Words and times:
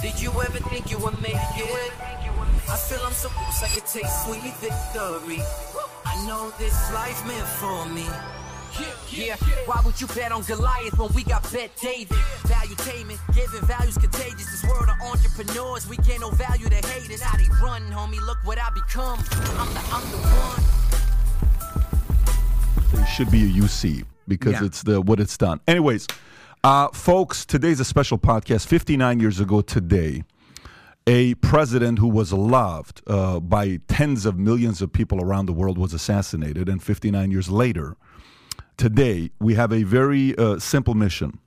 Did 0.00 0.20
you 0.20 0.30
ever 0.30 0.58
think 0.70 0.90
you 0.90 0.98
would 0.98 1.20
make 1.20 1.34
it? 1.34 1.92
I 2.68 2.76
feel 2.76 3.00
I'm 3.04 3.12
so 3.12 3.28
close, 3.28 3.62
I 3.62 3.68
could 3.68 3.86
taste 3.86 4.24
sweet 4.24 4.42
victory. 4.60 5.42
I 6.06 6.24
know 6.26 6.50
this 6.58 6.92
life 6.92 7.24
meant 7.26 7.46
for 7.46 7.86
me. 7.88 8.06
Yeah, 9.10 9.34
why 9.66 9.82
would 9.84 10.00
you 10.00 10.06
bet 10.08 10.30
on 10.32 10.42
Goliath 10.44 10.96
when 10.96 11.12
we 11.12 11.24
got 11.24 11.42
Bet 11.52 11.70
David? 11.82 12.16
Valuetainment, 12.46 13.18
giving 13.34 13.60
values 13.66 13.98
contagious. 13.98 14.46
This 14.46 14.62
world 14.70 14.88
of 14.88 14.96
entrepreneurs, 15.02 15.88
we 15.88 15.96
gain 15.98 16.20
no 16.20 16.30
value 16.30 16.68
to 16.68 16.76
haters. 16.76 17.20
How 17.20 17.36
they 17.36 17.48
run, 17.60 17.82
homie, 17.90 18.20
look 18.24 18.38
what 18.44 18.58
I 18.58 18.70
become. 18.70 19.18
I'm 19.58 19.74
the, 19.74 19.80
I'm 19.92 20.10
the 20.12 20.18
one. 22.94 23.02
It 23.02 23.06
should 23.08 23.30
be 23.32 23.42
a 23.44 23.48
UC 23.48 24.04
because 24.28 24.52
Yeah. 24.52 24.64
it's 24.64 24.82
the 24.82 25.00
what 25.00 25.18
it's 25.18 25.36
done. 25.36 25.60
Anyways, 25.66 26.06
uh, 26.62 26.88
folks, 26.88 27.46
today's 27.46 27.80
a 27.80 27.84
special 27.84 28.18
podcast. 28.18 28.66
59 28.66 29.20
years 29.20 29.40
ago 29.40 29.60
today, 29.60 30.24
a 31.06 31.34
president 31.36 31.98
who 31.98 32.08
was 32.08 32.32
loved 32.32 33.00
uh, 33.06 33.40
by 33.40 33.80
tens 33.88 34.26
of 34.26 34.38
millions 34.38 34.82
of 34.82 34.92
people 34.92 35.22
around 35.22 35.46
the 35.46 35.52
world 35.52 35.78
was 35.78 35.94
assassinated, 35.94 36.68
and 36.68 36.82
59 36.82 37.30
years 37.30 37.48
later, 37.48 37.96
today 38.76 39.30
we 39.40 39.54
have 39.54 39.72
a 39.72 39.84
very 39.84 40.36
uh, 40.36 40.58
simple 40.58 40.94
mission. 40.94 41.38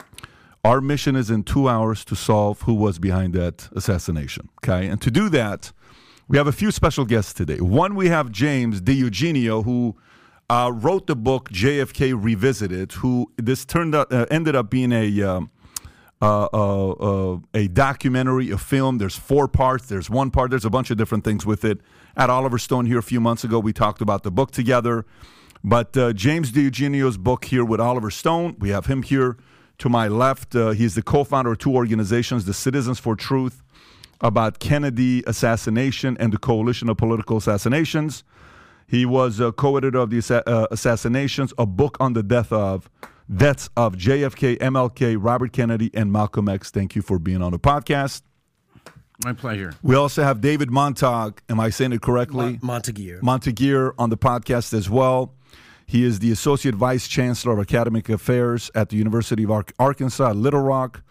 Our 0.66 0.82
mission 0.82 1.16
is 1.16 1.30
in 1.30 1.44
two 1.44 1.70
hours 1.70 2.04
to 2.06 2.16
solve 2.16 2.62
who 2.62 2.74
was 2.74 2.98
behind 2.98 3.34
that 3.34 3.70
assassination. 3.76 4.50
Okay, 4.64 4.88
and 4.88 5.00
to 5.02 5.12
do 5.12 5.30
that, 5.30 5.72
we 6.28 6.38
have 6.38 6.48
a 6.48 6.54
few 6.54 6.72
special 6.72 7.06
guests 7.06 7.34
today. 7.34 7.60
One, 7.60 7.96
we 7.96 8.08
have 8.08 8.32
James 8.32 8.82
DiEugenio, 8.82 9.64
who 9.66 9.96
uh, 10.50 10.72
wrote 10.74 11.08
the 11.08 11.16
book 11.16 11.50
JFK 11.50 12.14
Revisited. 12.22 12.94
Who 12.94 13.32
this 13.38 13.66
turned 13.66 13.96
out 13.96 14.12
uh, 14.12 14.26
ended 14.30 14.56
up 14.56 14.70
being 14.70 14.92
a 14.92 15.22
um, 15.22 15.52
uh, 16.24 16.48
uh, 16.54 16.92
uh, 16.92 17.40
a 17.54 17.68
documentary, 17.68 18.50
a 18.50 18.58
film. 18.58 18.98
There's 18.98 19.18
four 19.18 19.50
parts. 19.50 19.88
There's 19.88 20.10
one 20.10 20.32
part. 20.32 20.52
There's 20.52 20.64
a 20.64 20.70
bunch 20.70 20.90
of 20.90 20.98
different 20.98 21.26
things 21.26 21.46
with 21.46 21.66
it. 21.66 21.82
At 22.16 22.30
Oliver 22.30 22.58
Stone 22.58 22.86
here 22.86 22.98
a 22.98 23.04
few 23.04 23.20
months 23.20 23.44
ago, 23.44 23.60
we 23.60 23.74
talked 23.74 24.02
about 24.02 24.24
the 24.24 24.32
book 24.32 24.52
together. 24.52 25.06
But 25.66 25.98
uh, 25.98 26.14
James 26.14 26.54
DiEugenio's 26.54 27.18
book 27.18 27.46
here 27.46 27.66
with 27.66 27.82
Oliver 27.82 28.10
Stone, 28.10 28.56
we 28.60 28.70
have 28.70 28.86
him 28.86 29.04
here 29.04 29.36
to 29.80 29.90
my 29.90 30.08
left. 30.08 30.56
Uh, 30.56 30.70
he's 30.72 30.96
the 30.96 31.02
co-founder 31.02 31.52
of 31.52 31.58
two 31.58 31.74
organizations, 31.74 32.46
the 32.46 32.54
Citizens 32.54 33.00
for 33.00 33.18
Truth, 33.18 33.62
about 34.22 34.60
Kennedy 34.60 35.24
assassination 35.28 36.16
and 36.22 36.32
the 36.32 36.38
Coalition 36.38 36.88
of 36.88 36.96
Political 36.96 37.38
Assassinations. 37.38 38.24
He 38.88 39.06
was 39.06 39.40
a 39.40 39.52
co-editor 39.52 40.00
of 40.00 40.10
the 40.10 40.18
assa- 40.20 40.48
uh, 40.48 40.68
assassinations, 40.72 41.54
a 41.58 41.66
book 41.66 41.98
on 42.00 42.14
the 42.14 42.24
death 42.24 42.52
of 42.52 42.90
deaths 43.34 43.70
of 43.78 43.96
JFK, 43.96 44.58
MLK, 44.60 45.16
Robert 45.20 45.54
Kennedy, 45.54 45.90
and 45.94 46.12
Malcolm 46.12 46.50
X. 46.50 46.70
Thank 46.72 46.96
you 46.96 47.02
for 47.02 47.18
being 47.20 47.42
on 47.42 47.52
the 47.52 47.60
podcast. 47.60 48.22
My 49.24 49.34
pleasure. 49.34 49.74
We 49.82 49.96
also 49.96 50.24
have 50.24 50.42
David 50.42 50.70
Montag. 50.70 51.42
Am 51.48 51.60
I 51.60 51.70
saying 51.70 51.94
it 51.94 52.02
correctly? 52.02 52.60
Montague. 52.62 53.20
Montague 53.22 53.92
on 53.98 54.10
the 54.10 54.18
podcast 54.18 54.74
as 54.74 54.90
well. 54.90 55.34
He 55.86 56.04
is 56.04 56.20
the 56.20 56.32
Associate 56.32 56.76
Vice 56.76 57.08
Chancellor 57.08 57.54
of 57.54 57.60
Academic 57.60 58.10
Affairs 58.10 58.72
at 58.76 58.90
the 58.90 58.98
University 58.98 59.44
of 59.44 59.52
Ar- 59.52 59.66
Arkansas 59.80 60.32
Little 60.32 60.62
Rock. 60.62 61.02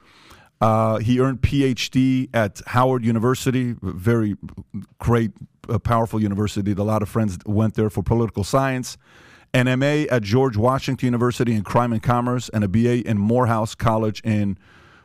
Uh, 0.62 0.98
he 0.98 1.18
earned 1.18 1.40
PhD 1.40 2.28
at 2.32 2.62
Howard 2.68 3.04
University, 3.04 3.74
very 3.82 4.36
great, 5.00 5.32
uh, 5.68 5.80
powerful 5.80 6.22
university. 6.22 6.70
A 6.70 6.84
lot 6.84 7.02
of 7.02 7.08
friends 7.08 7.36
went 7.44 7.74
there 7.74 7.90
for 7.90 8.04
political 8.04 8.44
science. 8.44 8.96
An 9.52 9.66
MA 9.80 10.04
at 10.08 10.22
George 10.22 10.56
Washington 10.56 11.04
University 11.04 11.52
in 11.52 11.64
Crime 11.64 11.92
and 11.92 12.00
Commerce, 12.00 12.48
and 12.50 12.62
a 12.62 12.68
BA 12.68 13.04
in 13.04 13.18
Morehouse 13.18 13.74
College 13.74 14.20
in 14.20 14.56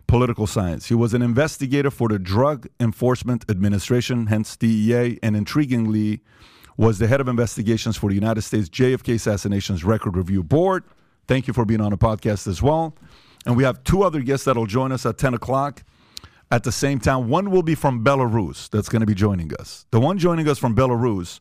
political 0.05 0.45
science. 0.45 0.85
He 0.89 0.93
was 0.93 1.15
an 1.15 1.23
investigator 1.23 1.89
for 1.89 2.07
the 2.07 2.19
Drug 2.19 2.67
Enforcement 2.79 3.43
Administration, 3.49 4.27
hence 4.27 4.55
DEA, 4.55 5.17
and 5.23 5.35
intriguingly, 5.35 6.19
was 6.77 6.99
the 6.99 7.07
head 7.07 7.19
of 7.19 7.27
investigations 7.27 7.97
for 7.97 8.09
the 8.09 8.15
United 8.15 8.43
States 8.43 8.69
JFK 8.69 9.15
Assassinations 9.15 9.83
Record 9.83 10.15
Review 10.15 10.43
Board. 10.43 10.83
Thank 11.27 11.47
you 11.47 11.53
for 11.53 11.65
being 11.65 11.81
on 11.81 11.89
the 11.89 11.97
podcast 11.97 12.47
as 12.47 12.61
well. 12.61 12.93
And 13.47 13.55
we 13.55 13.63
have 13.63 13.81
two 13.85 14.03
other 14.03 14.19
guests 14.21 14.45
that'll 14.45 14.65
join 14.65 14.91
us 14.91 15.05
at 15.05 15.17
10 15.17 15.33
o'clock 15.33 15.83
at 16.51 16.63
the 16.63 16.71
same 16.71 16.99
time. 16.99 17.29
One 17.29 17.49
will 17.49 17.63
be 17.63 17.75
from 17.75 18.03
Belarus 18.03 18.69
that's 18.69 18.89
going 18.89 18.99
to 18.99 19.05
be 19.05 19.15
joining 19.15 19.53
us. 19.55 19.85
The 19.91 20.01
one 20.01 20.17
joining 20.17 20.49
us 20.49 20.59
from 20.59 20.75
Belarus 20.75 21.39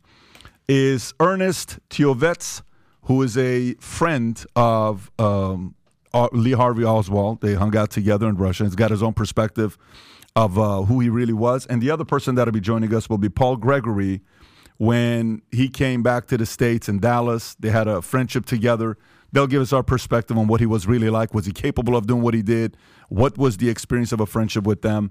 is 0.68 1.14
Ernest 1.18 1.80
Titovets, 1.90 2.62
who 3.02 3.22
is 3.22 3.36
a 3.36 3.74
friend 3.74 4.42
of 4.54 5.10
um, 5.18 5.74
uh, 6.14 6.28
Lee 6.30 6.52
Harvey 6.52 6.84
Oswald. 6.84 7.40
They 7.40 7.54
hung 7.54 7.76
out 7.76 7.90
together 7.90 8.28
in 8.28 8.36
Russia. 8.36 8.62
He's 8.62 8.76
got 8.76 8.92
his 8.92 9.02
own 9.02 9.12
perspective 9.12 9.76
of 10.36 10.56
uh, 10.56 10.82
who 10.82 11.00
he 11.00 11.08
really 11.08 11.32
was. 11.32 11.66
And 11.66 11.82
the 11.82 11.90
other 11.90 12.04
person 12.04 12.36
that'll 12.36 12.52
be 12.52 12.60
joining 12.60 12.94
us 12.94 13.10
will 13.10 13.18
be 13.18 13.28
Paul 13.28 13.56
Gregory. 13.56 14.20
When 14.78 15.42
he 15.50 15.68
came 15.68 16.04
back 16.04 16.28
to 16.28 16.36
the 16.36 16.46
States 16.46 16.88
in 16.88 17.00
Dallas, 17.00 17.56
they 17.58 17.70
had 17.70 17.88
a 17.88 18.00
friendship 18.00 18.46
together. 18.46 18.96
They'll 19.36 19.46
give 19.46 19.60
us 19.60 19.70
our 19.74 19.82
perspective 19.82 20.38
on 20.38 20.46
what 20.46 20.60
he 20.60 20.66
was 20.66 20.86
really 20.86 21.10
like. 21.10 21.34
Was 21.34 21.44
he 21.44 21.52
capable 21.52 21.94
of 21.94 22.06
doing 22.06 22.22
what 22.22 22.32
he 22.32 22.40
did? 22.40 22.74
What 23.10 23.36
was 23.36 23.58
the 23.58 23.68
experience 23.68 24.10
of 24.10 24.18
a 24.18 24.24
friendship 24.24 24.64
with 24.64 24.80
them? 24.80 25.10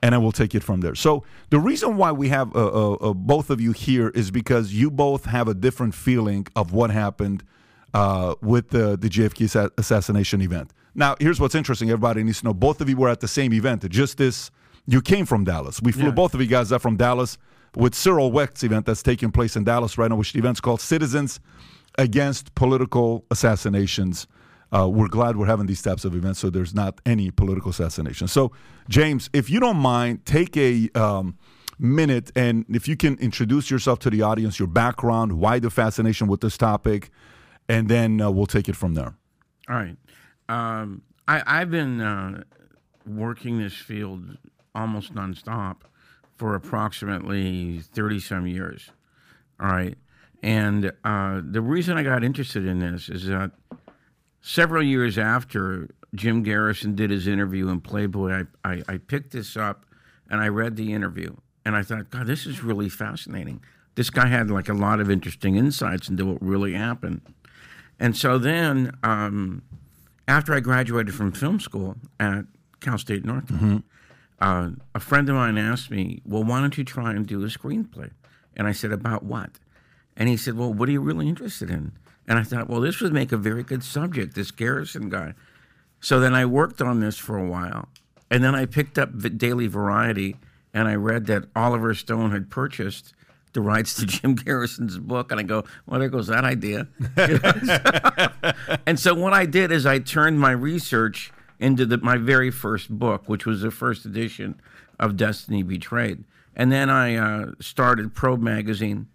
And 0.00 0.14
then 0.14 0.22
we'll 0.22 0.32
take 0.32 0.54
it 0.54 0.62
from 0.62 0.80
there. 0.80 0.94
So 0.94 1.24
the 1.50 1.58
reason 1.58 1.98
why 1.98 2.10
we 2.10 2.30
have 2.30 2.56
uh, 2.56 2.68
uh, 2.68 2.92
uh, 2.94 3.12
both 3.12 3.50
of 3.50 3.60
you 3.60 3.72
here 3.72 4.08
is 4.08 4.30
because 4.30 4.72
you 4.72 4.90
both 4.90 5.26
have 5.26 5.46
a 5.46 5.52
different 5.52 5.94
feeling 5.94 6.46
of 6.56 6.72
what 6.72 6.88
happened 6.90 7.44
uh, 7.92 8.36
with 8.40 8.70
the, 8.70 8.96
the 8.96 9.10
JFK 9.10 9.44
assa- 9.44 9.70
assassination 9.76 10.40
event. 10.40 10.72
Now, 10.94 11.14
here's 11.20 11.38
what's 11.38 11.54
interesting. 11.54 11.90
Everybody 11.90 12.22
needs 12.22 12.38
to 12.38 12.46
know 12.46 12.54
both 12.54 12.80
of 12.80 12.88
you 12.88 12.96
were 12.96 13.10
at 13.10 13.20
the 13.20 13.28
same 13.28 13.52
event. 13.52 13.86
Just 13.90 14.16
this, 14.16 14.50
you 14.86 15.02
came 15.02 15.26
from 15.26 15.44
Dallas. 15.44 15.82
We 15.82 15.92
flew 15.92 16.04
Yeah. 16.06 16.10
both 16.12 16.32
of 16.32 16.40
you 16.40 16.46
guys 16.46 16.72
up 16.72 16.80
from 16.80 16.96
Dallas 16.96 17.36
with 17.74 17.94
Cyril 17.94 18.32
Wecht's 18.32 18.64
event 18.64 18.86
that's 18.86 19.02
taking 19.02 19.30
place 19.32 19.54
in 19.54 19.64
Dallas 19.64 19.98
right 19.98 20.08
now, 20.08 20.16
which 20.16 20.32
the 20.32 20.38
event's 20.38 20.60
called 20.62 20.80
Citizens 20.80 21.40
Against 21.98 22.54
Political 22.54 23.24
Assassinations. 23.30 24.26
Uh, 24.72 24.88
we're 24.88 25.08
glad 25.08 25.36
we're 25.36 25.46
having 25.46 25.66
these 25.66 25.80
types 25.80 26.04
of 26.04 26.14
events 26.14 26.40
so 26.40 26.50
there's 26.50 26.74
not 26.74 27.00
any 27.06 27.30
political 27.30 27.70
assassination. 27.70 28.26
So, 28.28 28.52
James, 28.88 29.30
if 29.32 29.48
you 29.48 29.60
don't 29.60 29.76
mind, 29.76 30.26
take 30.26 30.56
a 30.56 30.90
um, 30.94 31.38
minute 31.78 32.32
and 32.34 32.64
if 32.68 32.88
you 32.88 32.96
can 32.96 33.16
introduce 33.18 33.70
yourself 33.70 33.98
to 34.00 34.10
the 34.10 34.22
audience, 34.22 34.58
your 34.58 34.68
background, 34.68 35.34
why 35.34 35.58
the 35.58 35.70
fascination 35.70 36.26
with 36.26 36.40
this 36.40 36.56
topic, 36.56 37.10
and 37.68 37.88
then 37.88 38.20
uh, 38.20 38.30
we'll 38.30 38.46
take 38.46 38.68
it 38.68 38.76
from 38.76 38.94
there. 38.94 39.14
All 39.68 39.76
right. 39.76 39.96
Um, 40.48 41.02
I, 41.28 41.42
I've 41.46 41.70
been 41.70 42.00
uh, 42.00 42.42
working 43.06 43.58
this 43.58 43.74
field 43.74 44.36
almost 44.74 45.14
nonstop 45.14 45.76
for 46.36 46.54
approximately 46.54 47.80
30 47.80 48.20
some 48.20 48.46
years. 48.46 48.90
All 49.58 49.68
right. 49.68 49.96
And 50.42 50.92
uh, 51.04 51.40
the 51.44 51.60
reason 51.60 51.96
I 51.96 52.02
got 52.02 52.22
interested 52.22 52.66
in 52.66 52.78
this 52.78 53.08
is 53.08 53.26
that 53.26 53.52
several 54.40 54.82
years 54.82 55.18
after 55.18 55.88
Jim 56.14 56.42
Garrison 56.42 56.94
did 56.94 57.10
his 57.10 57.26
interview 57.26 57.68
in 57.68 57.80
Playboy, 57.80 58.44
I, 58.64 58.70
I, 58.72 58.82
I 58.88 58.98
picked 58.98 59.32
this 59.32 59.56
up 59.56 59.86
and 60.30 60.40
I 60.40 60.48
read 60.48 60.76
the 60.76 60.92
interview. 60.92 61.34
And 61.64 61.74
I 61.74 61.82
thought, 61.82 62.10
God, 62.10 62.26
this 62.26 62.46
is 62.46 62.62
really 62.62 62.88
fascinating. 62.88 63.60
This 63.96 64.10
guy 64.10 64.26
had 64.26 64.50
like 64.50 64.68
a 64.68 64.74
lot 64.74 65.00
of 65.00 65.10
interesting 65.10 65.56
insights 65.56 66.08
into 66.08 66.24
what 66.24 66.40
really 66.40 66.74
happened. 66.74 67.22
And 67.98 68.16
so 68.16 68.38
then, 68.38 68.96
um, 69.02 69.62
after 70.28 70.54
I 70.54 70.60
graduated 70.60 71.14
from 71.14 71.32
film 71.32 71.60
school 71.60 71.96
at 72.20 72.44
Cal 72.80 72.98
State 72.98 73.24
Northridge, 73.24 73.82
uh, 74.40 74.70
a 74.94 75.00
friend 75.00 75.28
of 75.28 75.34
mine 75.34 75.56
asked 75.56 75.90
me, 75.90 76.20
Well, 76.24 76.44
why 76.44 76.60
don't 76.60 76.76
you 76.76 76.84
try 76.84 77.12
and 77.12 77.26
do 77.26 77.42
a 77.42 77.46
screenplay? 77.46 78.10
And 78.56 78.66
I 78.66 78.72
said, 78.72 78.92
About 78.92 79.24
what? 79.24 79.50
And 80.16 80.28
he 80.28 80.36
said, 80.36 80.56
Well, 80.56 80.72
what 80.72 80.88
are 80.88 80.92
you 80.92 81.00
really 81.00 81.28
interested 81.28 81.70
in? 81.70 81.92
And 82.26 82.38
I 82.38 82.42
thought, 82.42 82.68
Well, 82.68 82.80
this 82.80 83.00
would 83.00 83.12
make 83.12 83.32
a 83.32 83.36
very 83.36 83.62
good 83.62 83.84
subject, 83.84 84.34
this 84.34 84.50
Garrison 84.50 85.08
guy. 85.08 85.34
So 86.00 86.20
then 86.20 86.34
I 86.34 86.44
worked 86.46 86.80
on 86.80 87.00
this 87.00 87.18
for 87.18 87.36
a 87.38 87.46
while. 87.46 87.88
And 88.30 88.42
then 88.42 88.54
I 88.54 88.66
picked 88.66 88.98
up 88.98 89.10
the 89.12 89.30
Daily 89.30 89.66
Variety 89.66 90.36
and 90.74 90.88
I 90.88 90.94
read 90.94 91.26
that 91.26 91.44
Oliver 91.54 91.94
Stone 91.94 92.32
had 92.32 92.50
purchased 92.50 93.14
the 93.52 93.60
rights 93.60 93.94
to 93.94 94.06
Jim 94.06 94.34
Garrison's 94.34 94.98
book. 94.98 95.30
And 95.30 95.40
I 95.40 95.42
go, 95.42 95.64
well, 95.86 96.00
there 96.00 96.08
goes 96.08 96.26
that 96.26 96.44
idea. 96.44 96.88
and 98.86 98.98
so 99.00 99.14
what 99.14 99.32
I 99.32 99.46
did 99.46 99.72
is 99.72 99.86
I 99.86 99.98
turned 99.98 100.38
my 100.38 100.50
research 100.50 101.32
into 101.58 101.86
the, 101.86 101.98
my 101.98 102.18
very 102.18 102.50
first 102.50 102.90
book, 102.90 103.28
which 103.28 103.46
was 103.46 103.62
the 103.62 103.70
first 103.70 104.04
edition 104.04 104.60
of 105.00 105.16
Destiny 105.16 105.62
Betrayed. 105.62 106.24
And 106.54 106.70
then 106.70 106.90
I 106.90 107.16
uh, 107.16 107.52
started 107.60 108.14
Probe 108.14 108.42
Magazine, 108.42 109.08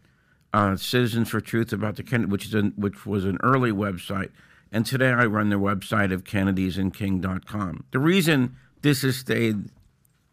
uh, 0.53 0.75
Citizens 0.75 1.29
for 1.29 1.41
Truth 1.41 1.73
about 1.73 1.95
the 1.95 2.03
Kennedy, 2.03 2.31
which 2.31 2.53
is 2.53 2.63
which 2.75 3.05
was 3.05 3.25
an 3.25 3.37
early 3.41 3.71
website. 3.71 4.31
And 4.71 4.85
today 4.85 5.09
I 5.09 5.25
run 5.25 5.49
the 5.49 5.57
website 5.57 6.13
of 6.13 6.23
kennedysandking.com. 6.23 7.85
The 7.91 7.99
reason 7.99 8.55
this 8.81 9.01
has 9.01 9.17
stayed 9.17 9.69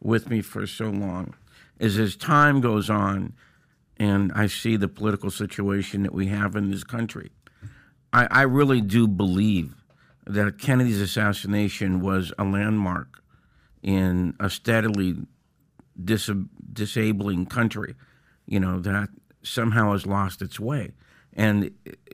with 0.01 0.31
me 0.31 0.43
for 0.43 0.67
so 0.67 0.91
long 0.91 1.35
is 1.79 1.99
as 1.99 2.17
time 2.17 2.61
goes 2.61 2.89
on 2.89 3.33
and 3.99 4.33
I 4.33 4.47
see 4.47 4.77
the 4.77 4.89
political 4.89 5.31
situation 5.31 6.05
that 6.05 6.15
we 6.15 6.27
have 6.27 6.55
in 6.55 6.71
this 6.71 6.85
country, 6.85 7.31
I, 8.13 8.29
I 8.31 8.43
really 8.43 8.81
do 8.81 9.09
believe 9.09 9.75
that 10.25 10.59
Kennedy's 10.59 11.01
assassination 11.01 12.01
was 12.01 12.33
a 12.39 12.45
landmark 12.45 13.23
in 13.83 14.35
a 14.39 14.51
steadily 14.51 15.17
dis- 16.03 16.31
disabling 16.73 17.47
country, 17.47 17.95
you 18.47 18.61
know, 18.61 18.79
that 18.81 19.09
somehow 19.43 19.93
has 19.93 20.07
lost 20.07 20.43
its 20.43 20.59
way. 20.61 20.93
And, 21.35 21.71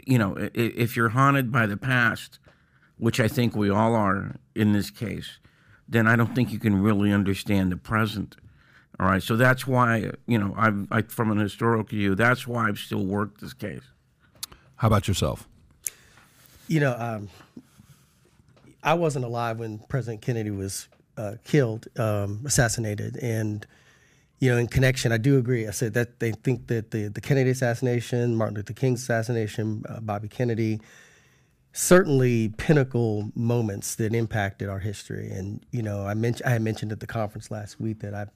you 0.07 0.19
know, 0.19 0.37
if 0.55 0.97
you're 0.97 1.11
haunted 1.11 1.51
by 1.51 1.67
the 1.67 1.77
past, 1.77 2.39
which 2.99 3.19
I 3.21 3.29
think 3.29 3.57
we 3.57 3.71
all 3.71 3.95
are 3.95 4.37
in 4.55 4.73
this 4.73 4.91
case, 4.91 5.39
then 5.89 6.07
I 6.07 6.17
don't 6.17 6.35
think 6.35 6.53
you 6.53 6.59
can 6.59 6.83
really 6.83 7.13
understand 7.13 7.73
the 7.73 7.77
present. 7.77 8.37
All 9.01 9.07
right. 9.07 9.23
So 9.23 9.37
that's 9.37 9.67
why, 9.67 10.13
you 10.27 10.39
know, 10.39 10.55
I've, 10.57 10.87
I, 10.91 11.03
from 11.03 11.31
an 11.31 11.39
historical 11.39 11.85
view, 11.85 12.15
that's 12.15 12.47
why 12.47 12.69
I've 12.69 12.79
still 12.79 13.05
worked 13.05 13.41
this 13.41 13.53
case. 13.53 13.83
How 14.77 14.89
about 14.89 15.09
yourself? 15.09 15.49
You 16.69 16.81
know, 16.81 16.97
um, 16.99 17.29
I 18.83 18.95
wasn't 18.95 19.25
alive 19.25 19.59
when 19.59 19.79
President 19.89 20.23
Kennedy 20.23 20.51
was 20.51 20.89
uh, 21.17 21.35
killed, 21.45 21.89
um, 21.99 22.43
assassinated, 22.45 23.17
and 23.17 23.67
you 24.45 24.51
know, 24.51 24.59
in 24.59 24.67
connection, 24.67 25.11
I 25.11 25.17
do 25.17 25.39
agree. 25.39 25.67
I 25.67 25.71
said 25.71 25.95
that 25.95 26.21
they 26.21 26.33
think 26.33 26.67
that 26.67 26.91
the 26.91 27.09
the 27.09 27.23
Kennedy 27.23 27.49
assassination, 27.49 28.37
Martin 28.37 28.57
Luther 28.57 28.75
King's 28.75 29.01
assassination, 29.01 29.83
uh, 29.89 30.01
Bobby 30.01 30.29
Kennedy, 30.29 30.83
certainly 31.73 32.51
pinnacle 32.51 33.33
moments 33.35 33.95
that 33.95 34.15
impacted 34.15 34.69
our 34.69 34.81
history. 34.81 35.31
And 35.31 35.65
you 35.71 35.83
know, 35.83 36.07
I 36.07 36.13
mentioned 36.13 36.47
I 36.47 36.51
had 36.51 36.61
mentioned 36.61 36.93
at 36.93 37.01
the 37.01 37.07
conference 37.07 37.51
last 37.51 37.81
week 37.81 38.01
that 38.01 38.13
I 38.13 38.27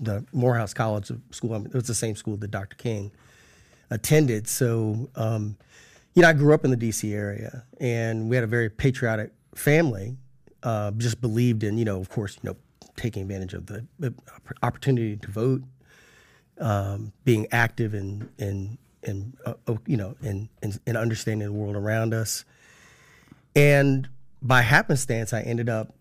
the 0.00 0.26
Morehouse 0.32 0.74
College 0.74 1.12
School. 1.30 1.54
it 1.64 1.74
was 1.74 1.86
the 1.86 1.94
same 1.94 2.16
school 2.16 2.36
that 2.38 2.50
Dr. 2.50 2.74
King 2.74 3.12
attended. 3.88 4.48
So, 4.48 5.10
um, 5.14 5.56
you 6.14 6.22
know, 6.22 6.28
I 6.28 6.32
grew 6.32 6.54
up 6.54 6.64
in 6.64 6.72
the 6.72 6.76
D.C. 6.76 7.14
area, 7.14 7.64
and 7.80 8.28
we 8.28 8.34
had 8.34 8.42
a 8.42 8.48
very 8.48 8.68
patriotic 8.68 9.30
family. 9.54 10.16
Uh, 10.64 10.90
just 10.92 11.20
believed 11.20 11.62
in, 11.62 11.78
you 11.78 11.84
know, 11.84 12.00
of 12.00 12.08
course, 12.08 12.36
you 12.42 12.50
know, 12.50 12.56
taking 12.96 13.22
advantage 13.22 13.54
of 13.54 13.66
the 13.66 13.84
opportunity 14.62 15.16
to 15.16 15.30
vote, 15.30 15.62
um, 16.58 17.12
being 17.24 17.46
active 17.52 17.94
in 17.94 18.28
in 18.38 18.78
in 19.02 19.34
uh, 19.44 19.54
oh, 19.66 19.78
you 19.86 19.96
know 19.96 20.14
in, 20.22 20.48
in 20.62 20.74
in 20.86 20.96
understanding 20.96 21.46
the 21.46 21.52
world 21.52 21.76
around 21.76 22.14
us, 22.14 22.44
and 23.54 24.08
by 24.40 24.62
happenstance, 24.62 25.32
I 25.32 25.42
ended 25.42 25.68
up 25.68 25.94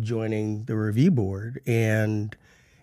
joining 0.00 0.64
the 0.64 0.76
review 0.76 1.10
board, 1.10 1.60
and 1.66 2.36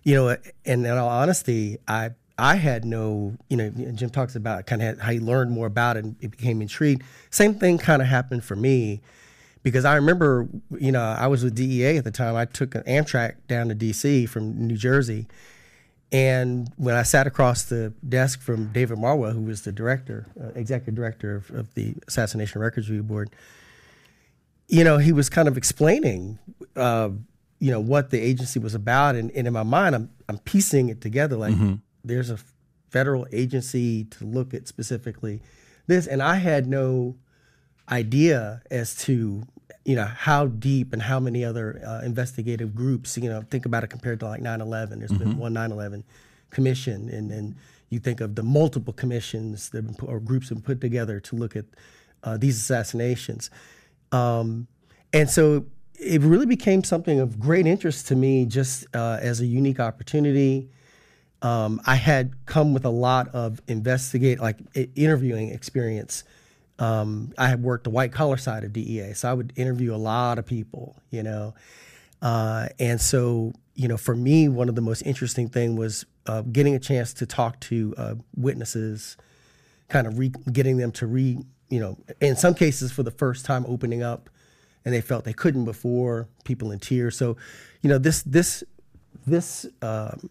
you 0.04 0.16
know, 0.16 0.38
and 0.66 0.86
in 0.86 0.92
all 0.92 1.10
honesty, 1.10 1.78
I 1.88 2.12
I 2.38 2.56
had 2.56 2.84
no, 2.84 3.36
you 3.48 3.58
know, 3.58 3.70
Jim 3.70 4.10
talks 4.10 4.36
about 4.36 4.66
kind 4.66 4.82
of 4.82 5.00
how 5.00 5.12
he 5.12 5.20
learned 5.20 5.52
more 5.52 5.68
about 5.68 5.98
it 5.98 6.04
and 6.04 6.16
it 6.20 6.32
became 6.32 6.62
intrigued. 6.62 7.04
Same 7.30 7.54
thing 7.54 7.78
kind 7.78 8.02
of 8.02 8.08
happened 8.08 8.44
for 8.44 8.56
me 8.56 9.02
because 9.64 9.86
I 9.86 9.96
remember, 9.96 10.48
you 10.78 10.92
know, 10.92 11.02
I 11.02 11.28
was 11.28 11.44
with 11.44 11.56
DEA 11.56 11.98
at 11.98 12.04
the 12.04 12.12
time. 12.12 12.36
I 12.36 12.46
took 12.46 12.76
an 12.76 12.84
Amtrak 12.84 13.36
down 13.48 13.70
to 13.70 13.76
DC 13.76 14.28
from 14.28 14.68
New 14.68 14.76
Jersey. 14.76 15.28
And 16.12 16.72
when 16.78 16.94
I 16.94 17.02
sat 17.02 17.26
across 17.26 17.64
the 17.64 17.94
desk 18.08 18.42
from 18.42 18.72
David 18.72 19.00
Marwell, 19.00 19.34
who 19.34 19.42
was 19.42 19.64
the 19.64 19.72
director, 19.72 20.28
uh, 20.40 20.50
executive 20.50 20.94
director 20.94 21.36
of, 21.36 21.50
of, 21.52 21.74
the 21.74 21.96
Assassination 22.08 22.62
Records 22.62 22.88
Review 22.88 23.02
Board, 23.02 23.32
you 24.68 24.84
know, 24.84 25.00
he 25.00 25.12
was 25.12 25.28
kind 25.28 25.48
of 25.48 25.58
explaining, 25.58 26.38
uh, 26.76 27.10
you 27.60 27.72
know, 27.72 27.80
what 27.80 28.12
the 28.12 28.20
agency 28.20 28.60
was 28.60 28.76
about. 28.76 29.16
And, 29.16 29.32
and, 29.32 29.48
in 29.48 29.54
my 29.54 29.64
mind, 29.64 29.96
I'm, 29.96 30.10
I'm 30.30 30.38
piecing 30.40 30.90
it 30.90 31.02
together 31.02 31.36
like 31.36 31.56
mm-hmm. 31.56 31.76
there's 32.04 32.30
a 32.30 32.38
federal 32.90 33.26
agency 33.32 34.04
to 34.04 34.26
look 34.26 34.54
at 34.54 34.68
specifically 34.68 35.42
this. 35.88 36.06
And 36.06 36.22
I 36.22 36.36
had 36.36 36.68
no 36.68 37.16
idea 37.90 38.62
as 38.70 38.96
to 39.06 39.44
you 39.86 39.96
know 39.96 40.06
how 40.06 40.48
deep 40.48 40.94
and 40.94 41.02
how 41.02 41.20
many 41.20 41.44
other 41.44 41.82
uh, 41.86 42.02
investigative 42.06 42.74
groups 42.76 43.18
you 43.18 43.30
know 43.30 43.42
think 43.50 43.66
about 43.66 43.84
it 43.84 43.88
compared 43.88 44.20
to 44.20 44.26
like 44.26 44.42
9-11 44.42 45.00
There's 45.00 45.12
mm-hmm. 45.12 45.18
been 45.18 45.38
one 45.38 45.54
9-11 45.54 46.04
commission 46.50 47.10
and 47.10 47.30
then 47.30 47.56
you 47.94 48.00
think 48.00 48.22
of 48.22 48.36
the 48.36 48.44
multiple 48.44 48.92
commissions 48.92 49.70
that 49.70 49.98
put, 49.98 50.10
or 50.10 50.20
groups 50.20 50.50
have 50.50 50.58
been 50.58 50.64
put 50.64 50.82
together 50.82 51.20
to 51.20 51.36
look 51.36 51.56
at 51.56 51.66
uh, 52.24 52.38
these 52.38 52.58
assassinations. 52.58 53.50
Um, 54.12 54.68
and 55.14 55.30
so 55.30 55.66
it 56.00 56.22
really 56.22 56.48
became 56.48 56.84
something 56.84 57.20
of 57.20 57.40
great 57.40 57.68
interest 57.68 58.08
to 58.08 58.16
me 58.16 58.46
just 58.46 58.88
uh, 58.96 59.20
as 59.22 59.42
a 59.42 59.46
unique 59.46 59.80
opportunity. 59.80 60.70
Um, 61.42 61.82
i 61.86 61.96
had 61.96 62.46
come 62.46 62.74
with 62.74 62.86
a 62.86 62.90
lot 62.90 63.28
of 63.36 63.62
investigate 63.68 64.40
like 64.40 64.60
interviewing 64.96 65.50
experience 65.50 66.24
um, 66.80 67.34
I 67.38 67.48
had 67.48 67.62
worked 67.62 67.84
the 67.84 67.90
white 67.90 68.12
collar 68.12 68.38
side 68.38 68.64
of 68.64 68.74
DEA, 68.74 69.14
so 69.14 69.30
I 69.30 69.34
would 69.34 69.54
interview 69.56 69.94
a 69.94 69.98
lot 69.98 70.40
of 70.40 70.46
people, 70.46 70.96
you 71.12 71.24
know. 71.24 71.54
Uh, 72.22 72.68
and 72.80 73.00
so, 73.00 73.54
you 73.76 73.88
know, 73.88 73.98
for 73.98 74.16
me, 74.16 74.48
one 74.48 74.70
of 74.70 74.76
the 74.76 74.82
most 74.82 75.02
interesting 75.02 75.50
thing 75.50 75.76
was 75.76 76.06
uh, 76.26 76.42
getting 76.42 76.74
a 76.74 76.80
chance 76.80 77.14
to 77.16 77.26
talk 77.26 77.60
to 77.60 77.94
uh, 77.98 78.16
witnesses, 78.36 79.18
kind 79.90 80.08
of 80.08 80.18
re- 80.18 80.34
getting 80.52 80.78
them 80.78 80.92
to 80.94 81.06
re, 81.06 81.38
you 81.70 81.80
know, 81.80 81.98
in 82.22 82.36
some 82.36 82.56
cases 82.56 82.92
for 82.92 83.04
the 83.04 83.12
first 83.12 83.46
time 83.46 83.66
opening 83.68 84.02
up, 84.02 84.30
and 84.86 84.94
they 84.94 85.02
felt 85.02 85.26
they 85.26 85.34
couldn't 85.34 85.66
before. 85.66 86.28
People 86.44 86.72
in 86.72 86.80
tears. 86.80 87.18
So, 87.18 87.38
you 87.82 87.90
know, 87.90 87.98
this 87.98 88.24
this 88.24 88.64
this 89.28 89.66
um, 89.82 90.30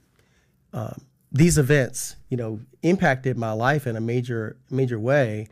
um 0.73 1.01
these 1.31 1.57
events, 1.57 2.17
you 2.29 2.37
know, 2.37 2.61
impacted 2.83 3.39
my 3.39 3.53
life 3.53 3.87
in 3.87 3.97
a 3.97 4.01
major 4.01 4.57
major 4.71 4.99
way 4.99 5.49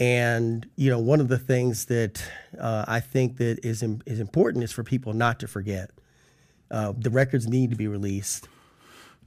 and 0.00 0.66
you 0.76 0.90
know, 0.90 0.98
one 0.98 1.20
of 1.20 1.28
the 1.28 1.38
things 1.38 1.84
that 1.84 2.24
uh, 2.58 2.86
I 2.88 3.00
think 3.00 3.36
that 3.36 3.64
is 3.64 3.84
is 4.06 4.18
important 4.18 4.64
is 4.64 4.72
for 4.72 4.82
people 4.82 5.12
not 5.12 5.38
to 5.40 5.46
forget. 5.46 5.90
Uh, 6.70 6.94
the 6.96 7.10
records 7.10 7.46
need 7.46 7.70
to 7.70 7.76
be 7.76 7.86
released. 7.86 8.48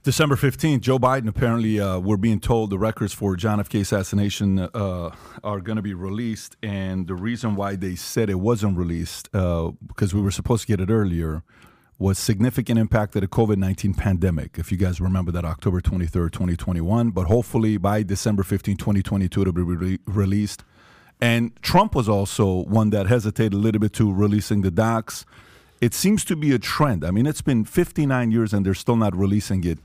December 0.02 0.36
15th, 0.36 0.80
Joe 0.80 0.98
Biden 0.98 1.28
apparently, 1.28 1.80
uh, 1.80 1.98
we're 1.98 2.18
being 2.18 2.40
told 2.40 2.68
the 2.68 2.78
records 2.78 3.14
for 3.14 3.36
John 3.36 3.58
F. 3.58 3.70
K. 3.70 3.80
assassination 3.80 4.58
uh, 4.58 5.14
are 5.42 5.60
going 5.60 5.76
to 5.76 5.82
be 5.82 5.94
released. 5.94 6.56
And 6.62 7.06
the 7.06 7.14
reason 7.14 7.56
why 7.56 7.76
they 7.76 7.94
said 7.94 8.28
it 8.28 8.34
wasn't 8.34 8.76
released, 8.76 9.30
uh, 9.34 9.70
because 9.86 10.12
we 10.12 10.20
were 10.20 10.30
supposed 10.30 10.62
to 10.62 10.66
get 10.66 10.78
it 10.78 10.92
earlier, 10.92 11.42
was 12.04 12.18
significant 12.18 12.78
impact 12.78 13.16
of 13.16 13.22
the 13.22 13.28
COVID 13.28 13.56
19 13.56 13.94
pandemic. 13.94 14.58
If 14.58 14.70
you 14.70 14.76
guys 14.76 15.00
remember 15.00 15.32
that 15.32 15.46
October 15.46 15.80
23rd, 15.80 16.32
2021. 16.32 17.10
But 17.10 17.24
hopefully 17.28 17.78
by 17.78 18.02
December 18.02 18.42
15, 18.42 18.76
2022, 18.76 19.40
it'll 19.40 19.52
be 19.54 19.62
re- 19.62 19.98
released. 20.04 20.64
And 21.22 21.56
Trump 21.62 21.94
was 21.94 22.06
also 22.06 22.64
one 22.64 22.90
that 22.90 23.06
hesitated 23.06 23.54
a 23.54 23.56
little 23.56 23.80
bit 23.80 23.94
to 23.94 24.12
releasing 24.12 24.60
the 24.60 24.70
docs. 24.70 25.24
It 25.80 25.94
seems 25.94 26.26
to 26.26 26.36
be 26.36 26.52
a 26.52 26.58
trend. 26.58 27.06
I 27.06 27.10
mean, 27.10 27.24
it's 27.24 27.40
been 27.40 27.64
59 27.64 28.30
years 28.30 28.52
and 28.52 28.66
they're 28.66 28.74
still 28.74 28.96
not 28.96 29.16
releasing 29.16 29.64
it. 29.64 29.78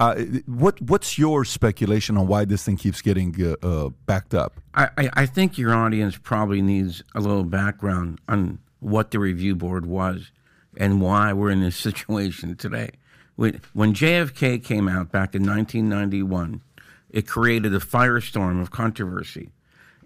Uh, 0.00 0.16
what 0.46 0.80
what's 0.82 1.18
your 1.18 1.44
speculation 1.44 2.16
on 2.16 2.26
why 2.26 2.44
this 2.44 2.64
thing 2.64 2.78
keeps 2.78 3.00
getting 3.00 3.36
uh, 3.40 3.54
uh, 3.64 3.90
backed 4.06 4.34
up? 4.34 4.54
I, 4.74 5.10
I 5.12 5.26
think 5.26 5.56
your 5.56 5.72
audience 5.74 6.16
probably 6.16 6.62
needs 6.62 7.04
a 7.14 7.20
little 7.20 7.44
background 7.44 8.18
on 8.26 8.58
what 8.80 9.12
the 9.12 9.20
review 9.20 9.54
board 9.54 9.86
was 9.86 10.32
and 10.76 11.00
why 11.00 11.32
we're 11.32 11.50
in 11.50 11.60
this 11.60 11.76
situation 11.88 12.56
today. 12.56 12.90
When 13.36 13.94
JFK 13.94 14.62
came 14.62 14.88
out 14.88 15.10
back 15.10 15.34
in 15.34 15.46
1991, 15.46 16.60
it 17.08 17.26
created 17.26 17.74
a 17.74 17.78
firestorm 17.78 18.60
of 18.60 18.70
controversy. 18.70 19.50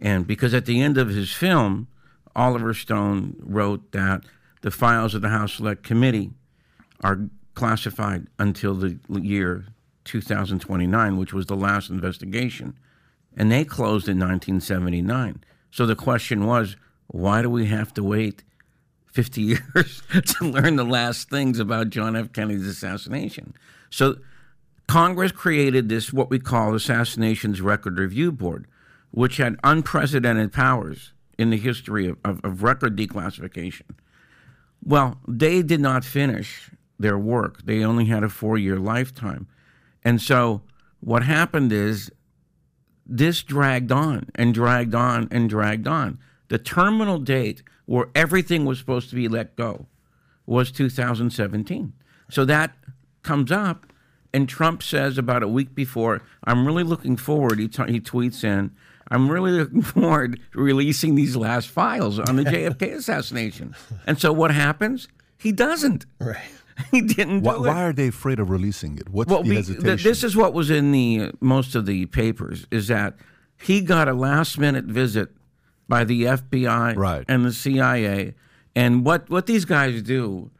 And 0.00 0.26
because 0.26 0.54
at 0.54 0.66
the 0.66 0.80
end 0.80 0.98
of 0.98 1.08
his 1.08 1.32
film, 1.32 1.88
Oliver 2.36 2.74
Stone 2.74 3.36
wrote 3.40 3.92
that 3.92 4.24
the 4.62 4.70
files 4.70 5.14
of 5.14 5.22
the 5.22 5.28
House 5.28 5.54
Select 5.54 5.82
Committee 5.82 6.30
are 7.02 7.28
classified 7.54 8.26
until 8.38 8.74
the 8.74 8.98
year 9.20 9.66
2029, 10.04 11.16
which 11.16 11.32
was 11.32 11.46
the 11.46 11.56
last 11.56 11.90
investigation. 11.90 12.78
And 13.36 13.50
they 13.50 13.64
closed 13.64 14.08
in 14.08 14.18
1979. 14.18 15.42
So 15.70 15.86
the 15.86 15.96
question 15.96 16.46
was, 16.46 16.76
why 17.08 17.42
do 17.42 17.50
we 17.50 17.66
have 17.66 17.92
to 17.94 18.02
wait 18.02 18.44
50 19.14 19.42
years 19.74 20.02
to 20.26 20.44
learn 20.44 20.76
the 20.76 20.84
last 20.84 21.30
things 21.30 21.58
about 21.58 21.90
John 21.90 22.16
F. 22.16 22.32
Kennedy's 22.32 22.66
assassination. 22.66 23.54
So 23.88 24.16
Congress 24.88 25.32
created 25.32 25.88
this, 25.88 26.12
what 26.12 26.30
we 26.30 26.38
call 26.38 26.70
the 26.70 26.76
Assassinations 26.76 27.60
Record 27.60 27.98
Review 27.98 28.32
Board, 28.32 28.66
which 29.12 29.36
had 29.36 29.56
unprecedented 29.62 30.52
powers 30.52 31.12
in 31.38 31.50
the 31.50 31.56
history 31.56 32.08
of, 32.08 32.18
of, 32.24 32.40
of 32.44 32.62
record 32.62 32.96
declassification. 32.96 33.90
Well, 34.82 35.18
they 35.26 35.62
did 35.62 35.80
not 35.80 36.04
finish 36.04 36.70
their 36.98 37.18
work. 37.18 37.62
They 37.64 37.84
only 37.84 38.06
had 38.06 38.22
a 38.22 38.28
four 38.28 38.58
year 38.58 38.78
lifetime. 38.78 39.46
And 40.04 40.20
so 40.20 40.62
what 41.00 41.22
happened 41.22 41.72
is 41.72 42.10
this 43.06 43.42
dragged 43.42 43.92
on 43.92 44.28
and 44.34 44.52
dragged 44.52 44.94
on 44.94 45.28
and 45.30 45.48
dragged 45.48 45.86
on. 45.86 46.18
The 46.48 46.58
terminal 46.58 47.18
date 47.18 47.62
where 47.86 48.06
everything 48.14 48.64
was 48.64 48.78
supposed 48.78 49.08
to 49.10 49.14
be 49.16 49.28
let 49.28 49.56
go 49.56 49.86
was 50.46 50.70
2017. 50.72 51.92
So 52.30 52.44
that 52.44 52.74
comes 53.22 53.50
up, 53.52 53.86
and 54.32 54.48
Trump 54.48 54.82
says 54.82 55.18
about 55.18 55.42
a 55.42 55.48
week 55.48 55.74
before, 55.74 56.22
I'm 56.44 56.66
really 56.66 56.82
looking 56.84 57.16
forward, 57.16 57.58
he, 57.58 57.68
t- 57.68 57.90
he 57.92 58.00
tweets 58.00 58.42
in, 58.44 58.70
I'm 59.08 59.30
really 59.30 59.52
looking 59.52 59.82
forward 59.94 60.40
to 60.52 60.58
releasing 60.60 61.14
these 61.14 61.36
last 61.36 61.68
files 61.68 62.18
on 62.18 62.36
the 62.36 62.44
JFK 62.44 62.94
assassination. 62.94 63.74
And 64.06 64.18
so 64.18 64.32
what 64.32 64.50
happens? 64.50 65.08
He 65.38 65.52
doesn't. 65.52 66.06
Right. 66.18 66.38
he 66.90 67.00
didn't 67.02 67.40
do 67.40 67.46
Why, 67.46 67.54
it. 67.54 67.60
why 67.60 67.82
are 67.84 67.92
they 67.92 68.08
afraid 68.08 68.40
of 68.40 68.50
releasing 68.50 68.98
it? 68.98 69.08
What's 69.10 69.30
Well, 69.30 69.42
the 69.42 69.54
hesitation? 69.54 69.84
th- 69.84 70.02
this 70.02 70.24
is 70.24 70.34
what 70.34 70.54
was 70.54 70.70
in 70.70 70.90
the 70.92 71.20
uh, 71.20 71.32
most 71.40 71.74
of 71.74 71.86
the 71.86 72.06
papers 72.06 72.66
is 72.70 72.88
that 72.88 73.14
he 73.60 73.80
got 73.80 74.08
a 74.08 74.12
last 74.14 74.58
minute 74.58 74.86
visit 74.86 75.30
by 75.88 76.04
the 76.04 76.24
FBI 76.24 76.96
Right. 76.96 77.24
and 77.28 77.44
the 77.44 77.52
CIA, 77.52 78.34
and 78.74 79.04
what 79.04 79.28
what 79.30 79.46
these 79.46 79.64
guys 79.64 80.02
do, 80.02 80.50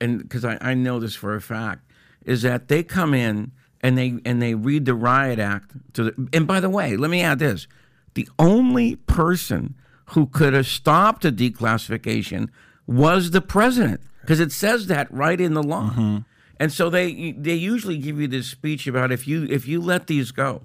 and 0.00 0.18
because 0.18 0.44
I, 0.44 0.58
I 0.60 0.74
know 0.74 1.00
this 1.00 1.14
for 1.14 1.34
a 1.34 1.40
fact, 1.40 1.90
is 2.24 2.42
that 2.42 2.68
they 2.68 2.82
come 2.82 3.14
in 3.14 3.52
and 3.80 3.96
they 3.98 4.18
and 4.24 4.40
they 4.40 4.54
read 4.54 4.84
the 4.84 4.94
riot 4.94 5.38
act 5.38 5.72
to 5.94 6.04
the. 6.04 6.28
And 6.32 6.46
by 6.46 6.60
the 6.60 6.70
way, 6.70 6.96
let 6.96 7.10
me 7.10 7.22
add 7.22 7.38
this: 7.38 7.66
the 8.14 8.28
only 8.38 8.96
person 8.96 9.74
who 10.08 10.26
could 10.26 10.52
have 10.52 10.66
stopped 10.66 11.22
the 11.22 11.32
declassification 11.32 12.48
was 12.86 13.30
the 13.30 13.40
president, 13.40 14.00
because 14.20 14.40
it 14.40 14.52
says 14.52 14.86
that 14.88 15.10
right 15.10 15.40
in 15.40 15.54
the 15.54 15.62
law. 15.62 15.90
Mm-hmm. 15.90 16.18
And 16.60 16.72
so 16.72 16.88
they 16.90 17.32
they 17.32 17.54
usually 17.54 17.98
give 17.98 18.20
you 18.20 18.28
this 18.28 18.46
speech 18.46 18.86
about 18.86 19.10
if 19.10 19.26
you 19.26 19.44
if 19.50 19.66
you 19.66 19.80
let 19.80 20.06
these 20.06 20.30
go, 20.30 20.62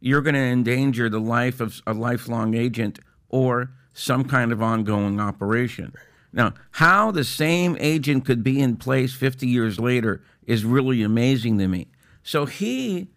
you're 0.00 0.20
going 0.20 0.34
to 0.34 0.40
endanger 0.40 1.08
the 1.08 1.20
life 1.20 1.60
of 1.60 1.80
a 1.86 1.94
lifelong 1.94 2.54
agent 2.54 2.98
or 3.32 3.72
some 3.92 4.24
kind 4.24 4.52
of 4.52 4.62
ongoing 4.62 5.18
operation. 5.18 5.92
Now, 6.32 6.54
how 6.72 7.10
the 7.10 7.24
same 7.24 7.76
agent 7.80 8.24
could 8.24 8.44
be 8.44 8.60
in 8.60 8.76
place 8.76 9.12
50 9.12 9.48
years 9.48 9.80
later 9.80 10.22
is 10.46 10.64
really 10.64 11.02
amazing 11.02 11.58
to 11.58 11.66
me. 11.66 11.88
So 12.22 12.46
he, 12.46 13.08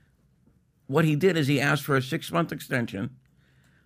what 0.87 1.05
he 1.05 1.15
did 1.15 1.37
is 1.37 1.47
he 1.47 1.61
asked 1.61 1.83
for 1.83 1.95
a 1.95 2.01
six 2.01 2.31
month 2.31 2.51
extension. 2.51 3.11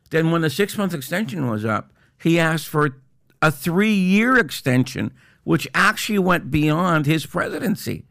Then, 0.09 0.31
when 0.31 0.41
the 0.41 0.50
six 0.50 0.77
month 0.77 0.93
extension 0.93 1.50
was 1.50 1.65
up, 1.65 1.91
he 2.21 2.39
asked 2.39 2.67
for 2.67 2.98
a 3.41 3.51
three 3.51 3.93
year 3.93 4.38
extension, 4.38 5.12
which 5.43 5.67
actually 5.75 6.19
went 6.19 6.50
beyond 6.50 7.05
his 7.05 7.25
presidency. 7.25 8.05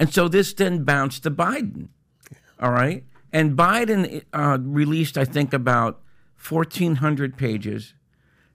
And 0.00 0.12
so 0.12 0.26
this 0.26 0.52
then 0.52 0.82
bounced 0.82 1.22
to 1.22 1.30
Biden. 1.30 1.88
All 2.60 2.72
right. 2.72 3.04
And 3.32 3.56
Biden 3.56 4.24
uh, 4.32 4.58
released, 4.60 5.16
I 5.16 5.24
think, 5.24 5.52
about 5.52 6.00
1,400 6.48 7.36
pages. 7.36 7.94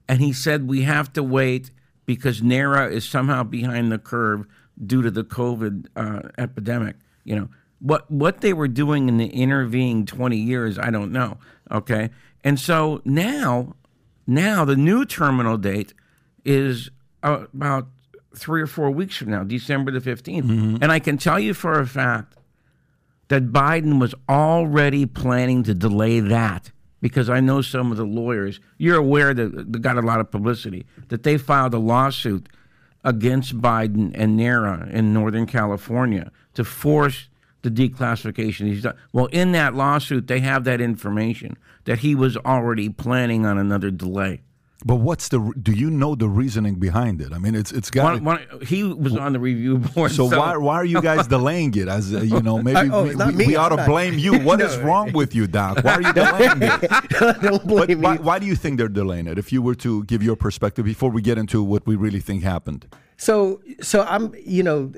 And 0.07 0.21
he 0.21 0.33
said, 0.33 0.67
we 0.67 0.83
have 0.83 1.13
to 1.13 1.23
wait 1.23 1.71
because 2.05 2.41
NARA 2.41 2.91
is 2.91 3.07
somehow 3.07 3.43
behind 3.43 3.91
the 3.91 3.99
curve 3.99 4.45
due 4.83 5.01
to 5.01 5.11
the 5.11 5.23
COVID 5.23 5.87
uh, 5.95 6.29
epidemic. 6.37 6.95
You 7.23 7.35
know, 7.35 7.49
what, 7.79 8.09
what 8.09 8.41
they 8.41 8.53
were 8.53 8.67
doing 8.67 9.07
in 9.07 9.17
the 9.17 9.27
intervening 9.27 10.05
20 10.05 10.37
years, 10.37 10.79
I 10.79 10.89
don't 10.89 11.11
know. 11.11 11.37
Okay. 11.69 12.09
And 12.43 12.59
so 12.59 13.01
now, 13.05 13.75
now 14.25 14.65
the 14.65 14.75
new 14.75 15.05
terminal 15.05 15.57
date 15.57 15.93
is 16.43 16.89
about 17.21 17.87
three 18.35 18.61
or 18.61 18.67
four 18.67 18.89
weeks 18.91 19.17
from 19.17 19.29
now, 19.29 19.43
December 19.43 19.91
the 19.91 19.99
15th. 19.99 20.49
And 20.81 20.91
I 20.91 20.99
can 20.99 21.17
tell 21.17 21.39
you 21.39 21.53
for 21.53 21.79
a 21.79 21.85
fact 21.85 22.35
that 23.27 23.51
Biden 23.51 23.99
was 23.99 24.15
already 24.27 25.05
planning 25.05 25.63
to 25.63 25.73
delay 25.73 26.19
that 26.19 26.71
because 27.01 27.29
I 27.29 27.39
know 27.39 27.61
some 27.61 27.91
of 27.91 27.97
the 27.97 28.05
lawyers. 28.05 28.59
You're 28.77 28.97
aware 28.97 29.33
that 29.33 29.71
they 29.71 29.79
got 29.79 29.97
a 29.97 30.01
lot 30.01 30.19
of 30.19 30.31
publicity 30.31 30.85
that 31.09 31.23
they 31.23 31.37
filed 31.37 31.73
a 31.73 31.79
lawsuit 31.79 32.49
against 33.03 33.61
Biden 33.61 34.11
and 34.13 34.35
NARA 34.35 34.89
in 34.91 35.13
Northern 35.13 35.45
California 35.45 36.31
to 36.53 36.63
force 36.63 37.29
the 37.61 37.69
declassification. 37.69 38.67
He's 38.67 38.83
done. 38.83 38.95
Well, 39.13 39.27
in 39.27 39.51
that 39.53 39.73
lawsuit, 39.75 40.27
they 40.27 40.39
have 40.39 40.63
that 40.65 40.81
information 40.81 41.57
that 41.85 41.99
he 41.99 42.15
was 42.15 42.37
already 42.37 42.89
planning 42.89 43.45
on 43.45 43.57
another 43.57 43.91
delay. 43.91 44.41
But 44.85 44.95
what's 44.95 45.27
the? 45.27 45.39
Do 45.61 45.73
you 45.73 45.89
know 45.89 46.15
the 46.15 46.29
reasoning 46.29 46.75
behind 46.75 47.19
it? 47.21 47.33
I 47.33 47.37
mean, 47.37 47.53
it's 47.53 47.71
it's 47.71 47.89
got. 47.91 48.21
One, 48.21 48.23
one, 48.23 48.61
he 48.65 48.83
was 48.83 49.15
on 49.17 49.33
the 49.33 49.39
review 49.39 49.77
board. 49.79 50.11
so 50.11 50.25
why 50.25 50.55
why 50.55 50.75
are 50.75 50.85
you 50.85 51.01
guys 51.01 51.27
delaying 51.37 51.75
it? 51.75 51.87
As 51.89 52.13
uh, 52.13 52.21
you 52.21 52.41
know, 52.41 52.61
maybe 52.63 52.89
oh, 52.91 53.03
we, 53.03 53.15
we, 53.33 53.47
we 53.47 53.55
ought 53.57 53.69
to 53.75 53.83
blame 53.85 54.17
you. 54.25 54.39
What 54.39 54.61
is 54.61 54.77
No. 54.77 54.83
wrong 54.83 55.11
with 55.11 55.35
you, 55.35 55.47
Doc? 55.47 55.83
Why 55.83 55.95
are 55.95 56.01
you 56.01 56.13
delaying 56.13 56.61
it? 56.61 56.89
Don't 57.41 57.67
But 57.67 57.87
blame 57.87 58.01
why, 58.01 58.13
me. 58.17 58.23
why 58.23 58.39
do 58.39 58.45
you 58.45 58.55
think 58.55 58.77
they're 58.77 58.87
delaying 58.87 59.27
it? 59.27 59.37
If 59.37 59.51
you 59.51 59.61
were 59.61 59.75
to 59.75 60.03
give 60.05 60.23
your 60.23 60.37
perspective 60.37 60.85
before 60.85 61.09
we 61.09 61.21
get 61.21 61.37
into 61.37 61.61
what 61.61 61.85
we 61.85 61.95
really 61.97 62.21
think 62.21 62.43
happened. 62.43 62.87
So, 63.17 63.61
so 63.81 64.03
I'm, 64.03 64.33
you 64.45 64.63
know, 64.63 64.93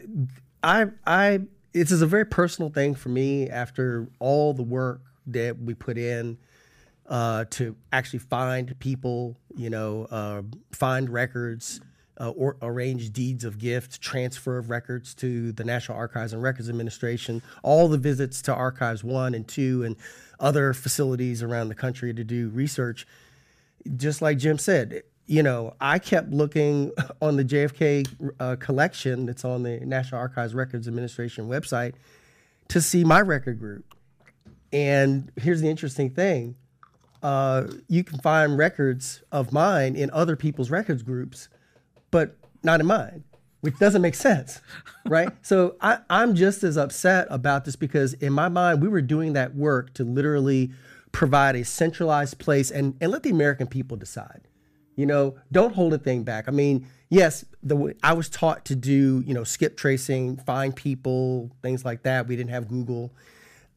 I, 0.62 0.88
I, 1.08 1.40
this 1.74 1.92
is 1.92 2.04
a 2.04 2.08
very 2.08 2.26
personal 2.26 2.70
thing 2.70 2.94
for 2.94 3.10
me 3.10 3.50
after 3.50 4.08
all 4.20 4.54
the 4.54 4.62
work 4.62 5.02
that 5.26 5.58
we 5.58 5.74
put 5.74 5.98
in 5.98 6.38
uh, 7.12 7.46
to 7.52 7.76
actually 7.92 8.20
find 8.20 8.78
people, 8.80 9.38
you 9.56 9.70
know, 9.70 10.08
uh, 10.10 10.42
find 10.72 11.10
records, 11.10 11.80
uh, 12.20 12.30
or 12.30 12.58
arrange 12.64 13.12
deeds 13.12 13.44
of 13.44 13.60
gift, 13.60 14.02
transfer 14.02 14.58
of 14.58 14.70
records 14.70 15.14
to 15.14 15.52
the 15.52 15.64
National 15.64 15.98
Archives 15.98 16.34
and 16.34 16.42
Records 16.42 16.70
Administration, 16.70 17.44
all 17.62 17.88
the 17.88 17.98
visits 17.98 18.42
to 18.44 18.54
Archives 18.54 19.04
One 19.04 19.36
and 19.36 19.48
Two 19.48 19.84
and 19.84 19.96
other 20.40 20.74
facilities 20.74 21.44
around 21.44 21.70
the 21.70 21.76
country 21.76 22.14
to 22.14 22.24
do 22.24 22.50
research 22.50 23.06
just 23.98 24.22
like 24.22 24.38
Jim 24.38 24.58
said, 24.58 25.04
you 25.26 25.44
know, 25.44 25.74
I 25.80 26.00
kept 26.00 26.32
looking 26.32 26.92
on 27.22 27.38
the 27.38 27.46
JFK 27.46 28.34
uh, 28.40 28.56
collection 28.58 29.26
that's 29.26 29.46
on 29.46 29.64
the 29.64 29.80
National 29.80 30.20
Archives 30.20 30.54
Records 30.54 30.88
Administration 30.88 31.48
website 31.48 31.94
to 32.70 32.82
see 32.82 33.04
my 33.04 33.22
record 33.22 33.60
group. 33.60 33.86
And 34.74 35.32
here's 35.36 35.62
the 35.62 35.70
interesting 35.70 36.10
thing 36.10 36.56
uh, 37.24 37.68
you 37.88 38.04
can 38.04 38.20
find 38.20 38.58
records 38.58 39.22
of 39.32 39.52
mine 39.52 39.96
in 39.96 40.10
other 40.12 40.36
people's 40.36 40.70
records 40.70 41.04
groups, 41.04 41.50
but 42.10 42.36
not 42.64 42.80
in 42.80 42.86
mine, 42.86 43.24
which 43.62 43.78
doesn't 43.78 44.02
make 44.02 44.16
sense, 44.16 44.62
right? 45.06 45.30
so 45.42 45.76
I, 45.82 46.00
I'm 46.10 46.36
just 46.36 46.64
as 46.64 46.78
upset 46.78 47.28
about 47.30 47.66
this 47.66 47.76
because 47.76 48.14
in 48.14 48.34
my 48.34 48.50
mind, 48.50 48.82
we 48.82 48.88
were 48.88 49.02
doing 49.02 49.34
that 49.34 49.56
work 49.56 49.94
to 49.96 50.04
literally 50.04 50.72
provide 51.12 51.56
a 51.56 51.64
centralized 51.64 52.40
place 52.40 52.72
and, 52.72 52.96
and 53.02 53.12
let 53.12 53.24
the 53.24 53.30
American 53.30 53.68
people 53.68 53.98
decide. 53.98 54.42
You 54.96 55.06
know, 55.06 55.36
don't 55.52 55.74
hold 55.74 55.94
a 55.94 55.98
thing 55.98 56.24
back. 56.24 56.48
I 56.48 56.52
mean, 56.52 56.88
yes, 57.10 57.46
the 57.64 57.96
I 58.04 58.14
was 58.14 58.30
taught 58.30 58.66
to 58.66 58.76
do, 58.76 59.24
you 59.26 59.34
know, 59.34 59.44
skip 59.44 59.78
tracing, 59.78 60.38
find 60.38 60.76
people, 60.76 61.50
things 61.62 61.86
like 61.86 62.04
that. 62.04 62.28
We 62.28 62.36
didn't 62.36 62.52
have 62.52 62.68
Google. 62.68 63.14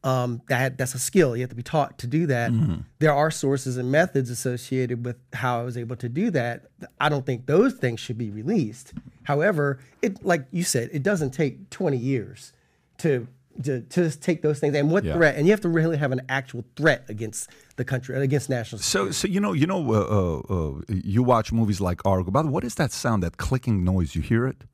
Um, 0.05 0.41
that 0.49 0.77
that's 0.77 0.93
a 0.93 0.99
skill. 0.99 1.35
You 1.35 1.41
have 1.41 1.49
to 1.49 1.55
be 1.55 1.63
taught 1.63 1.97
to 1.97 2.07
do 2.07 2.27
that. 2.27 2.51
There 2.99 3.11
are 3.13 3.31
sources 3.31 3.75
and 3.77 3.91
methods 3.91 4.29
associated 4.29 5.03
with 5.03 5.17
how 5.33 5.59
I 5.61 5.63
was 5.63 5.77
able 5.77 5.95
to 5.95 6.07
do 6.07 6.29
that. 6.31 6.65
I 6.99 7.09
don't 7.09 7.25
think 7.25 7.47
those 7.47 7.73
things 7.73 7.99
should 7.99 8.17
be 8.17 8.29
released. 8.29 8.93
However, 9.23 9.79
it 10.03 10.23
like 10.23 10.45
you 10.51 10.63
said, 10.63 10.89
it 10.93 11.01
doesn't 11.01 11.31
take 11.31 11.71
20 11.71 11.97
years 11.97 12.53
to 12.99 13.27
to, 13.63 13.81
to 13.81 14.03
just 14.03 14.21
take 14.21 14.41
those 14.41 14.59
things 14.59 14.75
and 14.75 14.91
what 14.91 15.03
Yeah. 15.05 15.15
threat 15.15 15.37
and 15.37 15.47
you 15.47 15.51
have 15.53 15.61
to 15.61 15.69
really 15.69 15.95
have 15.97 16.11
an 16.11 16.21
actual 16.27 16.65
threat 16.75 17.05
against 17.07 17.49
the 17.77 17.85
country 17.85 18.15
against 18.21 18.49
national 18.49 18.79
So, 18.81 19.11
so 19.11 19.27
you 19.29 19.39
know, 19.39 19.53
you 19.53 19.65
know, 19.65 19.81
uh, 19.93 20.01
uh, 20.17 20.39
uh, 20.55 20.81
you 20.89 21.23
watch 21.23 21.51
movies 21.53 21.79
like 21.79 22.05
Argo. 22.05 22.31
but 22.31 22.45
what 22.47 22.63
is 22.65 22.75
that 22.75 22.91
sound? 22.91 23.23
That 23.23 23.37
clicking 23.37 23.83
noise? 23.85 24.13
You 24.13 24.21
hear 24.21 24.45
it? 24.45 24.65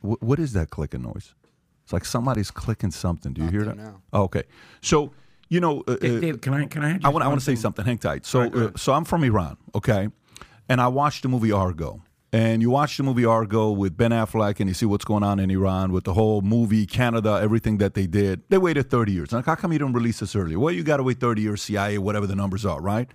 Wh- 0.00 0.22
what 0.22 0.38
is 0.38 0.52
that 0.52 0.70
clicking 0.70 1.02
noise? 1.02 1.34
It's 1.84 1.92
like 1.92 2.04
somebody's 2.04 2.50
clicking 2.50 2.90
something. 2.90 3.32
Do 3.32 3.42
you 3.42 3.50
hear 3.50 3.64
that? 3.64 3.76
now. 3.76 4.00
Oh, 4.12 4.22
okay. 4.22 4.44
So, 4.80 5.12
you 5.48 5.60
know, 5.60 5.84
uh, 5.86 5.96
Dave, 5.96 6.16
uh, 6.16 6.20
Dave, 6.20 6.40
can 6.40 6.54
I 6.54 6.64
can 6.66 6.82
I? 6.82 6.98
I 7.04 7.10
want 7.10 7.24
I 7.24 7.28
want 7.28 7.40
to 7.40 7.44
say 7.44 7.54
something. 7.54 7.84
Hang 7.84 7.98
tight. 7.98 8.24
So, 8.24 8.42
uh, 8.42 8.70
so 8.76 8.94
I'm 8.94 9.04
from 9.04 9.22
Iran, 9.22 9.58
okay, 9.74 10.08
and 10.68 10.80
I 10.80 10.88
watched 10.88 11.22
the 11.22 11.28
movie 11.28 11.52
Argo. 11.52 12.02
And 12.32 12.62
you 12.62 12.70
watch 12.70 12.96
the 12.96 13.04
movie 13.04 13.24
Argo 13.24 13.70
with 13.70 13.96
Ben 13.96 14.10
Affleck, 14.10 14.58
and 14.58 14.68
you 14.68 14.74
see 14.74 14.86
what's 14.86 15.04
going 15.04 15.22
on 15.22 15.38
in 15.38 15.52
Iran 15.52 15.92
with 15.92 16.02
the 16.02 16.14
whole 16.14 16.40
movie, 16.40 16.84
Canada, 16.84 17.38
everything 17.40 17.78
that 17.78 17.94
they 17.94 18.08
did. 18.08 18.42
They 18.48 18.58
waited 18.58 18.90
30 18.90 19.12
years. 19.12 19.30
Like, 19.30 19.44
how 19.44 19.54
come 19.54 19.72
you 19.72 19.78
didn't 19.78 19.92
release 19.92 20.18
this 20.18 20.34
earlier? 20.34 20.58
Well, 20.58 20.74
you 20.74 20.82
got 20.82 20.96
to 20.96 21.04
wait 21.04 21.20
30 21.20 21.42
years, 21.42 21.62
CIA, 21.62 21.96
whatever 21.98 22.26
the 22.26 22.34
numbers 22.34 22.66
are, 22.66 22.80
right? 22.80 23.08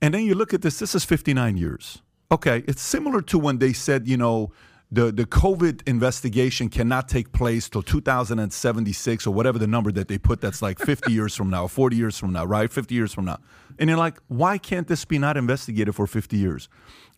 And 0.00 0.14
then 0.14 0.22
you 0.22 0.36
look 0.36 0.54
at 0.54 0.62
this. 0.62 0.78
This 0.78 0.94
is 0.94 1.04
59 1.04 1.56
years. 1.56 2.00
Okay, 2.30 2.62
it's 2.68 2.80
similar 2.80 3.22
to 3.22 3.40
when 3.40 3.58
they 3.58 3.72
said, 3.72 4.06
you 4.06 4.16
know, 4.16 4.52
the 4.90 5.10
the 5.10 5.24
COVID 5.24 5.86
investigation 5.86 6.68
cannot 6.68 7.08
take 7.08 7.32
place 7.32 7.68
till 7.68 7.82
2076 7.82 9.26
or 9.26 9.34
whatever 9.34 9.58
the 9.58 9.66
number 9.66 9.90
that 9.92 10.08
they 10.08 10.18
put. 10.18 10.40
That's 10.40 10.62
like 10.62 10.78
50 10.84 11.12
years 11.12 11.34
from 11.34 11.50
now, 11.50 11.66
40 11.66 11.96
years 11.96 12.18
from 12.18 12.32
now, 12.32 12.44
right? 12.44 12.70
50 12.70 12.94
years 12.94 13.12
from 13.12 13.24
now. 13.24 13.38
And 13.78 13.90
you're 13.90 13.98
like, 13.98 14.18
why 14.28 14.58
can't 14.58 14.86
this 14.86 15.04
be 15.04 15.18
not 15.18 15.36
investigated 15.36 15.94
for 15.94 16.06
50 16.06 16.36
years? 16.36 16.68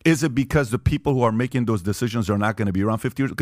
Is 0.03 0.23
it 0.23 0.33
because 0.33 0.71
the 0.71 0.79
people 0.79 1.13
who 1.13 1.21
are 1.21 1.31
making 1.31 1.65
those 1.65 1.81
decisions 1.81 2.29
are 2.29 2.37
not 2.37 2.57
going 2.57 2.65
to 2.65 2.73
be 2.73 2.83
around 2.83 2.99
50 2.99 3.23
years? 3.23 3.33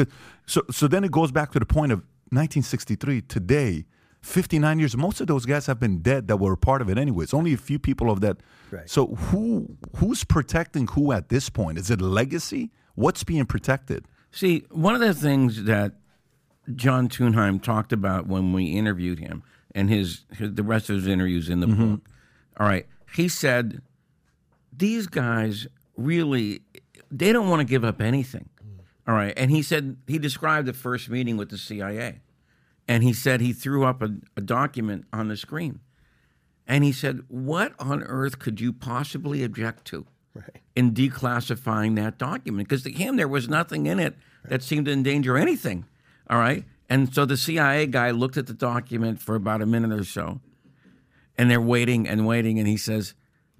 So, 0.45 0.61
so 0.71 0.87
then 0.87 1.03
it 1.03 1.11
goes 1.11 1.31
back 1.31 1.51
to 1.51 1.59
the 1.59 1.65
point 1.65 1.91
of 1.91 1.99
1963. 2.29 3.21
Today, 3.21 3.85
59 4.21 4.79
years. 4.79 4.97
Most 4.97 5.21
of 5.21 5.27
those 5.27 5.45
guys 5.45 5.67
have 5.67 5.79
been 5.79 5.99
dead 5.99 6.27
that 6.27 6.37
were 6.37 6.53
a 6.53 6.57
part 6.57 6.81
of 6.81 6.89
it 6.89 6.97
anyway. 6.97 7.23
It's 7.23 7.33
only 7.33 7.53
a 7.53 7.57
few 7.57 7.79
people 7.79 8.11
of 8.11 8.21
that. 8.21 8.37
Right. 8.71 8.89
So 8.89 9.07
who 9.07 9.77
who's 9.97 10.23
protecting 10.23 10.87
who 10.87 11.11
at 11.11 11.29
this 11.29 11.49
point? 11.49 11.77
Is 11.77 11.89
it 11.89 12.01
legacy? 12.01 12.71
What's 12.95 13.23
being 13.23 13.45
protected? 13.45 14.05
See, 14.31 14.65
one 14.69 14.93
of 14.93 15.01
the 15.01 15.13
things 15.13 15.63
that 15.63 15.93
John 16.75 17.09
Tunheim 17.09 17.61
talked 17.61 17.93
about 17.93 18.27
when 18.27 18.53
we 18.53 18.65
interviewed 18.65 19.19
him, 19.19 19.43
and 19.73 19.89
his, 19.89 20.25
his 20.35 20.53
the 20.53 20.63
rest 20.63 20.89
of 20.89 20.97
his 20.97 21.07
interviews 21.07 21.49
in 21.49 21.59
the 21.59 21.67
mm-hmm. 21.67 21.91
book. 21.95 22.09
All 22.59 22.67
right, 22.67 22.85
he 23.15 23.27
said 23.27 23.81
these 24.71 25.07
guys 25.07 25.67
really 25.95 26.61
they 27.11 27.31
don't 27.31 27.49
want 27.49 27.61
to 27.61 27.65
give 27.65 27.83
up 27.83 28.01
anything. 28.01 28.49
All 29.07 29.13
right. 29.15 29.33
And 29.37 29.49
he 29.49 29.61
said 29.61 29.97
he 30.07 30.19
described 30.19 30.67
the 30.67 30.73
first 30.73 31.09
meeting 31.09 31.37
with 31.37 31.49
the 31.49 31.57
CIA. 31.57 32.21
And 32.87 33.03
he 33.03 33.13
said 33.13 33.41
he 33.41 33.53
threw 33.53 33.85
up 33.85 34.01
a, 34.01 34.15
a 34.35 34.41
document 34.41 35.05
on 35.11 35.27
the 35.27 35.37
screen. 35.37 35.79
And 36.67 36.83
he 36.83 36.91
said, 36.91 37.21
What 37.27 37.73
on 37.79 38.03
earth 38.03 38.39
could 38.39 38.59
you 38.59 38.73
possibly 38.73 39.43
object 39.43 39.85
to 39.85 40.05
Right. 40.33 40.61
In 40.77 40.93
declassifying 40.93 41.95
that 41.95 42.17
document? 42.17 42.67
Because 42.69 42.83
to 42.83 42.91
him, 42.91 43.15
there 43.17 43.27
was 43.27 43.49
nothing 43.49 43.85
in 43.87 43.99
it 43.99 44.15
that 44.45 44.63
seemed 44.63 44.85
to 44.85 44.91
endanger 44.93 45.35
anything. 45.37 45.85
All 46.29 46.37
right. 46.39 46.63
And 46.89 47.13
so 47.13 47.25
the 47.25 47.35
CIA 47.35 47.87
guy 47.87 48.11
looked 48.11 48.37
at 48.37 48.47
the 48.47 48.53
document 48.53 49.19
for 49.21 49.35
about 49.35 49.61
a 49.61 49.65
minute 49.65 49.91
or 49.91 50.03
so. 50.05 50.39
And 51.37 51.51
they're 51.51 51.59
waiting 51.61 52.07
and 52.07 52.25
waiting. 52.25 52.59
And 52.59 52.67
he 52.67 52.77
says, 52.77 53.13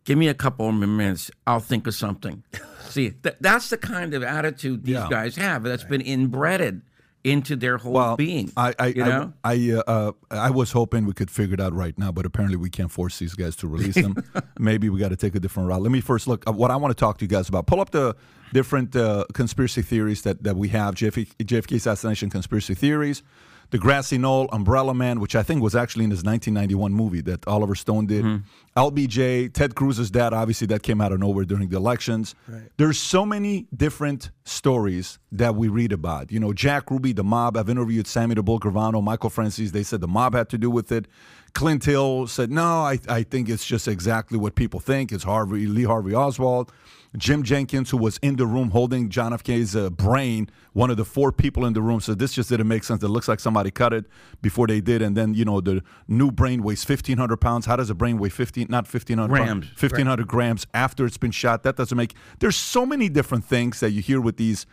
Give 0.05 0.17
me 0.17 0.29
a 0.29 0.33
couple 0.33 0.69
of 0.69 0.75
minutes. 0.75 1.29
I'll 1.45 1.59
think 1.59 1.85
of 1.85 1.93
something. 1.93 2.43
See, 2.87 3.09
th- 3.11 3.35
that's 3.41 3.69
the 3.69 3.77
kind 3.77 4.13
of 4.13 4.23
attitude 4.23 4.85
these 4.85 4.93
Yeah. 4.95 5.07
guys 5.09 5.35
have 5.35 5.63
that's 5.63 5.83
been 5.83 5.99
inbred 5.99 6.81
into 7.23 7.55
their 7.55 7.77
whole 7.77 7.93
well, 7.93 8.15
being. 8.15 8.51
I 8.55 8.73
I 8.79 8.87
you 8.87 9.03
I- 9.03 9.07
know? 9.09 9.33
I 9.43 9.71
uh, 9.71 9.83
uh, 9.87 10.11
I 10.31 10.49
was 10.49 10.71
hoping 10.71 11.05
we 11.05 11.13
could 11.13 11.29
figure 11.31 11.53
it 11.55 11.59
out 11.61 11.73
right 11.73 11.97
now, 11.97 12.11
but 12.11 12.25
apparently 12.25 12.57
we 12.57 12.69
can't 12.69 12.91
force 12.91 13.19
these 13.19 13.33
guys 13.33 13.55
to 13.57 13.67
release 13.67 13.95
them. 13.95 14.15
Maybe 14.59 14.89
we 14.89 14.99
got 14.99 15.09
to 15.09 15.17
take 15.17 15.35
a 15.35 15.39
different 15.39 15.69
route. 15.69 15.81
Let 15.81 15.91
me 15.91 16.01
first 16.01 16.27
look. 16.27 16.47
Uh, 16.47 16.53
what 16.53 16.71
I 16.71 16.75
want 16.75 16.95
to 16.95 16.99
talk 16.99 17.17
to 17.19 17.25
you 17.25 17.29
guys 17.29 17.49
about. 17.49 17.67
Pull 17.67 17.79
up 17.81 17.91
the 17.91 18.15
different 18.53 18.95
uh, 18.95 19.25
conspiracy 19.33 19.81
theories 19.81 20.21
that 20.21 20.43
that 20.43 20.55
we 20.55 20.69
have. 20.69 20.95
JFK, 20.95 21.27
JFK 21.37 21.75
assassination 21.75 22.29
conspiracy 22.29 22.73
theories. 22.75 23.23
The 23.69 23.77
Grassy 23.77 24.17
Knoll, 24.17 24.47
Umbrella 24.51 24.93
Man, 24.93 25.19
which 25.19 25.35
I 25.35 25.43
think 25.43 25.61
was 25.61 25.75
actually 25.75 26.05
in 26.05 26.11
his 26.11 26.23
1991 26.23 26.93
movie 26.93 27.21
that 27.21 27.47
Oliver 27.47 27.75
Stone 27.75 28.07
did. 28.07 28.23
Mm-hmm. 28.23 28.79
LBJ, 28.79 29.53
Ted 29.53 29.75
Cruz's 29.75 30.09
dad, 30.09 30.33
obviously 30.33 30.67
that 30.67 30.83
came 30.83 31.01
out 31.01 31.11
of 31.11 31.19
nowhere 31.19 31.45
during 31.45 31.69
the 31.69 31.77
elections. 31.77 32.35
There's 32.77 32.99
so 32.99 33.25
many 33.25 33.67
different 33.75 34.31
stories 34.45 35.19
that 35.31 35.55
we 35.55 35.67
read 35.67 35.91
about. 35.91 36.31
You 36.31 36.39
know, 36.39 36.53
Jack 36.53 36.89
Ruby, 36.91 37.11
the 37.11 37.23
mob. 37.23 37.57
I've 37.57 37.69
interviewed 37.69 38.07
Sammy 38.07 38.35
the 38.35 38.43
Bull 38.43 38.59
Gravano, 38.59 39.03
Michael 39.03 39.29
Franzese. 39.29 39.71
They 39.71 39.83
said 39.83 40.01
the 40.01 40.07
mob 40.07 40.33
had 40.33 40.49
to 40.49 40.57
do 40.57 40.69
with 40.69 40.91
it. 40.91 41.07
Clint 41.53 41.85
Hill 41.85 42.27
said, 42.27 42.51
no, 42.51 42.63
I, 42.63 42.99
I 43.09 43.23
think 43.23 43.49
it's 43.49 43.65
just 43.65 43.87
exactly 43.87 44.37
what 44.37 44.55
people 44.55 44.79
think. 44.79 45.11
It's 45.11 45.23
Harvey 45.23 45.65
Lee 45.65 45.83
Harvey 45.83 46.13
Oswald. 46.13 46.71
Jim 47.17 47.41
Jenkins, 47.41 47.89
who 47.89 47.97
was 47.97 48.17
in 48.21 48.35
the 48.35 48.45
room 48.45 48.69
holding 48.69 49.09
John 49.09 49.33
F. 49.33 49.43
K's 49.43 49.75
uh, 49.75 49.89
brain, 49.89 50.49
one 50.73 50.91
of 50.91 50.97
the 50.97 51.05
four 51.05 51.31
people 51.31 51.65
in 51.65 51.73
the 51.73 51.81
room, 51.81 51.99
said 51.99 52.19
this 52.19 52.33
just 52.33 52.49
didn't 52.49 52.67
make 52.67 52.83
sense. 52.83 53.01
It 53.01 53.07
looks 53.07 53.27
like 53.27 53.39
somebody 53.39 53.71
cut 53.71 53.91
it 53.91 54.05
before 54.41 54.67
they 54.67 54.81
did. 54.81 55.01
And 55.01 55.17
then, 55.17 55.33
you 55.33 55.43
know, 55.43 55.59
the 55.59 55.83
new 56.07 56.31
brain 56.31 56.61
weighs 56.61 56.87
1,500 56.87 57.37
pounds. 57.37 57.65
How 57.65 57.75
does 57.75 57.89
a 57.89 57.95
brain 57.95 58.19
weigh 58.19 58.29
15, 58.29 58.67
not 58.69 58.85
1,500 58.85 59.27
Grams. 59.27 59.65
pounds, 59.65 59.81
1,500 59.81 60.27
grams 60.27 60.67
after 60.73 61.05
it's 61.05 61.17
been 61.17 61.31
shot? 61.31 61.63
That 61.63 61.75
doesn't 61.75 61.97
make, 61.97 62.13
there's 62.39 62.55
so 62.55 62.85
many 62.85 63.09
different 63.09 63.45
things 63.45 63.79
that 63.79 63.91
you 63.91 64.01
hear 64.01 64.21
with 64.21 64.37
these 64.37 64.67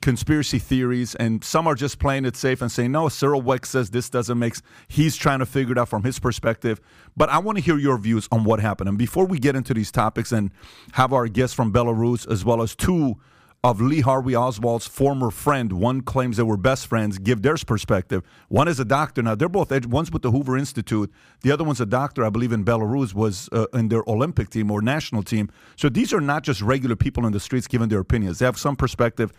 conspiracy 0.00 0.58
theories, 0.58 1.14
and 1.14 1.42
some 1.42 1.66
are 1.66 1.74
just 1.74 1.98
playing 1.98 2.24
it 2.24 2.36
safe 2.36 2.62
and 2.62 2.70
saying, 2.70 2.92
no, 2.92 3.08
Cyril 3.08 3.42
Wecht 3.42 3.66
says 3.66 3.90
this 3.90 4.08
doesn't 4.08 4.38
make, 4.38 4.54
he's 4.86 5.16
trying 5.16 5.40
to 5.40 5.46
figure 5.46 5.72
it 5.72 5.78
out 5.78 5.88
from 5.88 6.04
his 6.04 6.18
perspective. 6.18 6.80
But 7.16 7.28
I 7.30 7.38
want 7.38 7.58
to 7.58 7.64
hear 7.64 7.78
your 7.78 7.98
views 7.98 8.28
on 8.30 8.44
what 8.44 8.60
happened. 8.60 8.88
And 8.88 8.98
before 8.98 9.26
we 9.26 9.38
get 9.38 9.56
into 9.56 9.74
these 9.74 9.90
topics 9.90 10.32
and 10.32 10.50
have 10.92 11.12
our 11.12 11.28
guests 11.28 11.54
from 11.54 11.72
Belarus, 11.72 12.30
as 12.30 12.44
well 12.44 12.62
as 12.62 12.76
two 12.76 13.16
of 13.64 13.80
Lee 13.80 14.00
Harvey 14.00 14.36
Oswald's 14.36 14.86
former 14.86 15.30
friend, 15.32 15.72
one 15.72 16.00
claims 16.00 16.36
they 16.36 16.44
were 16.44 16.56
best 16.56 16.86
friends, 16.86 17.18
give 17.18 17.42
their 17.42 17.56
perspective. 17.56 18.22
One 18.48 18.68
is 18.68 18.78
a 18.78 18.84
doctor. 18.84 19.20
Now, 19.20 19.34
they're 19.34 19.48
both, 19.48 19.72
one's 19.86 20.12
with 20.12 20.22
the 20.22 20.30
Hoover 20.30 20.56
Institute. 20.56 21.12
The 21.42 21.50
other 21.50 21.64
one's 21.64 21.80
a 21.80 21.86
doctor, 21.86 22.24
I 22.24 22.30
believe, 22.30 22.52
in 22.52 22.64
Belarus, 22.64 23.14
was 23.14 23.48
uh, 23.50 23.66
in 23.74 23.88
their 23.88 24.04
Olympic 24.06 24.50
team 24.50 24.70
or 24.70 24.80
national 24.80 25.24
team. 25.24 25.50
So 25.76 25.88
these 25.88 26.12
are 26.12 26.20
not 26.20 26.44
just 26.44 26.62
regular 26.62 26.94
people 26.94 27.26
in 27.26 27.32
the 27.32 27.40
streets 27.40 27.66
giving 27.66 27.88
their 27.88 28.00
opinions. 28.00 28.38
They 28.38 28.46
have 28.46 28.58
some 28.58 28.76
perspective 28.76 29.32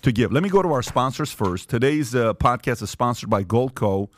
to 0.00 0.10
give. 0.10 0.32
Let 0.32 0.42
me 0.42 0.48
go 0.48 0.62
to 0.62 0.72
our 0.72 0.82
sponsors 0.82 1.30
first. 1.32 1.68
Today's 1.68 2.14
uh, 2.14 2.32
podcast 2.34 2.82
is 2.82 2.88
sponsored 2.90 3.28
by 3.28 3.44
Goldco 3.44 4.08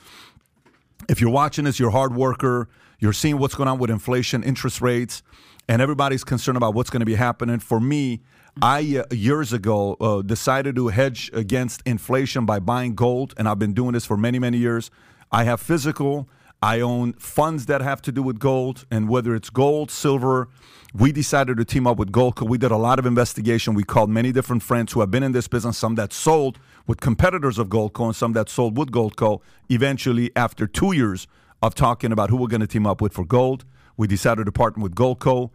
if 1.09 1.21
you're 1.21 1.31
watching 1.31 1.65
this, 1.65 1.79
you're 1.79 1.91
a 1.91 1.93
hard 1.93 2.15
worker, 2.15 2.69
you're 2.99 3.13
seeing 3.13 3.39
what's 3.39 3.55
going 3.55 3.69
on 3.69 3.79
with 3.79 3.91
inflation, 3.91 4.43
interest 4.43 4.81
rates, 4.81 5.23
and 5.69 5.81
everybody's 5.81 6.25
concerned 6.25 6.57
about 6.57 6.75
what's 6.75 6.91
going 6.91 7.01
to 7.01 7.07
be 7.07 7.15
happening. 7.15 7.59
For 7.61 7.79
me, 7.79 8.23
I 8.63 9.05
uh, 9.05 9.15
years 9.15 9.53
ago 9.53 9.97
uh, 10.01 10.23
decided 10.23 10.75
to 10.77 10.89
hedge 10.89 11.31
against 11.33 11.83
inflation 11.87 12.45
by 12.45 12.59
buying 12.59 12.95
gold, 12.95 13.35
and 13.37 13.49
I've 13.49 13.59
been 13.59 13.73
doing 13.73 13.93
this 13.93 14.05
for 14.05 14.17
many, 14.17 14.39
many 14.39 14.59
years. 14.59 14.91
I 15.31 15.45
have 15.45 15.61
physical. 15.61 16.29
I 16.61 16.81
own 16.81 17.13
funds 17.15 17.67
that 17.67 17.83
have 17.83 18.03
to 18.03 18.13
do 18.13 18.23
with 18.23 18.41
gold, 18.41 18.85
and 18.91 19.09
whether 19.09 19.35
it's 19.37 19.49
gold, 19.49 19.93
silver, 19.93 20.49
we 20.93 21.13
decided 21.13 21.57
to 21.59 21.65
team 21.65 21.87
up 21.87 21.99
with 21.99 22.11
Goldco. 22.11 22.49
We 22.49 22.59
did 22.59 22.73
a 22.73 22.77
lot 22.77 22.99
of 22.99 23.07
investigation. 23.07 23.75
We 23.75 23.85
called 23.85 24.11
many 24.11 24.33
different 24.33 24.65
friends 24.65 24.93
who 24.93 25.01
have 25.01 25.11
been 25.11 25.23
in 25.23 25.33
this 25.33 25.47
business, 25.47 25.79
some 25.79 25.95
that 25.95 26.13
sold 26.13 26.59
with 26.87 27.01
competitors 27.01 27.59
of 27.59 27.69
Goldco 27.69 28.07
and 28.07 28.17
some 28.17 28.33
that 28.33 28.49
sold 28.49 28.77
with 28.77 28.91
Goldco. 28.91 29.41
Eventually, 29.69 30.33
after 30.35 30.67
two 30.67 30.93
years 30.93 31.29
of 31.63 31.77
talking 31.77 32.11
about 32.11 32.31
who 32.31 32.37
we're 32.37 32.49
going 32.49 32.61
to 32.61 32.67
team 32.67 32.87
up 32.87 33.01
with 33.01 33.13
for 33.13 33.25
gold, 33.25 33.65
we 33.97 34.09
decided 34.09 34.47
to 34.47 34.53
partner 34.53 34.83
with 34.83 34.95
Goldco. 34.95 35.51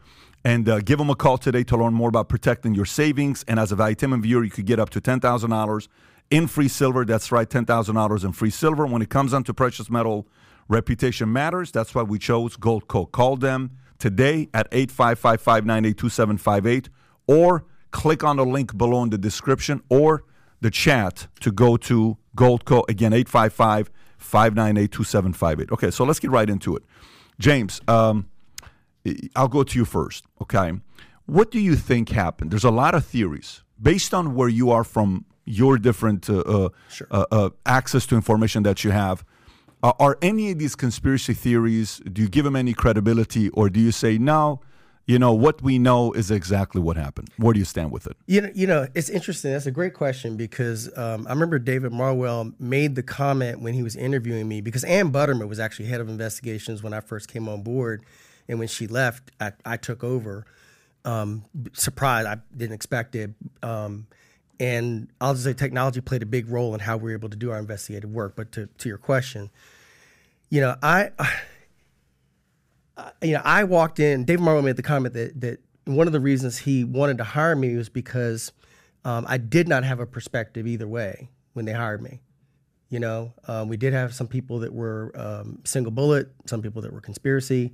And 0.45 0.67
uh, 0.67 0.79
give 0.79 0.97
them 0.99 1.09
a 1.09 1.15
call 1.15 1.37
today 1.37 1.63
to 1.63 1.77
learn 1.77 1.93
more 1.93 2.09
about 2.09 2.27
protecting 2.27 2.75
your 2.75 2.85
savings. 2.85 3.45
And 3.47 3.59
as 3.59 3.71
a 3.71 3.75
vitamin 3.75 4.21
viewer, 4.21 4.43
you 4.43 4.51
could 4.51 4.65
get 4.65 4.79
up 4.79 4.89
to 4.91 5.01
$10,000 5.01 5.87
in 6.31 6.47
free 6.47 6.67
silver. 6.67 7.05
That's 7.05 7.31
right, 7.31 7.49
$10,000 7.49 8.25
in 8.25 8.31
free 8.33 8.49
silver. 8.49 8.85
When 8.85 9.01
it 9.01 9.09
comes 9.09 9.31
down 9.31 9.45
to 9.45 9.53
precious 9.53 9.89
metal, 9.89 10.27
reputation 10.67 11.31
matters. 11.31 11.71
That's 11.71 11.95
why 11.95 12.03
we 12.03 12.19
chose 12.19 12.57
Goldco. 12.57 13.11
Call 13.11 13.37
them 13.37 13.71
today 13.99 14.49
at 14.53 14.67
855 14.71 15.39
598 15.41 15.97
2758 15.97 16.89
or 17.27 17.65
click 17.91 18.23
on 18.23 18.37
the 18.37 18.45
link 18.45 18.77
below 18.77 19.03
in 19.03 19.09
the 19.09 19.17
description 19.17 19.81
or 19.89 20.23
the 20.61 20.71
chat 20.71 21.27
to 21.41 21.51
go 21.51 21.77
to 21.77 22.17
Goldco. 22.35 22.83
Again, 22.89 23.13
855 23.13 23.89
598 24.17 24.91
2758. 24.91 25.71
Okay, 25.71 25.91
so 25.91 26.03
let's 26.03 26.19
get 26.19 26.31
right 26.31 26.49
into 26.49 26.75
it. 26.75 26.83
James, 27.39 27.81
um, 27.87 28.27
I'll 29.35 29.47
go 29.47 29.63
to 29.63 29.77
you 29.77 29.85
first. 29.85 30.25
Okay. 30.41 30.73
What 31.25 31.51
do 31.51 31.59
you 31.59 31.75
think 31.75 32.09
happened? 32.09 32.51
There's 32.51 32.63
a 32.63 32.71
lot 32.71 32.95
of 32.95 33.05
theories 33.05 33.63
based 33.81 34.13
on 34.13 34.35
where 34.35 34.49
you 34.49 34.71
are 34.71 34.83
from 34.83 35.25
your 35.45 35.77
different 35.77 36.29
uh, 36.29 36.39
uh, 36.39 36.69
uh, 37.11 37.25
uh, 37.31 37.49
access 37.65 38.05
to 38.07 38.15
information 38.15 38.63
that 38.63 38.83
you 38.83 38.91
have. 38.91 39.23
Are 39.83 40.17
any 40.21 40.51
of 40.51 40.59
these 40.59 40.75
conspiracy 40.75 41.33
theories, 41.33 42.01
do 42.11 42.21
you 42.21 42.29
give 42.29 42.45
them 42.45 42.55
any 42.55 42.73
credibility 42.73 43.49
or 43.49 43.69
do 43.69 43.81
you 43.81 43.91
say, 43.91 44.17
no, 44.17 44.61
you 45.05 45.19
know, 45.19 45.33
what 45.33 45.61
we 45.61 45.77
know 45.77 46.13
is 46.13 46.31
exactly 46.31 46.79
what 46.79 46.95
happened? 46.95 47.29
Where 47.35 47.51
do 47.51 47.59
you 47.59 47.65
stand 47.65 47.91
with 47.91 48.07
it? 48.07 48.15
You 48.25 48.41
know, 48.41 48.49
you 48.55 48.65
know, 48.65 48.87
it's 48.95 49.09
interesting. 49.09 49.51
That's 49.51 49.65
a 49.65 49.71
great 49.71 49.93
question 49.93 50.37
because 50.37 50.89
um, 50.97 51.27
I 51.27 51.31
remember 51.31 51.59
David 51.59 51.91
Marwell 51.91 52.57
made 52.61 52.95
the 52.95 53.03
comment 53.03 53.59
when 53.59 53.73
he 53.73 53.83
was 53.83 53.97
interviewing 53.97 54.47
me 54.47 54.61
because 54.61 54.85
Ann 54.85 55.11
Buttimer 55.11 55.49
was 55.49 55.59
actually 55.59 55.87
head 55.87 55.99
of 55.99 56.07
investigations 56.07 56.81
when 56.81 56.93
I 56.93 57.01
first 57.01 57.27
came 57.27 57.49
on 57.49 57.63
board, 57.63 58.05
and 58.47 58.59
when 58.59 58.67
she 58.67 58.87
left, 58.87 59.31
I, 59.39 59.53
I 59.65 59.77
took 59.77 60.03
over. 60.03 60.45
Um, 61.05 61.45
I 61.55 62.37
didn't 62.55 62.73
expect 62.73 63.15
it. 63.15 63.31
Um, 63.61 64.07
and 64.59 65.09
I'll 65.19 65.33
just 65.33 65.45
say 65.45 65.53
technology 65.53 66.01
played 66.01 66.23
a 66.23 66.25
big 66.25 66.49
role 66.49 66.73
in 66.73 66.79
how 66.79 66.97
we 66.97 67.11
were 67.11 67.17
able 67.17 67.29
to 67.29 67.37
do 67.37 67.51
our 67.51 67.59
investigative 67.59 68.11
work. 68.11 68.35
But 68.35 68.51
to 68.53 68.67
to 68.67 68.89
your 68.89 68.97
question, 68.97 69.49
you 70.49 70.61
know, 70.61 70.75
I. 70.81 71.11
you 73.21 73.33
know, 73.33 73.41
I 73.43 73.63
walked 73.63 73.99
in. 73.99 74.23
David 74.23 74.45
Marwell 74.45 74.63
made 74.63 74.75
the 74.75 74.83
comment 74.83 75.13
that 75.15 75.41
that 75.41 75.59
one 75.85 76.07
of 76.07 76.13
the 76.13 76.19
reasons 76.19 76.59
he 76.59 76.83
wanted 76.83 77.17
to 77.17 77.23
hire 77.23 77.55
me 77.55 77.75
was 77.75 77.89
because 77.89 78.51
um, 79.03 79.25
I 79.27 79.37
did 79.37 79.67
not 79.67 79.83
have 79.83 79.99
a 79.99 80.05
perspective 80.05 80.67
either 80.67 80.87
way 80.87 81.29
when 81.53 81.65
they 81.65 81.73
hired 81.73 82.01
me. 82.01 82.21
You 82.89 82.99
know, 82.99 83.33
um, 83.47 83.67
we 83.67 83.77
did 83.77 83.93
have 83.93 84.13
some 84.13 84.27
people 84.27 84.59
that 84.59 84.71
were 84.71 85.11
um, 85.15 85.59
single 85.63 85.91
bullet, 85.91 86.29
some 86.45 86.61
people 86.61 86.83
that 86.83 86.93
were 86.93 87.01
conspiracy 87.01 87.73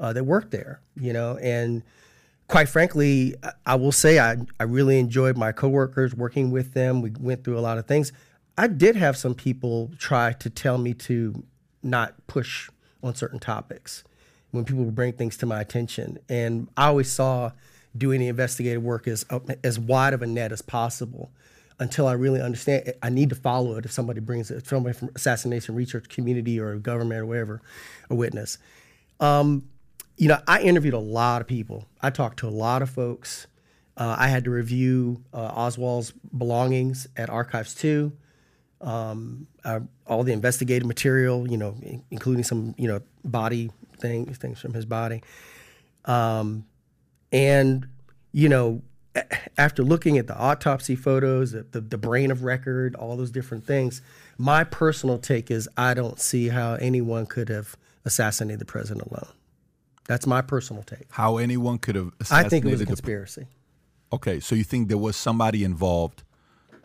uh, 0.00 0.12
that 0.12 0.24
worked 0.24 0.50
there. 0.50 0.80
You 0.96 1.12
know, 1.12 1.36
and 1.38 1.82
quite 2.48 2.68
frankly, 2.68 3.34
I, 3.64 3.74
will 3.74 3.92
say 3.92 4.18
I 4.18 4.36
I 4.60 4.64
really 4.64 4.98
enjoyed 4.98 5.36
my 5.36 5.52
coworkers 5.52 6.14
working 6.14 6.50
with 6.50 6.74
them. 6.74 7.02
We 7.02 7.12
went 7.18 7.44
through 7.44 7.58
a 7.58 7.60
lot 7.60 7.78
of 7.78 7.86
things. 7.86 8.12
I 8.58 8.68
did 8.68 8.96
have 8.96 9.16
some 9.16 9.34
people 9.34 9.90
try 9.98 10.32
to 10.32 10.48
tell 10.50 10.78
me 10.78 10.94
to 10.94 11.44
not 11.82 12.14
push 12.26 12.70
on 13.02 13.14
certain 13.14 13.38
topics 13.38 14.02
when 14.50 14.64
people 14.64 14.84
would 14.84 14.94
bring 14.94 15.12
things 15.12 15.36
to 15.38 15.46
my 15.46 15.60
attention. 15.60 16.18
And 16.28 16.68
I 16.76 16.86
always 16.86 17.10
saw 17.10 17.52
doing 17.96 18.20
the 18.20 18.28
investigative 18.28 18.82
work 18.82 19.06
as 19.08 19.24
as 19.62 19.78
wide 19.78 20.14
of 20.14 20.22
a 20.22 20.26
net 20.26 20.52
as 20.52 20.62
possible 20.62 21.30
until 21.78 22.06
I 22.06 22.12
really 22.12 22.40
understand. 22.40 22.94
I 23.02 23.10
need 23.10 23.28
to 23.30 23.34
follow 23.34 23.76
it 23.76 23.84
if 23.84 23.92
somebody 23.92 24.20
brings 24.20 24.50
it, 24.50 24.66
somebody 24.66 24.94
from 24.94 25.10
assassination 25.14 25.74
research 25.74 26.08
community 26.08 26.58
or 26.58 26.76
government 26.76 27.20
or 27.20 27.26
whatever, 27.26 27.60
a 28.10 28.14
witness. 28.14 28.58
Um, 29.20 29.68
you 30.16 30.28
know, 30.28 30.40
I 30.46 30.62
interviewed 30.62 30.94
a 30.94 30.98
lot 30.98 31.40
of 31.42 31.46
people. 31.46 31.86
I 32.00 32.10
talked 32.10 32.38
to 32.40 32.48
a 32.48 32.50
lot 32.50 32.82
of 32.82 32.90
folks. 32.90 33.46
Uh, 33.96 34.16
I 34.18 34.28
had 34.28 34.44
to 34.44 34.50
review 34.50 35.22
uh, 35.32 35.52
Oswald's 35.54 36.12
belongings 36.36 37.06
at 37.16 37.30
Archives 37.30 37.74
2 37.74 38.12
um, 38.80 39.46
uh, 39.64 39.80
all 40.06 40.22
the 40.22 40.32
investigative 40.32 40.86
material, 40.86 41.50
you 41.50 41.56
know, 41.56 41.76
in- 41.82 42.04
including 42.10 42.44
some, 42.44 42.74
you 42.78 42.88
know, 42.88 43.00
body 43.24 43.70
things, 43.98 44.38
things 44.38 44.60
from 44.60 44.74
his 44.74 44.84
body. 44.84 45.22
Um, 46.04 46.66
and, 47.32 47.88
you 48.32 48.48
know, 48.48 48.82
after 49.56 49.82
looking 49.82 50.18
at 50.18 50.26
the 50.26 50.36
autopsy 50.36 50.94
photos, 50.94 51.52
the, 51.52 51.62
the, 51.62 51.80
the 51.80 51.98
brain 51.98 52.30
of 52.30 52.44
record, 52.44 52.94
all 52.94 53.16
those 53.16 53.30
different 53.30 53.66
things, 53.66 54.02
my 54.36 54.62
personal 54.62 55.18
take 55.18 55.50
is 55.50 55.68
I 55.76 55.94
don't 55.94 56.20
see 56.20 56.48
how 56.48 56.74
anyone 56.74 57.26
could 57.26 57.48
have 57.48 57.76
assassinated 58.04 58.60
the 58.60 58.66
president 58.66 59.10
alone. 59.10 59.32
That's 60.08 60.26
my 60.26 60.40
personal 60.42 60.82
take. 60.82 61.06
How 61.10 61.38
anyone 61.38 61.78
could 61.78 61.94
have 61.96 62.12
I 62.30 62.48
think 62.48 62.64
it 62.64 62.70
was 62.70 62.80
a 62.80 62.84
the 62.84 62.86
conspiracy. 62.86 63.46
Okay, 64.12 64.38
so 64.40 64.54
you 64.54 64.64
think 64.64 64.88
there 64.88 64.98
was 64.98 65.16
somebody 65.16 65.64
involved 65.64 66.22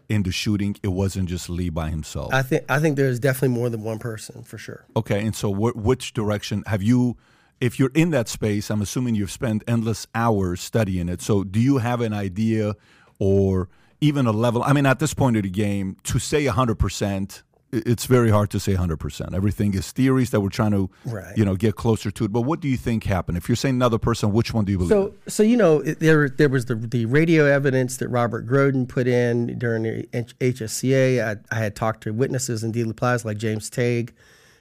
in 0.10 0.24
the 0.24 0.32
shooting? 0.32 0.76
It 0.82 0.88
wasn't 0.90 1.30
just 1.30 1.50
Lee 1.50 1.70
by 1.70 1.90
himself. 1.90 2.34
I 2.34 2.42
think 2.42 2.64
I 2.70 2.80
think 2.80 2.96
there's 2.98 3.20
definitely 3.20 3.56
more 3.56 3.70
than 3.70 3.84
one 3.84 4.00
person 4.00 4.44
for 4.44 4.58
sure. 4.58 4.86
okay, 4.96 5.24
and 5.26 5.36
so 5.36 5.54
wh- 5.54 5.76
which 5.76 6.14
direction 6.14 6.64
have 6.68 6.82
you? 6.82 7.18
If 7.60 7.78
you're 7.78 7.92
in 7.94 8.10
that 8.10 8.28
space, 8.28 8.72
I'm 8.72 8.82
assuming 8.82 9.14
you've 9.14 9.30
spent 9.30 9.64
endless 9.68 10.08
hours 10.16 10.62
studying 10.62 11.08
it. 11.08 11.22
So, 11.22 11.44
do 11.44 11.60
you 11.60 11.78
have 11.78 12.02
an 12.02 12.12
idea 12.12 12.76
or 13.20 13.70
even 14.02 14.26
a 14.26 14.32
level? 14.32 14.64
I 14.64 14.74
mean, 14.74 14.88
at 14.88 14.98
this 14.98 15.14
point 15.14 15.38
of 15.38 15.44
the 15.44 15.50
game, 15.52 15.96
to 16.06 16.18
say 16.18 16.44
100 16.48 16.80
percent, 16.80 17.44
it's 17.72 18.06
very 18.06 18.30
hard 18.30 18.50
to 18.52 18.60
say 18.60 18.74
100 18.74 18.98
percent. 18.98 19.34
Everything 19.34 19.74
is 19.74 19.92
theories 19.92 20.30
that 20.32 20.42
we're 20.42 20.50
trying 20.50 20.72
to, 20.72 20.90
Right. 21.06 21.38
you 21.38 21.46
know, 21.46 21.56
get 21.56 21.76
closer 21.76 22.12
to 22.12 22.26
it. 22.26 22.32
But 22.34 22.42
what 22.42 22.60
do 22.60 22.68
you 22.68 22.78
think 22.78 23.04
happened? 23.06 23.38
If 23.38 23.48
you're 23.48 23.56
saying 23.56 23.76
another 23.76 23.98
person, 23.98 24.32
which 24.34 24.54
one 24.54 24.66
do 24.66 24.72
you 24.74 24.78
believe? 24.78 24.90
So, 24.90 25.14
so 25.28 25.44
you 25.44 25.56
know, 25.58 25.80
it- 25.80 26.00
there 26.00 26.28
there 26.30 26.50
was 26.50 26.66
the 26.66 26.76
the 26.76 27.06
radio 27.06 27.46
evidence 27.46 27.98
that 27.98 28.10
Robert 28.10 28.48
Groden 28.48 28.88
put 28.88 29.08
in 29.08 29.58
during 29.58 29.84
the 29.84 30.08
HSCA. 30.42 31.24
I, 31.24 31.56
I 31.56 31.60
had 31.60 31.76
talked 31.76 32.04
to 32.04 32.12
witnesses 32.14 32.64
in 32.64 32.72
Dealey 32.72 32.96
Plaza, 32.96 33.28
like 33.28 33.38
James 33.38 33.70
Tague, 33.70 34.12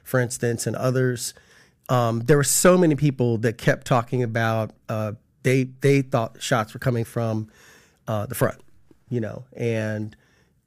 for 0.04 0.20
instance, 0.20 0.66
and 0.66 0.76
others. 0.76 1.34
Um, 1.88 2.20
there 2.20 2.36
were 2.36 2.44
so 2.44 2.78
many 2.78 2.94
people 2.94 3.38
that 3.38 3.58
kept 3.58 3.86
talking 3.86 4.22
about 4.22 4.70
uh, 4.88 5.12
they 5.42 5.64
they 5.80 6.02
thought 6.02 6.40
shots 6.40 6.72
were 6.74 6.80
coming 6.80 7.04
from 7.04 7.48
uh, 8.06 8.26
the 8.26 8.34
front, 8.36 8.60
you 9.08 9.20
know, 9.20 9.44
and 9.56 10.14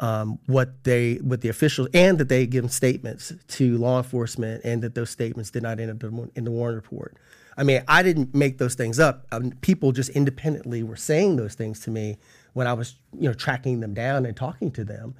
um, 0.04 0.38
what 0.48 0.84
they 0.84 1.16
what 1.16 1.40
the 1.40 1.48
officials 1.48 1.88
and 1.94 2.18
that 2.18 2.28
they 2.28 2.42
had 2.42 2.50
given 2.52 2.70
statements 2.70 3.32
to 3.48 3.78
law 3.78 3.98
enforcement 3.98 4.62
and 4.66 4.84
that 4.84 4.96
those 4.96 5.10
statements 5.10 5.50
did 5.50 5.64
not 5.64 5.80
end 5.80 5.90
up 5.90 6.04
in- 6.04 6.30
in 6.36 6.44
the 6.44 6.52
Warren 6.52 6.76
report. 6.76 7.16
I 7.56 7.64
mean, 7.64 7.84
I 7.88 8.04
didn't 8.04 8.36
make 8.36 8.58
those 8.58 8.76
things 8.76 9.00
up. 9.00 9.26
Um, 9.32 9.52
people 9.62 9.94
just 9.94 10.10
independently 10.10 10.84
were 10.84 10.98
saying 10.98 11.38
those 11.38 11.56
things 11.56 11.80
to 11.82 11.92
me 11.92 12.18
when 12.52 12.68
I 12.68 12.74
was, 12.74 12.96
you 13.18 13.30
know, 13.30 13.34
tracking 13.34 13.80
them 13.80 13.94
down 13.94 14.26
and 14.26 14.36
talking 14.36 14.72
to 14.72 14.84
them. 14.84 15.16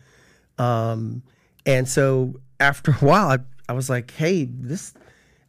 Um, 0.58 1.24
and 1.66 1.88
so 1.88 2.42
after 2.60 2.92
a 2.92 2.96
while, 2.96 3.30
I, 3.30 3.38
I 3.70 3.74
was 3.74 3.90
like, 3.90 4.12
hey, 4.12 4.46
this, 4.46 4.94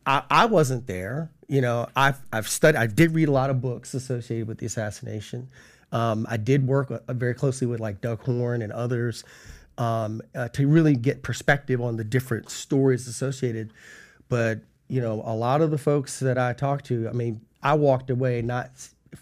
I, 0.07 0.23
I 0.31 0.47
wasn't 0.47 0.87
there. 0.87 1.33
You 1.49 1.61
know, 1.61 1.88
I've, 1.97 2.20
I've 2.33 2.49
studied, 2.49 2.79
I 2.79 2.87
did 2.87 3.12
read 3.12 3.29
a 3.29 3.33
lot 3.33 3.51
of 3.51 3.61
books 3.61 3.94
associated 3.94 4.47
with 4.47 4.59
the 4.59 4.66
assassination. 4.66 5.49
Um, 5.94 6.26
I 6.28 6.37
did 6.37 6.66
work 6.66 6.90
uh, 6.90 7.12
very 7.14 7.35
closely 7.35 7.66
with 7.68 7.78
like 7.80 8.00
Doug 8.00 8.20
Horne 8.20 8.62
and 8.62 8.72
others 8.72 9.22
um, 9.78 10.20
uh, 10.35 10.48
to 10.48 10.66
really 10.66 10.96
get 10.96 11.22
perspective 11.22 11.80
on 11.80 11.96
the 11.96 12.04
different 12.04 12.50
stories 12.50 13.07
associated. 13.07 13.72
But, 14.28 14.61
you 14.88 15.00
know, 15.00 15.22
a 15.24 15.35
lot 15.35 15.61
of 15.61 15.70
the 15.70 15.78
folks 15.78 16.18
that 16.18 16.37
I 16.37 16.52
talked 16.52 16.87
to, 16.87 17.09
I 17.09 17.12
mean, 17.12 17.40
I 17.62 17.74
walked 17.74 18.11
away 18.11 18.42
not 18.42 18.70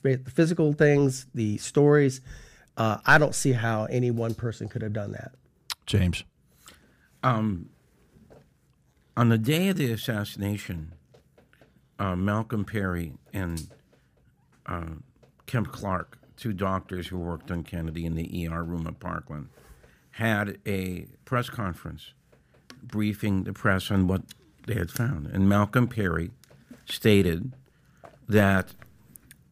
the 0.02 0.18
physical 0.30 0.72
things, 0.72 1.26
the 1.34 1.58
stories. 1.58 2.22
Uh, 2.78 2.98
I 3.04 3.18
don't 3.18 3.34
see 3.34 3.52
how 3.52 3.84
any 3.84 4.10
one 4.10 4.34
person 4.34 4.66
could 4.66 4.80
have 4.80 4.94
done 4.94 5.12
that. 5.12 5.32
James. 5.84 6.24
on 7.22 7.68
the 9.14 9.36
day 9.36 9.68
of 9.68 9.76
the 9.76 9.92
assassination, 9.92 10.94
uh, 11.98 12.16
Malcolm 12.16 12.64
Perry 12.64 13.12
and 13.32 13.68
uh, 14.64 14.94
Kemp 15.46 15.70
Clark, 15.70 16.18
two 16.42 16.52
doctors 16.52 17.06
who 17.06 17.18
worked 17.18 17.52
on 17.52 17.62
Kennedy 17.62 18.04
in 18.04 18.16
the 18.16 18.48
ER 18.48 18.64
room 18.64 18.84
at 18.88 18.98
Parkland, 18.98 19.48
had 20.10 20.58
a 20.66 21.06
press 21.24 21.48
conference 21.48 22.14
briefing 22.82 23.44
the 23.44 23.52
press 23.52 23.92
on 23.92 24.08
what 24.08 24.22
they 24.66 24.74
had 24.74 24.90
found. 24.90 25.28
And 25.28 25.48
Malcolm 25.48 25.86
Perry 25.86 26.32
stated 26.84 27.52
that 28.28 28.74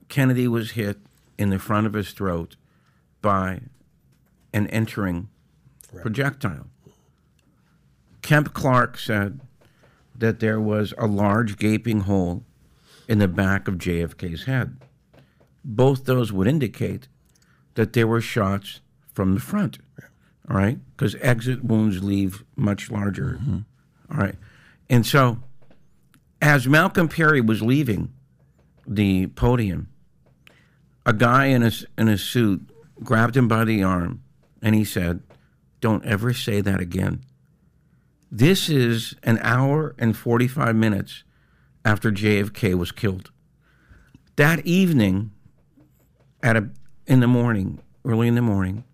Kennedy 0.09 0.49
was 0.49 0.73
hit 0.73 0.99
in 1.39 1.51
the 1.51 1.61
front 1.61 1.87
of 1.87 1.93
his 1.93 2.11
throat 2.11 2.57
by 3.23 3.61
an 4.53 4.67
entering 4.67 5.29
projectile. 6.03 6.67
Kemp 8.21 8.53
Clark 8.53 8.99
said 8.99 9.39
that 10.19 10.41
there 10.41 10.61
was 10.61 10.93
a 10.99 11.07
large 11.07 11.57
gaping 11.57 12.01
hole 12.01 12.43
in 13.07 13.21
the 13.21 13.29
back 13.29 13.69
of 13.69 13.77
JFK's 13.77 14.45
head. 14.47 14.77
Both 15.65 16.05
those 16.05 16.33
would 16.33 16.47
indicate 16.47 17.09
that 17.75 17.93
there 17.93 18.07
were 18.07 18.21
shots 18.21 18.81
from 19.13 19.35
the 19.35 19.41
front. 19.41 19.79
All 20.49 20.57
right? 20.57 20.79
Because 20.97 21.15
exit 21.21 21.65
wounds 21.65 22.03
leave 22.03 22.45
much 22.57 22.91
larger. 22.91 23.39
Mm-hmm. 23.41 23.59
All 24.11 24.19
right. 24.19 24.37
And 24.89 25.07
so, 25.07 25.39
as 26.43 26.67
Malcolm 26.67 27.09
Perry 27.09 27.41
was 27.41 27.63
leaving 27.63 28.13
the 28.87 29.29
podium, 29.29 29.89
a 31.07 31.13
guy 31.13 31.47
in 31.47 31.63
a, 31.63 31.71
in 31.97 32.09
a 32.09 32.19
suit 32.19 32.69
grabbed 33.03 33.37
him 33.37 33.49
by 33.49 33.65
the 33.65 33.83
arm 33.83 34.23
and 34.63 34.75
he 34.75 34.85
said, 34.85 35.23
Don't 35.81 36.05
ever 36.05 36.33
say 36.33 36.61
that 36.61 36.81
again. 36.81 37.25
This 38.31 38.69
is 38.69 39.15
an 39.23 39.39
hour 39.43 39.95
and 39.99 40.17
45 40.17 40.77
minutes 40.77 41.25
after 41.85 42.11
JFK 42.13 42.75
was 42.75 42.93
killed. 42.93 43.31
That 44.37 44.65
evening, 44.67 45.33
at 46.43 46.57
a, 46.57 46.71
in 47.07 47.21
the 47.21 47.27
morning, 47.27 47.81
early 48.05 48.29
in 48.29 48.35
the 48.35 48.43
morning, 48.43 48.85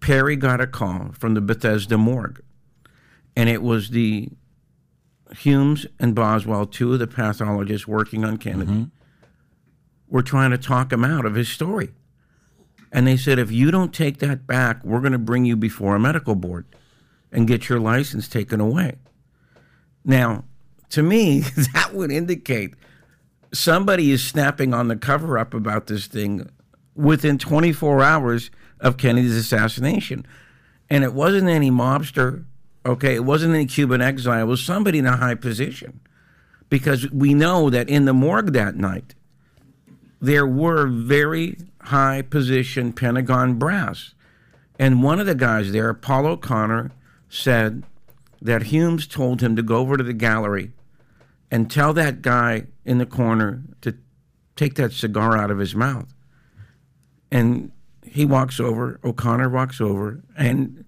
Perry 0.00 0.36
got 0.36 0.60
a 0.60 0.66
call 0.66 1.10
from 1.12 1.34
the 1.34 1.40
Bethesda 1.40 1.98
morgue. 1.98 2.42
And 3.34 3.48
it 3.48 3.62
was 3.62 3.90
the 3.90 4.28
Humes 5.36 5.86
and 5.98 6.14
Boswell, 6.14 6.66
two 6.66 6.92
of 6.92 6.98
the 6.98 7.06
pathologists 7.06 7.86
working 7.86 8.24
on 8.24 8.38
Kennedy, 8.38 8.72
mm-hmm. 8.72 8.84
were 10.08 10.22
trying 10.22 10.52
to 10.52 10.58
talk 10.58 10.92
him 10.92 11.04
out 11.04 11.26
of 11.26 11.34
his 11.34 11.48
story. 11.48 11.90
And 12.92 13.06
they 13.06 13.16
said, 13.16 13.38
if 13.38 13.50
you 13.50 13.70
don't 13.70 13.92
take 13.92 14.18
that 14.18 14.46
back, 14.46 14.82
we're 14.84 15.00
going 15.00 15.12
to 15.12 15.18
bring 15.18 15.44
you 15.44 15.56
before 15.56 15.96
a 15.96 16.00
medical 16.00 16.34
board 16.34 16.66
and 17.32 17.48
get 17.48 17.68
your 17.68 17.80
license 17.80 18.28
taken 18.28 18.60
away. 18.60 18.94
Now, 20.04 20.44
to 20.90 21.02
me, 21.02 21.40
that 21.74 21.90
would 21.92 22.12
indicate 22.12 22.74
somebody 23.56 24.10
is 24.10 24.22
snapping 24.24 24.74
on 24.74 24.88
the 24.88 24.96
cover 24.96 25.38
up 25.38 25.54
about 25.54 25.86
this 25.86 26.06
thing 26.06 26.48
within 26.94 27.38
24 27.38 28.02
hours 28.02 28.50
of 28.80 28.96
Kennedy's 28.96 29.36
assassination. 29.36 30.26
And 30.88 31.04
it 31.04 31.12
wasn't 31.12 31.48
any 31.48 31.70
mobster, 31.70 32.44
okay? 32.84 33.14
It 33.14 33.24
wasn't 33.24 33.54
any 33.54 33.66
Cuban 33.66 34.00
exile. 34.00 34.42
It 34.42 34.48
was 34.48 34.62
somebody 34.62 34.98
in 34.98 35.06
a 35.06 35.16
high 35.16 35.34
position. 35.34 36.00
Because 36.68 37.10
we 37.10 37.34
know 37.34 37.70
that 37.70 37.88
in 37.88 38.06
the 38.06 38.12
morgue 38.12 38.52
that 38.52 38.76
night, 38.76 39.14
there 40.20 40.46
were 40.46 40.86
very 40.86 41.58
high 41.82 42.22
position 42.22 42.92
Pentagon 42.92 43.54
brass. 43.54 44.14
And 44.78 45.02
one 45.02 45.20
of 45.20 45.26
the 45.26 45.34
guys 45.34 45.72
there, 45.72 45.94
Paul 45.94 46.26
O'Connor, 46.26 46.90
said 47.28 47.84
that 48.42 48.64
Humes 48.64 49.06
told 49.06 49.40
him 49.40 49.56
to 49.56 49.62
go 49.62 49.76
over 49.76 49.96
to 49.96 50.04
the 50.04 50.12
gallery 50.12 50.72
and 51.50 51.70
tell 51.70 51.92
that 51.92 52.22
guy 52.22 52.66
in 52.84 52.98
the 52.98 53.06
corner 53.06 53.62
to 53.80 53.96
take 54.56 54.74
that 54.74 54.92
cigar 54.92 55.36
out 55.36 55.50
of 55.50 55.58
his 55.58 55.74
mouth. 55.74 56.12
And 57.30 57.72
he 58.04 58.24
walks 58.24 58.60
over, 58.60 58.98
O'Connor 59.04 59.50
walks 59.50 59.80
over, 59.80 60.22
and 60.36 60.84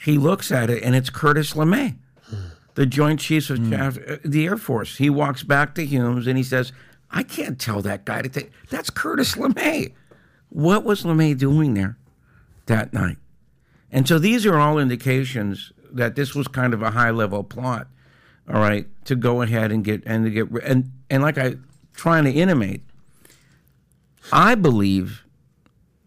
he 0.00 0.18
looks 0.18 0.50
at 0.50 0.68
it, 0.70 0.82
and 0.82 0.94
it's 0.94 1.10
Curtis 1.10 1.54
LeMay, 1.54 1.96
the 2.74 2.86
Joint 2.86 3.20
Chiefs 3.20 3.50
of 3.50 3.64
Staff, 3.66 3.98
uh, 4.06 4.16
the 4.24 4.46
Air 4.46 4.56
Force. 4.56 4.96
He 4.96 5.08
walks 5.10 5.42
back 5.42 5.74
to 5.76 5.86
Humes 5.86 6.26
and 6.26 6.36
he 6.36 6.42
says, 6.42 6.72
I 7.10 7.22
can't 7.22 7.58
tell 7.58 7.82
that 7.82 8.04
guy 8.04 8.22
to 8.22 8.28
take, 8.28 8.50
that's 8.70 8.90
Curtis 8.90 9.34
LeMay. 9.34 9.92
What 10.48 10.84
was 10.84 11.02
LeMay 11.02 11.38
doing 11.38 11.74
there 11.74 11.96
that 12.66 12.92
night? 12.92 13.18
And 13.90 14.08
so 14.08 14.18
these 14.18 14.46
are 14.46 14.58
all 14.58 14.78
indications 14.78 15.72
that 15.92 16.16
this 16.16 16.34
was 16.34 16.48
kind 16.48 16.72
of 16.72 16.82
a 16.82 16.90
high 16.90 17.10
level 17.10 17.44
plot, 17.44 17.88
all 18.48 18.60
right, 18.60 18.86
to 19.04 19.16
go 19.16 19.42
ahead 19.42 19.70
and 19.72 19.84
get 19.84 20.02
and 20.06 20.24
to 20.24 20.30
get 20.30 20.50
and 20.64 20.90
and 21.10 21.22
like 21.22 21.38
I 21.38 21.56
trying 21.94 22.24
to 22.24 22.30
intimate, 22.30 22.82
I 24.32 24.54
believe 24.54 25.24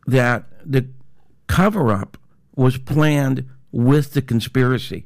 that 0.08 0.46
the 0.66 0.88
cover 1.48 1.92
up 1.92 2.18
was 2.56 2.78
planned 2.78 3.50
with 3.72 4.14
the 4.14 4.22
conspiracy. 4.22 5.06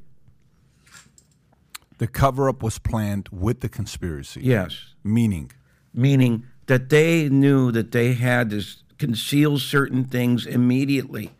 The 1.98 2.08
cover 2.08 2.48
up 2.48 2.64
was 2.64 2.80
planned 2.80 3.28
with 3.32 3.60
the 3.60 3.70
conspiracy. 3.70 4.42
Yes. 4.42 4.94
Meaning, 5.04 5.52
meaning 5.94 6.46
that 6.68 6.90
they 6.90 7.28
knew 7.30 7.72
that 7.72 7.92
they 7.92 8.14
had 8.14 8.52
to 8.52 8.64
conceal 8.98 9.58
certain 9.58 10.06
things 10.06 10.46
immediately 10.46 11.32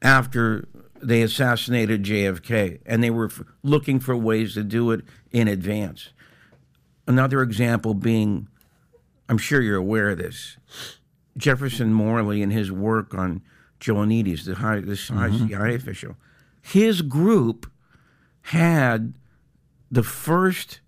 after 0.00 0.68
they 1.02 1.22
assassinated 1.22 2.04
JFK, 2.04 2.80
and 2.86 3.02
they 3.02 3.10
were 3.10 3.26
f- 3.26 3.42
looking 3.62 3.98
for 4.00 4.16
ways 4.16 4.54
to 4.54 4.62
do 4.62 4.90
it 4.92 5.02
in 5.30 5.48
advance. 5.48 6.10
Another 7.06 7.42
example 7.42 7.94
being, 7.94 8.48
I'm 9.28 9.38
sure 9.38 9.60
you're 9.60 9.76
aware 9.76 10.10
of 10.10 10.18
this, 10.18 10.56
Jefferson 11.36 11.92
Morley 11.92 12.42
and 12.42 12.52
his 12.52 12.70
work 12.70 13.14
on 13.14 13.42
Joanides, 13.80 14.44
the 14.44 14.54
high, 14.54 14.80
this 14.80 15.08
high 15.08 15.28
mm-hmm. 15.28 15.48
CIA 15.48 15.74
official, 15.74 16.16
his 16.60 17.02
group 17.02 17.70
had 18.42 19.14
the 19.90 20.02
first 20.02 20.80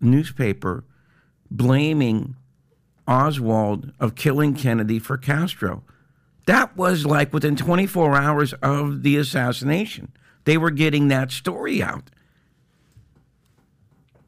newspaper 0.00 0.84
blaming 1.50 2.36
Oswald 3.06 3.92
of 3.98 4.14
killing 4.14 4.54
Kennedy 4.54 4.98
for 4.98 5.16
Castro. 5.16 5.82
That 6.50 6.76
was 6.76 7.06
like 7.06 7.32
within 7.32 7.54
24 7.54 8.16
hours 8.16 8.52
of 8.54 9.04
the 9.04 9.16
assassination. 9.18 10.10
They 10.46 10.58
were 10.58 10.72
getting 10.72 11.06
that 11.06 11.30
story 11.30 11.80
out. 11.80 12.10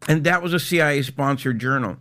And 0.07 0.23
that 0.23 0.41
was 0.41 0.55
a 0.55 0.61
CIA 0.61 1.03
sponsored 1.03 1.59
journal. 1.59 1.97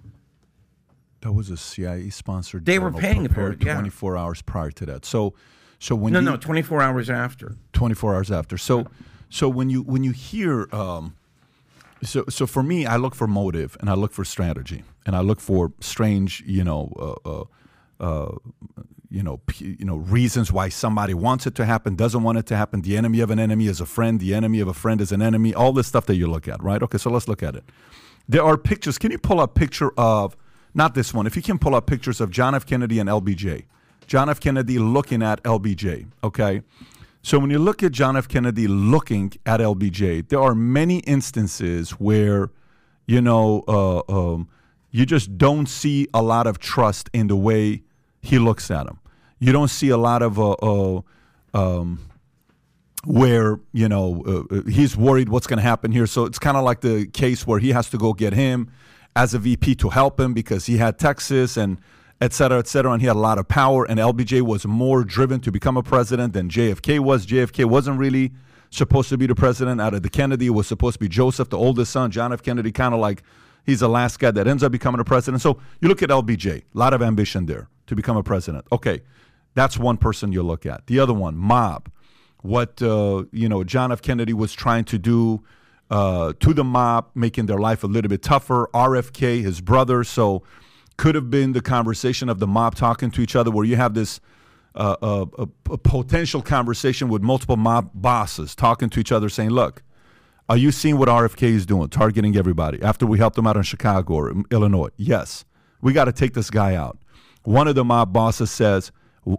That 1.21 1.31
was 1.31 1.49
a 1.49 1.57
CIA 1.57 2.12
sponsored. 2.12 2.67
They 2.67 2.77
were 2.77 2.91
paying 2.91 3.29
for 3.29 3.49
it, 3.51 3.65
yeah. 3.65 3.73
24 3.73 4.15
hours 4.15 4.43
prior 4.43 4.69
to 4.69 4.86
that. 4.86 5.05
So, 5.05 5.34
so 5.79 5.95
when 5.95 6.13
No, 6.13 6.19
you, 6.19 6.25
no, 6.25 6.38
24 6.38 6.84
hours 6.84 7.10
after. 7.10 7.55
24 7.73 8.13
hours 8.13 8.31
after. 8.31 8.60
So, 8.60 8.86
so 9.27 9.49
when 9.49 9.71
you 9.71 9.81
when 9.81 10.03
you 10.03 10.12
hear, 10.12 10.67
um, 10.71 11.15
so 12.03 12.25
so 12.29 12.45
for 12.45 12.62
me, 12.62 12.86
I 12.86 12.97
look 12.97 13.15
for 13.15 13.25
motive 13.25 13.75
and 13.79 13.89
I 13.89 13.95
look 13.95 14.13
for 14.13 14.23
strategy 14.23 14.84
and 15.03 15.15
I 15.15 15.21
look 15.21 15.39
for 15.39 15.73
strange, 15.79 16.43
you 16.45 16.63
know, 16.63 16.93
uh, 17.25 17.29
uh, 17.29 17.45
uh, 17.99 18.36
you 19.12 19.21
know, 19.21 19.41
you 19.60 19.84
know, 19.84 19.97
reasons 19.97 20.52
why 20.52 20.69
somebody 20.69 21.13
wants 21.13 21.45
it 21.45 21.54
to 21.56 21.65
happen, 21.65 21.95
doesn't 21.95 22.24
want 22.24 22.38
it 22.38 22.45
to 22.47 22.56
happen. 22.56 22.82
The 22.82 22.95
enemy 22.95 23.19
of 23.19 23.30
an 23.30 23.39
enemy 23.39 23.67
is 23.67 23.82
a 23.82 23.86
friend. 23.86 24.19
The 24.19 24.34
enemy 24.34 24.62
of 24.62 24.69
a 24.69 24.74
friend 24.74 25.02
is 25.02 25.12
an 25.12 25.21
enemy. 25.21 25.54
All 25.54 25.74
this 25.74 25.88
stuff 25.88 26.06
that 26.06 26.15
you 26.15 26.28
look 26.28 26.47
at, 26.47 26.63
right? 26.63 26.82
Okay, 26.82 26.97
so 26.97 27.10
let's 27.10 27.28
look 27.28 27.43
at 27.43 27.56
it. 27.56 27.65
There 28.30 28.41
are 28.41 28.58
pictures. 28.58 28.97
Can 28.97 29.12
you 29.12 29.19
pull 29.19 29.41
up 29.41 29.54
picture 29.54 29.91
of 29.97 30.38
not 30.74 30.95
this 30.95 31.13
one? 31.13 31.28
If 31.28 31.36
you 31.36 31.41
can 31.41 31.60
pull 31.60 31.76
up 31.76 31.88
pictures 31.88 32.21
of 32.21 32.32
John 32.32 32.56
F. 32.56 32.65
Kennedy 32.65 33.00
and 33.00 33.10
LBJ, 33.10 33.65
John 34.08 34.30
F. 34.30 34.39
Kennedy 34.39 34.80
looking 34.80 35.21
at 35.21 35.43
LBJ. 35.43 36.08
Okay, 36.24 36.62
so 37.21 37.38
when 37.38 37.50
you 37.50 37.60
look 37.60 37.84
at 37.84 37.91
John 37.91 38.15
F. 38.15 38.30
Kennedy 38.30 38.67
looking 38.67 39.34
at 39.45 39.60
LBJ, 39.60 40.30
there 40.30 40.41
are 40.41 40.56
many 40.56 41.00
instances 41.00 41.91
where, 41.91 42.50
you 43.06 43.19
know, 43.19 43.65
uh, 43.67 44.02
um, 44.08 44.47
you 44.89 45.06
just 45.06 45.38
don't 45.38 45.67
see 45.67 46.08
a 46.13 46.21
lot 46.21 46.47
of 46.47 46.60
trust 46.60 47.10
in 47.13 47.28
the 47.28 47.36
way 47.36 47.84
he 48.21 48.39
looks 48.39 48.71
at 48.71 48.88
him. 48.88 49.00
You 49.41 49.51
don't 49.51 49.69
see 49.69 49.89
a 49.89 49.97
lot 49.97 50.21
of 50.21 50.39
uh, 50.39 50.51
uh, 50.51 51.01
um, 51.56 51.99
where 53.06 53.60
you 53.73 53.89
know 53.89 54.23
uh, 54.25 54.56
uh, 54.56 54.62
he's 54.69 54.95
worried 54.95 55.30
what's 55.30 55.47
going 55.47 55.58
to 55.58 55.63
happen 55.63 55.91
here. 55.91 56.06
So 56.06 56.25
it's 56.25 56.38
kind 56.38 56.56
of 56.56 56.63
like 56.63 56.82
the 56.82 57.08
case 57.08 57.47
where 57.47 57.60
he 57.60 57.71
has 57.71 57.89
to 57.89 57.97
go 57.97 58.13
get 58.13 58.34
him 58.34 58.71
as 59.15 59.34
a 59.34 59.39
VP 59.39 59.75
to 59.75 59.89
help 59.89 60.19
him 60.19 60.34
because 60.34 60.67
he 60.67 60.77
had 60.77 60.99
Texas 60.99 61.58
and 61.58 61.80
et 62.21 62.34
cetera, 62.34 62.60
et 62.60 62.67
cetera, 62.67 62.91
and 62.91 63.01
he 63.01 63.08
had 63.08 63.15
a 63.15 63.19
lot 63.19 63.39
of 63.39 63.47
power. 63.47 63.84
And 63.84 63.99
LBJ 63.99 64.43
was 64.43 64.67
more 64.67 65.04
driven 65.04 65.39
to 65.39 65.51
become 65.51 65.75
a 65.75 65.84
president 65.84 66.34
than 66.34 66.47
JFK 66.47 66.99
was. 66.99 67.25
JFK 67.25 67.65
wasn't 67.65 67.97
really 67.97 68.32
supposed 68.69 69.10
to 69.10 69.17
be 69.17 69.25
the 69.25 69.34
president. 69.34 69.82
Out 69.82 69.95
of 69.95 70.04
the 70.04 70.10
Kennedy, 70.10 70.45
it 70.45 70.51
was 70.51 70.67
supposed 70.67 70.93
to 70.93 70.99
be 70.99 71.10
Joseph, 71.10 71.49
the 71.49 71.58
oldest 71.58 71.91
son. 71.91 72.12
John 72.12 72.32
F. 72.32 72.43
Kennedy, 72.43 72.71
kind 72.71 72.93
of 72.93 72.99
like 72.99 73.23
he's 73.65 73.80
the 73.80 73.89
last 73.89 74.19
guy 74.19 74.30
that 74.30 74.47
ends 74.47 74.62
up 74.62 74.71
becoming 74.71 75.01
a 75.01 75.04
president. 75.04 75.41
So 75.41 75.60
you 75.80 75.88
look 75.88 76.04
at 76.04 76.10
LBJ, 76.10 76.47
a 76.60 76.63
lot 76.73 76.93
of 76.93 77.01
ambition 77.01 77.47
there 77.47 77.67
to 77.88 77.95
become 77.95 78.17
a 78.17 78.23
president. 78.23 78.65
Okay, 78.71 79.01
that's 79.53 79.77
one 79.77 79.97
person 79.97 80.31
you 80.31 80.43
look 80.43 80.65
at. 80.65 80.87
The 80.87 80.99
other 80.99 81.13
one, 81.13 81.35
mob 81.35 81.89
what 82.41 82.81
uh, 82.81 83.23
you 83.31 83.47
know 83.47 83.63
John 83.63 83.91
F. 83.91 84.01
Kennedy 84.01 84.33
was 84.33 84.53
trying 84.53 84.85
to 84.85 84.97
do 84.97 85.43
uh, 85.89 86.33
to 86.39 86.53
the 86.53 86.63
mob, 86.63 87.09
making 87.15 87.45
their 87.45 87.59
life 87.59 87.83
a 87.83 87.87
little 87.87 88.09
bit 88.09 88.21
tougher. 88.21 88.69
RFK, 88.73 89.43
his 89.43 89.61
brother, 89.61 90.03
so 90.03 90.43
could 90.97 91.15
have 91.15 91.29
been 91.29 91.53
the 91.53 91.61
conversation 91.61 92.29
of 92.29 92.39
the 92.39 92.47
mob 92.47 92.75
talking 92.75 93.11
to 93.11 93.21
each 93.21 93.35
other, 93.35 93.51
where 93.51 93.65
you 93.65 93.75
have 93.75 93.93
this 93.93 94.19
uh, 94.75 94.95
uh, 95.01 95.25
a, 95.37 95.47
a 95.71 95.77
potential 95.77 96.41
conversation 96.41 97.09
with 97.09 97.21
multiple 97.21 97.57
mob 97.57 97.91
bosses 97.93 98.55
talking 98.55 98.89
to 98.89 98.99
each 98.99 99.11
other, 99.11 99.29
saying, 99.29 99.49
"Look, 99.49 99.83
are 100.49 100.57
you 100.57 100.71
seeing 100.71 100.97
what 100.97 101.09
RFK 101.09 101.43
is 101.43 101.65
doing, 101.65 101.89
targeting 101.89 102.35
everybody? 102.35 102.81
After 102.81 103.05
we 103.05 103.17
helped 103.19 103.37
him 103.37 103.47
out 103.47 103.57
in 103.57 103.63
Chicago 103.63 104.13
or 104.13 104.33
Illinois, 104.49 104.89
yes, 104.97 105.45
we 105.81 105.93
got 105.93 106.05
to 106.05 106.11
take 106.11 106.33
this 106.33 106.49
guy 106.49 106.75
out." 106.75 106.97
One 107.43 107.67
of 107.67 107.73
the 107.73 107.83
mob 107.83 108.13
bosses 108.13 108.51
says, 108.51 108.91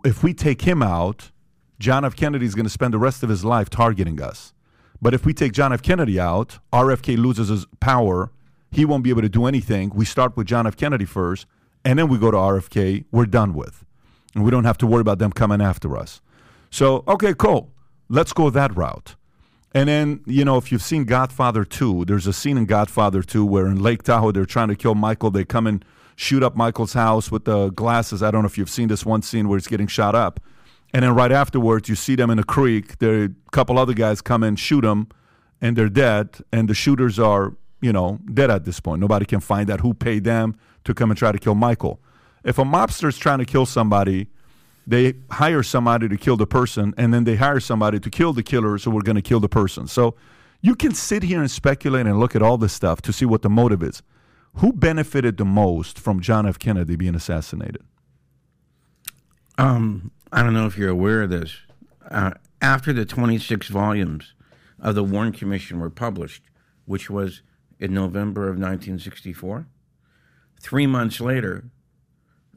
"If 0.04 0.22
we 0.22 0.34
take 0.34 0.62
him 0.62 0.82
out." 0.82 1.30
John 1.78 2.04
F. 2.04 2.14
Kennedy 2.14 2.46
is 2.46 2.54
going 2.54 2.66
to 2.66 2.70
spend 2.70 2.94
the 2.94 2.98
rest 2.98 3.24
of 3.24 3.28
his 3.28 3.44
life 3.44 3.68
targeting 3.68 4.22
us. 4.22 4.52
But 5.00 5.14
if 5.14 5.26
we 5.26 5.34
take 5.34 5.52
John 5.52 5.72
F. 5.72 5.82
Kennedy 5.82 6.20
out, 6.20 6.60
RFK 6.72 7.16
loses 7.16 7.48
his 7.48 7.66
power. 7.80 8.30
He 8.70 8.84
won't 8.84 9.02
be 9.02 9.10
able 9.10 9.22
to 9.22 9.28
do 9.28 9.46
anything. 9.46 9.90
We 9.92 10.04
start 10.04 10.36
with 10.36 10.46
John 10.46 10.64
F. 10.64 10.76
Kennedy 10.76 11.04
first, 11.04 11.46
and 11.84 11.98
then 11.98 12.06
we 12.08 12.18
go 12.18 12.30
to 12.30 12.36
RFK. 12.36 13.04
We're 13.10 13.26
done 13.26 13.52
with. 13.52 13.84
And 14.34 14.44
we 14.44 14.52
don't 14.52 14.64
have 14.64 14.78
to 14.78 14.86
worry 14.86 15.00
about 15.00 15.18
them 15.18 15.32
coming 15.32 15.60
after 15.60 15.96
us. 15.96 16.20
So, 16.70 17.02
okay, 17.08 17.34
cool. 17.34 17.72
Let's 18.08 18.32
go 18.32 18.48
that 18.50 18.76
route. 18.76 19.16
And 19.74 19.88
then, 19.88 20.20
you 20.26 20.44
know, 20.44 20.58
if 20.58 20.70
you've 20.70 20.82
seen 20.82 21.04
Godfather 21.04 21.64
2, 21.64 22.04
there's 22.04 22.26
a 22.26 22.32
scene 22.32 22.56
in 22.56 22.66
Godfather 22.66 23.22
2 23.22 23.44
where 23.44 23.66
in 23.66 23.82
Lake 23.82 24.04
Tahoe 24.04 24.30
they're 24.30 24.46
trying 24.46 24.68
to 24.68 24.76
kill 24.76 24.94
Michael. 24.94 25.30
They 25.30 25.44
come 25.44 25.66
and 25.66 25.84
shoot 26.22 26.42
up 26.42 26.56
Michael's 26.56 26.92
house 26.92 27.30
with 27.30 27.44
the 27.44 27.70
glasses. 27.70 28.22
I 28.22 28.30
don't 28.30 28.42
know 28.42 28.46
if 28.46 28.56
you've 28.56 28.70
seen 28.70 28.88
this 28.88 29.04
one 29.04 29.22
scene 29.22 29.48
where 29.48 29.58
he's 29.58 29.66
getting 29.66 29.88
shot 29.88 30.14
up. 30.14 30.40
And 30.94 31.02
then 31.02 31.14
right 31.14 31.32
afterwards, 31.32 31.88
you 31.88 31.94
see 31.94 32.14
them 32.14 32.30
in 32.30 32.38
a 32.38 32.44
creek. 32.44 32.98
There, 32.98 33.24
a 33.24 33.30
couple 33.50 33.78
other 33.78 33.94
guys 33.94 34.20
come 34.20 34.42
and 34.42 34.58
shoot 34.58 34.82
them, 34.82 35.08
and 35.60 35.76
they're 35.76 35.88
dead. 35.88 36.38
And 36.52 36.68
the 36.68 36.74
shooters 36.74 37.18
are, 37.18 37.56
you 37.80 37.92
know, 37.92 38.20
dead 38.32 38.50
at 38.50 38.64
this 38.64 38.78
point. 38.78 39.00
Nobody 39.00 39.26
can 39.26 39.40
find 39.40 39.70
out 39.70 39.80
who 39.80 39.94
paid 39.94 40.24
them 40.24 40.56
to 40.84 40.94
come 40.94 41.10
and 41.10 41.18
try 41.18 41.32
to 41.32 41.38
kill 41.38 41.54
Michael. 41.54 42.00
If 42.44 42.58
a 42.58 42.64
mobster 42.64 43.08
is 43.08 43.18
trying 43.18 43.38
to 43.38 43.44
kill 43.44 43.66
somebody, 43.66 44.28
they 44.86 45.14
hire 45.30 45.62
somebody 45.62 46.08
to 46.08 46.16
kill 46.16 46.36
the 46.36 46.46
person, 46.46 46.92
and 46.96 47.14
then 47.14 47.24
they 47.24 47.36
hire 47.36 47.60
somebody 47.60 47.98
to 48.00 48.10
kill 48.10 48.32
the 48.32 48.42
killer, 48.42 48.78
so 48.78 48.90
we're 48.90 49.02
going 49.02 49.16
to 49.16 49.22
kill 49.22 49.40
the 49.40 49.48
person. 49.48 49.86
So 49.86 50.14
you 50.60 50.74
can 50.74 50.92
sit 50.92 51.22
here 51.22 51.40
and 51.40 51.50
speculate 51.50 52.06
and 52.06 52.20
look 52.20 52.36
at 52.36 52.42
all 52.42 52.58
this 52.58 52.72
stuff 52.72 53.00
to 53.02 53.12
see 53.12 53.24
what 53.24 53.42
the 53.42 53.50
motive 53.50 53.82
is. 53.82 54.02
Who 54.56 54.72
benefited 54.72 55.36
the 55.36 55.44
most 55.44 55.98
from 55.98 56.20
John 56.20 56.46
F. 56.46 56.58
Kennedy 56.58 56.96
being 56.96 57.14
assassinated? 57.14 57.82
Um, 59.58 60.10
I 60.32 60.42
don't 60.42 60.54
know 60.54 60.66
if 60.66 60.76
you're 60.76 60.90
aware 60.90 61.22
of 61.22 61.30
this. 61.30 61.56
Uh, 62.10 62.32
after 62.60 62.92
the 62.92 63.04
26 63.04 63.68
volumes 63.68 64.34
of 64.78 64.94
the 64.94 65.04
Warren 65.04 65.32
Commission 65.32 65.80
were 65.80 65.90
published, 65.90 66.44
which 66.84 67.08
was 67.08 67.42
in 67.78 67.94
November 67.94 68.42
of 68.42 68.56
1964, 68.56 69.66
three 70.60 70.86
months 70.86 71.20
later, 71.20 71.64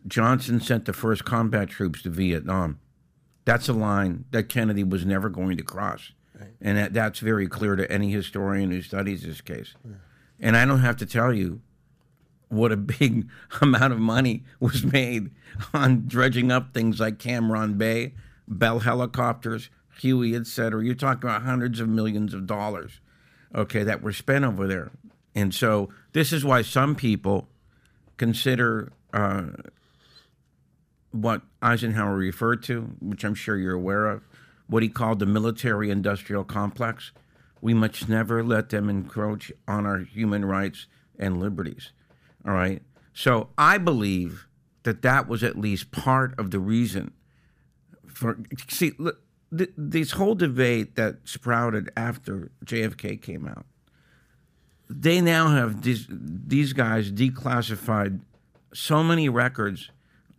Johnson 0.08 0.60
sent 0.60 0.86
the 0.86 0.93
first 0.93 1.25
combat 1.25 1.69
troops 1.69 2.01
to 2.03 2.10
Vietnam. 2.10 2.79
That's 3.45 3.69
a 3.69 3.73
line 3.73 4.25
that 4.31 4.49
Kennedy 4.49 4.84
was 4.84 5.05
never 5.05 5.29
going 5.29 5.58
to 5.58 5.63
cross. 5.63 6.12
And 6.62 6.77
that, 6.77 6.93
that's 6.93 7.19
very 7.19 7.47
clear 7.47 7.75
to 7.75 7.89
any 7.91 8.12
historian 8.12 8.71
who 8.71 8.81
studies 8.81 9.23
this 9.23 9.41
case. 9.41 9.73
And 10.39 10.58
I 10.58 10.65
don't 10.65 10.79
have 10.79 10.97
to 10.97 11.05
tell 11.05 11.34
you 11.34 11.62
what 12.49 12.71
a 12.71 12.77
big 12.77 13.27
amount 13.62 13.93
of 13.93 13.99
money 13.99 14.43
was 14.60 14.84
made 14.84 15.31
on 15.73 16.08
dredging 16.08 16.51
up 16.51 16.73
things 16.73 16.99
like 16.99 17.19
Cam 17.19 17.49
Ranh 17.49 17.77
Bay, 17.77 18.13
Bell 18.47 18.79
helicopters, 18.79 19.69
Huey, 19.99 20.36
et 20.36 20.47
cetera. 20.47 20.84
You're 20.84 20.95
talking 20.95 21.29
about 21.29 21.43
hundreds 21.43 21.79
of 21.79 21.89
millions 21.89 22.34
of 22.34 22.45
dollars, 22.45 22.99
okay, 23.53 23.84
that 23.84 24.01
were 24.01 24.13
spent 24.13 24.45
over 24.45 24.67
there. 24.67 24.91
And 25.34 25.53
so 25.53 25.89
this 26.13 26.31
is 26.31 26.45
why 26.45 26.62
some 26.62 26.95
people 26.95 27.47
consider 28.17 28.91
uh, 29.13 29.47
what 31.12 31.41
Eisenhower 31.62 32.15
referred 32.15 32.63
to, 32.63 32.81
which 33.01 33.23
I'm 33.23 33.36
sure 33.36 33.58
you're 33.58 33.73
aware 33.73 34.08
of, 34.08 34.23
what 34.67 34.84
he 34.84 34.89
called 34.89 35.19
the 35.19 35.25
military 35.25 35.89
industrial 35.89 36.43
complex. 36.43 37.12
We 37.62 37.73
must 37.73 38.08
never 38.10 38.43
let 38.43 38.69
them 38.69 38.89
encroach 38.89 39.51
on 39.67 39.86
our 39.86 39.99
human 39.99 40.45
rights 40.45 40.88
and 41.17 41.39
liberties. 41.39 41.91
All 42.45 42.53
right. 42.53 42.81
So 43.13 43.49
I 43.58 43.77
believe 43.77 44.47
that 44.84 45.01
that 45.01 45.27
was 45.27 45.43
at 45.43 45.58
least 45.58 45.91
part 45.91 46.38
of 46.39 46.51
the 46.51 46.60
reason 46.60 47.12
for. 48.08 48.38
See, 48.69 48.91
look, 48.97 49.19
th- 49.55 49.71
this 49.77 50.12
whole 50.12 50.36
debate 50.36 50.95
that 50.95 51.17
sprouted 51.23 51.91
after 51.97 52.51
JFK 52.65 53.21
came 53.21 53.47
out, 53.47 53.65
they 54.89 55.21
now 55.21 55.49
have 55.49 55.81
these, 55.81 56.08
these 56.10 56.73
guys 56.73 57.12
declassified 57.12 58.21
so 58.73 59.03
many 59.03 59.29
records 59.29 59.89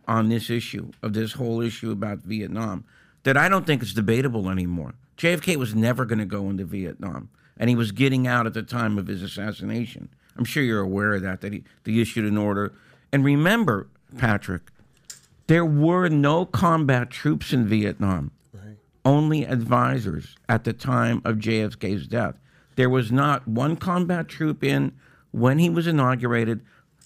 on 0.07 0.29
this 0.29 0.49
issue 0.49 0.91
of 1.01 1.13
this 1.13 1.33
whole 1.33 1.61
issue 1.61 1.91
about 1.91 2.19
Vietnam 2.19 2.85
that 3.23 3.35
I 3.35 3.49
don't 3.49 3.65
think 3.65 3.81
it's 3.81 3.93
debatable 3.93 4.49
anymore. 4.49 4.93
JFK 5.17 5.57
was 5.57 5.75
never 5.75 6.05
going 6.05 6.19
to 6.19 6.25
go 6.25 6.49
into 6.49 6.63
Vietnam, 6.63 7.29
and 7.57 7.69
he 7.69 7.75
was 7.75 7.91
getting 7.91 8.27
out 8.27 8.45
at 8.45 8.53
the 8.53 8.63
time 8.63 8.97
of 8.97 9.07
his 9.07 9.21
assassination. 9.21 10.09
I'm 10.37 10.45
sure 10.45 10.63
you're 10.63 10.81
aware 10.81 11.15
of 11.15 11.21
that, 11.23 11.41
that 11.41 11.53
he, 11.53 11.63
they 11.83 11.99
issued 11.99 12.25
an 12.25 12.37
order. 12.37 12.73
And 13.11 13.23
remember, 13.23 13.87
Patrick, 14.17 14.71
there 15.47 15.65
were 15.65 16.09
no 16.09 16.45
combat 16.45 17.09
troops 17.09 17.53
in 17.53 17.67
Vietnam, 17.67 18.31
only 19.05 19.45
advisors 19.45 20.35
at 20.49 20.65
the 20.65 20.73
time 20.73 21.21
of 21.23 21.37
JFK's 21.37 22.07
death. 22.07 22.35
There 22.75 22.89
was 22.89 23.11
not 23.11 23.47
one 23.47 23.77
combat 23.77 24.27
troop 24.27 24.63
in 24.63 24.93
when 25.31 25.59
he 25.59 25.69
was 25.69 25.87
inaugurated. 25.87 26.61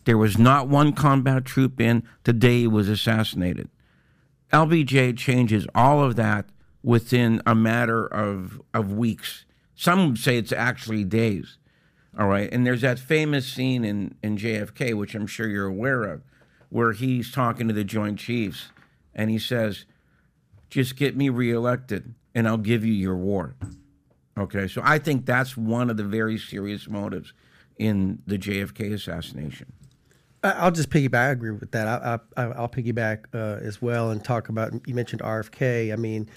There 0.06 0.18
was 0.18 0.38
not 0.38 0.68
one 0.68 0.94
combat 0.94 1.46
troop 1.46 1.80
in 1.80 2.04
the 2.24 2.34
day 2.34 2.62
he 2.62 2.68
was 2.68 2.90
assassinated. 2.90 3.70
LBJ 4.52 5.18
changes 5.18 5.68
all 5.74 6.04
of 6.04 6.16
that 6.16 6.46
within 6.84 7.42
a 7.46 7.56
matter 7.56 8.06
of 8.06 8.62
of 8.74 8.92
weeks. 8.92 9.46
Some 9.76 10.16
say 10.18 10.38
it's 10.38 10.52
actually 10.52 11.04
days. 11.04 11.58
All 12.18 12.28
right. 12.28 12.52
And 12.52 12.66
there's 12.66 12.82
that 12.82 13.00
famous 13.00 13.48
scene 13.48 13.86
in, 13.86 14.16
in 14.22 14.38
JFK, 14.38 14.94
which 14.96 15.16
I'm 15.16 15.28
sure 15.28 15.48
you're 15.48 15.68
aware 15.68 16.04
of, 16.04 16.22
where 16.70 16.92
he's 16.92 17.32
talking 17.32 17.68
to 17.68 17.74
the 17.74 17.84
Joint 17.84 18.20
Chiefs 18.20 18.70
and 19.16 19.30
he 19.30 19.40
says, 19.40 19.86
just 20.70 20.96
get 20.96 21.16
me 21.16 21.30
reelected 21.30 22.14
and 22.36 22.48
I'll 22.48 22.58
give 22.58 22.86
you 22.86 22.94
your 22.94 23.16
war. 23.16 23.56
Okay. 24.38 24.68
So 24.68 24.82
I 24.84 25.00
think 25.00 25.26
that's 25.26 25.56
one 25.56 25.90
of 25.90 25.98
the 25.98 26.04
very 26.04 26.38
serious 26.38 26.90
motives 26.90 27.34
in 27.78 28.22
the 28.28 28.38
JFK 28.38 28.94
assassination. 28.94 29.72
I'll 30.44 30.72
just 30.72 30.90
piggyback. 30.90 31.28
I 31.28 31.30
agree 31.30 31.52
with 31.52 31.72
that. 31.72 31.88
I, 31.88 32.20
I, 32.36 32.44
I'll 32.54 32.70
piggyback 32.70 33.26
uh, 33.34 33.64
as 33.64 33.82
well 33.82 34.10
and 34.10 34.24
talk 34.24 34.50
about. 34.50 34.74
You 34.88 34.96
mentioned 34.96 35.22
RFK. 35.22 35.94
I 35.94 35.96
mean, 35.96 36.28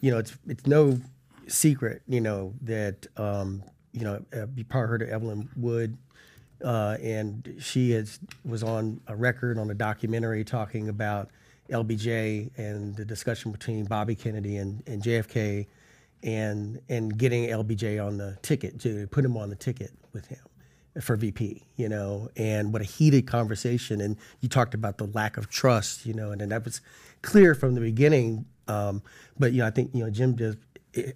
you 0.00 0.10
know, 0.10 0.18
it's 0.18 0.36
it's 0.46 0.66
no 0.66 1.00
secret, 1.48 2.02
you 2.06 2.20
know, 2.20 2.52
that 2.62 3.06
um, 3.16 3.62
you 3.96 4.04
know, 4.04 4.22
uh, 4.34 4.46
you 4.54 4.64
probably 4.64 4.88
heard 4.88 5.02
of 5.02 5.08
Evelyn 5.08 5.48
Wood, 5.56 5.96
uh, 6.62 6.98
and 7.02 7.56
she 7.58 7.92
has 7.92 8.20
was 8.44 8.62
on 8.62 9.00
a 9.08 9.16
record 9.16 9.58
on 9.58 9.70
a 9.70 9.74
documentary 9.74 10.44
talking 10.44 10.88
about 10.88 11.30
LBJ 11.70 12.50
and 12.58 12.94
the 12.94 13.04
discussion 13.04 13.52
between 13.52 13.86
Bobby 13.86 14.14
Kennedy 14.14 14.58
and, 14.58 14.82
and 14.86 15.02
JFK, 15.02 15.66
and 16.22 16.78
and 16.90 17.16
getting 17.16 17.44
LBJ 17.44 18.04
on 18.04 18.18
the 18.18 18.36
ticket 18.42 18.78
to 18.80 19.06
put 19.08 19.24
him 19.24 19.36
on 19.36 19.48
the 19.48 19.56
ticket 19.56 19.92
with 20.12 20.26
him 20.26 20.40
for 21.00 21.16
VP, 21.16 21.62
you 21.76 21.88
know, 21.88 22.28
and 22.36 22.72
what 22.72 22.82
a 22.82 22.84
heated 22.84 23.26
conversation. 23.26 24.00
And 24.00 24.16
you 24.40 24.48
talked 24.48 24.74
about 24.74 24.98
the 24.98 25.06
lack 25.06 25.36
of 25.36 25.48
trust, 25.48 26.06
you 26.06 26.14
know, 26.14 26.32
and, 26.32 26.40
and 26.40 26.52
that 26.52 26.64
was 26.64 26.80
clear 27.22 27.54
from 27.54 27.74
the 27.74 27.80
beginning. 27.80 28.46
Um, 28.68 29.02
but 29.38 29.52
you 29.52 29.58
know, 29.60 29.66
I 29.66 29.70
think 29.70 29.90
you 29.94 30.04
know 30.04 30.10
Jim 30.10 30.36
just, 30.36 30.58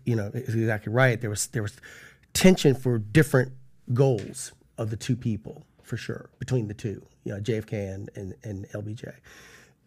you 0.06 0.16
know, 0.16 0.30
is 0.32 0.54
exactly 0.54 0.92
right. 0.92 1.20
There 1.20 1.30
was 1.30 1.46
there 1.48 1.62
was 1.62 1.76
tension 2.32 2.74
for 2.74 2.98
different 2.98 3.52
goals 3.92 4.52
of 4.78 4.90
the 4.90 4.96
two 4.96 5.16
people 5.16 5.64
for 5.82 5.96
sure 5.96 6.30
between 6.38 6.68
the 6.68 6.74
two, 6.74 7.04
you 7.24 7.32
know, 7.32 7.40
JFK 7.40 7.94
and 7.94 8.10
and, 8.14 8.34
and 8.42 8.68
LBJ. 8.70 9.12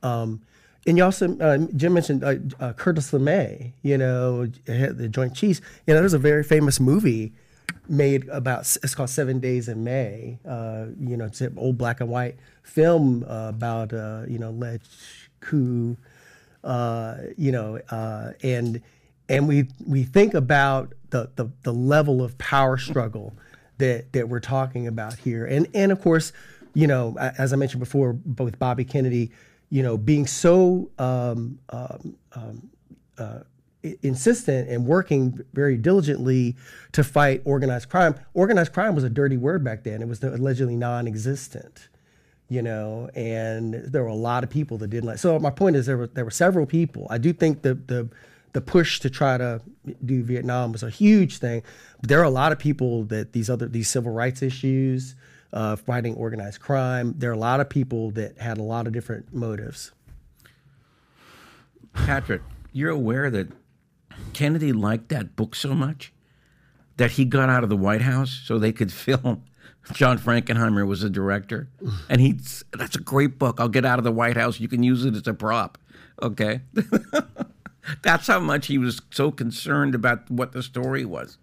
Um, 0.04 0.42
and 0.86 0.98
you 0.98 1.04
also, 1.04 1.38
uh, 1.40 1.60
Jim 1.76 1.94
mentioned 1.94 2.24
uh, 2.24 2.36
uh, 2.60 2.74
Curtis 2.74 3.12
LeMay, 3.12 3.72
you 3.84 3.98
know, 3.98 4.46
the 4.46 5.08
Joint 5.10 5.34
Chiefs. 5.34 5.62
You 5.88 5.94
know, 5.94 6.02
there's 6.02 6.14
a 6.14 6.20
very 6.20 6.44
famous 6.44 6.80
movie 6.80 7.34
made 7.88 8.28
about, 8.28 8.62
it's 8.84 8.94
called 8.94 9.10
Seven 9.10 9.40
Days 9.40 9.70
in 9.70 9.84
May. 9.84 10.40
Uh, 10.46 10.88
you 11.00 11.16
know, 11.16 11.26
it's 11.26 11.40
an 11.40 11.58
old 11.58 11.78
black 11.78 12.02
and 12.02 12.10
white 12.10 12.36
film 12.64 13.24
uh, 13.28 13.48
about, 13.50 13.94
uh, 13.94 14.24
you 14.28 14.38
know, 14.38 14.52
Lech 14.52 14.82
coup, 15.40 15.96
you 17.38 17.52
know, 17.52 17.80
and 18.44 18.82
and 19.30 19.48
we 19.48 19.68
we 19.86 20.04
think 20.04 20.34
about 20.34 20.94
the, 21.14 21.30
the, 21.36 21.50
the 21.62 21.74
level 21.74 22.24
of 22.24 22.38
power 22.38 22.78
struggle 22.78 23.34
that, 23.78 24.12
that 24.14 24.28
we're 24.28 24.40
talking 24.40 24.88
about 24.88 25.14
here. 25.20 25.46
And, 25.46 25.68
and 25.74 25.92
of 25.92 26.02
course, 26.02 26.34
you 26.74 26.88
know, 26.88 27.16
as 27.38 27.54
I 27.54 27.56
mentioned 27.56 27.80
before, 27.80 28.18
with 28.38 28.58
Bobby 28.58 28.84
Kennedy, 28.84 29.32
you 29.70 29.84
know, 29.84 29.96
being 29.96 30.26
so 30.28 30.90
um, 30.98 31.60
um, 31.70 32.16
um, 32.34 32.70
uh, 33.18 33.40
insistent 34.02 34.70
and 34.70 34.86
working 34.86 35.40
very 35.54 35.78
diligently 35.78 36.56
to 36.94 37.04
fight 37.04 37.42
organized 37.46 37.90
crime. 37.90 38.16
Organized 38.34 38.74
crime 38.74 38.96
was 38.96 39.04
a 39.04 39.10
dirty 39.10 39.38
word 39.38 39.64
back 39.64 39.84
then. 39.84 40.02
It 40.02 40.08
was 40.08 40.24
allegedly 40.24 40.76
non-existent, 40.76 41.90
you 42.50 42.62
know, 42.62 43.10
and 43.14 43.74
there 43.74 44.02
were 44.02 44.10
a 44.10 44.16
lot 44.16 44.44
of 44.44 44.50
people 44.50 44.78
that 44.80 44.88
didn't 44.88 45.06
like. 45.06 45.20
So 45.20 45.38
my 45.38 45.52
point 45.52 45.76
is, 45.76 45.86
there 45.86 45.98
were 45.98 46.08
there 46.08 46.26
were 46.26 46.32
several 46.32 46.66
people. 46.66 47.06
I 47.10 47.20
do 47.20 47.34
think 47.34 47.62
the 47.62 47.76
the 47.76 48.10
the 48.54 48.62
push 48.62 49.00
to 49.02 49.10
try 49.10 49.38
to 49.38 49.62
do 50.06 50.24
Vietnam 50.24 50.72
was 50.72 50.84
a 50.84 50.90
huge 50.90 51.38
thing. 51.38 51.64
But 52.00 52.10
there 52.10 52.20
are 52.20 52.26
a 52.26 52.30
lot 52.30 52.52
of 52.52 52.60
people 52.60 53.04
that 53.06 53.34
these 53.34 53.50
other 53.50 53.68
these 53.68 53.90
civil 53.90 54.14
rights 54.14 54.42
issues, 54.42 55.16
uh, 55.52 55.76
fighting 55.76 56.16
organized 56.16 56.62
crime. 56.62 57.16
There 57.18 57.30
are 57.32 57.34
a 57.34 57.38
lot 57.38 57.60
of 57.60 57.70
people 57.70 58.12
that 58.12 58.38
had 58.38 58.58
a 58.58 58.64
lot 58.64 58.88
of 58.88 58.94
different 58.94 59.34
motives. 59.34 59.92
Patrick, 61.94 62.42
you're 62.72 62.92
aware 62.92 63.30
that 63.30 63.50
Kennedy 64.34 64.72
liked 64.72 65.10
that 65.10 65.36
book 65.36 65.56
so 65.56 65.74
much 65.74 66.14
that 66.98 67.12
he 67.12 67.26
got 67.26 67.50
out 67.50 67.64
of 67.64 67.70
the 67.70 67.78
White 67.78 68.02
House 68.02 68.42
so 68.46 68.58
they 68.58 68.72
could 68.72 68.92
film. 68.94 69.44
John 69.92 70.18
Frankenheimer 70.18 70.88
was 70.88 71.02
the 71.02 71.10
director, 71.10 71.68
and 72.08 72.22
he 72.22 72.40
that's 72.72 72.96
a 72.96 73.02
great 73.02 73.38
book. 73.38 73.60
I'll 73.60 73.68
get 73.68 73.84
out 73.84 73.98
of 73.98 74.06
the 74.06 74.14
White 74.14 74.38
House. 74.38 74.60
You 74.60 74.70
can 74.70 74.82
use 74.82 75.04
it 75.04 75.14
as 75.14 75.28
a 75.28 75.34
prop. 75.34 75.78
Okay. 76.22 76.62
That's 78.02 78.28
how 78.28 78.40
much 78.40 78.68
he 78.68 78.78
was 78.78 79.02
so 79.12 79.32
concerned 79.32 79.96
about 79.96 80.30
what 80.30 80.52
the 80.52 80.64
story 80.64 81.06
was. 81.06 81.38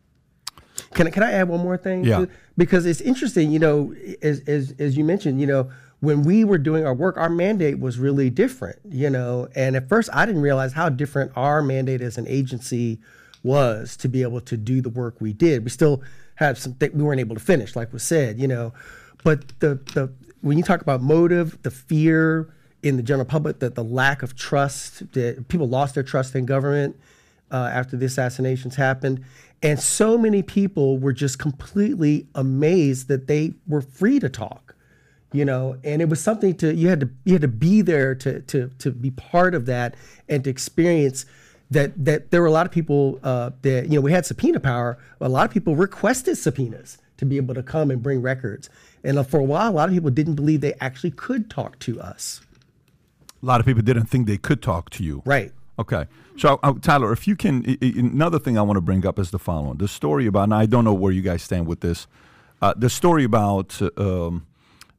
Can 0.94 1.06
I, 1.06 1.10
can 1.10 1.22
I 1.22 1.32
add 1.32 1.48
one 1.48 1.60
more 1.60 1.76
thing? 1.76 2.04
Yeah. 2.04 2.26
Because 2.56 2.86
it's 2.86 3.00
interesting, 3.00 3.50
you 3.50 3.58
know, 3.58 3.94
as, 4.22 4.40
as, 4.46 4.74
as 4.78 4.96
you 4.96 5.04
mentioned, 5.04 5.40
you 5.40 5.46
know, 5.46 5.70
when 6.00 6.22
we 6.22 6.44
were 6.44 6.58
doing 6.58 6.86
our 6.86 6.94
work, 6.94 7.16
our 7.18 7.28
mandate 7.28 7.78
was 7.78 7.98
really 7.98 8.30
different, 8.30 8.78
you 8.88 9.10
know. 9.10 9.48
And 9.54 9.76
at 9.76 9.88
first, 9.88 10.08
I 10.12 10.24
didn't 10.26 10.40
realize 10.40 10.72
how 10.72 10.88
different 10.88 11.32
our 11.36 11.62
mandate 11.62 12.00
as 12.00 12.16
an 12.16 12.26
agency 12.26 13.00
was 13.42 13.96
to 13.98 14.08
be 14.08 14.22
able 14.22 14.40
to 14.40 14.56
do 14.56 14.80
the 14.80 14.88
work 14.88 15.20
we 15.20 15.32
did. 15.32 15.64
We 15.64 15.70
still 15.70 16.02
had 16.36 16.56
some 16.56 16.74
things 16.74 16.94
we 16.94 17.02
weren't 17.02 17.20
able 17.20 17.36
to 17.36 17.40
finish, 17.40 17.76
like 17.76 17.92
was 17.92 18.02
said, 18.02 18.38
you 18.38 18.48
know. 18.48 18.72
But 19.22 19.48
the 19.60 19.74
the 19.94 20.12
when 20.40 20.56
you 20.56 20.64
talk 20.64 20.80
about 20.80 21.02
motive, 21.02 21.62
the 21.62 21.70
fear, 21.70 22.52
in 22.82 22.96
the 22.96 23.02
general 23.02 23.26
public 23.26 23.58
that 23.58 23.74
the 23.74 23.84
lack 23.84 24.22
of 24.22 24.34
trust 24.36 25.12
that 25.12 25.48
people 25.48 25.68
lost 25.68 25.94
their 25.94 26.02
trust 26.02 26.34
in 26.34 26.46
government 26.46 26.98
uh, 27.50 27.70
after 27.72 27.96
the 27.96 28.06
assassinations 28.06 28.76
happened. 28.76 29.24
And 29.62 29.78
so 29.78 30.16
many 30.16 30.42
people 30.42 30.98
were 30.98 31.12
just 31.12 31.38
completely 31.38 32.26
amazed 32.34 33.08
that 33.08 33.26
they 33.26 33.52
were 33.66 33.82
free 33.82 34.18
to 34.18 34.28
talk 34.28 34.74
you 35.32 35.44
know? 35.44 35.76
And 35.84 36.02
it 36.02 36.08
was 36.08 36.20
something 36.20 36.54
to 36.56 36.74
you 36.74 36.88
had 36.88 37.00
to 37.00 37.10
you 37.24 37.34
had 37.34 37.42
to 37.42 37.48
be 37.48 37.82
there 37.82 38.14
to 38.16 38.40
to 38.40 38.70
to 38.78 38.90
be 38.90 39.10
part 39.10 39.54
of 39.54 39.66
that 39.66 39.94
and 40.28 40.42
to 40.44 40.50
experience 40.50 41.26
that 41.70 42.04
that 42.04 42.30
there 42.30 42.40
were 42.40 42.48
a 42.48 42.52
lot 42.52 42.66
of 42.66 42.72
people 42.72 43.20
uh, 43.22 43.50
that 43.62 43.88
you 43.88 43.96
know 43.96 44.00
we 44.00 44.12
had 44.12 44.26
subpoena 44.26 44.60
power. 44.60 44.98
A 45.20 45.28
lot 45.28 45.46
of 45.46 45.52
people 45.52 45.76
requested 45.76 46.36
subpoenas 46.36 46.98
to 47.18 47.26
be 47.26 47.36
able 47.36 47.54
to 47.54 47.62
come 47.62 47.90
and 47.90 48.02
bring 48.02 48.22
records. 48.22 48.70
And 49.04 49.18
uh, 49.18 49.22
for 49.22 49.40
a 49.40 49.44
while 49.44 49.70
a 49.70 49.72
lot 49.72 49.88
of 49.88 49.94
people 49.94 50.10
didn't 50.10 50.34
believe 50.34 50.60
they 50.60 50.74
actually 50.80 51.12
could 51.12 51.50
talk 51.50 51.78
to 51.80 52.00
us 52.00 52.40
a 53.42 53.46
lot 53.46 53.60
of 53.60 53.66
people 53.66 53.82
didn't 53.82 54.06
think 54.06 54.26
they 54.26 54.36
could 54.38 54.62
talk 54.62 54.90
to 54.90 55.04
you. 55.04 55.22
Right. 55.24 55.52
Okay. 55.78 56.06
So, 56.36 56.58
uh, 56.62 56.74
Tyler, 56.80 57.12
if 57.12 57.26
you 57.26 57.36
can, 57.36 57.64
I- 57.66 57.78
I- 57.82 57.94
another 57.98 58.38
thing 58.38 58.58
I 58.58 58.62
want 58.62 58.76
to 58.76 58.80
bring 58.82 59.06
up 59.06 59.18
is 59.18 59.30
the 59.30 59.38
following: 59.38 59.78
the 59.78 59.88
story 59.88 60.26
about. 60.26 60.44
And 60.44 60.54
I 60.54 60.66
don't 60.66 60.84
know 60.84 60.94
where 60.94 61.12
you 61.12 61.22
guys 61.22 61.42
stand 61.42 61.66
with 61.66 61.80
this. 61.80 62.06
Uh, 62.62 62.74
the 62.76 62.90
story 62.90 63.24
about 63.24 63.80
uh, 63.80 63.88
um, 63.96 64.46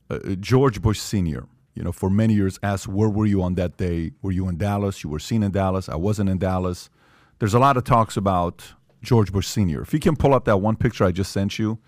uh, 0.10 0.18
George 0.40 0.82
Bush 0.82 1.00
Senior. 1.00 1.46
You 1.76 1.84
know, 1.84 1.92
for 1.94 2.10
many 2.10 2.34
years, 2.34 2.60
asked 2.64 2.88
where 2.88 3.08
were 3.10 3.26
you 3.26 3.42
on 3.42 3.56
that 3.56 3.78
day? 3.78 4.12
Were 4.22 4.32
you 4.32 4.50
in 4.50 4.58
Dallas? 4.58 5.04
You 5.04 5.10
were 5.10 5.20
seen 5.20 5.42
in 5.44 5.52
Dallas. 5.52 5.88
I 5.88 5.96
wasn't 5.96 6.30
in 6.30 6.38
Dallas. 6.38 6.90
There's 7.40 7.54
a 7.54 7.60
lot 7.60 7.78
of 7.78 7.84
talks 7.86 8.18
about 8.18 8.74
George 9.02 9.32
Bush 9.32 9.48
Senior. 9.48 9.82
If 9.82 9.94
you 9.94 10.00
can 10.00 10.16
pull 10.16 10.34
up 10.34 10.46
that 10.46 10.58
one 10.58 10.76
picture 10.76 11.06
I 11.06 11.12
just 11.12 11.32
sent 11.32 11.58
you, 11.58 11.80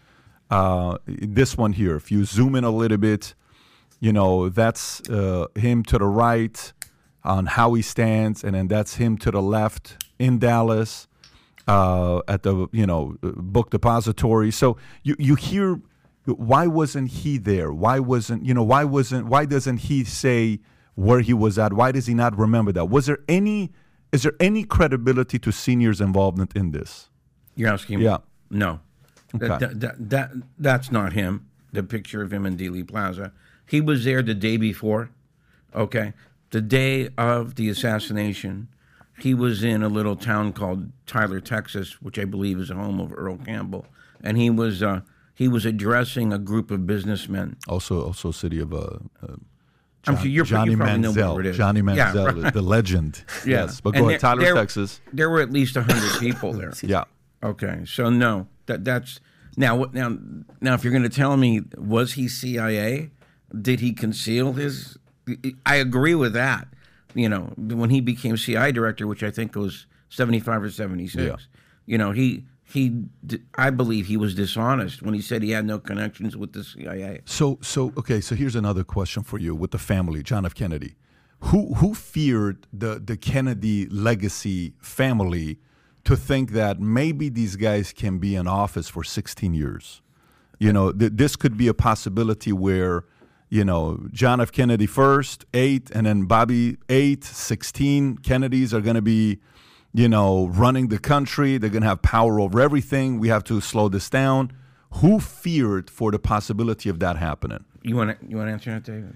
uh, 0.50 0.98
this 1.08 1.58
one 1.58 1.74
here. 1.74 1.96
If 1.96 2.12
you 2.12 2.24
zoom 2.26 2.56
in 2.56 2.64
a 2.64 2.72
little 2.72 2.98
bit, 2.98 3.34
you 4.04 4.12
know 4.12 4.50
that's 4.50 5.00
uh, 5.10 5.48
him 5.56 5.82
to 5.84 5.98
the 5.98 6.06
right 6.06 6.74
on 7.24 7.46
how 7.46 7.74
he 7.74 7.82
stands, 7.82 8.44
and 8.44 8.54
then 8.54 8.68
that's 8.68 8.96
him 8.96 9.18
to 9.20 9.32
the 9.32 9.42
left 9.42 10.04
in 10.20 10.40
Dallas 10.40 11.08
uh, 11.70 12.20
at 12.28 12.44
the 12.44 12.68
you 12.74 12.86
know 12.86 13.16
book 13.22 13.70
depository. 13.70 14.52
So 14.52 14.76
you 15.04 15.16
you 15.18 15.36
hear 15.36 15.80
why 16.26 16.68
wasn't 16.68 17.12
he 17.12 17.38
there? 17.38 17.72
Why 17.72 18.00
wasn't 18.00 18.46
you 18.46 18.54
know 18.54 18.64
why 18.64 18.84
wasn't 18.84 19.28
why 19.28 19.46
doesn't 19.46 19.78
he 19.78 20.04
say 20.04 20.60
where 20.96 21.22
he 21.22 21.34
was 21.34 21.58
at? 21.58 21.72
Why 21.72 21.94
does 21.94 22.06
he 22.06 22.14
not 22.14 22.38
remember 22.38 22.74
that? 22.74 22.90
Was 22.90 23.06
there 23.06 23.20
any 23.30 23.72
is 24.12 24.24
there 24.24 24.36
any 24.42 24.66
credibility 24.66 25.40
to 25.40 25.52
seniors' 25.54 26.02
involvement 26.02 26.58
in 26.58 26.72
this? 26.72 27.10
You're 27.56 27.72
asking? 27.72 28.02
Yeah. 28.02 28.18
No. 28.50 28.82
Okay. 29.34 29.48
That, 29.48 29.60
that, 29.60 29.80
that, 29.80 30.10
that, 30.10 30.32
that's 30.60 30.92
not 30.92 31.14
him, 31.14 31.48
the 31.72 31.84
picture 31.84 32.22
of 32.22 32.34
him 32.34 32.46
in 32.46 32.58
Dealey 32.58 32.86
Plaza. 32.86 33.32
He 33.66 33.82
was 33.82 34.04
there 34.06 34.22
the 34.22 34.34
day 34.34 34.58
before, 34.58 35.10
okay? 35.74 36.14
The 36.52 36.62
day 36.62 37.10
of 37.18 37.56
the 37.56 37.70
assassination, 37.70 38.68
he 39.20 39.34
was 39.34 39.64
in 39.64 39.82
a 39.84 39.88
little 39.90 40.16
town 40.16 40.54
called 40.54 40.92
Tyler, 41.06 41.40
Texas, 41.40 42.02
which 42.02 42.20
I 42.20 42.26
believe 42.26 42.60
is 42.60 42.68
the 42.70 42.76
home 42.76 43.00
of 43.00 43.14
Earl 43.16 43.38
Campbell. 43.38 43.86
And 44.24 44.38
he 44.38 44.50
was, 44.50 44.84
uh, 44.84 45.02
he 45.34 45.48
was 45.48 45.66
addressing 45.66 46.32
a 46.32 46.38
group 46.40 46.72
of 46.72 46.86
businessmen. 46.86 47.58
Also, 47.68 48.04
also 48.06 48.32
city 48.32 48.60
of 48.60 48.74
uh, 48.74 48.78
uh, 49.22 49.36
I'm 50.06 50.18
sure 50.18 50.28
you're, 50.28 50.46
Johnny 50.46 50.72
you 50.72 50.78
Manziel. 50.78 51.32
where 51.34 51.40
it 51.42 51.46
is. 51.48 51.58
Johnny 51.58 51.80
Yeah, 51.80 52.12
Manziel, 52.14 52.44
right. 52.44 52.54
the 52.54 52.62
legend. 52.62 53.24
Yeah. 53.46 53.62
Yes, 53.64 53.82
but 53.82 53.94
go 53.94 54.10
ahead, 54.10 54.20
Tyler, 54.20 54.42
there- 54.42 54.56
Texas. 54.56 55.00
There 55.14 55.30
were 55.30 55.42
at 55.42 55.52
least 55.52 55.76
100 55.76 56.20
people 56.20 56.54
there. 56.54 56.74
Yeah. 56.84 57.06
Okay, 57.42 57.82
so 57.86 58.10
no, 58.10 58.48
that 58.68 58.86
that's 58.86 59.20
now 59.58 59.76
what 59.76 59.94
now 59.94 60.18
now 60.62 60.76
if 60.76 60.84
you're 60.86 60.92
going 60.94 61.04
to 61.04 61.10
tell 61.10 61.36
me 61.36 61.62
was 61.78 62.14
he 62.14 62.30
CIA? 62.30 63.12
Did 63.60 63.80
he 63.80 63.94
conceal 63.94 64.54
his? 64.54 64.98
I 65.66 65.76
agree 65.76 66.16
with 66.16 66.34
that. 66.34 66.68
You 67.14 67.30
know, 67.30 67.54
when 67.58 67.90
he 67.90 68.02
became 68.02 68.38
CIA 68.38 68.72
director, 68.72 69.06
which 69.06 69.24
I 69.24 69.32
think 69.32 69.56
was 69.56 69.86
75 70.10 70.64
or 70.64 70.70
76. 70.70 71.24
Yeah. 71.24 71.36
You 71.86 71.98
know, 71.98 72.12
he 72.12 72.46
he 72.64 73.04
I 73.56 73.70
believe 73.70 74.08
he 74.08 74.18
was 74.18 74.34
dishonest 74.34 75.02
when 75.02 75.14
he 75.14 75.22
said 75.22 75.44
he 75.44 75.52
had 75.52 75.66
no 75.66 75.80
connections 75.80 76.36
with 76.36 76.54
the 76.54 76.64
CIA. 76.64 77.22
So, 77.26 77.60
so 77.62 77.94
okay. 77.98 78.22
So 78.22 78.36
here's 78.36 78.56
another 78.56 78.84
question 78.84 79.24
for 79.24 79.38
you 79.38 79.54
with 79.54 79.72
the 79.72 79.78
family, 79.78 80.24
John 80.24 80.46
F. 80.46 80.56
Kennedy. 80.56 80.96
Who 81.42 81.76
who 81.76 81.94
feared 81.94 82.66
the 82.72 83.02
the 83.04 83.18
Kennedy 83.18 83.86
legacy 83.88 84.74
family 84.80 85.60
to 86.06 86.16
think 86.16 86.52
that 86.52 86.80
maybe 86.80 87.30
these 87.30 87.56
guys 87.56 87.94
can 87.94 88.18
be 88.18 88.36
in 88.36 88.48
office 88.48 88.90
for 88.90 89.04
16 89.04 89.54
years? 89.54 90.02
You 90.60 90.72
know, 90.72 90.92
th- 90.92 91.12
this 91.16 91.36
could 91.36 91.58
be 91.58 91.68
a 91.68 91.74
possibility 91.74 92.54
where, 92.54 93.06
you 93.54 93.64
know, 93.64 94.00
John 94.12 94.42
F. 94.42 94.52
Kennedy 94.52 94.88
first, 94.88 95.46
eight, 95.54 95.92
and 95.92 96.08
then 96.08 96.24
Bobby 96.24 96.78
eight, 96.90 97.24
16 97.24 98.18
Kennedys 98.18 98.74
are 98.74 98.82
going 98.82 98.96
to 98.96 99.02
be, 99.02 99.42
you 99.94 100.10
know, 100.10 100.48
running 100.48 100.88
the 100.88 100.98
country. 100.98 101.60
They're 101.60 101.70
going 101.70 101.84
to 101.84 101.88
have 101.88 102.02
power 102.02 102.40
over 102.40 102.60
everything. 102.60 103.20
We 103.20 103.28
have 103.28 103.44
to 103.44 103.62
slow 103.62 103.90
this 103.90 104.10
down. 104.10 104.54
Who 104.94 105.20
feared 105.20 105.92
for 105.92 106.10
the 106.10 106.18
possibility 106.18 106.90
of 106.90 106.98
that 107.02 107.18
happening? 107.18 107.64
You 107.84 107.96
want 107.96 108.20
to 108.20 108.28
you 108.28 108.38
want 108.38 108.48
to 108.48 108.54
answer 108.54 108.72
that, 108.72 108.86
David? 108.86 109.16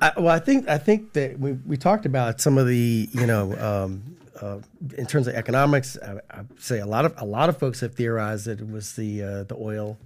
I, 0.00 0.12
well, 0.16 0.34
I 0.34 0.38
think 0.38 0.66
I 0.66 0.78
think 0.78 1.12
that 1.12 1.38
we, 1.38 1.52
we 1.52 1.76
talked 1.76 2.06
about 2.06 2.40
some 2.40 2.56
of 2.56 2.66
the 2.66 3.10
you 3.12 3.26
know 3.26 3.54
um, 3.58 4.16
uh, 4.40 4.60
in 4.96 5.04
terms 5.04 5.26
of 5.26 5.34
economics. 5.34 5.98
I, 6.02 6.20
I 6.30 6.44
say 6.58 6.78
a 6.78 6.86
lot 6.86 7.04
of 7.04 7.12
a 7.18 7.26
lot 7.26 7.50
of 7.50 7.58
folks 7.58 7.80
have 7.80 7.94
theorized 7.94 8.46
that 8.46 8.60
it 8.60 8.70
was 8.70 8.94
the 8.94 9.22
uh, 9.22 9.42
the 9.44 9.56
oil 9.56 9.98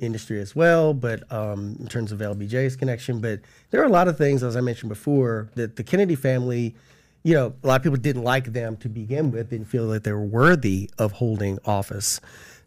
industry 0.00 0.40
as 0.40 0.54
well, 0.54 0.94
but 0.94 1.30
um, 1.32 1.76
in 1.80 1.86
terms 1.86 2.12
of 2.12 2.20
LBJ's 2.20 2.76
connection. 2.76 3.20
But 3.20 3.40
there 3.70 3.80
are 3.80 3.86
a 3.86 3.90
lot 3.90 4.08
of 4.08 4.16
things, 4.16 4.42
as 4.42 4.56
I 4.56 4.60
mentioned 4.60 4.88
before, 4.88 5.50
that 5.54 5.76
the 5.76 5.84
Kennedy 5.84 6.14
family, 6.14 6.74
you 7.22 7.34
know, 7.34 7.54
a 7.62 7.66
lot 7.66 7.76
of 7.76 7.82
people 7.82 7.98
didn't 7.98 8.24
like 8.24 8.52
them 8.52 8.76
to 8.78 8.88
begin 8.88 9.30
with, 9.30 9.50
didn't 9.50 9.68
feel 9.68 9.88
that 9.88 10.04
they 10.04 10.12
were 10.12 10.24
worthy 10.24 10.90
of 10.98 11.12
holding 11.12 11.58
office, 11.64 12.20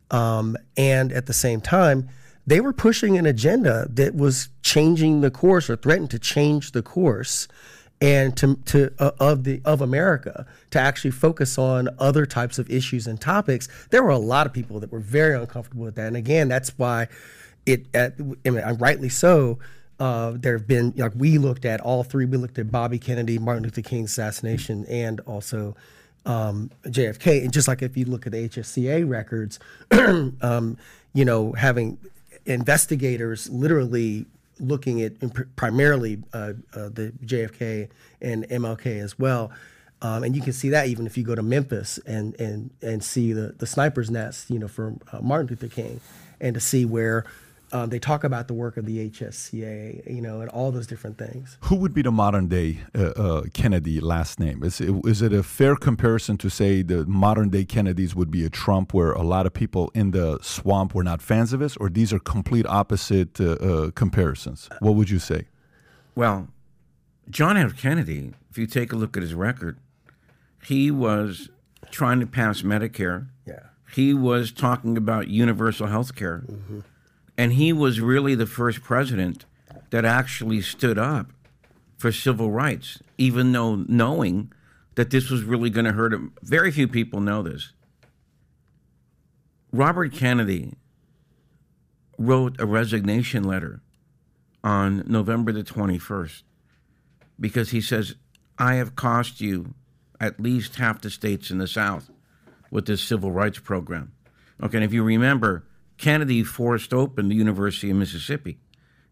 um, 0.09 0.57
and 0.78 1.11
at 1.11 1.26
the 1.26 1.34
same 1.34 1.61
time 1.61 2.09
they 2.45 2.59
were 2.59 2.74
pushing 2.74 3.17
an 3.17 3.26
agenda 3.26 3.88
that 3.89 4.15
was 4.15 4.49
changing 4.63 5.22
the 5.22 5.32
course 5.32 5.69
or 5.69 5.76
threatened 5.76 6.09
to 6.09 6.19
change 6.19 6.72
the 6.72 6.82
course 6.82 7.47
and 8.01 8.35
to, 8.35 8.55
to 8.65 8.91
uh, 8.99 9.11
of 9.19 9.43
the 9.43 9.61
of 9.63 9.79
America 9.79 10.45
to 10.71 10.79
actually 10.79 11.11
focus 11.11 11.57
on 11.57 11.87
other 11.99 12.25
types 12.25 12.57
of 12.57 12.69
issues 12.69 13.07
and 13.07 13.21
topics. 13.21 13.69
There 13.91 14.03
were 14.03 14.09
a 14.09 14.17
lot 14.17 14.47
of 14.47 14.53
people 14.53 14.79
that 14.79 14.91
were 14.91 14.99
very 14.99 15.35
uncomfortable 15.35 15.85
with 15.85 15.95
that, 15.95 16.07
and 16.07 16.17
again, 16.17 16.47
that's 16.47 16.71
why 16.77 17.07
it. 17.65 17.85
At, 17.93 18.15
I 18.45 18.49
mean, 18.49 18.63
rightly 18.79 19.09
so. 19.09 19.59
Uh, 19.99 20.33
there 20.35 20.57
have 20.57 20.65
been 20.65 20.93
like 20.97 21.11
we 21.15 21.37
looked 21.37 21.63
at 21.63 21.79
all 21.79 22.03
three. 22.03 22.25
We 22.25 22.37
looked 22.37 22.57
at 22.57 22.71
Bobby 22.71 22.97
Kennedy, 22.97 23.37
Martin 23.37 23.63
Luther 23.63 23.83
King's 23.83 24.09
assassination, 24.09 24.83
and 24.87 25.19
also 25.21 25.75
um, 26.25 26.71
JFK. 26.85 27.43
And 27.43 27.53
just 27.53 27.67
like 27.67 27.83
if 27.83 27.95
you 27.95 28.05
look 28.05 28.25
at 28.25 28.31
the 28.31 28.49
HSCA 28.49 29.07
records, 29.07 29.59
um, 30.41 30.77
you 31.13 31.23
know, 31.23 31.51
having 31.51 31.99
investigators 32.47 33.47
literally 33.51 34.25
looking 34.62 35.01
at 35.01 35.14
primarily 35.55 36.24
uh, 36.34 36.53
uh, 36.74 36.89
the 36.89 37.14
JFK 37.26 37.89
and 38.22 38.47
MLK 38.47 39.01
as 39.01 39.18
well. 39.20 39.51
Um, 40.03 40.24
and 40.24 40.36
you 40.36 40.41
can 40.41 40.53
see 40.53 40.70
that 40.70 40.88
even 40.88 41.05
if 41.05 41.18
you 41.18 41.24
go 41.24 41.36
to 41.36 41.43
Memphis 41.43 41.99
and 42.05 42.39
and 42.39 42.72
and 42.82 43.03
see 43.03 43.34
the 43.34 43.53
the 43.57 43.68
sniper's 43.68 44.09
nest, 44.09 44.49
you 44.49 44.57
know, 44.57 44.68
from 44.68 44.99
uh, 45.12 45.20
Martin 45.22 45.47
Luther 45.47 45.68
King, 45.68 46.01
and 46.39 46.53
to 46.55 46.59
see 46.59 46.86
where 46.86 47.26
um, 47.74 47.89
they 47.89 47.99
talk 47.99 48.24
about 48.24 48.47
the 48.47 48.53
work 48.53 48.78
of 48.78 48.86
the 48.86 49.09
HSCA, 49.09 50.13
you 50.13 50.22
know, 50.22 50.41
and 50.41 50.49
all 50.49 50.72
those 50.72 50.88
different 50.88 51.17
things. 51.17 51.57
Who 51.61 51.76
would 51.78 51.93
be 51.93 52.01
the 52.01 52.11
modern 52.11 52.47
day 52.47 52.80
uh, 52.93 53.11
uh, 53.11 53.43
Kennedy 53.53 53.99
last 53.99 54.39
name? 54.39 54.63
Is 54.63 54.82
it, 54.82 54.93
is 55.05 55.22
it 55.22 55.32
a 55.32 55.41
fair 55.41 55.76
comparison 55.76 56.38
to 56.38 56.49
say 56.49 56.82
the 56.82 57.05
modern 57.05 57.49
day 57.49 57.63
Kennedys 57.63 58.13
would 58.15 58.30
be 58.30 58.45
a 58.45 58.49
Trump, 58.49 58.93
where 58.93 59.13
a 59.13 59.24
lot 59.24 59.45
of 59.45 59.53
people 59.53 59.91
in 59.93 60.11
the 60.11 60.39
swamp 60.41 60.93
were 60.93 61.03
not 61.03 61.22
fans 61.22 61.53
of 61.53 61.61
us, 61.61 61.78
or 61.78 61.89
these 61.89 62.11
are 62.11 62.19
complete 62.19 62.65
opposite 62.67 63.39
uh, 63.39 63.51
uh 63.53 63.91
comparisons? 63.91 64.69
What 64.80 64.95
would 64.95 65.09
you 65.09 65.19
say? 65.19 65.47
Well, 66.15 66.49
John 67.30 67.55
F. 67.55 67.78
Kennedy, 67.78 68.34
if 68.49 68.57
you 68.57 68.67
take 68.67 68.91
a 68.91 68.97
look 68.97 69.15
at 69.15 69.24
his 69.24 69.34
record, 69.34 69.78
he 70.63 70.91
was 70.91 71.49
trying 71.89 72.19
to 72.19 72.28
pass 72.28 72.63
Medicare. 72.63 73.28
Yeah. 73.45 73.67
He 73.93 74.13
was 74.13 74.51
talking 74.51 74.97
about 74.97 75.30
universal 75.30 75.88
health 75.88 76.15
care. 76.15 76.43
Mm-hmm 76.49 76.80
and 77.41 77.53
he 77.53 77.73
was 77.73 77.99
really 77.99 78.35
the 78.35 78.45
first 78.45 78.83
president 78.83 79.45
that 79.89 80.05
actually 80.05 80.61
stood 80.61 80.99
up 80.99 81.31
for 81.97 82.11
civil 82.11 82.51
rights, 82.51 82.99
even 83.17 83.51
though 83.51 83.77
knowing 83.87 84.53
that 84.93 85.09
this 85.09 85.31
was 85.31 85.41
really 85.41 85.71
going 85.71 85.85
to 85.85 85.93
hurt 85.93 86.13
him. 86.13 86.33
Very 86.43 86.69
few 86.69 86.87
people 86.87 87.19
know 87.19 87.41
this. 87.41 87.73
Robert 89.73 90.13
Kennedy 90.13 90.75
wrote 92.19 92.61
a 92.61 92.67
resignation 92.67 93.43
letter 93.43 93.81
on 94.63 95.03
November 95.07 95.51
the 95.51 95.63
21st 95.63 96.43
because 97.39 97.71
he 97.71 97.81
says, 97.81 98.13
I 98.59 98.75
have 98.75 98.95
cost 98.95 99.41
you 99.41 99.73
at 100.19 100.39
least 100.39 100.75
half 100.75 101.01
the 101.01 101.09
states 101.09 101.49
in 101.49 101.57
the 101.57 101.67
South 101.67 102.11
with 102.69 102.85
this 102.85 103.01
civil 103.01 103.31
rights 103.31 103.57
program. 103.57 104.11
Okay, 104.61 104.77
and 104.77 104.85
if 104.85 104.93
you 104.93 105.01
remember, 105.01 105.65
Kennedy 106.01 106.43
forced 106.43 106.95
open 106.95 107.29
the 107.29 107.35
University 107.35 107.91
of 107.91 107.95
Mississippi. 107.95 108.57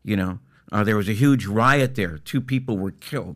You 0.03 0.15
know, 0.17 0.39
uh, 0.71 0.83
there 0.83 0.97
was 0.97 1.07
a 1.07 1.13
huge 1.13 1.45
riot 1.45 1.93
there. 1.93 2.17
Two 2.17 2.41
people 2.41 2.79
were 2.79 2.91
killed. 2.91 3.35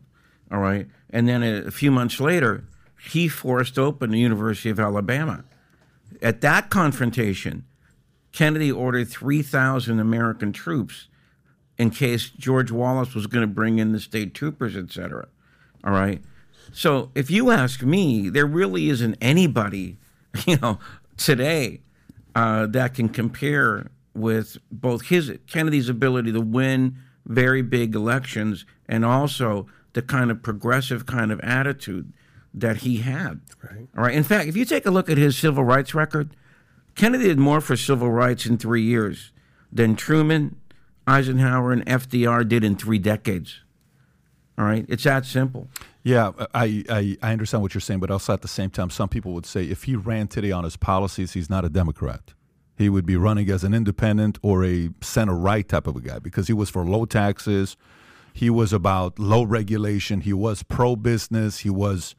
All 0.50 0.58
right. 0.58 0.88
And 1.10 1.28
then 1.28 1.44
a, 1.44 1.66
a 1.66 1.70
few 1.70 1.92
months 1.92 2.18
later, 2.18 2.64
he 3.00 3.28
forced 3.28 3.78
open 3.78 4.10
the 4.10 4.18
University 4.18 4.70
of 4.70 4.80
Alabama. 4.80 5.44
At 6.20 6.40
that 6.40 6.68
confrontation, 6.68 7.64
Kennedy 8.32 8.72
ordered 8.72 9.08
3,000 9.08 10.00
American 10.00 10.52
troops 10.52 11.06
in 11.78 11.90
case 11.90 12.30
George 12.30 12.72
Wallace 12.72 13.14
was 13.14 13.28
going 13.28 13.42
to 13.42 13.54
bring 13.54 13.78
in 13.78 13.92
the 13.92 14.00
state 14.00 14.34
troopers, 14.34 14.76
et 14.76 14.90
cetera. 14.90 15.28
All 15.84 15.92
right. 15.92 16.20
So 16.72 17.12
if 17.14 17.30
you 17.30 17.52
ask 17.52 17.82
me, 17.82 18.30
there 18.30 18.46
really 18.46 18.88
isn't 18.88 19.16
anybody, 19.20 19.98
you 20.44 20.56
know, 20.56 20.80
today 21.16 21.82
uh, 22.34 22.66
that 22.66 22.94
can 22.94 23.08
compare 23.08 23.90
with 24.14 24.58
both 24.70 25.06
his 25.06 25.32
Kennedy's 25.46 25.88
ability 25.88 26.32
to 26.32 26.40
win 26.40 26.96
very 27.26 27.62
big 27.62 27.94
elections 27.94 28.64
and 28.86 29.04
also 29.04 29.66
the 29.92 30.02
kind 30.02 30.30
of 30.30 30.42
progressive 30.42 31.06
kind 31.06 31.32
of 31.32 31.40
attitude 31.40 32.12
that 32.52 32.78
he 32.78 32.98
had. 32.98 33.40
Right. 33.62 33.88
All 33.96 34.04
right. 34.04 34.14
In 34.14 34.22
fact, 34.22 34.48
if 34.48 34.56
you 34.56 34.64
take 34.64 34.86
a 34.86 34.90
look 34.90 35.08
at 35.08 35.18
his 35.18 35.36
civil 35.36 35.64
rights 35.64 35.94
record, 35.94 36.36
Kennedy 36.94 37.24
did 37.24 37.38
more 37.38 37.60
for 37.60 37.76
civil 37.76 38.10
rights 38.10 38.46
in 38.46 38.58
three 38.58 38.82
years 38.82 39.32
than 39.72 39.96
Truman, 39.96 40.56
Eisenhower, 41.06 41.72
and 41.72 41.84
FDR 41.86 42.48
did 42.48 42.62
in 42.62 42.76
three 42.76 42.98
decades. 42.98 43.60
All 44.56 44.64
right. 44.64 44.86
It's 44.88 45.04
that 45.04 45.26
simple. 45.26 45.68
Yeah, 46.04 46.32
I, 46.54 46.84
I, 46.90 47.16
I 47.22 47.32
understand 47.32 47.62
what 47.62 47.72
you're 47.72 47.80
saying, 47.80 48.00
but 48.00 48.10
also 48.10 48.34
at 48.34 48.42
the 48.42 48.48
same 48.48 48.68
time, 48.68 48.90
some 48.90 49.08
people 49.08 49.32
would 49.32 49.46
say 49.46 49.64
if 49.64 49.84
he 49.84 49.96
ran 49.96 50.28
today 50.28 50.52
on 50.52 50.64
his 50.64 50.76
policies, 50.76 51.32
he's 51.32 51.48
not 51.48 51.64
a 51.64 51.70
Democrat. 51.70 52.34
He 52.76 52.90
would 52.90 53.06
be 53.06 53.16
running 53.16 53.48
as 53.48 53.64
an 53.64 53.72
independent 53.72 54.38
or 54.42 54.64
a 54.66 54.90
center 55.00 55.34
right 55.34 55.66
type 55.66 55.86
of 55.86 55.96
a 55.96 56.00
guy 56.00 56.18
because 56.18 56.46
he 56.46 56.52
was 56.52 56.68
for 56.68 56.84
low 56.84 57.06
taxes. 57.06 57.78
He 58.34 58.50
was 58.50 58.72
about 58.72 59.18
low 59.18 59.44
regulation. 59.44 60.20
He 60.20 60.34
was 60.34 60.62
pro 60.62 60.94
business. 60.94 61.60
He 61.60 61.70
was 61.70 62.14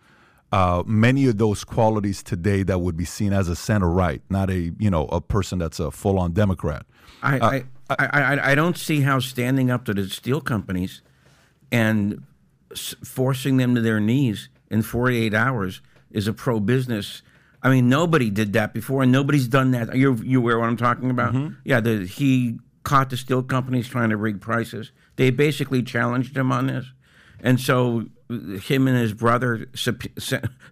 uh, 0.52 0.82
many 0.88 1.28
of 1.28 1.38
those 1.38 1.64
qualities 1.64 2.24
today 2.24 2.64
that 2.64 2.80
would 2.80 2.98
be 2.98 3.06
seen 3.06 3.34
as 3.34 3.50
a 3.50 3.56
center 3.56 3.90
right, 3.90 4.22
not 4.30 4.50
a 4.50 4.72
you 4.80 4.90
know 4.90 5.06
a 5.08 5.22
person 5.22 5.60
that's 5.60 5.80
a 5.80 5.92
full 5.92 6.18
on 6.18 6.32
Democrat. 6.32 6.86
I, 7.22 7.40
uh, 7.40 7.50
I, 7.90 7.96
I, 8.00 8.08
I, 8.08 8.52
I 8.52 8.56
don't 8.56 8.78
see 8.78 9.02
how 9.02 9.20
standing 9.20 9.70
up 9.70 9.86
to 9.86 9.94
the 9.94 10.10
steel 10.10 10.42
companies 10.42 11.02
and 11.72 12.24
forcing 12.76 13.58
them 13.58 13.76
to 13.76 13.82
their 13.82 14.00
knees 14.00 14.50
in 14.70 14.82
48 14.82 15.34
hours 15.34 15.82
is 16.12 16.28
a 16.28 16.34
pro 16.34 16.60
business. 16.60 17.22
I 17.62 17.70
mean, 17.70 17.90
nobody 17.90 18.30
did 18.30 18.54
that 18.54 18.74
before, 18.74 19.04
and 19.04 19.12
nobody's 19.12 19.48
done 19.48 19.72
that. 19.72 19.96
You 19.96 20.16
you 20.24 20.40
aware 20.40 20.60
what 20.60 20.68
I'm 20.68 20.78
talking 20.78 21.10
about? 21.10 21.34
Mm-hmm. 21.34 21.54
Yeah, 21.64 21.80
the, 21.80 22.06
he 22.06 22.60
caught 22.84 23.10
the 23.10 23.18
steel 23.18 23.44
companies 23.44 23.88
trying 23.88 24.10
to 24.10 24.18
rig 24.18 24.40
prices. 24.40 24.92
They 25.16 25.32
basically 25.32 25.82
challenged 25.82 26.38
him 26.38 26.52
on 26.52 26.68
this, 26.68 26.86
and 27.40 27.60
so 27.60 28.06
him 28.30 28.88
and 28.88 28.98
his 28.98 29.14
brother, 29.14 29.68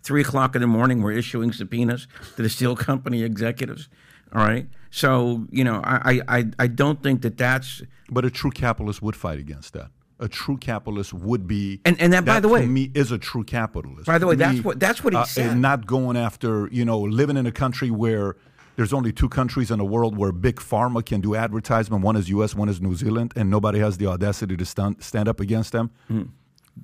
three 0.04 0.22
o'clock 0.22 0.56
in 0.56 0.62
the 0.62 0.68
morning, 0.68 1.02
were 1.02 1.12
issuing 1.12 1.52
subpoenas 1.52 2.08
to 2.36 2.42
the 2.42 2.50
steel 2.50 2.76
company 2.76 3.24
executives. 3.24 3.90
All 4.34 4.44
right, 4.44 4.68
so 4.92 5.48
you 5.52 5.64
know, 5.64 5.82
I 5.84 6.22
I 6.28 6.46
I 6.60 6.68
don't 6.68 7.02
think 7.02 7.22
that 7.24 7.38
that's. 7.38 7.82
But 8.10 8.26
a 8.26 8.30
true 8.30 8.52
capitalist 8.52 9.02
would 9.02 9.16
fight 9.16 9.40
against 9.40 9.74
that 9.74 9.90
a 10.24 10.30
true 10.30 10.58
capitalist 10.58 11.14
would 11.14 11.48
be. 11.48 11.82
And 11.84 12.00
and 12.00 12.14
that, 12.14 12.26
that 12.26 12.34
by 12.36 12.40
the 12.40 12.48
way, 12.48 12.66
me 12.66 12.90
is 12.96 13.12
a 13.12 13.18
true 13.18 13.44
capitalist. 13.44 14.08
By 14.08 14.18
the 14.18 14.26
way, 14.26 14.36
that's 14.36 14.64
what 14.64 14.80
that's 14.80 15.04
what 15.04 15.14
he 15.14 15.20
uh, 15.20 15.26
said. 15.26 15.52
And 15.52 15.62
not 15.62 15.86
going 15.86 16.16
after 16.16 16.70
you 16.72 16.86
know 16.86 17.00
living 17.00 17.38
in 17.38 17.46
a 17.46 17.52
country 17.52 17.92
where 17.92 18.38
there's 18.78 18.94
only 18.94 19.12
two 19.12 19.30
countries 19.30 19.70
in 19.70 19.78
the 19.78 19.86
world 19.86 20.18
where 20.18 20.32
big 20.32 20.56
pharma 20.56 21.06
can 21.06 21.22
do 21.22 21.36
advertisement. 21.36 22.04
One 22.04 22.16
is 22.16 22.30
U.S., 22.30 22.56
one 22.56 22.70
is 22.70 22.82
New 22.82 22.96
Zealand, 22.96 23.34
and 23.36 23.50
nobody 23.50 23.80
has 23.80 23.98
the 23.98 24.08
audacity 24.08 24.56
to 24.58 24.66
stand 24.66 25.04
stand 25.04 25.28
up 25.28 25.40
against 25.40 25.74
them. 25.74 25.92
Mm. 26.10 26.30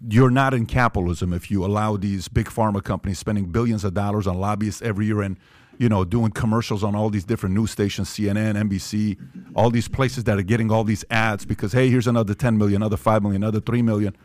you're 0.08 0.30
not 0.30 0.54
in 0.54 0.66
capitalism 0.68 1.34
if 1.34 1.50
you 1.50 1.66
allow 1.66 1.98
these 1.98 2.28
big 2.28 2.48
pharma 2.48 2.84
companies 2.84 3.18
spending 3.18 3.46
billions 3.46 3.84
of 3.84 3.94
dollars 3.94 4.28
on 4.28 4.38
lobbyists 4.38 4.82
every 4.84 5.06
year 5.08 5.22
and 5.22 5.40
you 5.80 5.90
know 5.90 6.06
doing 6.06 6.30
commercials 6.30 6.84
on 6.84 6.96
all 6.96 7.10
these 7.10 7.24
different 7.24 7.56
news 7.56 7.72
stations 7.72 8.10
cnn 8.10 8.56
nbc 8.70 9.18
all 9.56 9.72
these 9.72 9.88
places 9.88 10.26
that 10.26 10.38
are 10.38 10.44
getting 10.44 10.72
all 10.72 10.84
these 10.84 11.04
ads 11.10 11.46
because 11.46 11.72
hey 11.72 11.90
here's 11.90 12.06
another 12.06 12.36
10 12.36 12.58
million 12.58 12.82
another 12.82 12.98
5 12.98 13.24
million 13.24 13.42
another 13.42 13.60
3 13.60 13.82
million 13.82 14.16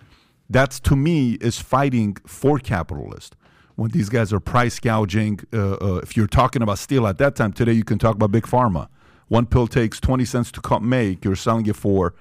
that's 0.50 0.78
to 0.80 0.94
me 0.94 1.34
is 1.34 1.58
fighting 1.58 2.16
for 2.26 2.58
capitalists 2.58 3.34
when 3.76 3.90
these 3.90 4.08
guys 4.10 4.32
are 4.32 4.40
price 4.40 4.78
gouging 4.78 5.40
uh, 5.54 5.74
uh, 5.74 6.00
if 6.02 6.16
you're 6.16 6.26
talking 6.26 6.60
about 6.60 6.78
steel 6.78 7.06
at 7.06 7.16
that 7.16 7.36
time 7.36 7.52
today 7.52 7.72
you 7.72 7.84
can 7.84 7.98
talk 7.98 8.16
about 8.16 8.30
big 8.30 8.44
pharma 8.44 8.88
one 9.28 9.46
pill 9.46 9.66
takes 9.66 9.98
20 10.00 10.24
cents 10.24 10.52
to 10.52 10.80
make 10.80 11.24
you're 11.24 11.36
selling 11.36 11.64
it 11.66 11.76
for 11.76 12.14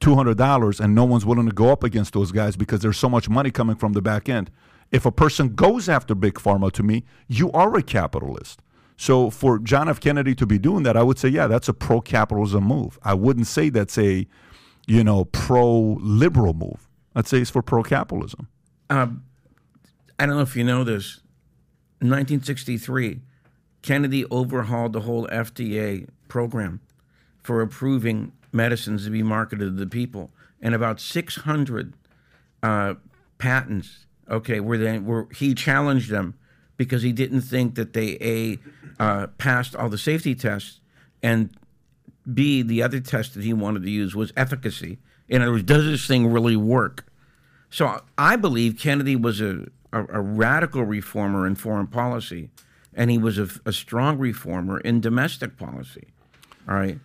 $200 0.00 0.80
and 0.80 0.94
no 0.96 1.04
one's 1.04 1.24
willing 1.24 1.46
to 1.46 1.52
go 1.52 1.70
up 1.70 1.84
against 1.84 2.12
those 2.12 2.32
guys 2.32 2.56
because 2.56 2.80
there's 2.80 2.98
so 2.98 3.08
much 3.08 3.28
money 3.28 3.52
coming 3.52 3.76
from 3.76 3.92
the 3.92 4.02
back 4.02 4.28
end. 4.28 4.50
If 4.90 5.06
a 5.06 5.12
person 5.12 5.54
goes 5.54 5.88
after 5.88 6.14
big 6.16 6.34
pharma 6.34 6.72
to 6.72 6.82
me, 6.82 7.04
you 7.28 7.52
are 7.52 7.74
a 7.76 7.82
capitalist. 7.82 8.60
So 8.96 9.30
for 9.30 9.58
John 9.58 9.88
F. 9.88 10.00
Kennedy 10.00 10.34
to 10.36 10.46
be 10.46 10.58
doing 10.58 10.82
that, 10.84 10.96
I 10.96 11.02
would 11.02 11.18
say, 11.18 11.28
yeah, 11.28 11.46
that's 11.46 11.68
a 11.68 11.74
pro 11.74 12.00
capitalism 12.00 12.64
move. 12.64 12.98
I 13.02 13.14
wouldn't 13.14 13.46
say 13.46 13.68
that's 13.68 13.98
a, 13.98 14.26
you 14.86 15.04
know, 15.04 15.24
pro 15.26 15.98
liberal 16.00 16.54
move. 16.54 16.88
I'd 17.14 17.26
say 17.26 17.38
it's 17.38 17.50
for 17.50 17.62
pro 17.62 17.82
capitalism. 17.82 18.48
I 20.22 20.26
don't 20.26 20.36
know 20.36 20.42
if 20.42 20.56
you 20.56 20.64
know 20.64 20.84
this. 20.84 21.16
In 22.00 22.08
1963, 22.08 23.20
Kennedy 23.82 24.24
overhauled 24.30 24.92
the 24.92 25.00
whole 25.00 25.26
FDA 25.28 26.08
program 26.28 26.80
for 27.42 27.60
approving 27.60 28.32
medicines 28.52 29.04
to 29.04 29.10
be 29.10 29.22
marketed 29.22 29.76
to 29.76 29.84
the 29.84 29.86
people, 29.86 30.30
and 30.60 30.74
about 30.74 31.00
600 31.00 31.94
uh, 32.62 32.94
patents. 33.38 34.06
Okay, 34.30 34.60
where 34.60 34.78
they 34.78 34.98
were 34.98 35.28
he 35.34 35.54
challenged 35.54 36.10
them 36.10 36.34
because 36.84 37.02
he 37.02 37.12
didn't 37.12 37.42
think 37.42 37.74
that 37.76 37.92
they 37.92 38.18
a 38.20 38.58
uh, 39.02 39.26
passed 39.38 39.76
all 39.76 39.88
the 39.88 39.98
safety 39.98 40.34
tests, 40.34 40.80
and 41.22 41.50
b 42.32 42.62
the 42.62 42.82
other 42.82 43.00
test 43.00 43.34
that 43.34 43.44
he 43.44 43.52
wanted 43.52 43.82
to 43.82 43.90
use 43.90 44.14
was 44.14 44.32
efficacy. 44.36 44.98
In 45.28 45.42
other 45.42 45.52
words, 45.52 45.64
does 45.64 45.84
this 45.84 46.06
thing 46.06 46.26
really 46.26 46.56
work? 46.56 47.06
So 47.70 48.02
I 48.18 48.36
believe 48.36 48.78
Kennedy 48.78 49.16
was 49.16 49.40
a, 49.40 49.66
a, 49.92 50.00
a 50.08 50.20
radical 50.20 50.84
reformer 50.84 51.46
in 51.46 51.54
foreign 51.54 51.86
policy, 51.86 52.50
and 52.92 53.10
he 53.10 53.18
was 53.18 53.38
a, 53.38 53.48
a 53.64 53.72
strong 53.72 54.18
reformer 54.18 54.80
in 54.80 55.00
domestic 55.00 55.56
policy. 55.56 56.08
All 56.68 56.74
right. 56.74 56.98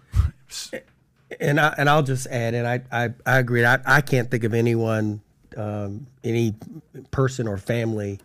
And 1.39 1.59
I 1.59 1.73
and 1.77 1.89
I'll 1.89 2.03
just 2.03 2.27
add, 2.27 2.53
and 2.53 2.67
I 2.67 2.81
I, 2.91 3.09
I 3.25 3.37
agree. 3.37 3.63
I, 3.65 3.79
I 3.85 4.01
can't 4.01 4.31
think 4.31 4.43
of 4.43 4.53
anyone, 4.53 5.21
um, 5.55 6.07
any 6.23 6.55
person 7.11 7.47
or 7.47 7.57
family 7.57 8.19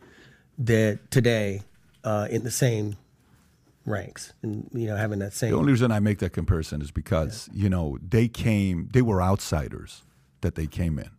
that 0.58 1.10
today 1.10 1.62
uh, 2.04 2.28
in 2.30 2.44
the 2.44 2.50
same 2.50 2.96
ranks 3.84 4.32
and 4.42 4.68
you 4.72 4.86
know 4.86 4.96
having 4.96 5.18
that 5.20 5.32
same. 5.32 5.50
The 5.50 5.56
only 5.56 5.72
reason 5.72 5.90
I 5.90 6.00
make 6.00 6.18
that 6.18 6.30
comparison 6.30 6.82
is 6.82 6.90
because 6.90 7.48
you 7.52 7.68
know 7.68 7.98
they 8.06 8.28
came, 8.28 8.88
they 8.92 9.02
were 9.02 9.22
outsiders 9.22 10.02
that 10.40 10.54
they 10.54 10.66
came 10.66 10.98
in. 10.98 11.10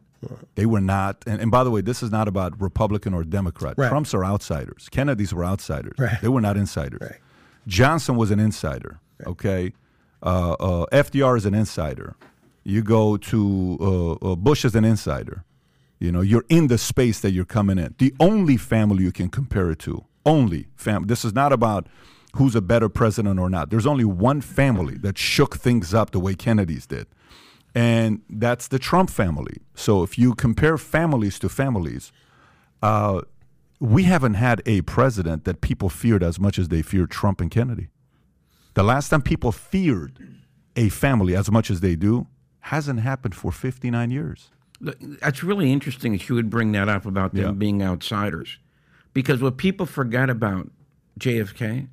They 0.55 0.65
were 0.65 0.79
not, 0.79 1.23
and, 1.27 1.41
and 1.41 1.51
by 1.51 1.63
the 1.65 1.71
way, 1.71 1.81
this 1.81 2.01
is 2.01 2.11
not 2.11 2.29
about 2.29 2.59
Republican 2.61 3.13
or 3.13 3.25
Democrat. 3.25 3.75
Right. 3.77 3.89
Trumps 3.89 4.13
are 4.13 4.23
outsiders. 4.23 4.87
Kennedys 4.89 5.33
were 5.33 5.43
outsiders. 5.43 5.95
Right. 5.97 6.21
They 6.21 6.29
were 6.29 6.41
not 6.41 6.55
insiders. 6.55 7.01
Right. 7.01 7.19
Johnson 7.67 8.15
was 8.15 8.31
an 8.31 8.39
insider. 8.39 8.99
Okay, 9.25 9.73
uh, 10.21 10.53
uh, 10.53 10.85
FDR 10.91 11.37
is 11.37 11.45
an 11.45 11.53
insider. 11.53 12.15
You 12.63 12.81
go 12.81 13.17
to 13.17 14.17
uh, 14.23 14.31
uh, 14.31 14.35
Bush 14.35 14.65
is 14.65 14.75
an 14.75 14.85
insider. 14.85 15.43
You 16.03 16.11
know, 16.11 16.19
you're 16.19 16.43
in 16.49 16.67
the 16.67 16.77
space 16.77 17.21
that 17.21 17.31
you're 17.31 17.45
coming 17.45 17.77
in. 17.77 17.95
The 17.97 18.13
only 18.19 18.57
family 18.57 19.05
you 19.05 19.13
can 19.13 19.29
compare 19.29 19.71
it 19.71 19.79
to, 19.79 20.03
only 20.25 20.67
family. 20.75 21.07
This 21.07 21.23
is 21.23 21.31
not 21.31 21.53
about 21.53 21.87
who's 22.35 22.55
a 22.55 22.61
better 22.61 22.89
president 22.89 23.39
or 23.39 23.49
not. 23.49 23.69
There's 23.69 23.87
only 23.87 24.03
one 24.03 24.41
family 24.41 24.97
that 24.97 25.17
shook 25.17 25.55
things 25.55 25.93
up 25.93 26.11
the 26.11 26.19
way 26.19 26.35
Kennedy's 26.35 26.85
did, 26.85 27.07
and 27.73 28.21
that's 28.29 28.67
the 28.67 28.79
Trump 28.79 29.11
family. 29.11 29.61
So 29.75 30.03
if 30.03 30.19
you 30.19 30.35
compare 30.35 30.77
families 30.77 31.39
to 31.39 31.47
families, 31.47 32.11
uh, 32.81 33.21
we 33.79 34.03
haven't 34.03 34.33
had 34.33 34.61
a 34.65 34.81
president 34.81 35.45
that 35.45 35.61
people 35.61 35.87
feared 35.87 36.21
as 36.21 36.37
much 36.37 36.59
as 36.59 36.67
they 36.67 36.81
feared 36.81 37.11
Trump 37.11 37.39
and 37.39 37.49
Kennedy. 37.49 37.87
The 38.73 38.83
last 38.83 39.07
time 39.07 39.21
people 39.21 39.53
feared 39.53 40.19
a 40.75 40.89
family 40.89 41.33
as 41.33 41.49
much 41.49 41.71
as 41.71 41.79
they 41.79 41.95
do 41.95 42.27
hasn't 42.59 42.99
happened 42.99 43.35
for 43.35 43.53
59 43.53 44.11
years. 44.11 44.49
That's 45.21 45.43
really 45.43 45.71
interesting 45.71 46.11
that 46.11 46.27
you 46.27 46.35
would 46.35 46.49
bring 46.49 46.71
that 46.73 46.89
up 46.89 47.05
about 47.05 47.33
them 47.33 47.43
Yeah. 47.43 47.51
being 47.51 47.81
outsiders. 47.81 48.59
Because 49.13 49.41
what 49.41 49.57
people 49.57 49.85
forget 49.85 50.29
about 50.29 50.69
JFK 51.19 51.87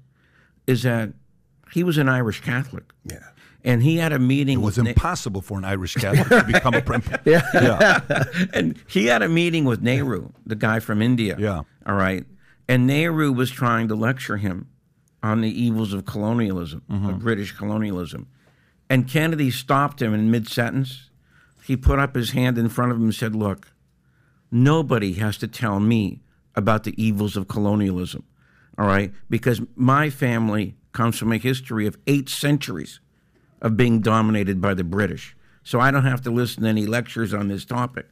is 0.67 0.83
that 0.83 1.13
he 1.73 1.85
was 1.85 1.99
an 1.99 2.09
Irish 2.09 2.41
Catholic. 2.41 2.93
Yeah. 3.05 3.19
And 3.63 3.83
he 3.83 3.99
had 3.99 4.13
a 4.13 4.19
meeting 4.19 4.61
It 4.61 4.63
was 4.63 4.77
with 4.79 4.85
Na- 4.85 4.91
impossible 4.91 5.43
for 5.43 5.59
an 5.59 5.65
Irish 5.65 5.95
Catholic 5.95 6.29
to 6.29 6.45
become 6.53 6.75
a 6.75 6.81
president. 6.83 7.23
Yeah. 7.27 7.43
yeah. 7.55 8.25
and 8.55 8.83
he 8.89 9.07
had 9.07 9.23
a 9.23 9.29
meeting 9.29 9.65
with 9.67 9.83
Nehru, 9.83 10.31
the 10.47 10.57
guy 10.57 10.81
from 10.81 11.03
India. 11.03 11.37
Yeah. 11.39 11.63
All 11.87 11.95
right. 11.95 12.25
And 12.69 12.87
Nehru 12.87 13.33
was 13.33 13.51
trying 13.51 13.89
to 13.89 13.95
lecture 13.95 14.39
him 14.39 14.69
on 15.23 15.43
the 15.43 15.49
evils 15.51 15.93
of 15.93 16.07
colonialism, 16.07 16.83
of 16.89 16.97
mm-hmm. 16.97 17.19
British 17.19 17.53
colonialism. 17.53 18.27
And 18.89 19.07
Kennedy 19.07 19.51
stopped 19.51 20.01
him 20.01 20.15
in 20.15 20.31
mid 20.31 20.49
sentence. 20.49 21.10
He 21.71 21.77
put 21.77 22.01
up 22.01 22.17
his 22.17 22.33
hand 22.33 22.59
in 22.59 22.69
front 22.69 22.91
of 22.91 22.97
him 22.97 23.05
and 23.05 23.15
said, 23.15 23.37
Look, 23.37 23.71
nobody 24.51 25.13
has 25.13 25.37
to 25.37 25.47
tell 25.47 25.79
me 25.79 26.21
about 26.57 26.83
the 26.83 27.01
evils 27.01 27.37
of 27.37 27.47
colonialism. 27.47 28.25
All 28.77 28.89
right. 28.89 29.13
Because 29.29 29.63
my 29.77 30.11
family 30.11 30.75
comes 30.91 31.17
from 31.17 31.31
a 31.31 31.37
history 31.37 31.87
of 31.87 31.97
eight 32.09 32.29
centuries 32.29 32.99
of 33.63 33.77
being 33.77 34.01
dominated 34.01 34.61
by 34.61 34.75
the 34.75 34.83
British. 34.83 35.37
So 35.63 35.79
I 35.79 35.93
don't 35.93 36.07
have 36.07 36.23
to 36.23 36.33
listen 36.33 36.65
to 36.65 36.69
any 36.69 36.87
lectures 36.87 37.33
on 37.33 37.47
this 37.47 37.65
topic, 37.65 38.09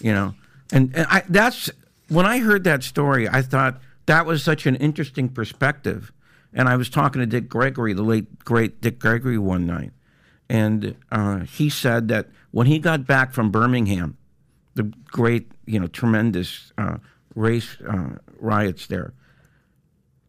you 0.00 0.14
know. 0.14 0.34
And, 0.72 0.96
and 0.96 1.06
I, 1.10 1.22
that's 1.28 1.68
when 2.08 2.24
I 2.24 2.38
heard 2.38 2.64
that 2.64 2.82
story, 2.82 3.28
I 3.28 3.42
thought 3.42 3.78
that 4.06 4.24
was 4.24 4.42
such 4.42 4.64
an 4.64 4.76
interesting 4.76 5.28
perspective. 5.28 6.12
And 6.54 6.66
I 6.66 6.76
was 6.76 6.88
talking 6.88 7.20
to 7.20 7.26
Dick 7.26 7.50
Gregory, 7.50 7.92
the 7.92 8.04
late 8.04 8.42
great 8.46 8.80
Dick 8.80 8.98
Gregory, 8.98 9.36
one 9.36 9.66
night, 9.66 9.92
and 10.48 10.96
uh, 11.10 11.40
he 11.40 11.68
said 11.68 12.08
that 12.08 12.28
when 12.52 12.66
he 12.66 12.78
got 12.78 13.06
back 13.06 13.32
from 13.32 13.50
Birmingham, 13.50 14.16
the 14.74 14.84
great, 15.06 15.50
you 15.66 15.80
know, 15.80 15.88
tremendous 15.88 16.72
uh, 16.78 16.98
race 17.34 17.76
uh, 17.80 18.16
riots 18.38 18.86
there, 18.86 19.14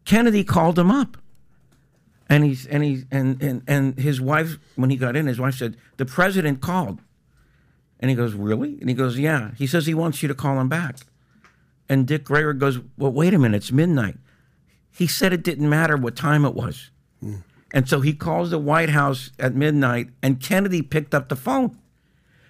Kennedy 0.04 0.42
called 0.42 0.78
him 0.78 0.90
up. 0.90 1.16
And 2.28 2.42
he's 2.42 2.66
and 2.66 2.82
he 2.82 3.04
and, 3.10 3.40
and 3.42 3.62
and 3.68 3.98
his 3.98 4.18
wife 4.18 4.56
when 4.76 4.88
he 4.88 4.96
got 4.96 5.14
in 5.14 5.26
his 5.26 5.38
wife 5.38 5.56
said 5.56 5.76
the 5.98 6.06
president 6.06 6.62
called. 6.62 7.00
And 8.00 8.10
he 8.10 8.16
goes 8.16 8.32
really? 8.32 8.78
And 8.80 8.88
he 8.88 8.94
goes 8.94 9.18
yeah. 9.18 9.50
He 9.58 9.66
says 9.66 9.86
he 9.86 9.94
wants 9.94 10.22
you 10.22 10.28
to 10.28 10.34
call 10.34 10.58
him 10.58 10.68
back. 10.68 10.96
And 11.86 12.06
dick 12.06 12.24
gregory 12.24 12.54
goes 12.54 12.80
well 12.96 13.12
wait 13.12 13.34
a 13.34 13.38
minute. 13.38 13.58
It's 13.58 13.70
midnight. 13.70 14.16
He 14.90 15.06
said 15.06 15.34
it 15.34 15.42
didn't 15.42 15.68
matter 15.68 15.98
what 15.98 16.16
time 16.16 16.46
it 16.46 16.54
was. 16.54 16.90
And 17.72 17.88
so 17.88 18.00
he 18.00 18.14
calls 18.14 18.50
the 18.50 18.58
white 18.58 18.90
house 18.90 19.30
at 19.38 19.54
midnight 19.54 20.08
and 20.22 20.40
kennedy 20.40 20.80
picked 20.80 21.14
up 21.14 21.28
the 21.28 21.36
phone 21.36 21.78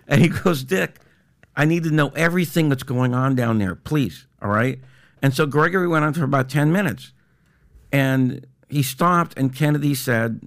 and 0.09 0.21
he 0.21 0.29
goes 0.29 0.65
dick 0.65 1.01
i 1.57 1.65
need 1.65 1.85
to 1.85 1.91
know 1.91 2.09
everything 2.11 2.69
that's 2.69 2.83
going 2.83 3.15
on 3.15 3.35
down 3.35 3.59
there 3.59 3.75
please 3.75 4.27
all 4.43 4.51
right 4.51 4.81
and 5.23 5.35
so 5.35 5.47
gregory 5.47 5.89
went 5.89 6.05
on 6.05 6.13
for 6.13 6.25
about 6.25 6.49
10 6.49 6.73
minutes 6.73 7.13
and 7.93 8.45
he 8.69 8.83
stopped, 8.83 9.39
and 9.39 9.55
Kennedy 9.55 9.95
said, 9.95 10.41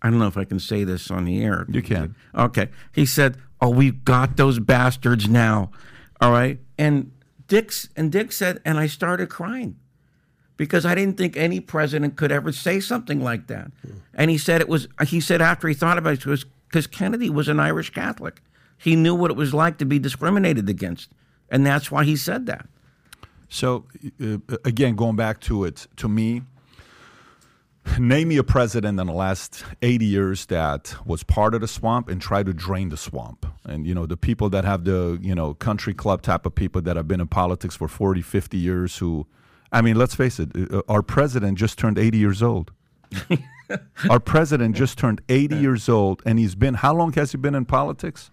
I 0.00 0.08
don't 0.08 0.20
know 0.20 0.28
if 0.28 0.36
I 0.36 0.44
can 0.44 0.60
say 0.60 0.84
this 0.84 1.10
on 1.10 1.24
the 1.24 1.42
air. 1.42 1.66
You 1.68 1.82
can. 1.82 2.14
Okay. 2.32 2.68
He 2.92 3.04
said, 3.04 3.36
Oh, 3.60 3.70
we've 3.70 4.04
got 4.04 4.36
those 4.36 4.60
bastards 4.60 5.28
now. 5.28 5.72
All 6.20 6.30
right. 6.30 6.60
And 6.78 7.10
Dick's 7.48 7.88
and 7.96 8.10
Dick 8.10 8.32
said, 8.32 8.60
and 8.64 8.78
I 8.78 8.86
started 8.86 9.28
crying 9.28 9.76
because 10.56 10.86
I 10.86 10.94
didn't 10.94 11.18
think 11.18 11.36
any 11.36 11.60
president 11.60 12.16
could 12.16 12.32
ever 12.32 12.52
say 12.52 12.80
something 12.80 13.22
like 13.22 13.48
that. 13.48 13.72
Hmm. 13.82 13.98
And 14.14 14.30
he 14.30 14.38
said 14.38 14.60
it 14.60 14.68
was 14.68 14.86
he 15.06 15.20
said 15.20 15.42
after 15.42 15.68
he 15.68 15.74
thought 15.74 15.98
about 15.98 16.14
it, 16.14 16.20
it 16.20 16.26
was 16.26 16.44
because 16.68 16.86
Kennedy 16.86 17.28
was 17.28 17.48
an 17.48 17.60
Irish 17.60 17.90
Catholic. 17.90 18.40
He 18.80 18.96
knew 18.96 19.14
what 19.14 19.30
it 19.30 19.36
was 19.36 19.52
like 19.52 19.76
to 19.78 19.84
be 19.84 19.98
discriminated 19.98 20.68
against. 20.68 21.10
And 21.50 21.66
that's 21.66 21.90
why 21.90 22.04
he 22.04 22.16
said 22.16 22.46
that. 22.46 22.66
So, 23.50 23.84
uh, 24.22 24.38
again, 24.64 24.94
going 24.94 25.16
back 25.16 25.40
to 25.42 25.64
it, 25.64 25.86
to 25.96 26.08
me, 26.08 26.42
name 27.98 28.28
me 28.28 28.38
a 28.38 28.44
president 28.44 28.98
in 28.98 29.06
the 29.06 29.12
last 29.12 29.64
80 29.82 30.06
years 30.06 30.46
that 30.46 30.94
was 31.04 31.22
part 31.22 31.54
of 31.54 31.60
the 31.60 31.68
swamp 31.68 32.08
and 32.08 32.22
tried 32.22 32.46
to 32.46 32.54
drain 32.54 32.88
the 32.88 32.96
swamp. 32.96 33.44
And, 33.64 33.86
you 33.86 33.94
know, 33.94 34.06
the 34.06 34.16
people 34.16 34.48
that 34.50 34.64
have 34.64 34.84
the, 34.84 35.18
you 35.20 35.34
know, 35.34 35.52
country 35.52 35.92
club 35.92 36.22
type 36.22 36.46
of 36.46 36.54
people 36.54 36.80
that 36.82 36.96
have 36.96 37.06
been 37.06 37.20
in 37.20 37.28
politics 37.28 37.76
for 37.76 37.88
40, 37.88 38.22
50 38.22 38.56
years 38.56 38.96
who, 38.96 39.26
I 39.72 39.82
mean, 39.82 39.96
let's 39.96 40.14
face 40.14 40.40
it, 40.40 40.50
uh, 40.72 40.82
our 40.88 41.02
president 41.02 41.58
just 41.58 41.78
turned 41.78 41.98
80 41.98 42.16
years 42.16 42.42
old. 42.42 42.72
our 44.08 44.20
president 44.20 44.76
just 44.76 44.96
turned 44.96 45.20
80 45.28 45.56
years 45.56 45.88
old, 45.88 46.22
and 46.24 46.38
he's 46.38 46.54
been, 46.54 46.74
how 46.74 46.94
long 46.94 47.12
has 47.14 47.32
he 47.32 47.38
been 47.38 47.54
in 47.54 47.64
politics? 47.66 48.30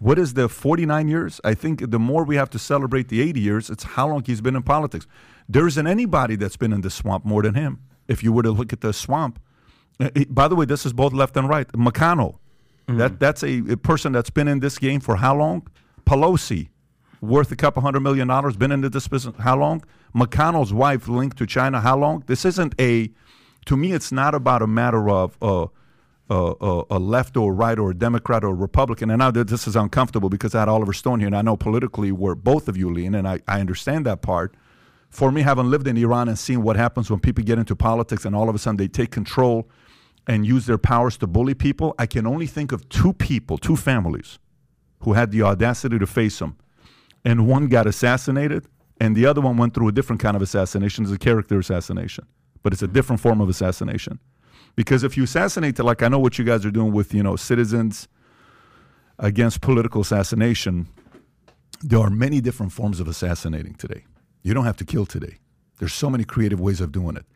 What 0.00 0.18
is 0.18 0.34
the 0.34 0.48
49 0.48 1.08
years? 1.08 1.40
I 1.44 1.54
think 1.54 1.90
the 1.90 1.98
more 1.98 2.24
we 2.24 2.36
have 2.36 2.50
to 2.50 2.58
celebrate 2.58 3.08
the 3.08 3.20
80 3.20 3.40
years, 3.40 3.70
it's 3.70 3.84
how 3.84 4.08
long 4.08 4.24
he's 4.24 4.40
been 4.40 4.56
in 4.56 4.62
politics. 4.62 5.06
There 5.48 5.66
isn't 5.66 5.86
anybody 5.86 6.36
that's 6.36 6.56
been 6.56 6.72
in 6.72 6.80
the 6.80 6.90
swamp 6.90 7.24
more 7.24 7.42
than 7.42 7.54
him. 7.54 7.80
If 8.08 8.22
you 8.24 8.32
were 8.32 8.42
to 8.42 8.50
look 8.50 8.72
at 8.72 8.80
the 8.80 8.92
swamp, 8.92 9.38
Uh, 10.00 10.08
it- 10.14 10.34
by 10.34 10.48
the 10.48 10.56
way, 10.56 10.64
this 10.64 10.86
is 10.86 10.94
both 10.94 11.12
left 11.12 11.36
and 11.36 11.46
right. 11.48 11.68
McConnell, 11.72 12.36
that 12.86 13.20
that's 13.20 13.42
a, 13.42 13.58
a 13.70 13.76
person 13.76 14.12
that's 14.12 14.30
been 14.30 14.48
in 14.48 14.60
this 14.60 14.78
game 14.78 14.98
for 15.00 15.16
how 15.16 15.36
long? 15.36 15.66
Pelosi, 16.06 16.70
worth 17.20 17.52
a 17.52 17.56
couple 17.56 17.82
hundred 17.82 18.00
million 18.00 18.26
dollars, 18.28 18.56
been 18.56 18.72
into 18.72 18.88
this 18.88 19.06
business 19.08 19.34
how 19.38 19.56
long? 19.58 19.84
McConnell's 20.14 20.72
wife 20.72 21.06
linked 21.06 21.36
to 21.36 21.46
China 21.46 21.80
how 21.82 21.96
long? 21.98 22.24
This 22.26 22.44
isn't 22.46 22.74
a. 22.80 23.10
To 23.66 23.76
me, 23.76 23.92
it's 23.92 24.10
not 24.10 24.34
about 24.34 24.62
a 24.62 24.66
matter 24.66 25.10
of. 25.10 25.36
Uh, 25.42 25.66
uh, 26.30 26.84
a 26.90 26.98
left 26.98 27.36
or 27.36 27.52
right 27.52 27.78
or 27.78 27.90
a 27.90 27.94
Democrat 27.94 28.44
or 28.44 28.50
a 28.50 28.54
Republican. 28.54 29.10
And 29.10 29.20
that 29.20 29.48
this 29.48 29.66
is 29.66 29.74
uncomfortable 29.76 30.28
because 30.28 30.54
I 30.54 30.60
had 30.60 30.68
Oliver 30.68 30.92
Stone 30.92 31.20
here, 31.20 31.26
and 31.26 31.36
I 31.36 31.42
know 31.42 31.56
politically 31.56 32.12
where 32.12 32.34
both 32.34 32.68
of 32.68 32.76
you 32.76 32.90
lean, 32.90 33.14
and 33.14 33.26
I, 33.26 33.40
I 33.48 33.60
understand 33.60 34.06
that 34.06 34.22
part. 34.22 34.54
For 35.10 35.32
me, 35.32 35.42
having 35.42 35.68
lived 35.70 35.88
in 35.88 35.96
Iran 35.96 36.28
and 36.28 36.38
seen 36.38 36.62
what 36.62 36.76
happens 36.76 37.10
when 37.10 37.18
people 37.18 37.42
get 37.42 37.58
into 37.58 37.74
politics 37.74 38.24
and 38.24 38.36
all 38.36 38.48
of 38.48 38.54
a 38.54 38.58
sudden 38.58 38.76
they 38.76 38.86
take 38.86 39.10
control 39.10 39.68
and 40.28 40.46
use 40.46 40.66
their 40.66 40.78
powers 40.78 41.16
to 41.16 41.26
bully 41.26 41.54
people, 41.54 41.96
I 41.98 42.06
can 42.06 42.28
only 42.28 42.46
think 42.46 42.70
of 42.70 42.88
two 42.88 43.12
people, 43.12 43.58
two 43.58 43.74
families, 43.74 44.38
who 45.00 45.14
had 45.14 45.32
the 45.32 45.42
audacity 45.42 45.98
to 45.98 46.06
face 46.06 46.38
them. 46.38 46.56
And 47.24 47.48
one 47.48 47.66
got 47.66 47.88
assassinated, 47.88 48.66
and 49.00 49.16
the 49.16 49.26
other 49.26 49.40
one 49.40 49.56
went 49.56 49.74
through 49.74 49.88
a 49.88 49.92
different 49.92 50.22
kind 50.22 50.36
of 50.36 50.42
assassination. 50.42 51.04
It's 51.04 51.12
a 51.12 51.18
character 51.18 51.58
assassination, 51.58 52.26
but 52.62 52.72
it's 52.72 52.82
a 52.82 52.88
different 52.88 53.20
form 53.20 53.40
of 53.40 53.48
assassination. 53.48 54.20
Because 54.80 55.04
if 55.04 55.14
you 55.14 55.24
assassinate, 55.24 55.78
like 55.78 56.02
I 56.02 56.08
know 56.08 56.18
what 56.18 56.38
you 56.38 56.44
guys 56.46 56.64
are 56.64 56.70
doing 56.70 56.90
with 56.90 57.12
you 57.12 57.22
know 57.22 57.36
citizens 57.36 58.08
against 59.18 59.60
political 59.60 60.00
assassination, 60.00 60.88
there 61.82 61.98
are 61.98 62.08
many 62.08 62.40
different 62.40 62.72
forms 62.72 62.98
of 62.98 63.06
assassinating 63.06 63.74
today. 63.74 64.06
You 64.42 64.54
don't 64.54 64.64
have 64.64 64.78
to 64.78 64.86
kill 64.86 65.04
today. 65.04 65.36
There's 65.78 65.92
so 65.92 66.08
many 66.08 66.24
creative 66.24 66.60
ways 66.60 66.80
of 66.80 66.92
doing 66.92 67.16
it. 67.16 67.26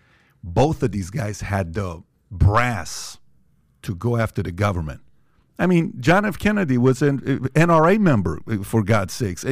Both 0.43 0.83
of 0.83 0.93
these 0.93 1.11
guys 1.11 1.43
had 1.43 1.75
the 1.75 2.03
brass 2.31 3.19
to 3.83 3.95
go 3.95 4.17
after 4.17 4.43
the 4.43 4.51
government. 4.51 5.03
I 5.59 5.67
mean, 5.67 5.93
John 6.01 6.25
F. 6.25 6.39
Kennedy 6.39 6.79
was 6.79 7.03
an 7.03 7.19
uh, 7.19 7.49
NRA 7.49 7.99
member, 7.99 8.41
uh, 8.51 8.63
for 8.63 8.83
God's 8.83 9.13
sakes. 9.13 9.45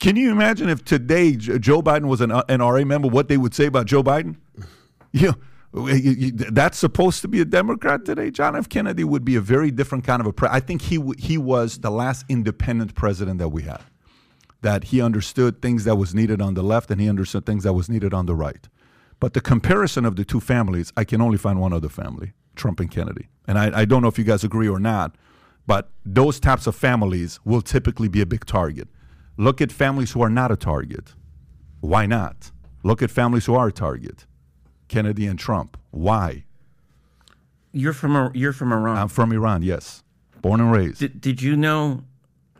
Can 0.00 0.16
you 0.16 0.30
imagine 0.30 0.68
if 0.68 0.84
today 0.84 1.34
Joe 1.36 1.80
Biden 1.80 2.08
was 2.08 2.20
an 2.20 2.30
uh, 2.30 2.42
NRA 2.42 2.86
member, 2.86 3.08
what 3.08 3.28
they 3.28 3.38
would 3.38 3.54
say 3.54 3.64
about 3.64 3.86
Joe 3.86 4.02
Biden? 4.02 4.36
You- 5.14 5.34
that's 5.72 6.78
supposed 6.78 7.22
to 7.22 7.28
be 7.28 7.40
a 7.40 7.44
Democrat 7.46 8.04
today. 8.04 8.30
John 8.30 8.54
F. 8.56 8.68
Kennedy 8.68 9.04
would 9.04 9.24
be 9.24 9.36
a 9.36 9.40
very 9.40 9.70
different 9.70 10.04
kind 10.04 10.20
of 10.20 10.26
a. 10.26 10.32
Pre- 10.32 10.48
I 10.50 10.60
think 10.60 10.82
he 10.82 10.96
w- 10.96 11.18
he 11.18 11.38
was 11.38 11.78
the 11.78 11.90
last 11.90 12.26
independent 12.28 12.94
president 12.94 13.38
that 13.38 13.48
we 13.48 13.62
had. 13.62 13.80
That 14.60 14.84
he 14.84 15.00
understood 15.00 15.62
things 15.62 15.84
that 15.84 15.96
was 15.96 16.14
needed 16.14 16.42
on 16.42 16.54
the 16.54 16.62
left, 16.62 16.90
and 16.90 17.00
he 17.00 17.08
understood 17.08 17.46
things 17.46 17.64
that 17.64 17.72
was 17.72 17.88
needed 17.88 18.12
on 18.12 18.26
the 18.26 18.34
right. 18.34 18.68
But 19.18 19.32
the 19.32 19.40
comparison 19.40 20.04
of 20.04 20.16
the 20.16 20.24
two 20.24 20.40
families, 20.40 20.92
I 20.96 21.04
can 21.04 21.22
only 21.22 21.38
find 21.38 21.58
one 21.58 21.72
other 21.72 21.88
family: 21.88 22.32
Trump 22.54 22.78
and 22.78 22.90
Kennedy. 22.90 23.28
And 23.48 23.58
I, 23.58 23.80
I 23.80 23.84
don't 23.86 24.02
know 24.02 24.08
if 24.08 24.18
you 24.18 24.24
guys 24.24 24.44
agree 24.44 24.68
or 24.68 24.78
not, 24.78 25.16
but 25.66 25.90
those 26.04 26.38
types 26.38 26.66
of 26.66 26.76
families 26.76 27.40
will 27.44 27.62
typically 27.62 28.08
be 28.08 28.20
a 28.20 28.26
big 28.26 28.44
target. 28.44 28.88
Look 29.38 29.62
at 29.62 29.72
families 29.72 30.12
who 30.12 30.20
are 30.20 30.30
not 30.30 30.52
a 30.52 30.56
target. 30.56 31.14
Why 31.80 32.04
not? 32.04 32.52
Look 32.84 33.00
at 33.00 33.10
families 33.10 33.46
who 33.46 33.54
are 33.54 33.68
a 33.68 33.72
target. 33.72 34.26
Kennedy 34.92 35.26
and 35.26 35.38
Trump. 35.38 35.78
Why? 35.90 36.44
You're 37.72 37.94
from 37.94 38.30
you're 38.34 38.52
from 38.52 38.72
Iran. 38.72 38.98
I'm 38.98 39.08
from 39.08 39.32
Iran, 39.32 39.62
yes. 39.62 40.02
Born 40.42 40.60
and 40.60 40.70
raised. 40.70 40.98
Did, 41.00 41.20
did 41.20 41.40
you 41.40 41.56
know? 41.56 42.04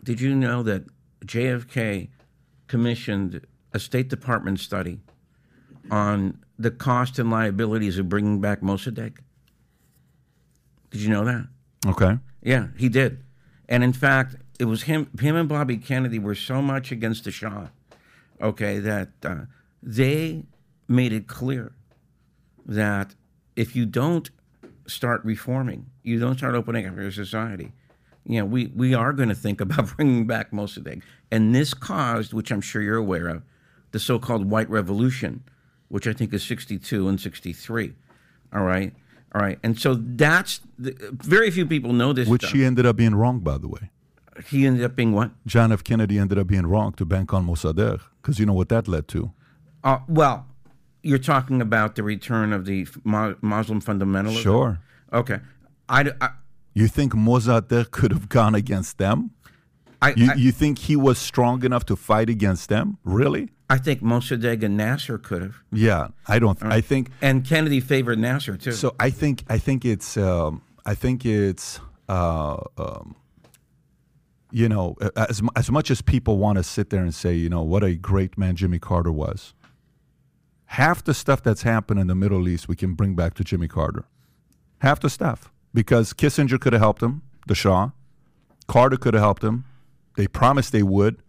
Did 0.02 0.20
you 0.20 0.34
know 0.34 0.62
that 0.62 0.84
JFK 1.26 2.08
commissioned 2.66 3.46
a 3.72 3.78
State 3.78 4.08
Department 4.08 4.60
study 4.60 5.00
on 5.90 6.38
the 6.58 6.70
cost 6.70 7.18
and 7.18 7.30
liabilities 7.30 7.98
of 7.98 8.08
bringing 8.08 8.40
back 8.40 8.62
Mossadegh? 8.62 9.18
Did 10.90 11.00
you 11.02 11.10
know 11.10 11.24
that? 11.24 11.46
Okay. 11.86 12.18
Yeah, 12.42 12.68
he 12.78 12.88
did. 12.88 13.22
And 13.68 13.84
in 13.84 13.92
fact, 13.92 14.36
it 14.58 14.64
was 14.64 14.84
him. 14.84 15.10
Him 15.20 15.36
and 15.36 15.48
Bobby 15.48 15.76
Kennedy 15.76 16.18
were 16.18 16.34
so 16.34 16.62
much 16.62 16.90
against 16.90 17.24
the 17.24 17.30
Shah, 17.30 17.68
okay, 18.40 18.78
that 18.78 19.10
uh, 19.22 19.36
they 19.82 20.44
made 20.88 21.12
it 21.12 21.26
clear 21.26 21.72
that 22.66 23.14
if 23.56 23.76
you 23.76 23.86
don't 23.86 24.30
start 24.86 25.24
reforming, 25.24 25.86
you 26.02 26.18
don't 26.18 26.38
start 26.38 26.54
opening 26.54 26.86
up 26.86 26.96
your 26.96 27.10
society, 27.10 27.72
you 28.24 28.38
know, 28.38 28.44
we, 28.44 28.66
we 28.66 28.94
are 28.94 29.12
going 29.12 29.28
to 29.28 29.34
think 29.34 29.60
about 29.60 29.96
bringing 29.96 30.26
back 30.26 30.52
Mossadegh. 30.52 31.02
And 31.30 31.54
this 31.54 31.74
caused, 31.74 32.32
which 32.32 32.50
I'm 32.50 32.60
sure 32.60 32.82
you're 32.82 32.96
aware 32.96 33.28
of, 33.28 33.42
the 33.90 33.98
so-called 33.98 34.50
White 34.50 34.70
Revolution, 34.70 35.42
which 35.88 36.06
I 36.06 36.12
think 36.12 36.32
is 36.32 36.42
62 36.44 37.08
and 37.08 37.20
63. 37.20 37.94
All 38.54 38.62
right, 38.62 38.94
all 39.34 39.40
right. 39.40 39.58
And 39.62 39.78
so 39.78 39.94
that's 39.94 40.60
the, 40.78 40.94
very 41.12 41.50
few 41.50 41.66
people 41.66 41.92
know 41.92 42.12
this. 42.12 42.28
Which 42.28 42.42
stuff. 42.42 42.54
he 42.54 42.64
ended 42.64 42.86
up 42.86 42.96
being 42.96 43.14
wrong, 43.14 43.40
by 43.40 43.58
the 43.58 43.68
way. 43.68 43.90
he 44.46 44.66
ended 44.66 44.84
up 44.84 44.96
being 44.96 45.12
what? 45.12 45.30
John 45.46 45.72
F. 45.72 45.84
Kennedy 45.84 46.18
ended 46.18 46.38
up 46.38 46.46
being 46.46 46.66
wrong 46.66 46.92
to 46.94 47.04
bank 47.04 47.32
on 47.34 47.46
Mossadegh 47.46 48.00
because 48.20 48.38
you 48.38 48.46
know 48.46 48.54
what 48.54 48.68
that 48.70 48.88
led 48.88 49.08
to. 49.08 49.32
Uh, 49.84 49.98
well, 50.06 50.46
you're 51.02 51.18
talking 51.18 51.60
about 51.60 51.94
the 51.96 52.02
return 52.02 52.52
of 52.52 52.64
the 52.64 52.86
Mo- 53.04 53.36
Muslim 53.40 53.80
fundamentalism. 53.80 54.42
Sure. 54.42 54.80
Okay. 55.12 55.38
I, 55.88 56.10
I, 56.20 56.30
You 56.74 56.88
think 56.88 57.12
Mossadegh 57.12 57.90
could 57.90 58.12
have 58.12 58.28
gone 58.28 58.54
against 58.54 58.98
them? 58.98 59.30
I, 60.00 60.14
You, 60.16 60.30
I, 60.30 60.34
you 60.34 60.52
think 60.52 60.78
he 60.78 60.96
was 60.96 61.18
strong 61.18 61.64
enough 61.64 61.84
to 61.86 61.96
fight 61.96 62.28
against 62.30 62.68
them? 62.68 62.98
Really? 63.04 63.50
I 63.68 63.78
think 63.78 64.02
Mossadegh 64.02 64.62
and 64.62 64.76
Nasser 64.76 65.18
could 65.18 65.42
have, 65.42 65.56
Yeah, 65.72 66.08
I 66.28 66.38
don't. 66.38 66.62
I 66.62 66.80
think 66.80 67.10
and 67.22 67.44
Kennedy 67.44 67.80
favored 67.80 68.18
Nasser 68.18 68.56
too. 68.56 68.72
so. 68.72 68.94
I 69.00 69.10
think. 69.10 69.44
I 69.48 69.58
think 69.58 69.84
it's. 69.84 70.16
Um, 70.16 70.60
I 70.84 70.94
think 70.94 71.24
it's. 71.24 71.80
Uh, 72.08 72.58
um, 72.76 73.16
you 74.50 74.68
know, 74.68 74.96
as 75.16 75.40
as 75.56 75.70
much 75.70 75.90
as 75.90 76.02
people 76.02 76.36
want 76.36 76.58
to 76.58 76.62
sit 76.62 76.90
there 76.90 77.02
and 77.02 77.14
say, 77.14 77.32
you 77.34 77.48
know, 77.48 77.62
what 77.62 77.82
a 77.82 77.94
great 77.94 78.36
man 78.36 78.56
Jimmy 78.56 78.78
Carter 78.78 79.10
was. 79.10 79.54
Half 80.72 81.04
the 81.04 81.12
stuff 81.12 81.42
that's 81.42 81.64
happened 81.64 82.00
in 82.00 82.06
the 82.06 82.14
Middle 82.14 82.48
East, 82.48 82.66
we 82.66 82.76
can 82.76 82.94
bring 82.94 83.14
back 83.14 83.34
to 83.34 83.44
Jimmy 83.44 83.68
Carter. 83.68 84.06
Half 84.78 85.00
the 85.00 85.10
stuff 85.10 85.52
because 85.74 86.14
Kissinger 86.14 86.58
could 86.58 86.72
have 86.72 86.80
helped 86.80 87.02
him, 87.02 87.20
the 87.46 87.54
Shah. 87.54 87.90
Carter 88.68 88.96
could 88.96 89.12
have 89.12 89.22
helped 89.22 89.44
him. 89.44 89.66
They 90.16 90.26
promised 90.26 90.72
they 90.72 90.82
would. 90.82 91.22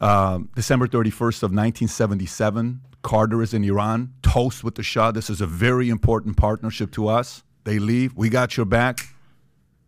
Um, 0.00 0.48
December 0.56 0.88
31st 0.88 1.44
of 1.44 1.52
1977, 1.52 2.80
Carter 3.02 3.42
is 3.42 3.54
in 3.54 3.62
Iran, 3.62 4.12
toast 4.22 4.64
with 4.64 4.74
the 4.74 4.82
Shah. 4.82 5.12
This 5.12 5.30
is 5.30 5.40
a 5.40 5.46
very 5.46 5.88
important 5.88 6.36
partnership 6.36 6.90
to 6.94 7.06
us. 7.06 7.44
They 7.62 7.78
leave. 7.78 8.12
We 8.16 8.28
got 8.28 8.56
your 8.56 8.66
back. 8.66 9.14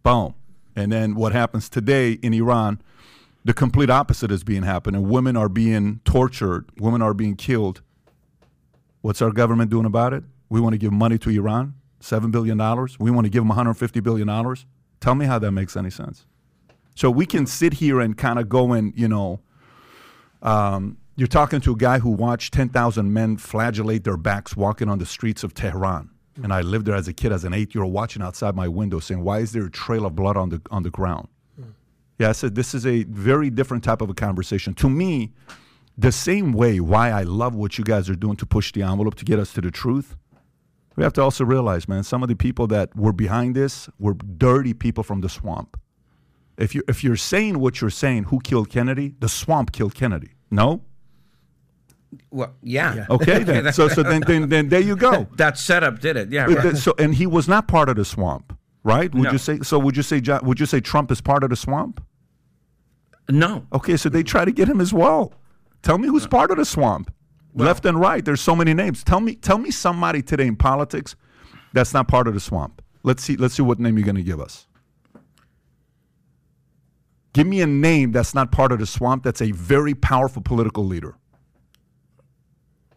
Boom. 0.05 0.37
And 0.77 0.93
then 0.93 1.17
what 1.17 1.33
happens 1.33 1.69
today 1.69 2.13
in 2.13 2.33
Iran, 2.33 2.81
the 3.45 3.53
complete 3.53 3.91
opposite 3.91 4.31
is 4.31 4.45
being 4.45 4.63
happening. 4.63 5.09
Women 5.09 5.37
are 5.37 5.49
being 5.49 5.99
tortured. 6.05 6.67
Women 6.79 7.03
are 7.03 7.15
being 7.15 7.35
killed. 7.35 7.81
What's 9.05 9.21
our 9.21 9.33
government 9.33 9.71
doing 9.71 9.85
about 9.85 10.15
it? 10.15 10.25
We 10.49 10.63
want 10.63 10.73
to 10.73 10.79
give 10.79 10.91
money 10.91 11.19
to 11.19 11.29
Iran, 11.29 11.75
$7 12.01 12.31
billion. 12.31 12.57
We 12.99 13.11
want 13.11 13.27
to 13.27 13.29
give 13.29 13.47
them 13.47 13.55
$150 13.55 14.03
billion. 14.03 14.57
Tell 14.99 15.15
me 15.15 15.27
how 15.27 15.39
that 15.41 15.53
makes 15.53 15.77
any 15.77 15.91
sense. 15.91 16.25
So 16.95 17.11
we 17.11 17.27
can 17.27 17.45
sit 17.45 17.75
here 17.75 18.01
and 18.01 18.17
kind 18.17 18.39
of 18.39 18.49
go 18.49 18.73
and, 18.73 18.95
you 18.97 19.07
know, 19.07 19.41
um, 20.41 20.97
you're 21.17 21.29
talking 21.29 21.61
to 21.61 21.73
a 21.73 21.77
guy 21.77 21.99
who 21.99 22.09
watched 22.09 22.55
10,000 22.55 23.13
men 23.13 23.37
flagellate 23.37 24.05
their 24.05 24.17
backs 24.17 24.57
walking 24.57 24.89
on 24.89 24.99
the 24.99 25.07
streets 25.07 25.45
of 25.45 25.53
Tehran. 25.53 26.09
And 26.43 26.51
I 26.51 26.63
lived 26.63 26.87
there 26.87 26.95
as 26.95 27.07
a 27.07 27.13
kid, 27.13 27.31
as 27.31 27.45
an 27.45 27.53
eight 27.53 27.75
year 27.75 27.85
old, 27.85 27.93
watching 27.93 28.23
outside 28.23 28.57
my 28.57 28.69
window 28.69 29.01
saying, 29.01 29.23
Why 29.23 29.41
is 29.41 29.53
there 29.53 29.67
a 29.67 29.71
trail 29.71 30.07
of 30.07 30.17
blood 30.17 30.39
on 30.39 30.49
the, 30.49 30.63
on 30.71 30.83
the 30.83 30.91
ground? 30.91 31.29
Yeah, 32.19 32.31
I 32.31 32.33
said, 32.33 32.55
This 32.55 32.73
is 32.73 32.87
a 32.87 33.03
very 33.03 33.51
different 33.51 33.85
type 33.85 34.01
of 34.01 34.09
a 34.09 34.15
conversation. 34.15 34.73
To 34.75 34.89
me, 34.89 35.35
the 35.97 36.11
same 36.13 36.53
way 36.53 36.81
why 36.81 37.11
I 37.11 37.23
love 37.23 37.55
what 37.55 37.79
you 37.79 37.85
guys 37.85 38.11
are 38.11 38.17
doing 38.17 38.37
to 38.37 38.47
push 38.47 38.73
the 38.73 38.83
envelope 38.83 39.15
to 39.17 39.25
get 39.25 39.39
us 39.39 39.53
to 39.55 39.61
the 39.61 39.71
truth, 39.71 40.17
we 40.97 41.03
have 41.05 41.13
to 41.15 41.23
also 41.23 41.45
realize, 41.45 41.89
man, 41.89 42.03
some 42.05 42.23
of 42.23 42.29
the 42.29 42.37
people 42.37 42.67
that 42.69 42.95
were 42.97 43.13
behind 43.13 43.55
this 43.55 43.89
were 43.99 44.15
dirty 44.15 44.75
people 44.75 45.03
from 45.05 45.21
the 45.21 45.29
swamp. 45.29 45.79
If 46.57 46.75
you're, 46.75 46.85
if 46.89 47.03
you're 47.03 47.17
saying 47.17 47.59
what 47.59 47.81
you're 47.81 47.91
saying, 47.91 48.25
who 48.25 48.39
killed 48.41 48.71
Kennedy? 48.71 49.15
The 49.19 49.29
swamp 49.29 49.73
killed 49.73 49.95
Kennedy. 49.95 50.31
No? 50.51 50.83
well, 52.31 52.55
yeah. 52.63 53.07
Okay, 53.11 53.43
then. 53.45 53.73
So, 53.73 53.89
so 53.89 54.03
then, 54.05 54.23
then, 54.27 54.49
then 54.49 54.69
there 54.69 54.81
you 54.81 54.95
go. 54.97 55.27
that 55.37 55.59
setup 55.59 55.99
did 56.01 56.17
it. 56.17 56.31
Yeah. 56.31 56.45
Right. 56.47 56.77
So, 56.77 56.95
and 56.99 57.13
he 57.15 57.27
was 57.27 57.49
not 57.49 57.67
part 57.67 57.89
of 57.89 57.97
the 57.97 58.05
swamp, 58.05 58.57
right? 58.85 59.13
Would 59.13 59.25
No. 59.25 59.33
you 59.33 59.39
say? 59.39 59.59
So, 59.61 59.81
would 59.81 59.97
you 59.97 60.03
say? 60.05 60.21
Jo- 60.21 60.39
Would 60.45 60.61
you 60.61 60.67
say 60.67 60.81
Trump 60.81 61.11
is 61.11 61.21
part 61.21 61.43
of 61.43 61.51
the 61.51 61.57
swamp? 61.57 62.05
No. 63.29 63.67
Okay, 63.73 63.97
so 63.97 64.09
they 64.09 64.23
try 64.23 64.45
to 64.45 64.53
get 64.53 64.69
him 64.69 64.81
as 64.81 64.93
well. 64.93 65.33
Tell 65.85 65.99
me 65.99 66.09
who's 66.09 66.25
uh, 66.25 66.29
part 66.29 66.51
of 66.51 66.57
the 66.57 66.65
swamp, 66.65 67.15
left 67.55 67.85
and 67.87 68.01
right. 68.01 68.25
There's 68.25 68.41
so 68.41 68.57
many 68.57 68.75
names. 68.75 69.05
Tell 69.05 69.21
me, 69.21 69.37
tell 69.37 69.59
me 69.59 69.71
somebody 69.71 70.23
today 70.23 70.47
in 70.49 70.57
politics 70.57 71.15
that's 71.73 71.93
not 71.95 72.09
part 72.09 72.27
of 72.27 72.35
the 72.35 72.41
swamp. 72.41 72.83
Let's 73.03 73.23
see. 73.23 73.37
Let's 73.37 73.55
see 73.55 73.63
what 73.63 73.79
name 73.79 73.97
you're 73.99 74.05
going 74.05 74.17
to 74.17 74.23
give 74.23 74.41
us. 74.41 74.67
Give 77.35 77.47
me 77.47 77.61
a 77.61 77.67
name 77.67 78.13
that's 78.13 78.35
not 78.35 78.51
part 78.51 78.73
of 78.73 78.79
the 78.79 78.87
swamp 78.87 79.25
that's 79.25 79.43
a 79.43 79.51
very 79.53 79.95
powerful 79.95 80.41
political 80.41 80.85
leader. 80.85 81.17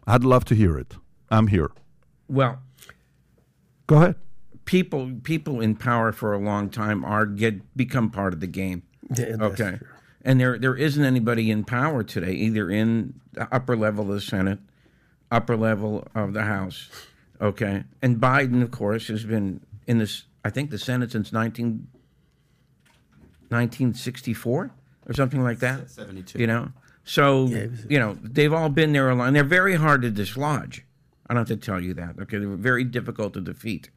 I'd 0.06 0.24
love 0.24 0.44
to 0.46 0.54
hear 0.54 0.78
it. 0.78 0.96
I'm 1.30 1.48
here. 1.48 1.70
Well, 2.28 2.60
Go 3.86 3.96
ahead. 3.96 4.14
people 4.64 5.12
people 5.22 5.60
in 5.60 5.74
power 5.76 6.12
for 6.12 6.32
a 6.32 6.38
long 6.38 6.70
time 6.70 7.04
are 7.04 7.26
get 7.26 7.76
become 7.76 8.10
part 8.10 8.32
of 8.32 8.40
the 8.40 8.46
game. 8.46 8.82
Yeah, 9.14 9.36
that's 9.36 9.60
Okay. 9.60 9.78
True. 10.28 10.30
And 10.32 10.40
there 10.40 10.58
there 10.58 10.76
isn't 10.76 11.04
anybody 11.04 11.50
in 11.50 11.64
power 11.64 12.02
today, 12.02 12.32
either 12.32 12.70
in 12.70 13.20
the 13.32 13.48
upper 13.54 13.76
level 13.76 14.08
of 14.08 14.14
the 14.14 14.20
Senate, 14.20 14.58
upper 15.30 15.56
level 15.56 16.06
of 16.14 16.32
the 16.32 16.42
House. 16.42 16.88
Okay. 17.40 17.84
And 18.02 18.18
Biden, 18.18 18.62
of 18.62 18.70
course, 18.70 19.08
has 19.08 19.24
been 19.24 19.60
in 19.86 19.98
this 19.98 20.24
I 20.44 20.50
think 20.50 20.70
the 20.70 20.78
Senate 20.78 21.12
since 21.12 21.32
19, 21.32 21.88
1964 23.48 24.70
or 25.08 25.12
something 25.14 25.42
like 25.42 25.58
that. 25.60 25.90
72. 25.90 26.38
You 26.38 26.46
know? 26.46 26.72
So 27.04 27.48
it 27.48 27.70
was- 27.70 27.86
you 27.88 27.98
know, 27.98 28.16
they've 28.22 28.52
all 28.52 28.68
been 28.68 28.92
there 28.92 29.08
a 29.10 29.14
lot 29.14 29.26
and 29.28 29.36
they're 29.36 29.44
very 29.44 29.76
hard 29.76 30.02
to 30.02 30.10
dislodge. 30.10 30.84
I 31.26 31.34
don't 31.34 31.48
have 31.48 31.58
to 31.58 31.64
tell 31.64 31.80
you 31.80 31.94
that. 31.94 32.18
Okay. 32.20 32.38
They're 32.38 32.48
very 32.56 32.84
difficult 32.84 33.34
to 33.34 33.40
defeat. 33.40 33.90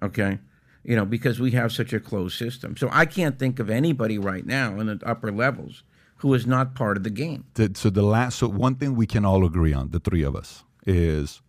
Okay. 0.00 0.38
You 0.84 0.96
know, 0.96 1.04
because 1.04 1.38
we 1.38 1.52
have 1.52 1.72
such 1.72 1.92
a 1.92 2.00
closed 2.00 2.36
system. 2.36 2.76
So 2.76 2.88
I 2.90 3.06
can't 3.06 3.38
think 3.38 3.60
of 3.60 3.70
anybody 3.70 4.18
right 4.18 4.44
now 4.44 4.80
in 4.80 4.86
the 4.86 5.00
upper 5.06 5.30
levels 5.30 5.84
who 6.16 6.34
is 6.34 6.46
not 6.46 6.74
part 6.74 6.96
of 6.96 7.02
the 7.02 7.10
game. 7.10 7.44
So 7.74 7.90
the 7.90 8.02
last 8.02 8.38
so 8.38 8.48
one 8.48 8.76
thing 8.76 8.96
we 8.96 9.06
can 9.06 9.24
all 9.24 9.44
agree 9.44 9.72
on, 9.72 9.90
the 9.90 10.00
three 10.00 10.22
of 10.22 10.34
us, 10.34 10.64
is 10.86 11.42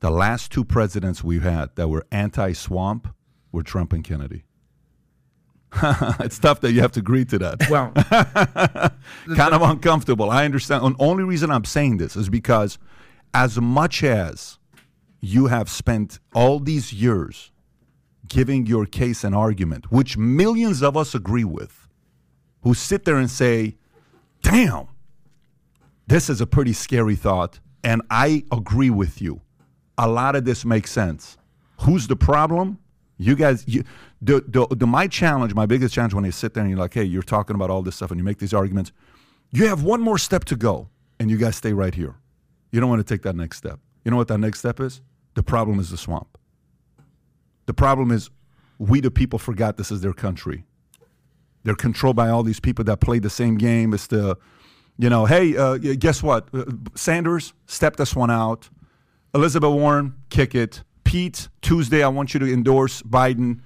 the 0.00 0.10
last 0.10 0.52
two 0.52 0.64
presidents 0.64 1.24
we've 1.24 1.42
had 1.42 1.74
that 1.76 1.88
were 1.88 2.06
anti-swamp 2.12 3.08
were 3.52 3.62
Trump 3.62 3.92
and 3.92 4.04
Kennedy. 4.04 4.44
it's 6.20 6.38
tough 6.38 6.60
that 6.60 6.72
you 6.72 6.80
have 6.80 6.92
to 6.92 7.00
agree 7.00 7.24
to 7.24 7.38
that. 7.38 7.68
Well, 7.70 7.92
kind 9.36 9.54
of 9.54 9.62
uncomfortable. 9.62 10.30
I 10.30 10.44
understand. 10.44 10.84
The 10.84 11.02
only 11.02 11.24
reason 11.24 11.50
I'm 11.50 11.64
saying 11.64 11.96
this 11.96 12.16
is 12.16 12.28
because 12.28 12.78
as 13.32 13.60
much 13.60 14.04
as 14.04 14.58
you 15.20 15.46
have 15.46 15.70
spent 15.70 16.20
all 16.34 16.60
these 16.60 16.92
years 16.92 17.50
giving 18.28 18.66
your 18.66 18.86
case 18.86 19.24
an 19.24 19.34
argument, 19.34 19.90
which 19.90 20.16
millions 20.16 20.82
of 20.82 20.96
us 20.96 21.14
agree 21.14 21.44
with, 21.44 21.88
who 22.62 22.74
sit 22.74 23.04
there 23.04 23.16
and 23.16 23.30
say, 23.30 23.76
damn, 24.42 24.88
this 26.06 26.28
is 26.28 26.40
a 26.40 26.46
pretty 26.46 26.72
scary 26.72 27.16
thought, 27.16 27.60
and 27.82 28.02
I 28.10 28.44
agree 28.50 28.90
with 28.90 29.20
you. 29.20 29.40
A 29.98 30.08
lot 30.08 30.36
of 30.36 30.44
this 30.44 30.64
makes 30.64 30.90
sense. 30.90 31.36
Who's 31.82 32.06
the 32.06 32.16
problem? 32.16 32.78
You 33.16 33.36
guys, 33.36 33.64
you, 33.66 33.84
the, 34.20 34.44
the, 34.46 34.66
the, 34.74 34.86
my 34.86 35.06
challenge, 35.06 35.54
my 35.54 35.66
biggest 35.66 35.94
challenge 35.94 36.14
when 36.14 36.24
you 36.24 36.32
sit 36.32 36.54
there 36.54 36.62
and 36.62 36.70
you're 36.70 36.78
like, 36.78 36.94
hey, 36.94 37.04
you're 37.04 37.22
talking 37.22 37.54
about 37.54 37.70
all 37.70 37.82
this 37.82 37.96
stuff 37.96 38.10
and 38.10 38.18
you 38.18 38.24
make 38.24 38.38
these 38.38 38.54
arguments, 38.54 38.92
you 39.52 39.68
have 39.68 39.82
one 39.82 40.00
more 40.00 40.18
step 40.18 40.44
to 40.46 40.56
go, 40.56 40.88
and 41.20 41.30
you 41.30 41.36
guys 41.36 41.56
stay 41.56 41.72
right 41.72 41.94
here. 41.94 42.16
You 42.72 42.80
don't 42.80 42.90
want 42.90 43.06
to 43.06 43.14
take 43.14 43.22
that 43.22 43.36
next 43.36 43.58
step. 43.58 43.78
You 44.04 44.10
know 44.10 44.16
what 44.16 44.28
that 44.28 44.38
next 44.38 44.58
step 44.58 44.80
is? 44.80 45.00
The 45.34 45.42
problem 45.42 45.78
is 45.78 45.90
the 45.90 45.96
swamp. 45.96 46.38
The 47.66 47.74
problem 47.74 48.10
is 48.10 48.30
we, 48.78 49.00
the 49.00 49.10
people, 49.10 49.38
forgot 49.38 49.76
this 49.76 49.90
is 49.90 50.00
their 50.00 50.12
country. 50.12 50.64
They're 51.62 51.74
controlled 51.74 52.16
by 52.16 52.28
all 52.28 52.42
these 52.42 52.60
people 52.60 52.84
that 52.84 53.00
play 53.00 53.18
the 53.18 53.30
same 53.30 53.56
game. 53.56 53.94
It's 53.94 54.06
the, 54.06 54.36
you 54.98 55.08
know, 55.08 55.24
hey, 55.24 55.56
uh, 55.56 55.78
guess 55.78 56.22
what? 56.22 56.48
Uh, 56.52 56.64
Sanders, 56.94 57.54
step 57.66 57.96
this 57.96 58.14
one 58.14 58.30
out. 58.30 58.68
Elizabeth 59.34 59.72
Warren, 59.72 60.14
kick 60.28 60.54
it. 60.54 60.82
Pete, 61.04 61.48
Tuesday, 61.62 62.02
I 62.02 62.08
want 62.08 62.34
you 62.34 62.40
to 62.40 62.52
endorse 62.52 63.02
Biden. 63.02 63.60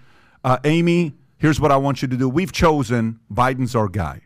Uh, 0.45 0.59
Amy, 0.65 1.15
here's 1.39 1.61
what 1.61 1.73
I 1.73 1.77
want 1.77 2.03
you 2.03 2.09
to 2.09 2.17
do. 2.17 2.29
We've 2.29 2.53
chosen 2.53 3.21
Biden's 3.33 3.75
our 3.75 3.89
guy. 3.89 4.23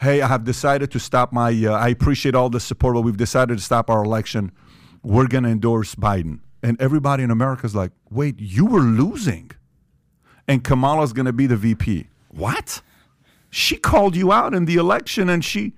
Hey, 0.00 0.20
I 0.20 0.26
have 0.26 0.44
decided 0.44 0.90
to 0.90 0.98
stop 0.98 1.32
my, 1.32 1.50
uh, 1.50 1.72
I 1.72 1.88
appreciate 1.88 2.34
all 2.34 2.50
the 2.50 2.60
support, 2.60 2.94
but 2.94 3.02
we've 3.02 3.16
decided 3.16 3.56
to 3.56 3.64
stop 3.64 3.88
our 3.88 4.04
election. 4.04 4.52
We're 5.02 5.28
going 5.28 5.44
to 5.44 5.50
endorse 5.50 5.94
Biden. 5.94 6.40
And 6.62 6.80
everybody 6.80 7.22
in 7.22 7.30
America 7.30 7.66
is 7.66 7.74
like, 7.74 7.92
wait, 8.10 8.38
you 8.38 8.66
were 8.66 8.80
losing. 8.80 9.50
And 10.48 10.64
Kamala's 10.64 11.12
going 11.12 11.26
to 11.26 11.32
be 11.32 11.46
the 11.46 11.56
VP. 11.56 12.08
What? 12.28 12.82
She 13.50 13.76
called 13.76 14.16
you 14.16 14.32
out 14.32 14.54
in 14.54 14.64
the 14.64 14.76
election 14.76 15.28
and 15.28 15.44
she, 15.44 15.74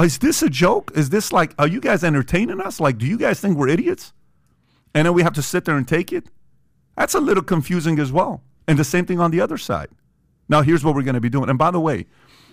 is 0.00 0.18
this 0.18 0.42
a 0.42 0.48
joke? 0.48 0.92
Is 0.94 1.10
this 1.10 1.32
like, 1.32 1.54
are 1.58 1.66
you 1.66 1.80
guys 1.80 2.04
entertaining 2.04 2.60
us? 2.60 2.80
Like, 2.80 2.98
do 2.98 3.06
you 3.06 3.18
guys 3.18 3.40
think 3.40 3.56
we're 3.56 3.68
idiots? 3.68 4.12
And 4.94 5.06
then 5.06 5.14
we 5.14 5.22
have 5.22 5.34
to 5.34 5.42
sit 5.42 5.64
there 5.64 5.76
and 5.76 5.86
take 5.86 6.12
it? 6.12 6.28
That's 6.96 7.14
a 7.14 7.20
little 7.20 7.42
confusing 7.42 7.98
as 7.98 8.10
well. 8.10 8.42
And 8.66 8.78
the 8.78 8.84
same 8.84 9.06
thing 9.06 9.20
on 9.20 9.30
the 9.30 9.40
other 9.40 9.58
side. 9.58 9.88
Now, 10.48 10.62
here's 10.62 10.82
what 10.82 10.94
we're 10.94 11.02
going 11.02 11.14
to 11.14 11.20
be 11.20 11.28
doing. 11.28 11.48
And 11.48 11.58
by 11.58 11.70
the 11.70 11.80
way, 11.80 12.06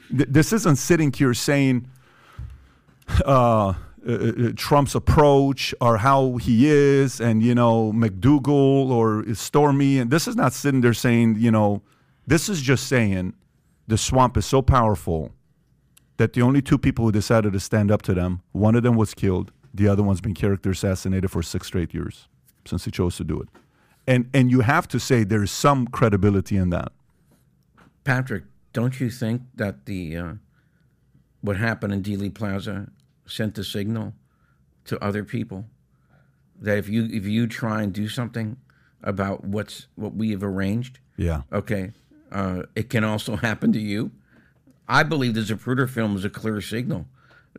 th- 0.09 0.29
this 0.29 0.53
isn't 0.53 0.75
sitting 0.75 1.11
here 1.11 1.33
saying 1.33 1.87
uh, 3.25 3.73
uh, 4.07 4.11
uh, 4.11 4.51
Trump's 4.55 4.93
approach 4.93 5.73
or 5.81 5.97
how 5.97 6.37
he 6.37 6.67
is, 6.67 7.19
and 7.19 7.41
you 7.41 7.55
know 7.55 7.91
McDougal 7.91 8.89
or 8.89 9.25
Stormy, 9.33 9.97
and 9.97 10.11
this 10.11 10.27
is 10.27 10.35
not 10.35 10.53
sitting 10.53 10.81
there 10.81 10.93
saying 10.93 11.37
you 11.39 11.49
know, 11.49 11.81
this 12.27 12.47
is 12.47 12.61
just 12.61 12.87
saying 12.87 13.33
the 13.87 13.97
swamp 13.97 14.37
is 14.37 14.45
so 14.45 14.61
powerful 14.61 15.31
that 16.17 16.33
the 16.33 16.41
only 16.41 16.61
two 16.61 16.77
people 16.77 17.05
who 17.05 17.11
decided 17.11 17.53
to 17.53 17.59
stand 17.59 17.91
up 17.91 18.01
to 18.03 18.13
them, 18.13 18.41
one 18.51 18.75
of 18.75 18.83
them 18.83 18.95
was 18.95 19.13
killed, 19.13 19.51
the 19.73 19.87
other 19.87 20.03
one's 20.03 20.21
been 20.21 20.33
character 20.33 20.69
assassinated 20.69 21.31
for 21.31 21.41
six 21.41 21.67
straight 21.67 21.93
years 21.93 22.27
since 22.65 22.85
he 22.85 22.91
chose 22.91 23.17
to 23.17 23.23
do 23.23 23.41
it, 23.41 23.49
and 24.05 24.29
and 24.33 24.51
you 24.51 24.61
have 24.61 24.87
to 24.87 24.99
say 24.99 25.23
there's 25.23 25.51
some 25.51 25.87
credibility 25.87 26.57
in 26.57 26.69
that. 26.69 26.91
Patrick, 28.03 28.43
don't 28.71 28.99
you 28.99 29.09
think 29.09 29.41
that 29.55 29.87
the 29.87 30.15
uh, 30.15 30.33
what 31.41 31.57
happened 31.57 31.93
in 31.93 32.03
Dealey 32.03 32.33
Plaza 32.33 32.87
sent 33.25 33.57
a 33.57 33.63
signal 33.63 34.13
to 34.85 35.03
other 35.03 35.23
people 35.23 35.65
that 36.61 36.77
if 36.77 36.87
you 36.89 37.05
if 37.11 37.25
you 37.25 37.47
try 37.47 37.81
and 37.81 37.91
do 37.93 38.07
something 38.07 38.57
about 39.03 39.43
what's 39.43 39.87
what 39.95 40.13
we 40.15 40.31
have 40.31 40.43
arranged, 40.43 40.99
Yeah. 41.17 41.41
okay, 41.51 41.91
uh, 42.31 42.63
it 42.75 42.89
can 42.89 43.03
also 43.03 43.35
happen 43.47 43.73
to 43.73 43.79
you. 43.79 44.11
I 44.87 45.03
believe 45.03 45.33
the 45.33 45.41
Zapruder 45.41 45.89
film 45.89 46.15
is 46.15 46.23
a 46.25 46.29
clear 46.29 46.61
signal, 46.61 47.07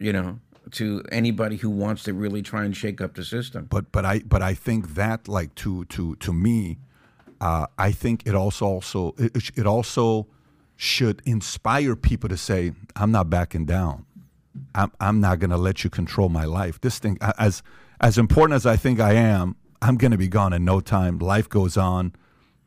you 0.00 0.12
know, 0.12 0.38
to 0.72 1.02
anybody 1.10 1.56
who 1.56 1.68
wants 1.70 2.04
to 2.04 2.14
really 2.14 2.40
try 2.42 2.64
and 2.64 2.76
shake 2.76 3.00
up 3.00 3.14
the 3.14 3.24
system. 3.24 3.66
but 3.68 3.90
but 3.92 4.04
I 4.04 4.20
but 4.20 4.42
I 4.42 4.54
think 4.54 4.94
that 4.94 5.28
like 5.28 5.54
to 5.56 5.84
to 5.86 6.14
to 6.16 6.32
me, 6.32 6.78
uh, 7.40 7.66
I 7.78 7.92
think 7.92 8.26
it 8.26 8.34
also 8.34 8.66
also 8.66 9.14
it, 9.18 9.36
it 9.36 9.50
it 9.58 9.66
also 9.66 10.26
should 10.76 11.20
inspire 11.24 11.96
people 11.96 12.28
to 12.28 12.36
say, 12.36 12.72
I'm 12.94 13.10
not 13.10 13.28
backing 13.30 13.66
down. 13.66 14.05
I'm 14.74 14.92
I'm 15.00 15.20
not 15.20 15.38
gonna 15.38 15.56
let 15.56 15.84
you 15.84 15.90
control 15.90 16.28
my 16.28 16.44
life. 16.44 16.80
This 16.80 16.98
thing 16.98 17.18
as 17.38 17.62
as 18.00 18.18
important 18.18 18.56
as 18.56 18.66
I 18.66 18.76
think 18.76 19.00
I 19.00 19.12
am, 19.12 19.56
I'm 19.80 19.96
gonna 19.96 20.18
be 20.18 20.28
gone 20.28 20.52
in 20.52 20.64
no 20.64 20.80
time. 20.80 21.18
Life 21.18 21.48
goes 21.48 21.76
on. 21.76 22.14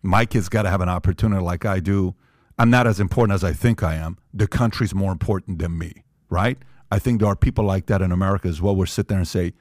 My 0.01 0.25
kids 0.25 0.47
got 0.47 0.61
to 0.61 0.69
have 0.69 0.79
an 0.79 0.87
opportunity 0.87 1.41
like 1.43 1.65
I 1.65 1.81
do. 1.81 2.15
I'm 2.57 2.69
not 2.69 2.87
as 2.87 2.99
important 3.01 3.35
as 3.35 3.43
I 3.43 3.51
think 3.51 3.83
I 3.83 3.95
am. 3.95 4.17
The 4.33 4.47
country's 4.47 4.95
more 4.95 5.11
important 5.11 5.59
than 5.59 5.77
me, 5.77 6.03
right? 6.29 6.57
I 6.89 6.99
think 6.99 7.19
there 7.19 7.29
are 7.29 7.35
people 7.35 7.65
like 7.65 7.87
that 7.87 8.01
in 8.01 8.11
America 8.11 8.47
as 8.47 8.61
well. 8.61 8.75
Where 8.75 8.87
sit 8.87 9.09
there 9.09 9.17
and 9.17 9.27
say, 9.27 9.53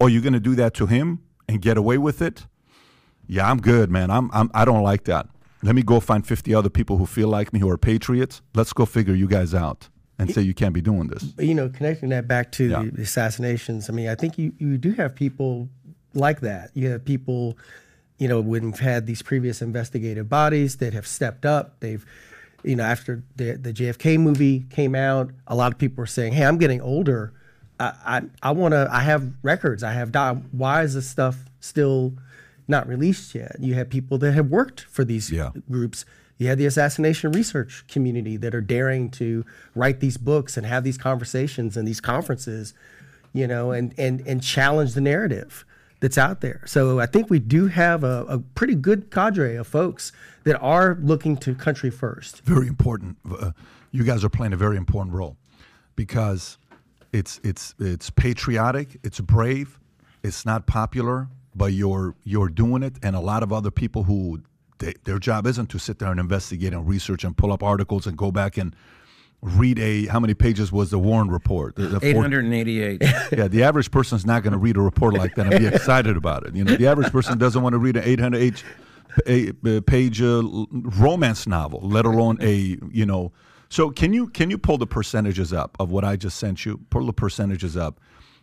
"Oh, 0.00 0.06
you're 0.06 0.22
going 0.22 0.32
to 0.32 0.40
do 0.40 0.54
that 0.54 0.74
to 0.74 0.86
him 0.86 1.20
and 1.48 1.60
get 1.60 1.76
away 1.76 1.98
with 1.98 2.22
it?" 2.22 2.46
Yeah, 3.26 3.50
I'm 3.50 3.60
good, 3.60 3.90
man. 3.90 4.10
I'm, 4.10 4.30
I'm 4.32 4.50
I 4.54 4.64
don't 4.64 4.82
like 4.82 5.04
that. 5.04 5.28
Let 5.62 5.74
me 5.74 5.82
go 5.82 6.00
find 6.00 6.26
50 6.26 6.54
other 6.54 6.70
people 6.70 6.96
who 6.96 7.06
feel 7.06 7.28
like 7.28 7.52
me 7.52 7.60
who 7.60 7.68
are 7.68 7.76
patriots. 7.76 8.40
Let's 8.54 8.72
go 8.72 8.86
figure 8.86 9.14
you 9.14 9.28
guys 9.28 9.54
out 9.54 9.88
and 10.20 10.34
say 10.34 10.42
you 10.42 10.54
can't 10.54 10.74
be 10.74 10.80
doing 10.80 11.08
this. 11.08 11.22
But, 11.24 11.46
you 11.46 11.54
know, 11.54 11.68
connecting 11.68 12.10
that 12.10 12.28
back 12.28 12.52
to 12.52 12.64
Yeah. 12.68 12.82
the, 12.82 12.90
the 12.90 13.02
assassinations, 13.02 13.88
I 13.88 13.92
mean, 13.92 14.08
I 14.08 14.14
think 14.14 14.38
you, 14.38 14.52
you 14.58 14.78
do 14.78 14.92
have 14.92 15.14
people 15.14 15.68
like 16.14 16.40
that. 16.40 16.70
You 16.74 16.88
have 16.90 17.04
people, 17.04 17.56
you 18.18 18.28
know, 18.28 18.40
when 18.40 18.66
we've 18.66 18.78
had 18.80 19.06
these 19.06 19.22
previous 19.22 19.62
investigative 19.62 20.28
bodies 20.28 20.76
that 20.76 20.92
have 20.92 21.06
stepped 21.06 21.46
up, 21.46 21.80
they've, 21.80 22.04
you 22.62 22.76
know, 22.76 22.84
after 22.84 23.22
the, 23.36 23.52
the 23.52 23.72
JFK 23.72 24.18
movie 24.18 24.66
came 24.70 24.94
out, 24.94 25.30
a 25.46 25.54
lot 25.56 25.72
of 25.72 25.78
people 25.78 26.02
were 26.02 26.06
saying, 26.06 26.32
hey, 26.34 26.44
I'm 26.44 26.58
getting 26.58 26.80
older. 26.82 27.32
I, 27.78 27.92
I, 28.04 28.22
I 28.42 28.50
want 28.52 28.72
to, 28.72 28.88
I 28.92 29.00
have 29.00 29.32
records, 29.42 29.82
I 29.82 29.92
have, 29.92 30.12
di- 30.12 30.34
why 30.52 30.82
is 30.82 30.94
this 30.94 31.08
stuff 31.08 31.36
still 31.60 32.12
not 32.68 32.86
released 32.86 33.34
yet? 33.34 33.56
You 33.58 33.74
have 33.74 33.88
people 33.88 34.18
that 34.18 34.32
have 34.32 34.48
worked 34.48 34.82
for 34.82 35.04
these 35.04 35.30
Yeah. 35.32 35.50
groups. 35.70 36.04
You 36.40 36.48
have 36.48 36.56
the 36.56 36.64
assassination 36.64 37.32
research 37.32 37.84
community 37.86 38.38
that 38.38 38.54
are 38.54 38.62
daring 38.62 39.10
to 39.10 39.44
write 39.74 40.00
these 40.00 40.16
books 40.16 40.56
and 40.56 40.64
have 40.64 40.84
these 40.84 40.96
conversations 40.96 41.76
and 41.76 41.86
these 41.86 42.00
conferences, 42.00 42.72
you 43.34 43.46
know, 43.46 43.72
and 43.72 43.94
and 43.98 44.22
and 44.26 44.42
challenge 44.42 44.94
the 44.94 45.02
narrative 45.02 45.66
that's 46.00 46.16
out 46.16 46.40
there. 46.40 46.62
So 46.64 46.98
I 46.98 47.04
think 47.04 47.28
we 47.28 47.40
do 47.40 47.66
have 47.66 48.02
a, 48.04 48.24
a 48.26 48.38
pretty 48.38 48.74
good 48.74 49.10
cadre 49.10 49.56
of 49.56 49.66
folks 49.66 50.12
that 50.44 50.58
are 50.60 50.96
looking 51.02 51.36
to 51.36 51.54
country 51.54 51.90
first. 51.90 52.40
very 52.46 52.68
important. 52.68 53.18
Uh, 53.30 53.52
you 53.90 54.02
guys 54.02 54.24
are 54.24 54.30
playing 54.30 54.54
a 54.54 54.56
very 54.56 54.78
important 54.78 55.14
role 55.14 55.36
because 55.94 56.56
it's 57.12 57.38
it's 57.44 57.74
it's 57.78 58.08
patriotic, 58.08 58.98
it's 59.02 59.20
brave, 59.20 59.78
it's 60.22 60.46
not 60.46 60.66
popular, 60.66 61.28
but 61.54 61.74
you're 61.74 62.14
you're 62.24 62.48
doing 62.48 62.82
it, 62.82 62.94
and 63.02 63.14
a 63.14 63.20
lot 63.20 63.42
of 63.42 63.52
other 63.52 63.70
people 63.70 64.04
who 64.04 64.40
they, 64.80 64.94
their 65.04 65.18
job 65.18 65.46
isn't 65.46 65.68
to 65.70 65.78
sit 65.78 65.98
there 66.00 66.10
and 66.10 66.18
investigate 66.20 66.72
and 66.72 66.86
research 66.88 67.24
and 67.24 67.36
pull 67.36 67.52
up 67.52 67.62
articles 67.62 68.06
and 68.06 68.18
go 68.18 68.30
back 68.32 68.56
and 68.58 68.74
read 69.42 69.78
a 69.78 70.06
how 70.06 70.20
many 70.20 70.34
pages 70.34 70.70
was 70.70 70.90
the 70.90 70.98
Warren 70.98 71.28
report? 71.30 71.76
The- 71.76 71.86
the 71.86 72.00
four- 72.00 72.26
888. 72.26 73.02
yeah, 73.38 73.48
the 73.48 73.62
average 73.62 73.90
person's 73.90 74.26
not 74.26 74.42
going 74.42 74.52
to 74.52 74.58
read 74.58 74.76
a 74.76 74.80
report 74.82 75.14
like 75.14 75.34
that 75.36 75.46
and 75.46 75.58
be 75.58 75.66
excited 75.66 76.16
about 76.16 76.46
it. 76.46 76.54
You 76.54 76.64
know, 76.64 76.76
the 76.76 76.86
average 76.86 77.10
person 77.12 77.38
doesn't 77.38 77.62
want 77.62 77.72
to 77.74 77.78
read 77.78 77.96
an 77.96 78.04
800 78.04 78.38
page, 78.38 78.64
a, 79.26 79.52
a 79.76 79.80
page 79.82 80.20
uh, 80.20 80.42
romance 80.72 81.46
novel, 81.46 81.80
let 81.82 82.04
alone 82.04 82.38
a 82.40 82.76
you 82.90 83.06
know. 83.06 83.32
So 83.68 83.90
can 83.90 84.12
you 84.12 84.26
can 84.28 84.50
you 84.50 84.58
pull 84.58 84.78
the 84.78 84.86
percentages 84.86 85.52
up 85.52 85.76
of 85.78 85.90
what 85.90 86.04
I 86.04 86.16
just 86.16 86.38
sent 86.38 86.66
you? 86.66 86.80
Pull 86.90 87.06
the 87.06 87.12
percentages 87.12 87.76
up. 87.76 88.00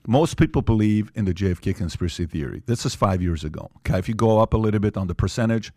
Most 0.07 0.37
people 0.37 0.61
believe 0.61 1.11
in 1.15 1.25
the 1.25 1.33
JFK 1.33 1.75
conspiracy 1.75 2.25
theory. 2.25 2.63
This 2.65 2.85
is 2.85 2.95
five 2.95 3.21
years 3.21 3.43
ago. 3.43 3.69
Okay, 3.79 3.99
if 3.99 4.07
you 4.07 4.15
go 4.15 4.39
up 4.39 4.53
a 4.53 4.57
little 4.57 4.79
bit 4.79 4.95
on 4.95 5.07
the 5.07 5.15
percentage, 5.15 5.73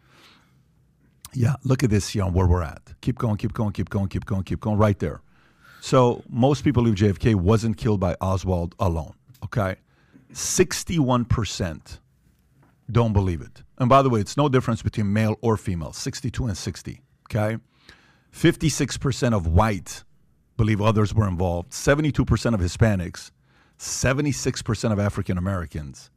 yeah, 1.33 1.57
look 1.65 1.83
at 1.85 1.91
this, 1.91 2.15
you 2.15 2.21
know, 2.21 2.31
where 2.31 2.47
we're 2.47 2.63
at. 2.63 2.83
Keep 3.01 3.19
going, 3.19 3.37
keep 3.37 3.53
going, 3.53 3.73
keep 3.73 3.89
going, 3.91 4.09
keep 4.09 4.25
going, 4.25 4.43
keep 4.43 4.61
going, 4.61 4.79
right 4.79 4.99
there. 4.99 5.23
So 5.81 6.23
most 6.29 6.65
people 6.65 6.83
believe 6.83 6.97
JFK 6.97 7.35
wasn't 7.35 7.77
killed 7.77 8.01
by 8.01 8.17
Oswald 8.21 8.75
alone. 8.79 9.15
Okay, 9.45 9.77
sixty-one 10.33 11.25
percent 11.25 12.01
don't 12.91 13.13
believe 13.13 13.41
it. 13.41 13.63
And 13.79 13.89
by 13.89 14.03
the 14.03 14.11
way, 14.11 14.21
it's 14.21 14.37
no 14.37 14.49
difference 14.49 14.83
between 14.83 15.13
male 15.13 15.37
or 15.41 15.57
female. 15.57 15.93
Sixty-two 15.93 16.47
and 16.47 16.57
sixty. 16.57 17.01
Okay, 17.31 17.59
fifty-six 18.31 18.99
percent 18.99 19.35
of 19.35 19.47
white 19.47 20.05
believe 20.57 20.83
others 20.83 21.15
were 21.15 21.27
involved. 21.27 21.73
Seventy-two 21.73 22.25
percent 22.25 22.55
of 22.55 22.61
Hispanics. 22.61 23.31
Seventy-six 23.79 24.61
percent 24.61 24.93
of 24.93 24.99
African 24.99 25.39
Americans. 25.39 26.11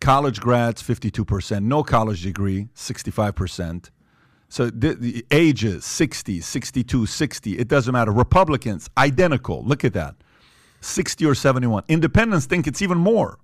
College 0.00 0.40
grads, 0.40 0.80
fifty-two 0.80 1.24
percent. 1.24 1.66
No 1.66 1.82
college 1.82 2.22
degree, 2.22 2.68
sixty-five 2.74 3.34
percent. 3.34 3.90
So 4.54 4.70
the, 4.70 4.94
the 4.94 5.26
ages 5.32 5.84
60, 5.84 6.40
62, 6.40 7.06
60, 7.06 7.58
it 7.58 7.66
doesn't 7.66 7.92
matter. 7.92 8.12
Republicans, 8.12 8.88
identical. 8.96 9.64
Look 9.64 9.84
at 9.84 9.94
that. 9.94 10.14
60 10.80 11.26
or 11.26 11.34
71. 11.34 11.82
Independents 11.88 12.46
think 12.46 12.68
it's 12.68 12.80
even 12.80 12.98
more. 12.98 13.40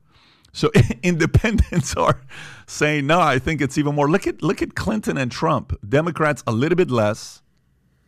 So 0.53 0.71
independents 1.03 1.97
are 1.97 2.21
saying, 2.69 3.09
no, 3.09 3.19
I 3.21 3.41
think 3.41 3.61
it's 3.61 3.77
even 3.77 3.97
more. 3.97 4.09
Look 4.09 4.29
at 4.29 4.41
look 4.41 4.63
at 4.63 4.77
Clinton 4.77 5.19
and 5.19 5.33
Trump. 5.33 5.77
Democrats 5.89 6.45
a 6.47 6.53
little 6.53 6.77
bit 6.77 6.93
less. 6.93 7.43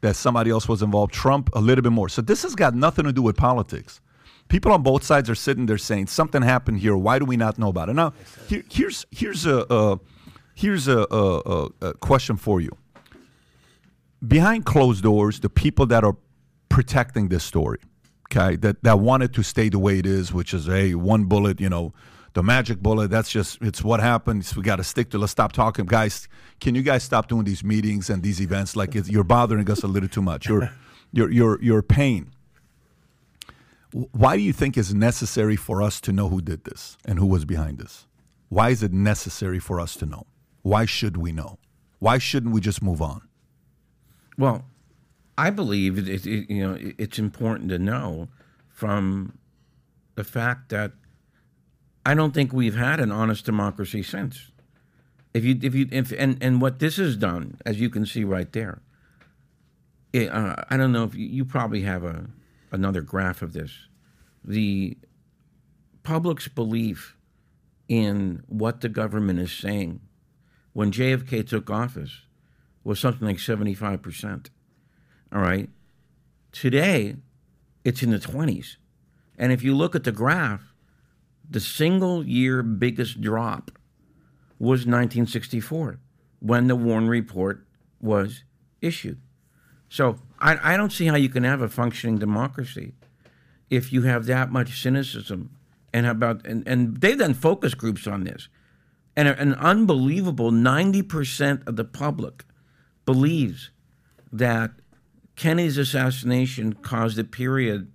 That 0.03 0.15
somebody 0.15 0.53
else 0.53 0.69
was 0.69 0.81
involved. 0.81 1.13
Trump 1.13 1.51
a 1.55 1.61
little 1.61 1.83
bit 1.83 1.91
more. 1.91 2.09
So 2.09 2.23
this 2.23 2.45
has 2.45 2.55
got 2.55 2.73
nothing 2.73 3.05
to 3.07 3.13
do 3.13 3.23
with 3.23 3.37
politics. 3.37 4.01
People 4.47 4.71
on 4.71 4.85
both 4.85 5.03
sides 5.03 5.29
are 5.29 5.35
sitting 5.35 5.67
there 5.67 5.77
saying 5.77 6.07
something 6.07 6.43
happened 6.43 6.79
here. 6.79 6.97
Why 6.97 7.19
do 7.19 7.25
we 7.25 7.37
not 7.37 7.59
know 7.59 7.69
about 7.69 7.89
it? 7.89 7.95
Now, 7.95 8.13
here, 8.47 8.63
here's 8.71 9.07
here's 9.11 9.45
a, 9.45 9.67
a 9.69 9.99
here's 10.55 10.87
a, 10.87 11.05
a, 11.11 11.69
a 11.81 11.95
question 11.95 12.37
for 12.37 12.61
you 12.61 12.71
behind 14.27 14.65
closed 14.65 15.03
doors, 15.03 15.41
the 15.41 15.51
people 15.51 15.87
that 15.87 16.05
are 16.05 16.17
protecting 16.69 17.29
this 17.29 17.45
story, 17.45 17.79
okay, 18.31 18.57
that, 18.57 18.83
that 18.83 18.99
want 18.99 19.23
it 19.23 19.33
to 19.35 19.43
stay 19.43 19.69
the 19.69 19.79
way 19.79 19.99
it 19.99 20.07
is, 20.07 20.33
which 20.33 20.55
is 20.55 20.69
a 20.69 20.95
one 20.95 21.25
bullet, 21.25 21.61
you 21.61 21.69
know, 21.69 21.93
the 22.35 22.43
magic 22.43 22.81
bullet. 22.81 23.11
That's 23.11 23.31
just 23.31 23.61
it's 23.61 23.83
what 23.83 24.01
happens. 24.01 24.57
We 24.57 24.63
got 24.63 24.77
to 24.77 24.85
stick 24.85 25.11
to. 25.11 25.19
Let's 25.19 25.33
stop 25.33 25.53
talking, 25.53 25.87
guys. 25.87 26.29
Can 26.61 26.75
you 26.75 26.83
guys 26.83 27.03
stop 27.03 27.29
doing 27.29 27.45
these 27.45 27.63
meetings 27.63 28.09
and 28.09 28.23
these 28.23 28.41
events? 28.41 28.77
Like 28.77 28.95
you're 28.95 29.25
bothering 29.25 29.71
us 29.71 29.83
a 29.83 29.87
little 29.87 30.09
too 30.09 30.23
much. 30.23 30.49
You're 30.49 30.71
you're 31.13 31.31
you're 31.31 31.63
you're 31.63 31.83
pain. 31.83 32.33
Why 33.93 34.37
do 34.37 34.43
you 34.43 34.55
think 34.55 34.79
it's 34.79 34.95
necessary 34.95 35.57
for 35.57 35.83
us 35.83 36.01
to 36.03 36.13
know 36.13 36.31
who 36.31 36.41
did 36.41 36.65
this 36.65 36.97
and 37.05 37.19
who 37.19 37.27
was 37.27 37.45
behind 37.45 37.77
this? 37.77 38.07
Why 38.49 38.71
is 38.71 38.83
it 38.83 38.93
necessary 38.93 39.59
for 39.59 39.79
us 39.79 39.95
to 39.97 40.07
know? 40.07 40.27
Why 40.63 40.87
should 40.87 41.19
we 41.19 41.33
know? 41.33 41.59
Why 41.99 42.17
shouldn't 42.17 42.55
we 42.55 42.63
just 42.63 42.83
move 42.83 43.03
on? 43.03 43.29
Well, 44.39 44.65
I 45.37 45.51
believe 45.51 45.99
it, 45.99 46.09
it, 46.27 46.51
you 46.51 46.67
know 46.67 46.77
it's 46.99 47.19
important 47.19 47.71
to 47.71 47.79
know 47.79 48.29
from 48.69 49.39
the 50.15 50.25
fact 50.25 50.69
that 50.71 50.93
I 52.05 52.15
don't 52.15 52.35
think 52.35 52.53
we've 52.53 52.77
had 52.77 53.01
an 53.01 53.13
honest 53.13 53.45
democracy 53.45 54.03
since. 54.03 54.51
If 55.35 55.45
you 55.45 55.59
if 55.63 55.75
you 55.75 55.89
if 55.91 56.13
and 56.19 56.37
and 56.43 56.61
what 56.61 56.79
this 56.79 56.97
has 56.97 57.17
done, 57.17 57.59
as 57.65 57.81
you 57.81 57.89
can 57.89 58.05
see 58.05 58.25
right 58.25 58.53
there, 58.53 58.83
it, 60.13 60.31
uh, 60.31 60.57
I 60.69 60.77
don't 60.77 60.93
know 60.93 61.05
if 61.05 61.15
you, 61.15 61.27
you 61.27 61.45
probably 61.45 61.83
have 61.83 62.05
a 62.05 62.27
another 62.71 63.01
graph 63.01 63.43
of 63.43 63.53
this. 63.53 63.89
The 64.45 64.99
public's 66.03 66.49
belief 66.49 67.17
in 67.89 68.43
what 68.47 68.81
the 68.81 68.89
government 68.89 69.39
is 69.39 69.53
saying 69.53 70.01
when 70.73 70.91
JFK 70.91 71.47
took 71.47 71.71
office 71.71 72.23
was 72.85 72.99
something 73.01 73.27
like 73.27 73.37
75%. 73.37 74.47
All 75.33 75.41
right. 75.41 75.69
Today, 76.51 77.17
it's 77.85 78.03
in 78.03 78.11
the 78.11 78.19
20s. 78.19 78.77
And 79.39 79.53
if 79.53 79.63
you 79.63 79.75
look 79.75 79.95
at 79.95 80.05
the 80.05 80.13
graph, 80.13 80.75
the 81.49 81.61
single 81.61 82.25
year 82.25 82.63
biggest 82.63 83.21
drop 83.21 83.71
was 84.59 84.81
1964 84.81 85.99
when 86.41 86.69
the 86.69 86.77
Warren 86.77 87.09
Report 87.09 87.67
was 88.01 88.45
issued. 88.81 89.21
So 89.89 90.19
I, 90.39 90.75
I 90.75 90.77
don't 90.77 90.93
see 90.93 91.07
how 91.07 91.17
you 91.17 91.29
can 91.29 91.45
have 91.45 91.61
a 91.61 91.69
functioning 91.69 92.19
democracy 92.19 92.95
if 93.71 93.93
you 93.93 94.03
have 94.03 94.27
that 94.27 94.51
much 94.51 94.81
cynicism 94.81 95.57
and 95.93 96.07
about 96.07 96.47
and, 96.47 96.67
and 96.67 97.01
they've 97.01 97.19
done 97.19 97.35
focus 97.35 97.75
groups 97.75 98.07
on 98.07 98.25
this. 98.25 98.49
And 99.15 99.29
an 99.29 99.55
unbelievable 99.55 100.51
90% 100.51 101.67
of 101.67 101.77
the 101.77 101.85
public 101.85 102.45
believes 103.05 103.71
that 104.33 104.71
Kennedy's 105.37 105.79
assassination 105.79 106.73
caused 106.73 107.19
a 107.19 107.25
period 107.25 107.93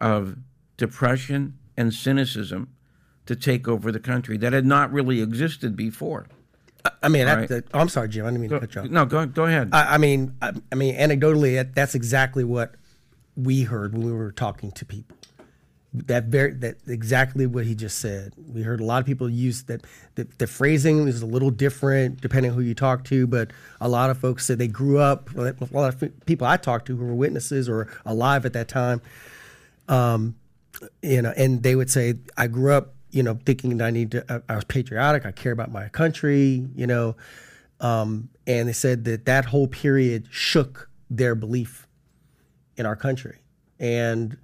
of 0.00 0.36
depression 0.76 1.58
and 1.76 1.92
cynicism 1.92 2.68
to 3.26 3.36
take 3.36 3.66
over 3.66 3.90
the 3.90 4.00
country 4.00 4.36
that 4.38 4.52
had 4.52 4.64
not 4.64 4.92
really 4.92 5.20
existed 5.20 5.76
before. 5.76 6.26
I 7.02 7.08
mean, 7.08 7.26
that, 7.26 7.34
right. 7.36 7.48
that- 7.48 7.64
I'm 7.74 7.88
sorry, 7.88 8.08
Jim. 8.08 8.24
I 8.24 8.28
didn't 8.28 8.42
mean 8.42 8.50
to 8.50 8.60
cut 8.60 8.74
you 8.74 8.80
off. 8.82 8.88
No, 8.88 9.04
go 9.04 9.26
go 9.26 9.44
ahead. 9.44 9.70
I, 9.72 9.94
I 9.94 9.98
mean, 9.98 10.36
I, 10.40 10.52
I 10.70 10.74
mean, 10.76 10.94
anecdotally, 10.96 11.56
that, 11.56 11.74
that's 11.74 11.94
exactly 11.94 12.44
what 12.44 12.74
we 13.34 13.62
heard 13.62 13.92
when 13.92 14.06
we 14.06 14.12
were 14.12 14.30
talking 14.32 14.70
to 14.72 14.84
people. 14.84 15.15
That 15.94 16.24
very, 16.24 16.52
that 16.54 16.76
exactly 16.86 17.46
what 17.46 17.64
he 17.64 17.74
just 17.74 17.98
said. 17.98 18.34
We 18.36 18.62
heard 18.62 18.80
a 18.80 18.84
lot 18.84 19.00
of 19.00 19.06
people 19.06 19.30
use 19.30 19.62
that. 19.64 19.82
The, 20.16 20.26
the 20.38 20.46
phrasing 20.46 21.08
is 21.08 21.22
a 21.22 21.26
little 21.26 21.50
different 21.50 22.20
depending 22.20 22.52
who 22.52 22.60
you 22.60 22.74
talk 22.74 23.04
to, 23.04 23.26
but 23.26 23.50
a 23.80 23.88
lot 23.88 24.10
of 24.10 24.18
folks 24.18 24.44
said 24.44 24.58
they 24.58 24.68
grew 24.68 24.98
up. 24.98 25.34
A 25.34 25.56
lot 25.70 25.94
of 25.94 26.26
people 26.26 26.46
I 26.46 26.58
talked 26.58 26.86
to 26.86 26.96
who 26.96 27.04
were 27.06 27.14
witnesses 27.14 27.68
or 27.68 27.88
alive 28.04 28.44
at 28.44 28.52
that 28.52 28.68
time, 28.68 29.00
um, 29.88 30.34
you 31.00 31.22
know, 31.22 31.32
and 31.36 31.62
they 31.62 31.74
would 31.74 31.90
say, 31.90 32.14
"I 32.36 32.48
grew 32.48 32.72
up, 32.72 32.94
you 33.10 33.22
know, 33.22 33.38
thinking 33.46 33.78
that 33.78 33.86
I 33.86 33.90
need 33.90 34.10
to. 34.10 34.24
I, 34.28 34.52
I 34.52 34.56
was 34.56 34.64
patriotic. 34.64 35.24
I 35.24 35.32
care 35.32 35.52
about 35.52 35.72
my 35.72 35.88
country, 35.88 36.68
you 36.74 36.86
know." 36.86 37.16
Um, 37.80 38.28
and 38.46 38.68
they 38.68 38.72
said 38.74 39.04
that 39.04 39.24
that 39.26 39.46
whole 39.46 39.68
period 39.68 40.28
shook 40.30 40.90
their 41.08 41.34
belief 41.34 41.86
in 42.76 42.86
our 42.86 42.96
country. 42.96 43.38
And 43.78 44.36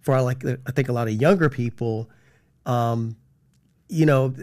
for 0.00 0.20
like 0.22 0.44
I 0.44 0.72
think 0.72 0.88
a 0.88 0.92
lot 0.92 1.08
of 1.08 1.14
younger 1.14 1.48
people, 1.48 2.08
um, 2.66 3.16
you 3.88 4.06
know, 4.06 4.34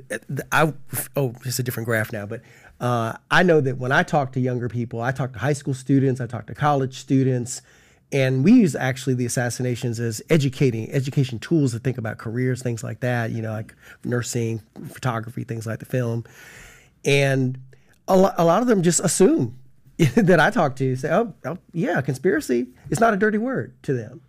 I 0.51 0.73
oh, 1.15 1.33
it's 1.45 1.59
a 1.59 1.63
different 1.63 1.87
graph 1.87 2.11
now, 2.11 2.25
but 2.25 2.41
uh, 2.79 3.13
I 3.31 3.43
know 3.43 3.61
that 3.61 3.77
when 3.77 3.91
I 3.91 4.03
talk 4.03 4.33
to 4.33 4.39
younger 4.39 4.69
people, 4.69 5.01
I 5.01 5.11
talk 5.11 5.33
to 5.33 5.39
high 5.39 5.53
school 5.53 5.73
students, 5.73 6.21
I 6.21 6.27
talk 6.27 6.47
to 6.47 6.55
college 6.55 6.99
students, 6.99 7.61
and 8.11 8.43
we 8.43 8.53
use 8.53 8.75
actually 8.75 9.15
the 9.15 9.25
assassinations 9.25 9.99
as 9.99 10.21
educating 10.29 10.91
education 10.91 11.39
tools 11.39 11.71
to 11.71 11.79
think 11.79 11.97
about 11.97 12.17
careers, 12.17 12.61
things 12.61 12.83
like 12.83 12.99
that. 12.99 13.31
You 13.31 13.41
know, 13.41 13.51
like 13.51 13.73
nursing, 14.03 14.61
photography, 14.89 15.43
things 15.43 15.65
like 15.65 15.79
the 15.79 15.85
film, 15.85 16.23
and 17.03 17.57
a 18.07 18.15
lot, 18.15 18.35
a 18.37 18.45
lot 18.45 18.61
of 18.61 18.67
them 18.67 18.83
just 18.83 18.99
assume 18.99 19.57
that 19.97 20.39
I 20.39 20.49
talk 20.51 20.75
to 20.77 20.95
say, 20.95 21.09
oh, 21.11 21.33
oh, 21.45 21.57
yeah, 21.73 22.01
conspiracy. 22.01 22.67
It's 22.89 22.99
not 22.99 23.13
a 23.13 23.17
dirty 23.17 23.37
word 23.37 23.73
to 23.83 23.93
them, 23.93 24.21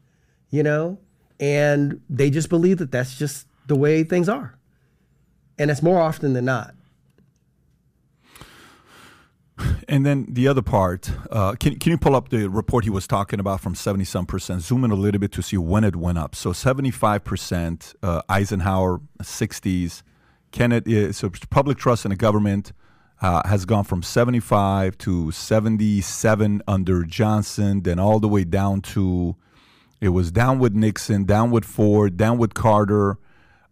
you 0.51 0.63
know, 0.63 0.99
and 1.41 2.01
they 2.09 2.31
just 2.31 2.49
believe 2.49 2.79
that 2.79 2.91
that's 2.91 3.17
just 3.17 3.47
the 3.67 3.77
way 3.77 4.05
things 4.05 4.29
are, 4.29 4.57
and 5.59 5.71
it's 5.71 5.83
more 5.83 6.01
often 6.01 6.33
than 6.33 6.45
not. 6.45 6.75
And 9.89 10.07
then 10.07 10.27
the 10.29 10.47
other 10.47 10.63
part, 10.63 11.11
uh, 11.33 11.53
can, 11.55 11.79
can 11.79 11.91
you 11.91 11.99
pull 11.99 12.15
up 12.15 12.29
the 12.29 12.49
report 12.49 12.85
he 12.85 12.91
was 12.91 13.09
talking 13.09 13.41
about 13.41 13.61
from 13.61 13.75
70 13.75 14.05
some 14.05 14.27
percent? 14.27 14.63
Zoom 14.63 14.85
in 14.85 14.93
a 14.93 14.95
little 14.95 15.19
bit 15.19 15.33
to 15.33 15.43
see 15.43 15.57
when 15.57 15.83
it 15.83 15.97
went 15.97 16.19
up. 16.19 16.37
So 16.37 16.51
75%, 16.51 17.95
uh, 18.03 18.23
Eisenhower, 18.29 19.01
60s. 19.21 20.03
Kennedy, 20.51 21.13
so 21.13 21.31
public 21.51 21.79
trust 21.79 22.05
in 22.05 22.11
the 22.11 22.17
government 22.17 22.73
uh, 23.21 23.47
has 23.47 23.65
gone 23.65 23.85
from 23.85 24.03
75 24.03 24.97
to 24.99 25.31
77 25.31 26.63
under 26.67 27.05
Johnson, 27.05 27.83
then 27.83 27.99
all 27.99 28.21
the 28.21 28.29
way 28.29 28.45
down 28.45 28.81
to, 28.81 29.37
it 30.01 30.11
was 30.11 30.31
down 30.31 30.59
with 30.59 30.75
Nixon, 30.75 31.25
down 31.25 31.51
with 31.51 31.65
Ford, 31.65 32.17
down 32.17 32.39
with 32.39 32.55
Carter, 32.55 33.19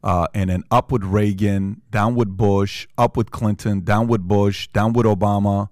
uh, 0.03 0.27
and 0.35 0.51
then 0.51 0.63
up 0.71 0.93
with 0.93 1.03
Reagan, 1.05 1.83
down 1.91 2.15
with 2.15 2.29
Bush, 2.37 2.87
up 2.99 3.17
with 3.17 3.31
Clinton, 3.31 3.81
down 3.83 4.07
with 4.09 4.23
Bush, 4.23 4.69
down 4.69 4.93
with 4.93 5.07
Obama, 5.07 5.69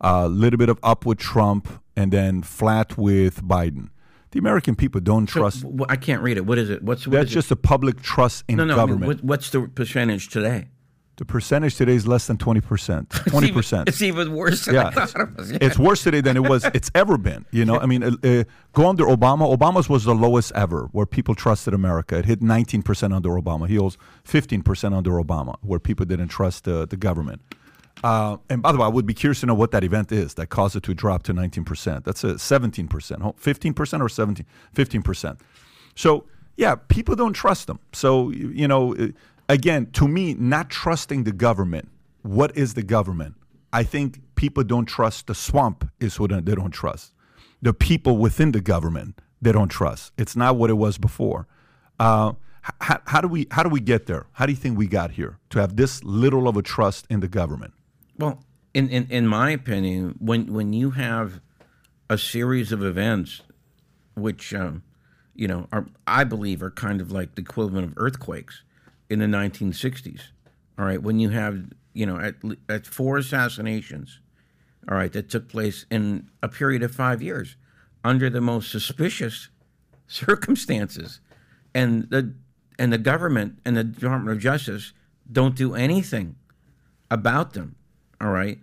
a 0.00 0.28
little 0.28 0.58
bit 0.58 0.68
of 0.68 0.78
up 0.82 1.04
with 1.06 1.18
Trump, 1.18 1.68
and 1.96 2.12
then 2.12 2.42
flat 2.42 2.96
with 2.98 3.42
Biden. 3.42 3.88
The 4.32 4.38
American 4.40 4.74
people 4.74 5.00
don't 5.00 5.28
So, 5.30 5.40
trust. 5.40 5.64
I 5.88 5.96
can't 5.96 6.20
read 6.20 6.36
it. 6.36 6.44
What 6.44 6.58
is 6.58 6.68
it? 6.68 6.82
What's 6.82 7.06
what 7.06 7.12
That's 7.12 7.26
is 7.26 7.32
it? 7.32 7.34
just 7.34 7.50
a 7.52 7.56
public 7.56 8.02
trust 8.02 8.44
in 8.48 8.56
no, 8.56 8.64
no. 8.64 8.74
I 8.74 8.76
mean, 8.78 8.86
government. 8.86 9.06
what, 9.06 9.24
what's 9.24 9.50
the 9.50 9.68
percentage 9.68 10.28
today? 10.28 10.68
The 11.16 11.24
percentage 11.24 11.76
today 11.76 11.94
is 11.94 12.06
less 12.06 12.26
than 12.26 12.36
20%. 12.36 13.06
20%. 13.06 13.84
It's 13.88 14.02
even 14.02 14.34
worse 14.34 14.64
than 14.64 14.76
I 14.76 14.82
yeah, 14.82 14.90
thought 14.90 15.20
it 15.20 15.36
was. 15.36 15.52
Yeah. 15.52 15.58
it's 15.60 15.78
worse 15.78 16.02
today 16.02 16.20
than 16.20 16.36
it 16.36 16.48
was. 16.48 16.64
It's 16.74 16.90
ever 16.94 17.16
been. 17.16 17.44
You 17.52 17.64
know, 17.64 17.78
I 17.78 17.86
mean, 17.86 18.02
uh, 18.02 18.16
uh, 18.24 18.44
go 18.72 18.88
under 18.88 19.04
Obama. 19.04 19.56
Obama's 19.56 19.88
was 19.88 20.04
the 20.04 20.14
lowest 20.14 20.50
ever, 20.52 20.88
where 20.92 21.06
people 21.06 21.34
trusted 21.34 21.72
America. 21.72 22.18
It 22.18 22.24
hit 22.24 22.40
19% 22.40 23.14
under 23.14 23.30
Obama. 23.30 23.68
He 23.68 23.78
was 23.78 23.96
15% 24.26 24.96
under 24.96 25.12
Obama, 25.12 25.56
where 25.62 25.78
people 25.78 26.04
didn't 26.04 26.28
trust 26.28 26.66
uh, 26.66 26.86
the 26.86 26.96
government. 26.96 27.40
Uh, 28.02 28.36
and 28.50 28.60
by 28.60 28.72
the 28.72 28.78
way, 28.78 28.84
I 28.84 28.88
would 28.88 29.06
be 29.06 29.14
curious 29.14 29.40
to 29.40 29.46
know 29.46 29.54
what 29.54 29.70
that 29.70 29.84
event 29.84 30.10
is 30.10 30.34
that 30.34 30.48
caused 30.48 30.74
it 30.76 30.82
to 30.82 30.94
drop 30.94 31.22
to 31.24 31.32
19%. 31.32 32.04
That's 32.04 32.24
a 32.24 32.34
17%, 32.34 33.20
Ho- 33.22 33.36
15% 33.40 34.00
or 34.00 34.08
17, 34.08 34.46
15%. 34.74 35.40
So, 35.94 36.24
yeah, 36.56 36.74
people 36.74 37.14
don't 37.14 37.32
trust 37.32 37.66
them. 37.66 37.78
So, 37.92 38.30
you 38.30 38.48
you 38.50 38.68
know, 38.68 38.94
uh, 38.94 39.08
again, 39.48 39.90
to 39.92 40.08
me, 40.08 40.34
not 40.34 40.70
trusting 40.70 41.24
the 41.24 41.32
government. 41.32 41.88
What 42.22 42.56
is 42.56 42.74
the 42.74 42.82
government? 42.82 43.34
I 43.72 43.82
think 43.82 44.20
people 44.34 44.64
don't 44.64 44.86
trust 44.86 45.26
the 45.26 45.34
swamp 45.34 45.88
is 46.00 46.18
what 46.18 46.30
they 46.44 46.54
don't 46.54 46.70
trust. 46.70 47.12
The 47.62 47.74
people 47.74 48.18
within 48.18 48.52
the 48.52 48.60
government 48.60 49.20
they 49.42 49.52
don't 49.52 49.68
trust. 49.68 50.12
It's 50.16 50.36
not 50.36 50.56
what 50.56 50.70
it 50.70 50.74
was 50.74 50.96
before. 50.96 51.46
Uh, 51.98 52.32
how, 52.80 52.98
how 53.06 53.20
do 53.20 53.28
we 53.28 53.46
how 53.50 53.62
do 53.62 53.68
we 53.68 53.80
get 53.80 54.06
there? 54.06 54.26
How 54.32 54.46
do 54.46 54.52
you 54.52 54.56
think 54.56 54.78
we 54.78 54.86
got 54.86 55.12
here 55.12 55.38
to 55.50 55.60
have 55.60 55.76
this 55.76 56.02
little 56.02 56.48
of 56.48 56.56
a 56.56 56.62
trust 56.62 57.06
in 57.10 57.20
the 57.20 57.28
government? 57.28 57.74
Well, 58.18 58.42
in, 58.72 58.88
in, 58.88 59.06
in 59.10 59.26
my 59.26 59.50
opinion, 59.50 60.16
when 60.18 60.52
when 60.52 60.72
you 60.72 60.92
have 60.92 61.40
a 62.08 62.16
series 62.16 62.72
of 62.72 62.82
events, 62.82 63.42
which 64.14 64.54
um, 64.54 64.82
you 65.34 65.46
know 65.46 65.68
are 65.72 65.86
I 66.06 66.24
believe 66.24 66.62
are 66.62 66.70
kind 66.70 67.02
of 67.02 67.12
like 67.12 67.34
the 67.34 67.42
equivalent 67.42 67.86
of 67.86 67.94
earthquakes 67.98 68.62
in 69.10 69.18
the 69.18 69.26
1960s. 69.26 70.20
All 70.78 70.84
right, 70.84 71.02
when 71.02 71.18
you 71.20 71.30
have 71.30 71.64
you 71.92 72.06
know 72.06 72.18
at, 72.18 72.34
at 72.68 72.86
four 72.86 73.18
assassinations, 73.18 74.20
all 74.88 74.96
right, 74.96 75.12
that 75.12 75.30
took 75.30 75.48
place 75.48 75.86
in 75.90 76.28
a 76.42 76.48
period 76.48 76.82
of 76.82 76.94
five 76.94 77.22
years 77.22 77.56
under 78.02 78.28
the 78.28 78.40
most 78.40 78.70
suspicious 78.70 79.48
circumstances, 80.06 81.20
and 81.74 82.10
the 82.10 82.34
and 82.78 82.92
the 82.92 82.98
government 82.98 83.58
and 83.64 83.76
the 83.76 83.84
Department 83.84 84.36
of 84.36 84.42
Justice 84.42 84.92
don't 85.30 85.54
do 85.54 85.74
anything 85.74 86.36
about 87.10 87.52
them. 87.52 87.76
All 88.20 88.30
right. 88.30 88.58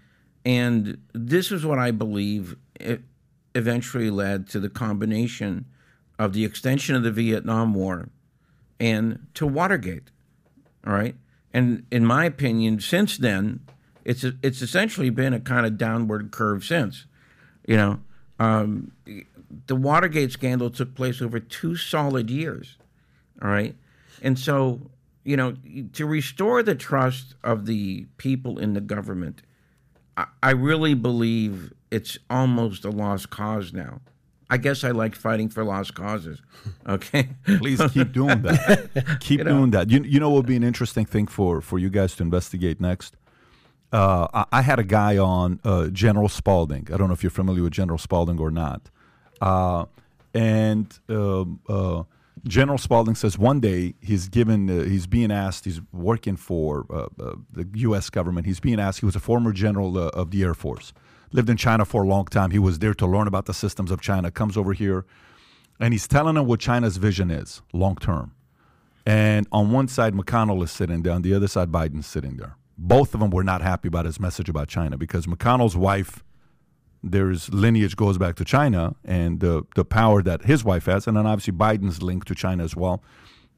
And 0.46 0.98
this 1.14 1.52
is 1.52 1.66
what 1.66 1.80
I 1.80 1.92
believe 1.92 2.56
eventually 3.54 4.10
led 4.10 4.48
to 4.50 4.60
the 4.60 4.70
combination 4.70 5.66
of 6.18 6.34
the 6.34 6.46
extension 6.46 6.96
of 6.96 7.04
the 7.04 7.12
Vietnam 7.12 7.74
War 7.74 8.10
and 8.80 9.28
to 9.36 9.46
Watergate. 9.46 10.12
All 10.86 10.94
right. 10.94 11.16
And 11.54 11.86
in 11.92 12.06
my 12.06 12.26
opinion, 12.26 12.80
since 12.80 13.18
then, 13.18 13.62
it's 14.06 14.24
it's 14.42 14.62
essentially 14.62 15.10
been 15.10 15.34
a 15.34 15.40
kind 15.40 15.66
of 15.66 15.78
downward 15.78 16.32
curve 16.32 16.64
since. 16.64 17.06
You 17.68 17.78
know, 17.78 18.00
um, 18.40 18.92
the 19.68 19.76
Watergate 19.76 20.32
scandal 20.32 20.70
took 20.70 20.96
place 20.96 21.22
over 21.22 21.40
two 21.40 21.76
solid 21.76 22.30
years. 22.30 22.78
All 23.42 23.50
right. 23.50 23.76
And 24.22 24.38
so, 24.38 24.82
you 25.24 25.36
know, 25.36 25.56
to 25.94 26.06
restore 26.06 26.64
the 26.64 26.76
trust 26.76 27.36
of 27.44 27.66
the 27.66 28.06
people 28.18 28.60
in 28.60 28.74
the 28.74 28.82
government, 28.82 29.42
I, 30.18 30.26
I 30.42 30.52
really 30.52 30.94
believe 30.94 31.74
it's 31.90 32.18
almost 32.30 32.86
a 32.86 32.90
lost 32.90 33.30
cause 33.30 33.74
now. 33.74 34.02
I 34.52 34.58
guess 34.58 34.84
I 34.84 34.92
like 34.92 35.16
fighting 35.16 35.50
for 35.50 35.64
lost 35.64 35.96
causes. 35.96 36.42
Okay. 36.88 37.30
Please 37.46 37.82
keep 37.92 38.12
doing 38.12 38.42
that. 38.42 39.18
keep 39.20 39.44
doing 39.44 39.72
that. 39.72 39.90
You, 39.90 40.04
you 40.04 40.20
know 40.20 40.30
what 40.30 40.38
would 40.38 40.46
be 40.46 40.56
an 40.56 40.64
interesting 40.64 41.06
thing 41.06 41.26
for, 41.26 41.62
for 41.62 41.80
you 41.80 41.90
guys 41.90 42.16
to 42.18 42.24
investigate 42.24 42.82
next? 42.82 43.16
Uh, 43.92 44.28
I, 44.34 44.46
I 44.52 44.62
had 44.62 44.78
a 44.78 44.84
guy 44.84 45.18
on 45.18 45.60
uh, 45.64 45.88
General 45.88 46.28
Spalding. 46.28 46.88
I 46.94 46.98
don't 46.98 47.08
know 47.08 47.14
if 47.14 47.24
you're 47.24 47.30
familiar 47.30 47.64
with 47.64 47.74
General 47.74 47.98
Spalding 47.98 48.40
or 48.40 48.52
not. 48.52 48.90
Uh, 49.40 49.86
and 50.34 51.00
um, 51.10 51.60
uh, 51.70 52.04
General 52.48 52.78
Spalding 52.78 53.16
says 53.16 53.38
one 53.38 53.60
day 53.60 53.94
he's 54.02 54.28
given, 54.28 54.70
uh, 54.70 54.84
he's 54.84 55.08
being 55.08 55.32
asked, 55.32 55.66
he's 55.66 55.82
working 55.92 56.36
for 56.36 56.86
uh, 56.90 57.08
uh, 57.24 57.36
the 57.52 57.68
U.S. 57.76 58.10
government. 58.10 58.46
He's 58.46 58.60
being 58.60 58.80
asked, 58.80 59.00
he 59.00 59.06
was 59.06 59.16
a 59.16 59.20
former 59.20 59.52
general 59.52 59.98
uh, 59.98 60.10
of 60.10 60.32
the 60.32 60.44
Air 60.44 60.54
Force, 60.54 60.94
lived 61.32 61.50
in 61.50 61.58
China 61.58 61.86
for 61.86 62.04
a 62.04 62.08
long 62.08 62.26
time. 62.26 62.52
He 62.52 62.60
was 62.60 62.80
there 62.80 62.94
to 62.96 63.06
learn 63.06 63.28
about 63.28 63.46
the 63.46 63.54
systems 63.54 63.92
of 63.92 64.02
China, 64.02 64.32
comes 64.32 64.58
over 64.58 64.74
here, 64.74 65.06
and 65.80 65.94
he's 65.94 66.08
telling 66.08 66.36
them 66.36 66.46
what 66.46 66.60
China's 66.60 66.98
vision 66.98 67.32
is 67.32 67.62
long 67.74 67.96
term. 67.96 68.34
And 69.06 69.48
on 69.52 69.72
one 69.72 69.88
side, 69.88 70.14
McConnell 70.14 70.64
is 70.64 70.72
sitting 70.72 71.02
there, 71.02 71.14
on 71.14 71.24
the 71.24 71.34
other 71.34 71.48
side, 71.48 71.72
Biden's 71.72 72.06
sitting 72.06 72.38
there. 72.38 72.56
Both 72.78 73.14
of 73.14 73.20
them 73.20 73.32
were 73.32 73.44
not 73.44 73.62
happy 73.62 73.88
about 73.88 74.06
his 74.06 74.20
message 74.20 74.50
about 74.50 74.68
China 74.68 74.98
because 74.98 75.26
McConnell's 75.26 75.76
wife, 75.76 76.24
there's 77.04 77.52
lineage 77.52 77.96
goes 77.96 78.18
back 78.18 78.36
to 78.36 78.46
China 78.46 78.96
and 79.04 79.40
the, 79.40 79.66
the 79.76 79.86
power 79.86 80.22
that 80.22 80.44
his 80.44 80.64
wife 80.64 80.86
has, 80.86 81.08
and 81.08 81.18
then 81.18 81.26
obviously 81.26 81.54
Biden's 81.54 82.02
linked 82.04 82.28
to 82.28 82.36
China 82.36 82.64
as 82.64 82.76
well. 82.76 83.04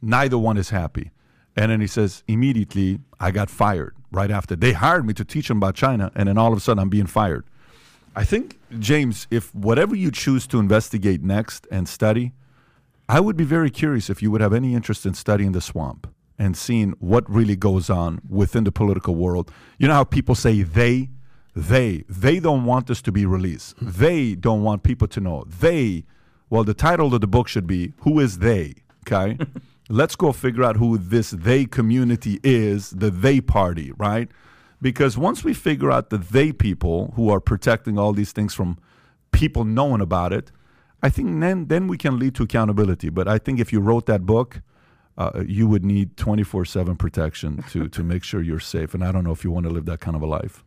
Neither 0.02 0.38
one 0.38 0.58
is 0.58 0.70
happy. 0.70 1.12
And 1.56 1.72
then 1.72 1.82
he 1.82 1.88
says, 1.88 2.24
immediately, 2.28 3.00
I 3.20 3.32
got 3.32 3.50
fired 3.50 3.96
right 4.12 4.32
after. 4.32 4.56
They 4.56 4.74
hired 4.74 5.06
me 5.06 5.14
to 5.14 5.26
teach 5.26 5.50
them 5.50 5.58
about 5.58 5.76
China, 5.76 6.12
and 6.16 6.28
then 6.28 6.38
all 6.38 6.52
of 6.52 6.58
a 6.58 6.62
sudden, 6.62 6.82
I'm 6.82 6.90
being 6.90 7.06
fired. 7.06 7.46
I 8.16 8.24
think, 8.24 8.60
James, 8.80 9.28
if 9.32 9.54
whatever 9.56 9.96
you 9.96 10.12
choose 10.12 10.46
to 10.48 10.60
investigate 10.60 11.24
next 11.24 11.68
and 11.72 11.88
study, 11.90 12.34
I 13.10 13.20
would 13.20 13.36
be 13.36 13.44
very 13.44 13.70
curious 13.70 14.10
if 14.10 14.22
you 14.22 14.30
would 14.32 14.42
have 14.42 14.54
any 14.54 14.76
interest 14.76 15.06
in 15.06 15.14
studying 15.14 15.52
the 15.52 15.62
swamp 15.62 16.08
and 16.38 16.56
seeing 16.56 16.92
what 17.00 17.30
really 17.30 17.56
goes 17.56 17.90
on 17.90 18.22
within 18.28 18.64
the 18.64 18.72
political 18.72 19.16
world. 19.16 19.52
You 19.78 19.88
know 19.88 19.96
how 19.96 20.04
people 20.04 20.36
say 20.36 20.62
they, 20.62 21.10
they, 21.56 22.04
they 22.08 22.40
don't 22.40 22.66
want 22.66 22.88
this 22.88 23.02
to 23.04 23.12
be 23.12 23.26
released. 23.26 23.78
Hmm. 23.78 23.90
They 23.92 24.36
don't 24.36 24.64
want 24.64 24.84
people 24.84 25.08
to 25.10 25.20
know. 25.20 25.46
They, 25.48 26.06
well, 26.50 26.64
the 26.64 26.74
title 26.74 27.14
of 27.14 27.22
the 27.22 27.28
book 27.28 27.48
should 27.48 27.68
be 27.68 27.94
Who 28.00 28.20
is 28.20 28.40
They? 28.40 28.76
Okay? 29.08 29.38
Let's 29.90 30.16
go 30.16 30.32
figure 30.32 30.64
out 30.64 30.78
who 30.78 30.98
this 30.98 31.32
they 31.32 31.66
community 31.66 32.40
is, 32.44 32.92
the 32.92 33.10
they 33.10 33.42
party, 33.42 33.92
right? 33.98 34.30
Because 34.84 35.18
once 35.18 35.46
we 35.46 35.54
figure 35.54 35.90
out 35.90 36.10
the 36.10 36.18
they 36.18 36.52
people 36.52 37.14
who 37.16 37.30
are 37.30 37.40
protecting 37.40 37.98
all 37.98 38.12
these 38.12 38.34
things 38.34 38.54
from 38.54 38.78
people 39.32 39.64
knowing 39.64 40.02
about 40.02 40.34
it, 40.34 40.52
I 41.02 41.10
think 41.10 41.40
then 41.40 41.68
then 41.68 41.88
we 41.88 41.98
can 41.98 42.20
lead 42.20 42.36
to 42.36 42.44
accountability. 42.44 43.10
But 43.10 43.28
I 43.30 43.38
think 43.38 43.60
if 43.62 43.72
you 43.72 43.80
wrote 43.80 44.06
that 44.08 44.26
book, 44.26 44.62
uh, 45.18 45.44
you 45.48 45.68
would 45.70 45.86
need 45.86 46.18
twenty 46.18 46.44
four 46.44 46.66
seven 46.66 46.98
protection 46.98 47.64
to 47.72 47.88
to 47.88 48.04
make 48.04 48.26
sure 48.26 48.42
you're 48.42 48.60
safe. 48.60 48.94
And 48.94 49.04
I 49.04 49.14
don't 49.14 49.24
know 49.24 49.32
if 49.32 49.46
you 49.46 49.52
want 49.52 49.66
to 49.68 49.72
live 49.72 49.86
that 49.86 50.02
kind 50.02 50.18
of 50.18 50.22
a 50.22 50.28
life. 50.28 50.66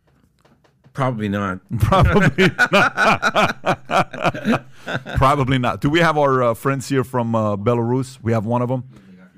Probably 0.93 1.29
not. 1.29 1.59
Probably 1.79 2.49
not. 2.71 4.65
Probably 5.17 5.59
not. 5.59 5.79
Do 5.79 5.91
we 5.91 5.99
have 5.99 6.17
our 6.17 6.41
uh, 6.41 6.53
friends 6.55 6.89
here 6.89 7.03
from 7.03 7.35
uh, 7.35 7.55
Belarus? 7.55 8.17
We 8.23 8.31
have 8.31 8.47
one 8.47 8.63
of 8.63 8.69
them. 8.69 8.83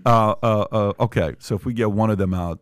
Uh, 0.06 0.36
uh, 0.42 0.66
uh, 0.72 0.94
okay, 1.02 1.36
so 1.40 1.56
if 1.56 1.66
we 1.66 1.74
get 1.74 1.92
one 1.92 2.10
of 2.10 2.18
them 2.18 2.34
out, 2.34 2.60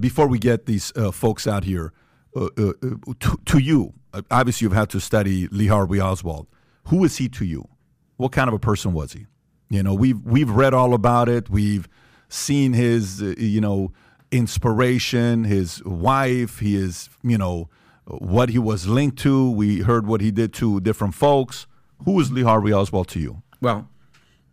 before 0.00 0.26
we 0.26 0.38
get 0.38 0.66
these 0.66 0.92
uh, 0.96 1.10
folks 1.10 1.46
out 1.46 1.64
here, 1.64 1.92
uh, 2.36 2.48
uh, 2.58 2.72
uh, 2.82 3.12
to, 3.20 3.40
to 3.46 3.58
you, 3.58 3.94
uh, 4.12 4.22
obviously 4.30 4.64
you've 4.64 4.72
had 4.72 4.90
to 4.90 5.00
study 5.00 5.48
Lee 5.48 5.66
Harvey 5.66 6.00
Oswald. 6.00 6.46
Who 6.84 7.04
is 7.04 7.16
he 7.16 7.28
to 7.30 7.44
you? 7.44 7.68
What 8.16 8.32
kind 8.32 8.48
of 8.48 8.54
a 8.54 8.58
person 8.58 8.92
was 8.92 9.12
he? 9.12 9.26
You 9.70 9.82
know, 9.82 9.94
we've 9.94 10.20
we've 10.24 10.50
read 10.50 10.74
all 10.74 10.94
about 10.94 11.28
it. 11.28 11.50
We've 11.50 11.88
seen 12.28 12.72
his, 12.72 13.22
uh, 13.22 13.34
you 13.38 13.60
know, 13.60 13.92
inspiration, 14.30 15.44
his 15.44 15.82
wife, 15.84 16.58
his, 16.58 17.08
you 17.22 17.38
know, 17.38 17.68
what 18.06 18.50
he 18.50 18.58
was 18.58 18.86
linked 18.86 19.18
to. 19.20 19.50
We 19.50 19.80
heard 19.80 20.06
what 20.06 20.20
he 20.20 20.30
did 20.30 20.52
to 20.54 20.80
different 20.80 21.14
folks. 21.14 21.66
Who 22.04 22.18
is 22.20 22.30
Lee 22.32 22.42
Harvey 22.42 22.72
Oswald 22.72 23.08
to 23.08 23.20
you? 23.20 23.42
Well, 23.60 23.88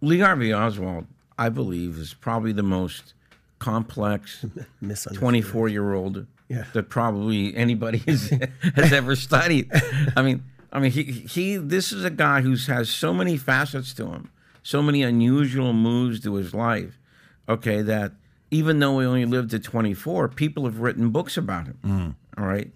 Lee 0.02 0.20
Harvey 0.20 0.54
Oswald, 0.54 1.08
I 1.38 1.50
believe, 1.50 1.98
is 1.98 2.14
probably 2.14 2.52
the 2.52 2.64
most 2.64 3.15
complex 3.60 4.46
Misunderstood. 4.82 5.18
24 5.18 5.70
year 5.70 5.94
old 5.94 6.26
Yeah. 6.50 6.66
that 6.74 6.90
probably 6.90 7.56
anybody 7.56 7.98
has, 8.08 8.30
has 8.76 8.92
ever 8.94 9.16
studied. 9.16 9.70
I 10.16 10.22
mean, 10.22 10.44
I 10.72 10.80
mean, 10.80 10.92
he, 10.92 11.04
he, 11.04 11.56
this 11.58 11.92
is 11.92 12.04
a 12.04 12.10
guy 12.10 12.42
who 12.42 12.56
has 12.68 12.90
so 12.90 13.14
many 13.14 13.38
facets 13.38 13.94
to 13.96 14.08
him, 14.08 14.30
so 14.62 14.82
many 14.82 15.04
unusual 15.04 15.72
moves 15.74 16.20
to 16.22 16.36
his 16.36 16.54
life. 16.54 17.00
Okay, 17.48 17.82
that 17.84 18.12
even 18.52 18.80
though 18.80 19.00
he 19.00 19.06
only 19.06 19.26
lived 19.26 19.52
to 19.52 19.60
24, 19.60 20.30
people 20.30 20.66
have 20.66 20.80
written 20.80 21.10
books 21.12 21.38
about 21.38 21.68
him. 21.68 22.16
All 22.38 22.46
right. 22.46 22.72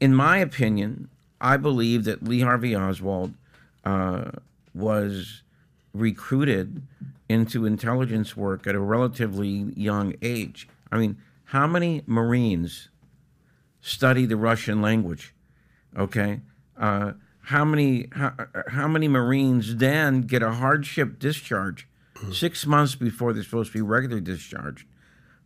In 0.00 0.14
my 0.14 0.38
opinion, 0.38 1.08
I 1.40 1.56
believe 1.56 2.04
that 2.04 2.22
Lee 2.22 2.40
Harvey 2.40 2.74
Oswald 2.76 3.34
uh, 3.84 4.30
was 4.74 5.42
recruited 5.98 6.82
into 7.28 7.66
intelligence 7.66 8.36
work 8.36 8.66
at 8.66 8.74
a 8.74 8.80
relatively 8.80 9.72
young 9.76 10.14
age. 10.22 10.68
I 10.90 10.98
mean, 10.98 11.18
how 11.44 11.66
many 11.66 12.02
Marines 12.06 12.88
study 13.80 14.26
the 14.26 14.36
Russian 14.36 14.80
language? 14.80 15.34
Okay. 15.96 16.40
Uh, 16.76 17.12
how 17.42 17.64
many 17.64 18.08
how, 18.12 18.34
how 18.68 18.86
many 18.86 19.08
Marines 19.08 19.76
then 19.76 20.22
get 20.22 20.42
a 20.42 20.52
hardship 20.52 21.18
discharge 21.18 21.88
six 22.32 22.66
months 22.66 22.94
before 22.94 23.32
they're 23.32 23.42
supposed 23.42 23.72
to 23.72 23.78
be 23.78 23.82
regularly 23.82 24.20
discharged, 24.20 24.86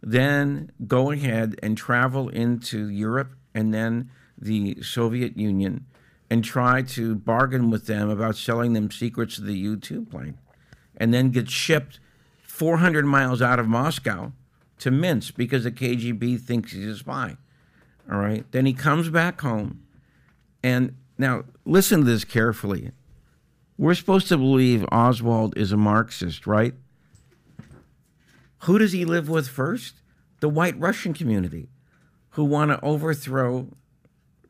then 0.03 0.71
go 0.87 1.11
ahead 1.11 1.57
and 1.63 1.77
travel 1.77 2.29
into 2.29 2.89
Europe 2.89 3.35
and 3.55 3.73
then 3.73 4.11
the 4.39 4.83
Soviet 4.83 5.37
Union 5.37 5.87
and 6.31 6.43
try 6.43 6.83
to 6.83 7.15
bargain 7.15 7.71
with 7.71 7.87
them 7.87 8.09
about 8.09 8.37
selling 8.37 8.73
them 8.73 8.91
secrets 8.91 9.39
of 9.39 9.45
the 9.45 9.57
U 9.57 9.77
2 9.77 10.07
plane 10.07 10.39
and 10.97 11.13
then 11.13 11.31
get 11.31 11.51
shipped 11.51 12.01
400 12.43 13.05
miles 13.05 13.41
out 13.43 13.59
of 13.59 13.67
Moscow 13.67 14.33
to 14.79 14.91
Minsk 14.91 15.37
because 15.37 15.65
the 15.65 15.73
KGB 15.73 16.41
thinks 16.41 16.73
he's 16.73 16.87
a 16.87 16.97
spy. 16.97 17.37
All 18.11 18.19
right. 18.19 18.45
Then 18.51 18.67
he 18.67 18.73
comes 18.73 19.09
back 19.09 19.41
home. 19.41 19.83
And 20.63 20.97
now 21.19 21.45
listen 21.65 22.01
to 22.01 22.07
this 22.07 22.25
carefully. 22.25 22.91
We're 23.79 23.95
supposed 23.95 24.29
to 24.29 24.37
believe 24.37 24.85
Oswald 24.93 25.57
is 25.57 25.73
a 25.73 25.77
Marxist, 25.77 26.47
right? 26.47 26.75
Who 28.61 28.79
does 28.79 28.93
he 28.93 29.05
live 29.05 29.29
with 29.29 29.49
first? 29.49 29.95
The 30.41 30.49
white 30.49 30.79
Russian 30.79 31.15
community 31.15 31.69
who 32.31 32.45
want 32.45 32.71
to 32.71 32.85
overthrow 32.85 33.69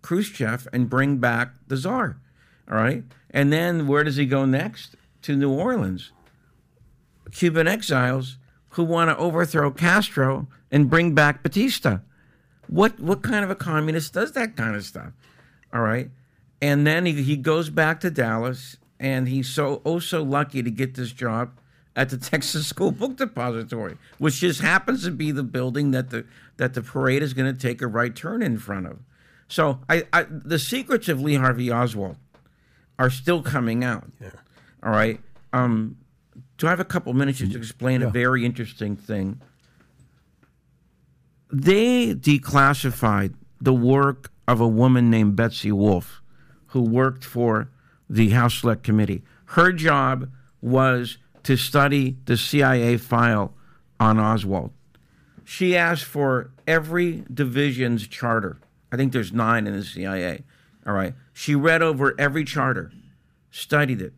Khrushchev 0.02 0.68
and 0.72 0.90
bring 0.90 1.18
back 1.18 1.52
the 1.68 1.76
czar. 1.76 2.18
All 2.70 2.76
right. 2.76 3.04
And 3.30 3.52
then 3.52 3.86
where 3.86 4.04
does 4.04 4.16
he 4.16 4.26
go 4.26 4.44
next? 4.44 4.96
To 5.22 5.36
New 5.36 5.52
Orleans. 5.52 6.10
Cuban 7.32 7.66
exiles 7.66 8.38
who 8.70 8.84
want 8.84 9.10
to 9.10 9.16
overthrow 9.16 9.70
Castro 9.70 10.46
and 10.70 10.88
bring 10.88 11.14
back 11.14 11.42
Batista. 11.42 11.98
What 12.68 13.00
what 13.00 13.22
kind 13.22 13.44
of 13.44 13.50
a 13.50 13.54
communist 13.54 14.14
does 14.14 14.32
that 14.32 14.56
kind 14.56 14.76
of 14.76 14.84
stuff? 14.84 15.12
All 15.72 15.82
right. 15.82 16.10
And 16.60 16.86
then 16.86 17.06
he, 17.06 17.22
he 17.22 17.36
goes 17.36 17.70
back 17.70 18.00
to 18.00 18.10
Dallas 18.10 18.76
and 19.00 19.28
he's 19.28 19.48
so 19.48 19.82
oh 19.84 19.98
so 19.98 20.22
lucky 20.22 20.62
to 20.62 20.70
get 20.70 20.94
this 20.94 21.12
job 21.12 21.58
at 21.94 22.08
the 22.08 22.16
Texas 22.30 22.66
School 22.66 22.92
Book 22.92 23.16
Depository, 23.16 23.98
which 24.18 24.36
just 24.36 24.60
happens 24.60 25.04
to 25.04 25.10
be 25.10 25.32
the 25.32 25.42
building 25.42 25.90
that 25.90 26.10
the 26.10 26.24
that 26.56 26.74
the 26.74 26.82
parade 26.82 27.22
is 27.22 27.34
going 27.34 27.52
to 27.52 27.60
take 27.60 27.82
a 27.82 27.86
right 27.86 28.14
turn 28.14 28.42
in 28.42 28.58
front 28.58 28.86
of. 28.86 29.00
So 29.48 29.80
I, 29.88 30.04
I 30.12 30.26
the 30.28 30.58
secrets 30.58 31.08
of 31.08 31.20
Lee 31.20 31.34
Harvey 31.34 31.70
Oswald 31.70 32.16
are 32.98 33.10
still 33.10 33.42
coming 33.42 33.84
out. 33.84 34.10
Yeah. 34.20 34.30
All 34.82 34.92
right. 34.92 35.20
Um, 35.52 35.98
do 36.62 36.68
I 36.68 36.70
have 36.70 36.78
a 36.78 36.84
couple 36.84 37.12
minutes 37.12 37.40
just 37.40 37.50
to 37.50 37.58
explain 37.58 38.02
a 38.02 38.08
very 38.08 38.44
interesting 38.44 38.94
thing? 38.94 39.40
They 41.52 42.14
declassified 42.14 43.34
the 43.60 43.72
work 43.72 44.30
of 44.46 44.60
a 44.60 44.68
woman 44.68 45.10
named 45.10 45.34
Betsy 45.34 45.72
Wolfe, 45.72 46.22
who 46.66 46.82
worked 46.82 47.24
for 47.24 47.68
the 48.08 48.28
House 48.28 48.60
Select 48.60 48.84
Committee. 48.84 49.24
Her 49.46 49.72
job 49.72 50.30
was 50.60 51.18
to 51.42 51.56
study 51.56 52.18
the 52.26 52.36
CIA 52.36 52.96
file 52.96 53.54
on 53.98 54.20
Oswald. 54.20 54.70
She 55.42 55.76
asked 55.76 56.04
for 56.04 56.52
every 56.64 57.24
division's 57.34 58.06
charter. 58.06 58.58
I 58.92 58.96
think 58.96 59.12
there's 59.12 59.32
nine 59.32 59.66
in 59.66 59.76
the 59.76 59.82
CIA. 59.82 60.44
All 60.86 60.92
right. 60.92 61.14
She 61.32 61.56
read 61.56 61.82
over 61.82 62.14
every 62.20 62.44
charter, 62.44 62.92
studied 63.50 64.00
it. 64.00 64.12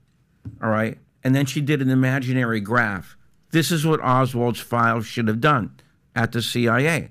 All 0.62 0.68
right. 0.68 0.98
And 1.24 1.34
then 1.34 1.46
she 1.46 1.62
did 1.62 1.80
an 1.80 1.90
imaginary 1.90 2.60
graph. 2.60 3.16
This 3.50 3.72
is 3.72 3.86
what 3.86 4.00
Oswald's 4.00 4.60
file 4.60 5.00
should 5.00 5.26
have 5.26 5.40
done 5.40 5.80
at 6.14 6.32
the 6.32 6.42
CIA. 6.42 7.10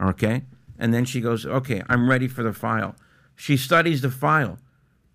Okay. 0.00 0.42
And 0.78 0.92
then 0.92 1.04
she 1.04 1.20
goes, 1.20 1.46
okay, 1.46 1.82
I'm 1.88 2.10
ready 2.10 2.26
for 2.26 2.42
the 2.42 2.52
file. 2.52 2.96
She 3.36 3.56
studies 3.56 4.02
the 4.02 4.10
file. 4.10 4.58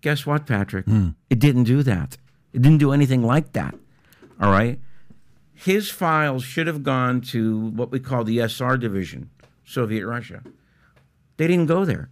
Guess 0.00 0.24
what, 0.24 0.46
Patrick? 0.46 0.86
Hmm. 0.86 1.10
It 1.28 1.38
didn't 1.38 1.64
do 1.64 1.82
that. 1.82 2.16
It 2.52 2.62
didn't 2.62 2.78
do 2.78 2.92
anything 2.92 3.22
like 3.22 3.52
that. 3.52 3.74
All 4.40 4.50
right. 4.50 4.80
His 5.52 5.90
files 5.90 6.44
should 6.44 6.68
have 6.68 6.82
gone 6.82 7.20
to 7.32 7.70
what 7.70 7.90
we 7.90 7.98
call 7.98 8.24
the 8.24 8.38
SR 8.38 8.76
division, 8.76 9.30
Soviet 9.64 10.06
Russia. 10.06 10.42
They 11.36 11.48
didn't 11.48 11.66
go 11.66 11.84
there. 11.84 12.10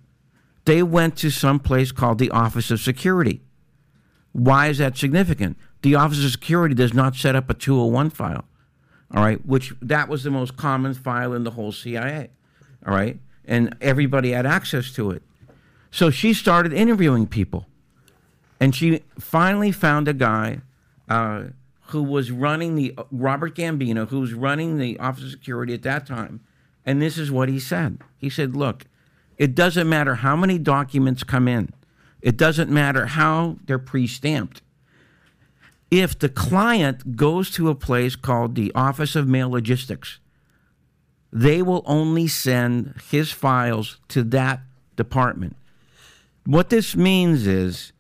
They 0.65 0.83
went 0.83 1.17
to 1.19 1.31
some 1.31 1.61
place 1.61 1.93
called 1.93 2.19
the 2.19 2.31
Office 2.31 2.73
of 2.73 2.81
Security. 2.81 3.43
Why 4.33 4.67
is 4.67 4.79
that 4.79 4.97
significant? 4.97 5.57
The 5.83 5.95
Office 5.95 6.25
of 6.25 6.31
Security 6.31 6.75
does 6.75 6.95
not 6.95 7.15
set 7.15 7.37
up 7.37 7.51
a 7.51 7.55
201 7.55 8.11
file. 8.11 8.45
All 9.15 9.23
right, 9.23 9.45
which 9.47 9.73
that 9.81 10.09
was 10.09 10.25
the 10.25 10.31
most 10.31 10.57
common 10.57 10.93
file 10.95 11.33
in 11.33 11.45
the 11.45 11.53
whole 11.53 11.71
CIA. 11.71 12.31
All 12.85 12.95
right, 12.95 13.19
and 13.45 13.77
everybody 13.81 14.33
had 14.33 14.47
access 14.47 14.93
to 14.95 15.11
it. 15.11 15.23
So 15.91 16.11
she 16.11 16.35
started 16.35 16.73
interviewing 16.73 17.27
people, 17.27 17.67
and 18.59 18.75
she 18.75 19.03
finally 19.19 19.71
found 19.71 20.09
a 20.09 20.13
guy 20.13 20.63
uh, 21.09 21.45
who 21.89 22.03
was 22.03 22.33
running 22.33 22.75
the 22.75 22.99
Robert 23.13 23.55
Gambino, 23.55 24.09
who 24.09 24.21
was 24.21 24.35
running 24.35 24.79
the 24.79 24.99
Office 24.99 25.25
of 25.25 25.31
Security 25.31 25.73
at 25.73 25.83
that 25.83 26.07
time. 26.07 26.41
And 26.85 27.01
this 27.01 27.17
is 27.17 27.31
what 27.31 27.49
he 27.49 27.61
said. 27.61 27.99
He 28.19 28.29
said, 28.29 28.57
"Look, 28.57 28.87
it 29.39 29.55
doesn't 29.55 29.89
matter 29.89 30.17
how 30.17 30.35
many 30.37 30.59
documents 30.59 31.23
come 31.23 31.47
in. 31.47 31.73
It 32.23 32.37
doesn't 32.37 32.71
matter 32.71 33.07
how 33.07 33.59
they're 33.67 33.79
pre-stamped. 33.79 34.63
If 35.91 36.19
the 36.19 36.29
client 36.29 37.17
goes 37.17 37.51
to 37.53 37.69
a 37.69 37.75
place 37.75 38.17
called 38.17 38.55
the 38.55 38.73
Office 38.75 39.15
of 39.15 39.29
Mail 39.29 39.51
Logistics, 39.51 40.19
they 41.33 41.63
will 41.63 41.83
only 41.87 42.27
send 42.27 42.95
his 43.11 43.31
files 43.31 43.99
to 44.09 44.23
that 44.25 44.61
department. 44.97 45.57
What 46.45 46.71
this 46.71 46.97
means 46.97 47.47
is 47.47 47.93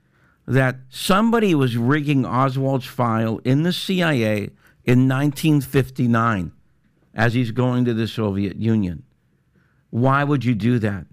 that 0.46 0.76
somebody 0.88 1.54
was 1.54 1.76
rigging 1.76 2.24
Oswald's 2.24 2.86
file 2.86 3.40
in 3.44 3.62
the 3.62 3.72
CIA 3.72 4.50
in 4.84 5.08
1959 5.08 6.52
as 7.14 7.34
he's 7.34 7.50
going 7.50 7.84
to 7.84 7.94
the 7.94 8.06
Soviet 8.06 8.56
Union. 8.56 9.02
Why 9.90 10.24
would 10.24 10.44
you 10.44 10.54
do 10.54 10.78
that? 10.78 11.06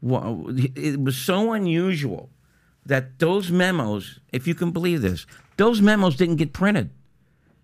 Well, 0.00 0.46
it 0.48 1.00
was 1.00 1.16
so 1.16 1.52
unusual 1.52 2.30
that 2.86 3.18
those 3.18 3.50
memos, 3.50 4.18
if 4.32 4.46
you 4.46 4.54
can 4.54 4.70
believe 4.70 5.02
this, 5.02 5.26
those 5.60 5.82
memos 5.82 6.16
didn't 6.16 6.36
get 6.36 6.54
printed 6.54 6.88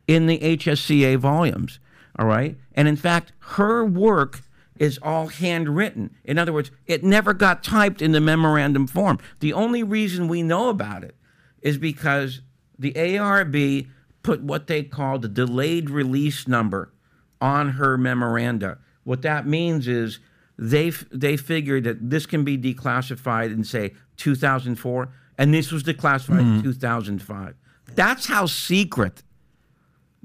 in 0.07 0.27
the 0.27 0.39
HSCA 0.39 1.17
volumes. 1.17 1.81
All 2.19 2.27
right. 2.27 2.57
And 2.75 2.87
in 2.87 2.97
fact, 2.97 3.33
her 3.39 3.85
work 3.85 4.43
is 4.79 4.99
all 5.03 5.29
handwritten. 5.29 6.15
In 6.23 6.37
other 6.37 6.53
words, 6.53 6.71
it 6.87 7.03
never 7.03 7.33
got 7.33 7.65
typed 7.65 8.03
in 8.03 8.13
the 8.13 8.21
memorandum 8.21 8.87
form. 8.87 9.19
The 9.41 9.55
only 9.55 9.83
reason 9.83 10.29
we 10.29 10.43
know 10.43 10.69
about 10.69 11.05
it 11.05 11.17
is 11.63 11.79
because 11.79 12.43
the 12.79 12.93
ARB 12.93 13.89
put 14.23 14.43
what 14.43 14.67
they 14.67 14.83
call 14.83 15.19
the 15.19 15.29
delayed 15.29 15.89
release 15.89 16.47
number 16.47 16.93
on 17.41 17.71
her 17.71 17.97
memoranda. 17.97 18.77
What 19.05 19.23
that 19.23 19.47
means 19.47 19.89
is 19.89 20.19
they 20.59 20.91
they 21.11 21.39
figured 21.39 21.85
that 21.85 22.11
this 22.11 22.27
can 22.27 22.45
be 22.45 22.59
declassified 22.59 23.53
in 23.53 23.65
say 23.65 23.95
2004 24.19 25.09
and 25.39 25.55
this 25.55 25.73
was 25.73 25.83
declassified 25.83 26.41
in 26.41 26.57
hmm. 26.57 26.63
2005. 26.63 27.55
That's 27.95 28.27
how 28.27 28.47
secret 28.47 29.23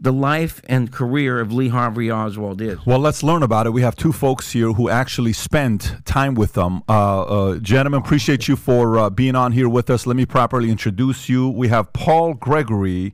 the 0.01 0.11
life 0.11 0.61
and 0.67 0.91
career 0.91 1.39
of 1.39 1.53
Lee 1.53 1.67
Harvey 1.67 2.11
Oswald 2.11 2.59
is. 2.59 2.83
Well, 2.87 2.97
let's 2.97 3.21
learn 3.21 3.43
about 3.43 3.67
it. 3.67 3.69
We 3.69 3.83
have 3.83 3.95
two 3.95 4.11
folks 4.11 4.51
here 4.51 4.73
who 4.73 4.89
actually 4.89 5.33
spent 5.33 5.95
time 6.05 6.33
with 6.33 6.53
them. 6.53 6.81
Uh, 6.89 7.21
uh, 7.21 7.57
gentlemen, 7.59 8.01
appreciate 8.01 8.47
you 8.47 8.55
for 8.55 8.97
uh, 8.97 9.09
being 9.11 9.35
on 9.35 9.51
here 9.51 9.69
with 9.69 9.91
us. 9.91 10.07
Let 10.07 10.15
me 10.15 10.25
properly 10.25 10.71
introduce 10.71 11.29
you. 11.29 11.49
We 11.49 11.67
have 11.67 11.93
Paul 11.93 12.33
Gregory, 12.33 13.13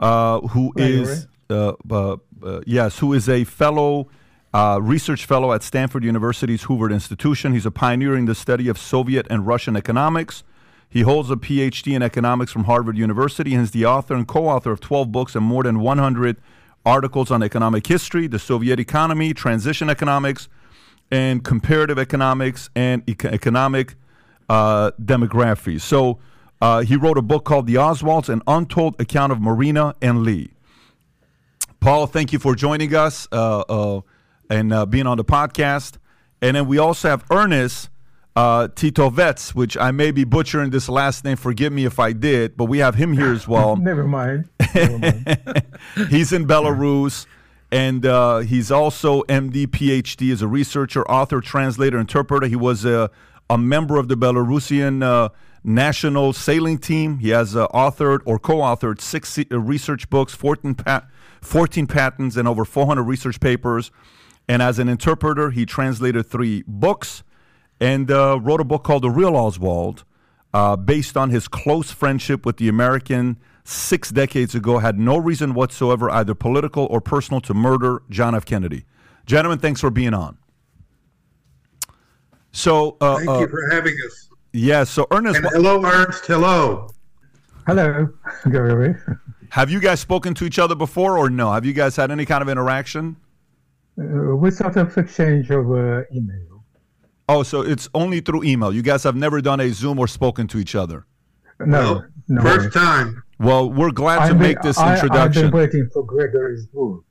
uh, 0.00 0.40
who 0.40 0.72
is 0.76 1.28
uh, 1.48 1.74
uh, 1.88 2.16
uh, 2.42 2.60
yes, 2.66 2.98
who 2.98 3.12
is 3.12 3.28
a 3.28 3.44
fellow. 3.44 4.08
Uh, 4.52 4.78
research 4.80 5.26
fellow 5.26 5.52
at 5.52 5.62
Stanford 5.62 6.02
University's 6.02 6.62
Hoover 6.62 6.90
Institution. 6.90 7.52
He's 7.52 7.66
a 7.66 7.70
pioneer 7.70 8.16
in 8.16 8.24
the 8.24 8.34
study 8.34 8.68
of 8.68 8.78
Soviet 8.78 9.26
and 9.28 9.46
Russian 9.46 9.76
economics. 9.76 10.42
He 10.90 11.02
holds 11.02 11.30
a 11.30 11.36
PhD 11.36 11.94
in 11.94 12.02
economics 12.02 12.50
from 12.50 12.64
Harvard 12.64 12.96
University 12.96 13.54
and 13.54 13.62
is 13.62 13.72
the 13.72 13.84
author 13.84 14.14
and 14.14 14.26
co 14.26 14.48
author 14.48 14.70
of 14.70 14.80
12 14.80 15.12
books 15.12 15.34
and 15.34 15.44
more 15.44 15.62
than 15.62 15.80
100 15.80 16.36
articles 16.86 17.30
on 17.30 17.42
economic 17.42 17.86
history, 17.86 18.26
the 18.26 18.38
Soviet 18.38 18.80
economy, 18.80 19.34
transition 19.34 19.90
economics, 19.90 20.48
and 21.10 21.44
comparative 21.44 21.98
economics 21.98 22.70
and 22.74 23.02
eco- 23.06 23.28
economic 23.28 23.96
uh, 24.48 24.92
demography. 25.02 25.80
So 25.80 26.18
uh, 26.60 26.80
he 26.80 26.96
wrote 26.96 27.18
a 27.18 27.22
book 27.22 27.44
called 27.44 27.66
The 27.66 27.74
Oswalds 27.74 28.28
An 28.28 28.42
Untold 28.46 29.00
Account 29.00 29.32
of 29.32 29.40
Marina 29.40 29.94
and 30.00 30.22
Lee. 30.22 30.52
Paul, 31.80 32.06
thank 32.06 32.32
you 32.32 32.38
for 32.38 32.54
joining 32.54 32.94
us 32.94 33.28
uh, 33.30 33.60
uh, 33.60 34.00
and 34.50 34.72
uh, 34.72 34.86
being 34.86 35.06
on 35.06 35.16
the 35.18 35.24
podcast. 35.24 35.98
And 36.40 36.56
then 36.56 36.66
we 36.66 36.78
also 36.78 37.08
have 37.08 37.24
Ernest 37.30 37.90
uh, 38.38 38.68
Titovets, 38.68 39.52
which 39.52 39.76
I 39.76 39.90
may 39.90 40.12
be 40.12 40.22
butchering 40.22 40.70
this 40.70 40.88
last 40.88 41.24
name. 41.24 41.36
Forgive 41.36 41.72
me 41.72 41.84
if 41.84 41.98
I 41.98 42.12
did, 42.12 42.56
but 42.56 42.66
we 42.66 42.78
have 42.78 42.94
him 42.94 43.12
here 43.12 43.32
as 43.32 43.48
well. 43.48 43.76
Never 43.80 44.04
mind. 44.04 44.48
Never 44.76 44.98
mind. 44.98 45.64
he's 46.08 46.32
in 46.32 46.46
Belarus, 46.46 47.26
and 47.72 48.06
uh, 48.06 48.38
he's 48.38 48.70
also 48.70 49.22
MD, 49.22 49.66
PhD, 49.66 50.32
as 50.32 50.40
a 50.40 50.46
researcher, 50.46 51.02
author, 51.10 51.40
translator, 51.40 51.98
interpreter. 51.98 52.46
He 52.46 52.54
was 52.54 52.84
a, 52.84 53.10
a 53.50 53.58
member 53.58 53.96
of 53.98 54.06
the 54.06 54.14
Belarusian 54.14 55.02
uh, 55.02 55.30
National 55.64 56.32
Sailing 56.32 56.78
Team. 56.78 57.18
He 57.18 57.30
has 57.30 57.56
uh, 57.56 57.66
authored 57.68 58.20
or 58.24 58.38
co 58.38 58.58
authored 58.58 59.00
six 59.00 59.36
uh, 59.36 59.58
research 59.58 60.08
books, 60.10 60.32
14, 60.32 60.76
pat- 60.76 61.08
14 61.42 61.88
patents, 61.88 62.36
and 62.36 62.46
over 62.46 62.64
400 62.64 63.02
research 63.02 63.40
papers. 63.40 63.90
And 64.46 64.62
as 64.62 64.78
an 64.78 64.88
interpreter, 64.88 65.50
he 65.50 65.66
translated 65.66 66.24
three 66.24 66.62
books 66.68 67.24
and 67.80 68.10
uh, 68.10 68.38
wrote 68.42 68.60
a 68.60 68.64
book 68.64 68.84
called 68.84 69.02
The 69.02 69.10
Real 69.10 69.36
Oswald, 69.36 70.04
uh, 70.52 70.76
based 70.76 71.16
on 71.16 71.30
his 71.30 71.48
close 71.48 71.90
friendship 71.90 72.44
with 72.46 72.56
the 72.56 72.68
American 72.68 73.38
six 73.64 74.10
decades 74.10 74.54
ago, 74.54 74.78
had 74.78 74.98
no 74.98 75.16
reason 75.18 75.54
whatsoever, 75.54 76.10
either 76.10 76.34
political 76.34 76.86
or 76.90 77.00
personal, 77.00 77.40
to 77.42 77.54
murder 77.54 78.02
John 78.10 78.34
F. 78.34 78.44
Kennedy. 78.44 78.84
Gentlemen, 79.26 79.58
thanks 79.58 79.80
for 79.80 79.90
being 79.90 80.14
on. 80.14 80.38
So, 82.52 82.96
uh, 83.00 83.16
Thank 83.16 83.28
uh, 83.28 83.38
you 83.40 83.48
for 83.48 83.68
having 83.70 83.94
us. 84.06 84.28
yeah, 84.52 84.84
so 84.84 85.06
Ernest, 85.10 85.36
And 85.38 85.46
hello, 85.52 85.84
Ernst. 85.84 86.24
Hello. 86.26 86.88
Hello, 87.66 88.08
Gary. 88.50 88.94
have 89.50 89.70
you 89.70 89.78
guys 89.80 90.00
spoken 90.00 90.32
to 90.34 90.44
each 90.46 90.58
other 90.58 90.74
before 90.74 91.18
or 91.18 91.28
no? 91.28 91.52
Have 91.52 91.66
you 91.66 91.74
guys 91.74 91.94
had 91.96 92.10
any 92.10 92.24
kind 92.24 92.40
of 92.42 92.48
interaction? 92.48 93.16
Uh, 94.00 94.34
we 94.36 94.50
sort 94.50 94.76
of 94.76 94.96
exchange 94.96 95.50
over 95.50 96.08
email. 96.14 96.57
Oh, 97.28 97.42
so 97.42 97.60
it's 97.62 97.88
only 97.94 98.20
through 98.20 98.44
email. 98.44 98.72
You 98.72 98.82
guys 98.82 99.02
have 99.04 99.16
never 99.16 99.40
done 99.40 99.60
a 99.60 99.70
Zoom 99.70 99.98
or 99.98 100.06
spoken 100.08 100.46
to 100.48 100.58
each 100.58 100.74
other. 100.74 101.04
No, 101.60 101.80
Well, 101.80 102.04
no. 102.28 102.42
First 102.42 102.72
time. 102.72 103.22
Well, 103.38 103.70
we're 103.70 103.90
glad 103.90 104.16
to 104.16 104.22
I've 104.22 104.28
been- 104.30 104.38
make 104.38 104.62
this 104.62 104.78
I- 104.78 104.94
introduction. 104.94 105.46
I've 105.46 105.50
been 105.52 105.60
waiting 105.60 105.88
for 105.92 106.04
Gregory's 106.04 106.66
book. 106.66 107.04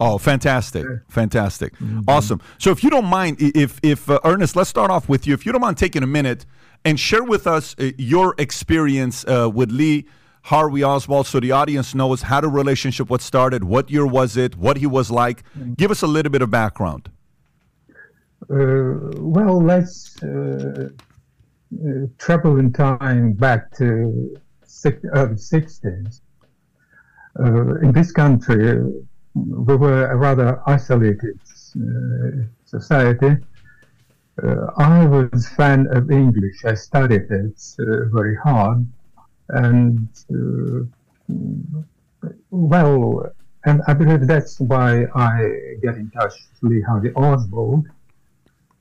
Oh, 0.00 0.18
fantastic, 0.18 0.84
fantastic, 1.08 1.74
Mm-hmm. 1.76 2.00
awesome. 2.08 2.40
So, 2.58 2.72
if 2.72 2.82
you 2.82 2.90
don't 2.90 3.04
mind, 3.06 3.36
if 3.40 3.78
if 3.84 4.10
uh, 4.10 4.18
Ernest, 4.24 4.56
let's 4.56 4.68
start 4.68 4.90
off 4.90 5.08
with 5.08 5.28
you. 5.28 5.34
If 5.34 5.46
you 5.46 5.52
don't 5.52 5.60
mind 5.60 5.76
taking 5.76 6.02
a 6.02 6.08
minute 6.08 6.44
and 6.84 6.98
share 6.98 7.22
with 7.22 7.46
us 7.46 7.76
uh, 7.78 7.92
your 7.98 8.34
experience 8.38 9.24
uh, 9.28 9.48
with 9.48 9.70
Lee 9.70 10.06
Harvey 10.42 10.82
Oswald, 10.82 11.28
so 11.28 11.38
the 11.38 11.52
audience 11.52 11.94
knows 11.94 12.22
how 12.22 12.40
the 12.40 12.48
relationship 12.48 13.08
was 13.10 13.22
started, 13.22 13.62
what 13.62 13.90
year 13.92 14.04
was 14.04 14.36
it, 14.36 14.56
what 14.56 14.76
he 14.78 14.86
was 14.86 15.08
like. 15.12 15.44
Mm-hmm. 15.56 15.74
Give 15.74 15.92
us 15.92 16.02
a 16.02 16.08
little 16.08 16.32
bit 16.32 16.42
of 16.42 16.50
background. 16.50 17.08
Uh, 18.52 18.98
well, 19.16 19.62
let's 19.64 20.22
uh, 20.22 20.90
uh, 21.72 22.06
travel 22.18 22.58
in 22.58 22.70
time 22.70 23.32
back 23.32 23.74
to 23.74 24.36
six, 24.66 24.98
early 25.14 25.36
60s. 25.36 26.20
Uh, 27.40 27.76
in 27.76 27.92
this 27.92 28.12
country, 28.12 28.78
we 29.34 29.76
were 29.76 30.06
a 30.06 30.16
rather 30.16 30.60
isolated 30.66 31.38
society. 32.66 33.38
Uh, 34.42 34.66
I 34.76 35.06
was 35.06 35.46
a 35.46 35.54
fan 35.54 35.86
of 35.90 36.10
English. 36.10 36.62
I 36.66 36.74
studied 36.74 37.30
it 37.30 37.58
uh, 37.80 38.04
very 38.12 38.36
hard, 38.36 38.86
and 39.48 40.08
uh, 40.30 40.84
well, 42.50 43.32
and 43.64 43.80
I 43.86 43.94
believe 43.94 44.26
that's 44.26 44.60
why 44.60 45.06
I 45.14 45.76
get 45.82 45.94
in 45.94 46.10
touch 46.10 46.34
with 46.60 46.72
Lee 46.72 46.82
Harvey 46.82 47.12
Oswald. 47.14 47.86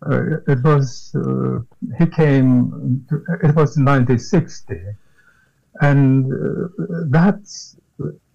Uh, 0.04 0.38
it 0.48 0.64
was 0.64 1.16
uh, 1.16 1.60
he 2.00 2.08
came. 2.08 3.06
To, 3.10 3.16
it 3.44 3.56
was 3.56 3.78
1960, 3.78 4.80
and 5.80 6.26
uh, 6.34 6.68
that's 7.10 7.78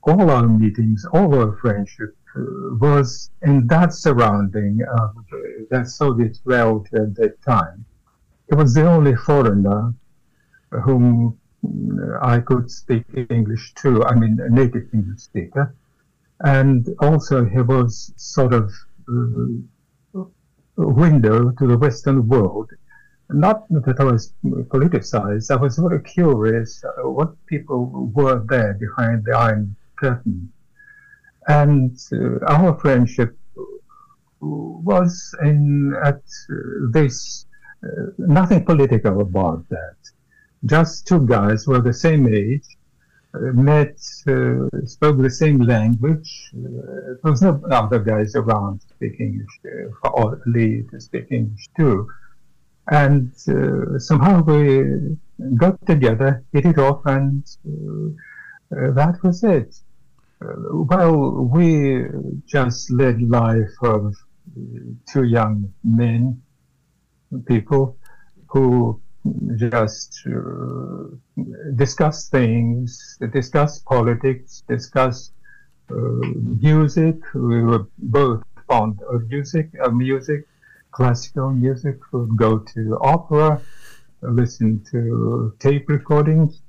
all 0.03 0.31
our 0.31 0.47
meetings, 0.47 1.05
all 1.13 1.35
our 1.35 1.57
friendship 1.57 2.17
uh, 2.37 2.43
was 2.81 3.31
in 3.43 3.67
that 3.67 3.93
surrounding 3.93 4.81
of 4.83 5.11
uh, 5.17 5.37
that 5.71 5.89
Soviet 5.89 6.39
reality 6.45 6.97
at 6.97 7.17
that 7.17 7.43
time. 7.43 7.85
He 8.49 8.55
was 8.55 8.73
the 8.75 8.89
only 8.89 9.17
foreigner 9.17 9.93
whom 10.71 11.37
uh, 11.65 12.25
I 12.25 12.39
could 12.39 12.71
speak 12.71 13.07
English 13.29 13.75
to. 13.83 14.05
I 14.05 14.15
mean, 14.15 14.39
a 14.41 14.49
native 14.49 14.87
English 14.95 15.23
speaker, 15.23 15.75
and 16.41 16.89
also 17.01 17.45
he 17.45 17.61
was 17.61 18.13
sort 18.17 18.55
of. 18.55 18.73
Uh, 19.09 19.67
window 20.77 21.51
to 21.51 21.67
the 21.67 21.79
Western 21.79 22.29
world. 22.29 22.71
Not 23.31 23.69
that 23.71 23.99
I 23.99 24.05
was 24.05 24.35
politicized, 24.45 25.51
I 25.51 25.57
was 25.57 25.79
very 25.79 26.01
curious 26.03 26.83
uh, 26.85 27.09
what 27.09 27.35
people 27.47 28.11
were 28.15 28.45
there 28.49 28.75
behind 28.75 29.25
the 29.25 29.37
Iron 29.37 29.75
Curtain. 29.97 30.53
And 31.49 31.99
uh, 32.13 32.45
our 32.47 32.79
friendship 32.79 33.37
was 34.41 35.35
in 35.43 35.95
at 36.05 36.23
this, 36.93 37.47
uh, 37.83 38.11
nothing 38.19 38.65
political 38.65 39.21
about 39.21 39.69
that. 39.71 39.97
Just 40.65 41.07
two 41.07 41.27
guys 41.27 41.67
were 41.67 41.81
the 41.81 41.93
same 41.93 42.33
age, 42.33 42.76
met, 43.53 43.99
uh, 44.27 44.69
spoke 44.85 45.21
the 45.21 45.31
same 45.31 45.61
language. 45.61 46.51
Uh, 46.55 46.61
there 47.23 47.31
was 47.33 47.43
no 47.43 47.61
other 47.71 47.99
guys 47.99 48.35
around 48.35 48.81
speaking 48.83 49.27
English, 49.27 49.61
uh, 49.67 50.11
for 50.11 50.43
Lee 50.47 50.85
to 50.91 51.01
speak 51.01 51.27
English 51.31 51.69
too. 51.77 52.09
And 52.89 53.33
somehow 53.99 54.43
we 54.43 55.17
got 55.57 55.85
together, 55.87 56.45
hit 56.53 56.67
it 56.67 56.79
off, 56.79 57.01
and 57.05 57.45
that 58.71 59.19
was 59.25 59.43
it. 59.43 59.75
Well, 60.41 61.17
we 61.53 62.05
just 62.47 62.91
led 62.93 63.21
life 63.23 63.75
of 63.83 64.15
two 65.11 65.25
young 65.25 65.73
men, 65.83 66.43
people 67.47 67.97
who 68.49 69.01
just 69.57 70.23
uh, 70.27 71.43
discuss 71.75 72.29
things, 72.29 73.19
discuss 73.33 73.79
politics, 73.81 74.63
discuss 74.69 75.31
uh, 75.91 75.95
music. 76.61 77.17
We 77.35 77.63
were 77.63 77.87
both 77.99 78.43
fond 78.69 79.01
of 79.09 79.29
music, 79.29 79.71
of 79.81 79.95
music, 79.95 80.47
classical 80.91 81.51
music. 81.51 81.99
We'd 82.13 82.37
go 82.37 82.59
to 82.59 82.99
opera, 83.01 83.61
listen 84.23 84.85
to 84.91 85.55
tape 85.59 85.89
recordings. 85.89 86.61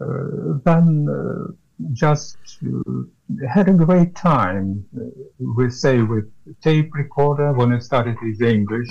Uh, 0.00 0.58
then 0.64 1.08
uh, 1.08 1.52
just 1.92 2.36
uh, 2.66 3.46
had 3.48 3.68
a 3.68 3.72
great 3.72 4.14
time. 4.14 4.84
We 5.38 5.70
say 5.70 6.02
with 6.02 6.30
tape 6.62 6.94
recorder 6.94 7.52
when 7.52 7.72
I 7.72 7.78
started 7.78 8.16
with 8.22 8.42
English 8.42 8.88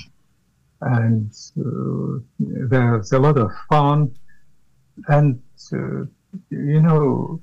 and 0.81 1.31
uh, 1.59 2.19
there's 2.39 3.11
a 3.11 3.19
lot 3.19 3.37
of 3.37 3.51
fun. 3.69 4.15
And 5.07 5.41
uh, 5.73 6.05
you 6.49 6.81
know, 6.81 7.41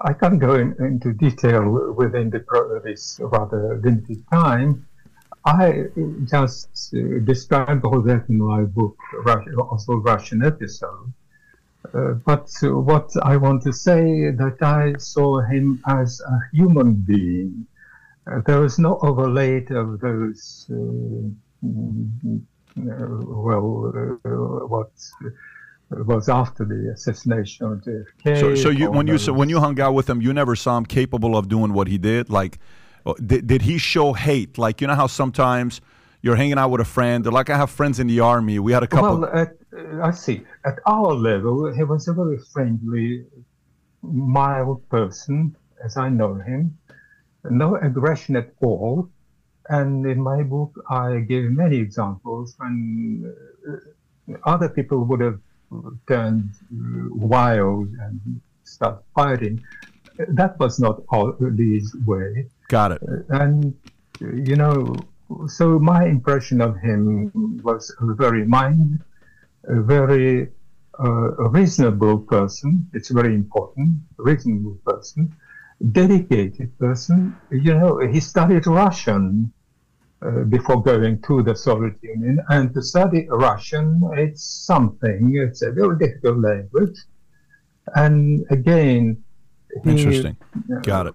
I 0.00 0.12
can't 0.12 0.38
go 0.38 0.54
in, 0.54 0.74
into 0.78 1.12
detail 1.12 1.92
within 1.96 2.30
the 2.30 2.40
pro- 2.40 2.80
this 2.80 3.20
rather 3.22 3.80
limited 3.82 4.24
time. 4.30 4.86
I 5.44 5.84
just 6.24 6.94
uh, 6.94 7.18
described 7.24 7.84
all 7.84 8.00
that 8.02 8.28
in 8.28 8.38
my 8.38 8.62
book, 8.62 8.96
Russian, 9.24 9.56
also 9.56 9.94
Russian 9.96 10.44
episode. 10.44 11.12
Uh, 11.92 12.12
but 12.24 12.48
uh, 12.62 12.78
what 12.78 13.10
I 13.22 13.36
want 13.36 13.62
to 13.62 13.72
say 13.72 14.30
that 14.30 14.62
I 14.62 14.94
saw 14.98 15.40
him 15.40 15.82
as 15.86 16.20
a 16.20 16.56
human 16.56 16.94
being. 16.94 17.66
Uh, 18.24 18.40
there 18.46 18.60
was 18.60 18.78
no 18.78 18.98
overlay 19.02 19.66
of 19.66 19.98
those 19.98 20.70
well, 21.62 22.42
uh, 24.24 24.66
what 24.66 24.90
was 25.90 26.28
after 26.28 26.64
the 26.64 26.90
assassination 26.92 27.66
of 27.66 27.80
JFK. 27.80 28.40
So, 28.40 28.54
so 28.54 28.70
you, 28.70 28.90
when 28.90 29.06
you 29.06 29.18
so 29.18 29.32
when 29.32 29.48
you 29.48 29.60
hung 29.60 29.80
out 29.80 29.94
with 29.94 30.08
him, 30.08 30.22
you 30.22 30.32
never 30.32 30.56
saw 30.56 30.78
him 30.78 30.86
capable 30.86 31.36
of 31.36 31.48
doing 31.48 31.72
what 31.72 31.88
he 31.88 31.98
did. 31.98 32.30
Like, 32.30 32.58
uh, 33.04 33.14
did, 33.24 33.46
did 33.46 33.62
he 33.62 33.78
show 33.78 34.12
hate? 34.12 34.58
Like, 34.58 34.80
you 34.80 34.86
know 34.86 34.94
how 34.94 35.06
sometimes 35.06 35.80
you're 36.22 36.36
hanging 36.36 36.58
out 36.58 36.70
with 36.70 36.80
a 36.80 36.84
friend. 36.84 37.26
Like, 37.26 37.50
I 37.50 37.56
have 37.56 37.70
friends 37.70 38.00
in 38.00 38.06
the 38.06 38.20
army. 38.20 38.58
We 38.58 38.72
had 38.72 38.82
a 38.82 38.86
couple. 38.86 39.20
Well, 39.20 39.30
at, 39.32 39.56
uh, 39.76 40.02
I 40.02 40.12
see. 40.12 40.42
At 40.64 40.78
our 40.86 41.14
level, 41.14 41.72
he 41.72 41.84
was 41.84 42.08
a 42.08 42.12
very 42.12 42.38
friendly, 42.52 43.26
mild 44.02 44.88
person, 44.88 45.56
as 45.84 45.96
I 45.96 46.08
know 46.08 46.34
him. 46.34 46.78
No 47.44 47.76
aggression 47.76 48.36
at 48.36 48.52
all. 48.62 49.10
And 49.68 50.06
in 50.06 50.20
my 50.20 50.42
book, 50.42 50.72
I 50.90 51.20
give 51.20 51.44
many 51.44 51.76
examples 51.76 52.54
when 52.58 53.34
uh, 53.68 54.34
other 54.44 54.68
people 54.68 55.04
would 55.04 55.20
have 55.20 55.38
turned 56.06 56.50
uh, 56.72 57.14
wild 57.14 57.88
and 58.00 58.40
start 58.64 59.02
fighting. 59.14 59.62
That 60.28 60.58
was 60.58 60.78
not 60.78 61.02
Lee's 61.40 61.94
way. 62.06 62.46
Got 62.68 62.92
it. 62.92 63.02
And, 63.30 63.74
uh, 64.22 64.32
you 64.32 64.56
know, 64.56 64.94
so 65.46 65.78
my 65.78 66.06
impression 66.06 66.60
of 66.60 66.76
him 66.76 67.30
was 67.62 67.94
a 68.00 68.14
very 68.14 68.44
mild, 68.44 68.98
a 69.64 69.80
very 69.80 70.48
uh, 70.98 71.30
reasonable 71.48 72.18
person. 72.18 72.88
It's 72.92 73.08
very 73.10 73.34
important, 73.34 73.98
reasonable 74.18 74.78
person, 74.84 75.34
dedicated 75.90 76.78
person. 76.78 77.36
You 77.50 77.74
know, 77.74 77.98
he 77.98 78.20
studied 78.20 78.66
Russian. 78.66 79.52
uh, 80.24 80.44
before 80.44 80.82
going 80.82 81.20
to 81.22 81.42
the 81.42 81.54
Soviet 81.54 81.96
Union. 82.02 82.40
And 82.48 82.72
to 82.74 82.82
study 82.82 83.26
Russian, 83.28 84.00
it's 84.16 84.44
something, 84.44 85.32
it's 85.34 85.62
a 85.62 85.72
very 85.72 85.98
difficult 85.98 86.38
language. 86.38 86.96
And 87.94 88.44
again, 88.50 89.22
he 89.82 89.90
Interesting. 89.90 90.36
Got 90.82 91.06
it. 91.06 91.14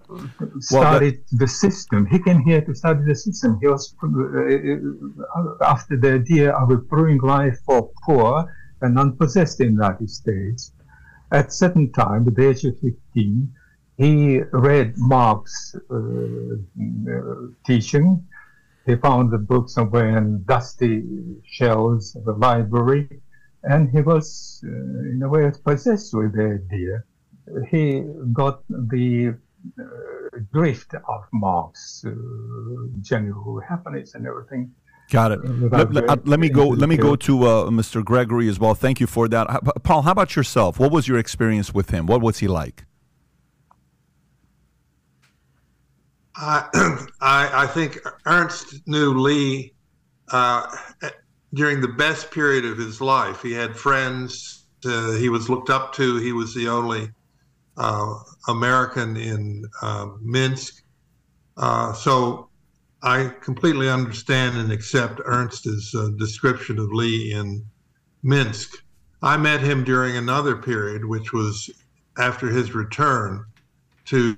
studied 0.58 1.20
the 1.32 1.46
system. 1.46 2.06
He 2.06 2.18
came 2.18 2.40
here 2.42 2.60
to 2.60 2.74
study 2.74 3.04
the 3.06 3.14
system. 3.14 3.58
He 3.62 3.68
was 3.68 3.94
uh, 4.02 5.64
after 5.64 5.96
the 5.96 6.14
idea 6.14 6.50
of 6.52 6.70
improving 6.70 7.18
life 7.18 7.56
for 7.64 7.90
poor 8.04 8.52
and 8.82 8.98
unpossessed 8.98 9.60
in 9.60 9.68
the 9.68 9.84
United 9.84 10.10
States. 10.10 10.72
At 11.30 11.52
certain 11.52 11.92
time, 11.92 12.26
at 12.26 12.34
the 12.34 12.48
age 12.48 12.64
of 12.64 12.74
15, 12.80 13.52
he 13.98 14.40
read 14.52 14.94
Marx' 14.96 15.74
uh, 15.90 15.96
teaching. 17.66 18.24
He 18.86 18.94
found 18.96 19.32
the 19.32 19.38
book 19.38 19.68
somewhere 19.68 20.16
in 20.16 20.44
dusty 20.44 21.02
shelves 21.44 22.14
of 22.14 22.24
the 22.24 22.32
library, 22.32 23.20
and 23.64 23.90
he 23.90 24.00
was, 24.00 24.64
uh, 24.64 24.68
in 24.68 25.20
a 25.22 25.28
way, 25.28 25.50
possessed 25.64 26.14
with 26.14 26.32
the 26.32 26.60
idea. 26.62 27.02
He 27.70 28.04
got 28.32 28.62
the 28.68 29.34
uh, 29.78 29.84
drift 30.52 30.94
of 30.94 31.24
Marx, 31.32 32.04
uh, 32.06 32.12
general 33.00 33.60
happiness 33.60 34.14
and 34.14 34.26
everything. 34.26 34.70
Got 35.10 35.32
it. 35.32 35.44
Let, 35.44 35.92
let, 35.92 36.28
let 36.28 36.38
me 36.38 36.50
go. 36.50 36.68
Let 36.68 36.88
me 36.88 36.98
go 36.98 37.16
to 37.16 37.44
uh, 37.44 37.70
Mr. 37.70 38.04
Gregory 38.04 38.48
as 38.48 38.60
well. 38.60 38.74
Thank 38.74 39.00
you 39.00 39.06
for 39.06 39.26
that, 39.28 39.46
Paul. 39.82 40.02
How 40.02 40.12
about 40.12 40.36
yourself? 40.36 40.78
What 40.78 40.92
was 40.92 41.08
your 41.08 41.18
experience 41.18 41.72
with 41.72 41.90
him? 41.90 42.06
What 42.06 42.20
was 42.20 42.38
he 42.38 42.46
like? 42.46 42.84
I, 46.40 47.08
I, 47.20 47.66
think 47.66 47.98
Ernst 48.24 48.86
knew 48.86 49.18
Lee 49.18 49.72
uh, 50.30 50.66
during 51.52 51.80
the 51.80 51.88
best 51.88 52.30
period 52.30 52.64
of 52.64 52.78
his 52.78 53.00
life. 53.00 53.42
He 53.42 53.52
had 53.52 53.76
friends 53.76 54.58
uh, 54.84 55.12
he 55.12 55.28
was 55.28 55.48
looked 55.48 55.70
up 55.70 55.92
to. 55.94 56.16
He 56.18 56.32
was 56.32 56.54
the 56.54 56.68
only 56.68 57.10
uh, 57.76 58.14
American 58.48 59.16
in 59.16 59.64
uh, 59.82 60.08
Minsk. 60.20 60.82
Uh, 61.56 61.92
so 61.92 62.48
I 63.02 63.32
completely 63.40 63.88
understand 63.88 64.56
and 64.56 64.70
accept 64.70 65.20
Ernst's 65.24 65.94
uh, 65.94 66.10
description 66.16 66.78
of 66.78 66.92
Lee 66.92 67.32
in 67.32 67.64
Minsk. 68.22 68.84
I 69.22 69.36
met 69.36 69.60
him 69.60 69.82
during 69.82 70.16
another 70.16 70.56
period, 70.56 71.04
which 71.04 71.32
was 71.32 71.70
after 72.16 72.48
his 72.48 72.74
return 72.74 73.44
to 74.06 74.36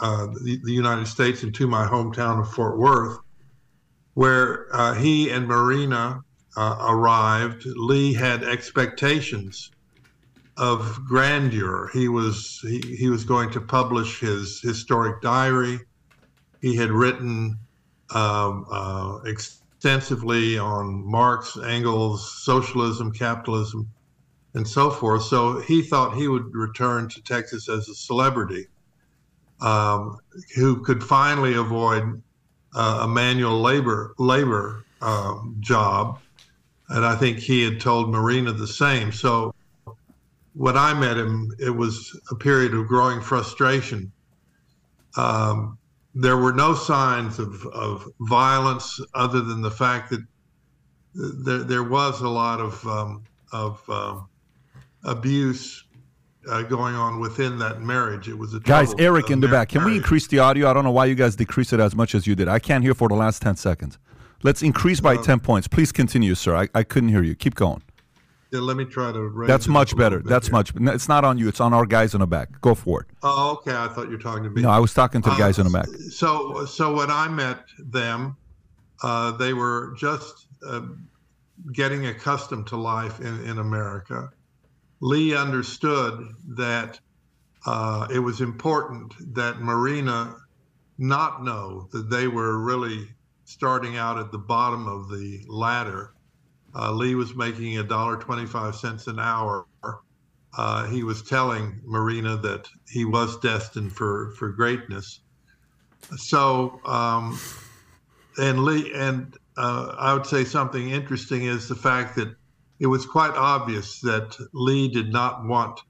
uh, 0.00 0.26
the, 0.26 0.60
the, 0.64 0.72
United 0.72 1.06
States 1.06 1.42
and 1.42 1.54
to 1.54 1.66
my 1.66 1.86
hometown 1.86 2.40
of 2.40 2.52
Fort 2.52 2.78
Worth, 2.78 3.18
where 4.14 4.66
uh, 4.72 4.94
he 4.94 5.30
and 5.30 5.46
Marina 5.46 6.20
uh, 6.56 6.76
arrived. 6.88 7.64
Lee 7.66 8.14
had 8.14 8.42
expectations 8.42 9.70
of 10.56 11.00
grandeur. 11.06 11.90
He 11.92 12.08
was 12.08 12.60
he, 12.62 12.80
he 12.96 13.08
was 13.08 13.24
going 13.24 13.50
to 13.50 13.60
publish 13.60 14.20
his 14.20 14.60
historic 14.60 15.20
diary. 15.20 15.80
He 16.60 16.76
had 16.76 16.90
written 16.90 17.58
um, 18.14 18.66
uh, 18.70 19.18
extensively 19.26 20.58
on 20.58 21.04
Marx, 21.04 21.58
Engels, 21.58 22.42
socialism, 22.42 23.12
capitalism, 23.12 23.88
and 24.54 24.66
so 24.66 24.90
forth. 24.90 25.24
So 25.24 25.60
he 25.60 25.82
thought 25.82 26.16
he 26.16 26.28
would 26.28 26.54
return 26.54 27.08
to 27.10 27.22
Texas 27.22 27.68
as 27.68 27.88
a 27.88 27.94
celebrity 27.94 28.66
um, 29.60 30.18
who 30.54 30.82
could 30.82 31.02
finally 31.02 31.54
avoid 31.54 32.22
uh, 32.74 33.00
a 33.02 33.08
manual 33.08 33.60
labor 33.60 34.14
labor 34.18 34.84
um, 35.00 35.56
job, 35.60 36.20
and 36.88 37.04
I 37.04 37.16
think 37.16 37.38
he 37.38 37.62
had 37.62 37.80
told 37.80 38.10
Marina 38.10 38.52
the 38.52 38.66
same. 38.66 39.12
So 39.12 39.54
when 40.54 40.76
I 40.76 40.94
met 40.94 41.16
him, 41.16 41.52
it 41.58 41.70
was 41.70 42.18
a 42.30 42.34
period 42.34 42.74
of 42.74 42.86
growing 42.86 43.20
frustration. 43.20 44.10
Um, 45.16 45.78
there 46.14 46.36
were 46.38 46.52
no 46.52 46.74
signs 46.74 47.38
of, 47.38 47.66
of 47.66 48.08
violence 48.20 48.98
other 49.14 49.42
than 49.42 49.60
the 49.60 49.70
fact 49.70 50.10
that 50.10 50.24
there, 51.14 51.58
there 51.58 51.84
was 51.84 52.22
a 52.22 52.28
lot 52.28 52.60
of, 52.60 52.86
um, 52.86 53.24
of 53.52 53.88
um, 53.90 54.28
abuse 55.04 55.84
uh, 56.48 56.62
going 56.62 56.94
on 56.94 57.20
within 57.20 57.58
that 57.58 57.80
marriage. 57.80 58.28
It 58.28 58.38
was 58.38 58.54
a 58.54 58.60
guys. 58.60 58.94
Eric 58.98 59.30
in 59.30 59.40
the 59.40 59.48
back. 59.48 59.68
Can 59.70 59.84
we 59.84 59.96
increase 59.96 60.26
the 60.26 60.38
audio? 60.38 60.70
I 60.70 60.72
don't 60.72 60.84
know 60.84 60.90
why 60.90 61.06
you 61.06 61.14
guys 61.14 61.36
decreased 61.36 61.72
it 61.72 61.80
as 61.80 61.94
much 61.94 62.14
as 62.14 62.26
you 62.26 62.34
did. 62.34 62.48
I 62.48 62.58
can't 62.58 62.82
hear 62.82 62.94
for 62.94 63.08
the 63.08 63.14
last 63.14 63.42
ten 63.42 63.56
seconds. 63.56 63.98
Let's 64.42 64.62
increase 64.62 65.00
by 65.00 65.16
uh, 65.16 65.22
ten 65.22 65.40
points. 65.40 65.68
Please 65.68 65.92
continue, 65.92 66.34
sir. 66.34 66.54
I, 66.56 66.68
I 66.74 66.82
couldn't 66.82 67.08
hear 67.08 67.22
you. 67.22 67.34
Keep 67.34 67.54
going. 67.54 67.82
Yeah, 68.52 68.60
let 68.60 68.76
me 68.76 68.84
try 68.84 69.10
to. 69.12 69.44
That's 69.46 69.66
much 69.66 69.96
better. 69.96 70.20
That's 70.20 70.46
here. 70.46 70.52
much. 70.52 70.72
It's 70.76 71.08
not 71.08 71.24
on 71.24 71.36
you. 71.36 71.48
It's 71.48 71.60
on 71.60 71.74
our 71.74 71.84
guys 71.84 72.14
in 72.14 72.20
the 72.20 72.26
back. 72.26 72.60
Go 72.60 72.74
for 72.74 73.02
it. 73.02 73.06
Oh, 73.22 73.52
okay. 73.54 73.76
I 73.76 73.88
thought 73.88 74.04
you 74.04 74.12
were 74.12 74.22
talking 74.22 74.44
to 74.44 74.50
me. 74.50 74.62
No, 74.62 74.70
I 74.70 74.78
was 74.78 74.94
talking 74.94 75.20
to 75.22 75.30
the 75.30 75.36
guys 75.36 75.58
uh, 75.58 75.62
in 75.62 75.72
the 75.72 75.78
back. 75.78 75.86
So, 76.10 76.64
so 76.64 76.94
when 76.94 77.10
I 77.10 77.28
met 77.28 77.64
them, 77.78 78.36
uh, 79.02 79.32
they 79.32 79.52
were 79.52 79.94
just 79.98 80.46
uh, 80.66 80.82
getting 81.72 82.06
accustomed 82.06 82.68
to 82.68 82.76
life 82.76 83.20
in 83.20 83.44
in 83.44 83.58
America. 83.58 84.30
Lee 85.00 85.36
understood 85.36 86.28
that 86.48 86.98
uh, 87.66 88.06
it 88.12 88.18
was 88.18 88.40
important 88.40 89.12
that 89.34 89.60
Marina 89.60 90.36
not 90.98 91.44
know 91.44 91.88
that 91.92 92.08
they 92.08 92.28
were 92.28 92.58
really 92.58 93.08
starting 93.44 93.96
out 93.96 94.18
at 94.18 94.32
the 94.32 94.38
bottom 94.38 94.88
of 94.88 95.08
the 95.10 95.44
ladder. 95.48 96.12
Uh, 96.74 96.92
Lee 96.92 97.14
was 97.14 97.34
making 97.34 97.78
a 97.78 97.82
dollar 97.82 98.16
twenty-five 98.16 98.74
cents 98.74 99.06
an 99.06 99.18
hour. 99.18 99.66
Uh, 100.58 100.86
he 100.86 101.02
was 101.02 101.22
telling 101.22 101.80
Marina 101.84 102.36
that 102.38 102.68
he 102.88 103.04
was 103.04 103.38
destined 103.40 103.92
for 103.92 104.30
for 104.38 104.48
greatness. 104.48 105.20
So, 106.16 106.80
um, 106.84 107.38
and 108.38 108.64
Lee, 108.64 108.92
and 108.94 109.36
uh, 109.56 109.94
I 109.98 110.14
would 110.14 110.26
say 110.26 110.44
something 110.44 110.90
interesting 110.90 111.44
is 111.44 111.68
the 111.68 111.74
fact 111.74 112.16
that 112.16 112.34
it 112.78 112.86
was 112.86 113.06
quite 113.06 113.32
obvious 113.32 114.00
that 114.00 114.36
Lee 114.52 114.88
did 114.88 115.12
not 115.12 115.44
want 115.44 115.80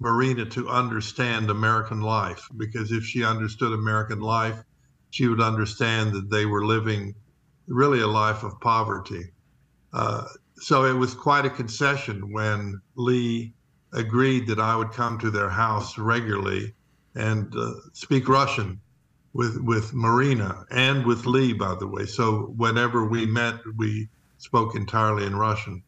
Marina 0.00 0.44
to 0.44 0.68
understand 0.68 1.48
American 1.48 2.00
life 2.00 2.48
because 2.56 2.90
if 2.90 3.04
she 3.04 3.24
understood 3.24 3.72
American 3.72 4.20
life, 4.20 4.62
she 5.10 5.28
would 5.28 5.40
understand 5.40 6.12
that 6.12 6.30
they 6.30 6.44
were 6.44 6.66
living 6.66 7.14
really 7.68 8.00
a 8.00 8.06
life 8.06 8.42
of 8.42 8.60
poverty. 8.60 9.32
Uh, 9.92 10.24
so 10.56 10.84
it 10.84 10.92
was 10.92 11.14
quite 11.14 11.46
a 11.46 11.50
concession 11.50 12.32
when 12.32 12.80
Lee 12.96 13.54
agreed 13.92 14.48
that 14.48 14.58
I 14.58 14.74
would 14.76 14.90
come 14.90 15.18
to 15.20 15.30
their 15.30 15.48
house 15.48 15.96
regularly 15.98 16.74
and 17.14 17.54
uh, 17.56 17.74
speak 17.92 18.28
Russian 18.28 18.80
with 19.32 19.60
with 19.60 19.94
Marina 19.94 20.64
and 20.70 21.06
with 21.06 21.26
Lee, 21.26 21.52
by 21.52 21.74
the 21.76 21.86
way. 21.86 22.06
So 22.06 22.52
whenever 22.56 23.04
we 23.06 23.24
met, 23.26 23.60
we 23.76 24.08
spoke 24.38 24.74
entirely 24.74 25.26
in 25.26 25.36
Russian. 25.36 25.82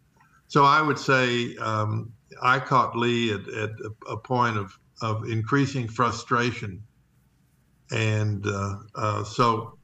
So 0.48 0.64
I 0.64 0.80
would 0.80 0.98
say 0.98 1.56
um, 1.56 2.12
I 2.42 2.58
caught 2.58 2.96
Lee 2.96 3.32
at, 3.32 3.48
at 3.48 3.70
a, 4.08 4.16
point 4.16 4.56
of, 4.56 4.78
of 5.02 5.28
increasing 5.28 5.88
frustration. 5.88 6.82
And 7.90 8.46
uh, 8.46 8.76
uh, 8.94 9.24
so 9.24 9.78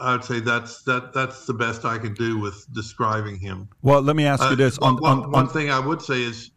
I 0.00 0.12
would 0.12 0.24
say 0.24 0.40
that's 0.40 0.82
that 0.84 1.12
that's 1.12 1.44
the 1.44 1.52
best 1.52 1.84
I 1.84 1.98
can 1.98 2.14
do 2.14 2.38
with 2.38 2.66
describing 2.72 3.38
him. 3.38 3.68
Well, 3.82 4.00
let 4.00 4.16
me 4.16 4.24
ask 4.24 4.42
you 4.42 4.50
uh, 4.50 4.54
this. 4.54 4.78
On, 4.78 4.96
on, 5.04 5.24
on, 5.24 5.30
one 5.30 5.48
thing 5.48 5.70
I 5.70 5.78
would 5.78 6.00
say 6.00 6.22
is, 6.22 6.50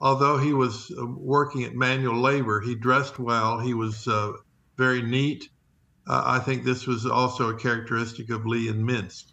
although 0.00 0.38
he 0.38 0.52
was 0.52 0.90
uh, 0.98 1.06
working 1.06 1.62
at 1.62 1.76
manual 1.76 2.20
labor, 2.20 2.60
he 2.60 2.74
dressed 2.74 3.20
well. 3.20 3.60
He 3.60 3.74
was 3.74 4.08
uh, 4.08 4.32
very 4.76 5.02
neat. 5.02 5.48
Uh, 6.08 6.22
I 6.26 6.40
think 6.40 6.64
this 6.64 6.84
was 6.84 7.06
also 7.06 7.50
a 7.50 7.54
characteristic 7.54 8.30
of 8.30 8.44
Lee 8.44 8.68
in 8.68 8.84
Minsk. 8.84 9.29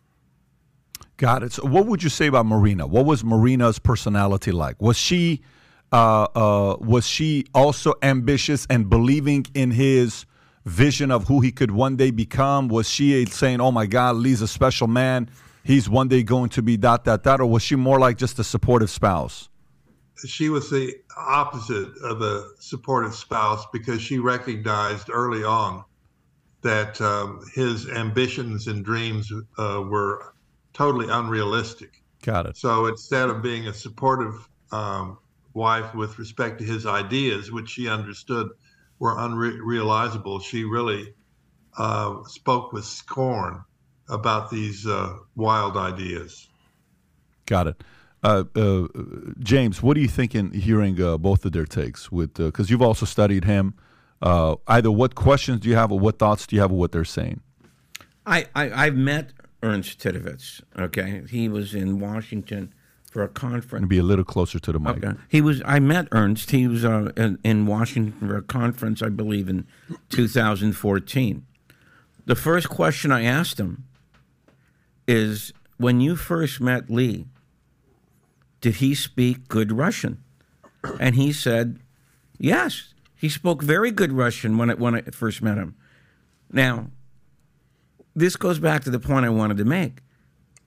Got 1.18 1.44
it. 1.44 1.54
So, 1.54 1.66
what 1.66 1.88
would 1.88 2.04
you 2.04 2.10
say 2.10 2.28
about 2.28 2.46
Marina? 2.46 2.86
What 2.86 3.06
was 3.06 3.24
Marina's 3.24 3.80
personality 3.80 4.52
like? 4.52 4.80
Was 4.80 4.98
she 4.98 5.42
uh, 5.92 6.28
uh, 6.36 6.78
was 6.80 7.08
she 7.08 7.46
also 7.56 7.94
ambitious 8.04 8.68
and 8.70 8.90
believing 8.90 9.46
in 9.54 9.72
his 9.72 10.26
vision 10.66 11.12
of 11.12 11.28
who 11.28 11.40
he 11.40 11.52
could 11.52 11.72
one 11.72 11.96
day 11.96 12.12
become? 12.12 12.68
Was 12.68 12.90
she 12.90 13.26
saying, 13.26 13.62
"Oh 13.62 13.72
my 13.72 13.88
God, 13.88 14.18
Lee's 14.18 14.42
a 14.42 14.48
special 14.48 14.88
man. 14.88 15.30
He's 15.64 15.90
one 15.90 16.08
day 16.08 16.24
going 16.24 16.50
to 16.50 16.62
be 16.62 16.78
dot 16.78 17.04
dot 17.04 17.24
dot," 17.24 17.42
or 17.42 17.48
was 17.48 17.64
she 17.64 17.76
more 17.76 18.00
like 18.00 18.18
just 18.18 18.38
a 18.38 18.44
supportive 18.44 18.90
spouse? 18.90 19.50
She 20.26 20.50
was 20.50 20.70
the 20.70 20.96
opposite 21.16 21.90
of 22.04 22.22
a 22.22 22.50
supportive 22.60 23.16
spouse 23.16 23.66
because 23.72 24.02
she 24.02 24.20
recognized 24.20 25.10
early 25.12 25.44
on 25.44 25.84
that 26.62 27.00
um, 27.02 27.40
his 27.54 27.88
ambitions 27.90 28.68
and 28.68 28.84
dreams 28.84 29.32
uh, 29.58 29.84
were 29.88 30.34
totally 30.78 31.08
unrealistic. 31.10 32.04
Got 32.22 32.46
it. 32.46 32.58
So 32.58 32.86
instead 32.86 33.30
of 33.30 33.42
being 33.42 33.68
a 33.68 33.74
supportive 33.74 34.48
um, 34.72 35.18
wife 35.54 35.94
with 35.96 36.20
respect 36.20 36.60
to 36.60 36.66
his 36.66 36.86
ideas, 36.86 37.52
which 37.52 37.70
she 37.70 37.90
understood 37.90 38.50
were 39.00 39.16
unrealizable, 39.16 40.40
she 40.40 40.64
really 40.64 41.14
uh, 41.78 42.24
spoke 42.26 42.74
with 42.74 42.86
scorn 42.86 43.64
about 44.10 44.52
these 44.52 44.86
uh, 44.86 45.18
wild 45.36 45.78
ideas. 45.78 46.48
Got 47.46 47.68
it. 47.68 47.84
Uh, 48.24 48.44
uh, 48.56 48.88
James, 49.40 49.82
what 49.82 49.98
are 49.98 50.00
you 50.00 50.08
thinking 50.08 50.52
hearing 50.52 51.02
uh, 51.02 51.18
both 51.18 51.46
of 51.46 51.54
their 51.54 51.66
takes? 51.66 52.12
With 52.12 52.36
because 52.36 52.70
you've 52.70 52.82
also 52.82 53.06
studied 53.06 53.46
him. 53.46 53.74
Uh, 54.22 54.56
either 54.68 54.92
what 54.92 55.14
questions 55.14 55.60
do 55.62 55.70
you 55.70 55.76
have, 55.76 55.92
or 55.92 56.00
what 56.00 56.18
thoughts 56.18 56.48
do 56.48 56.56
you 56.56 56.62
have 56.62 56.72
of 56.72 56.78
what 56.78 56.92
they're 56.92 57.06
saying? 57.06 57.42
I, 58.26 58.48
I 58.56 58.86
I've 58.86 58.96
met 58.96 59.32
Ernst 59.68 60.00
Titovets. 60.00 60.62
Okay, 60.78 61.24
he 61.30 61.50
was 61.50 61.76
in 61.76 62.00
Washington 62.00 62.74
for 63.12 63.24
a 63.24 63.28
conference. 63.28 63.88
Be 63.88 63.98
a 63.98 64.04
little 64.04 64.26
closer 64.26 64.60
to 64.60 64.72
the 64.72 64.80
mic. 64.80 65.04
Okay. 65.04 65.18
He 65.28 65.42
was. 65.42 65.62
I 65.66 65.80
met 65.80 66.08
Ernst. 66.12 66.52
He 66.52 66.68
was 66.68 66.86
uh, 66.86 67.12
in, 67.18 67.40
in 67.44 67.66
Washington 67.66 68.28
for 68.28 68.38
a 68.38 68.42
conference, 68.42 69.02
I 69.02 69.10
believe, 69.10 69.50
in 69.50 69.68
2014. 70.10 71.46
The 72.26 72.36
first 72.36 72.70
question 72.70 73.12
I 73.12 73.24
asked 73.24 73.60
him 73.60 73.86
is, 75.08 75.54
when 75.78 76.02
you 76.02 76.16
first 76.16 76.60
met 76.60 76.90
Lee, 76.90 77.26
did 78.62 78.76
he 78.76 78.96
speak 78.96 79.48
good 79.48 79.72
Russian? 79.72 80.24
And 81.00 81.16
he 81.16 81.32
said, 81.32 81.80
yes. 82.38 82.94
He 83.16 83.30
spoke 83.30 83.64
very 83.64 83.92
good 83.92 84.12
Russian 84.12 84.58
when 84.58 84.70
I, 84.70 84.74
when 84.76 84.96
I 84.96 85.02
first 85.02 85.42
met 85.42 85.58
him. 85.58 85.76
Now, 86.52 86.88
this 88.18 88.36
goes 88.36 88.58
back 88.58 88.84
to 88.84 88.90
the 88.90 89.00
point 89.00 89.26
I 89.26 89.30
wanted 89.30 89.58
to 89.58 89.66
make. 89.66 90.00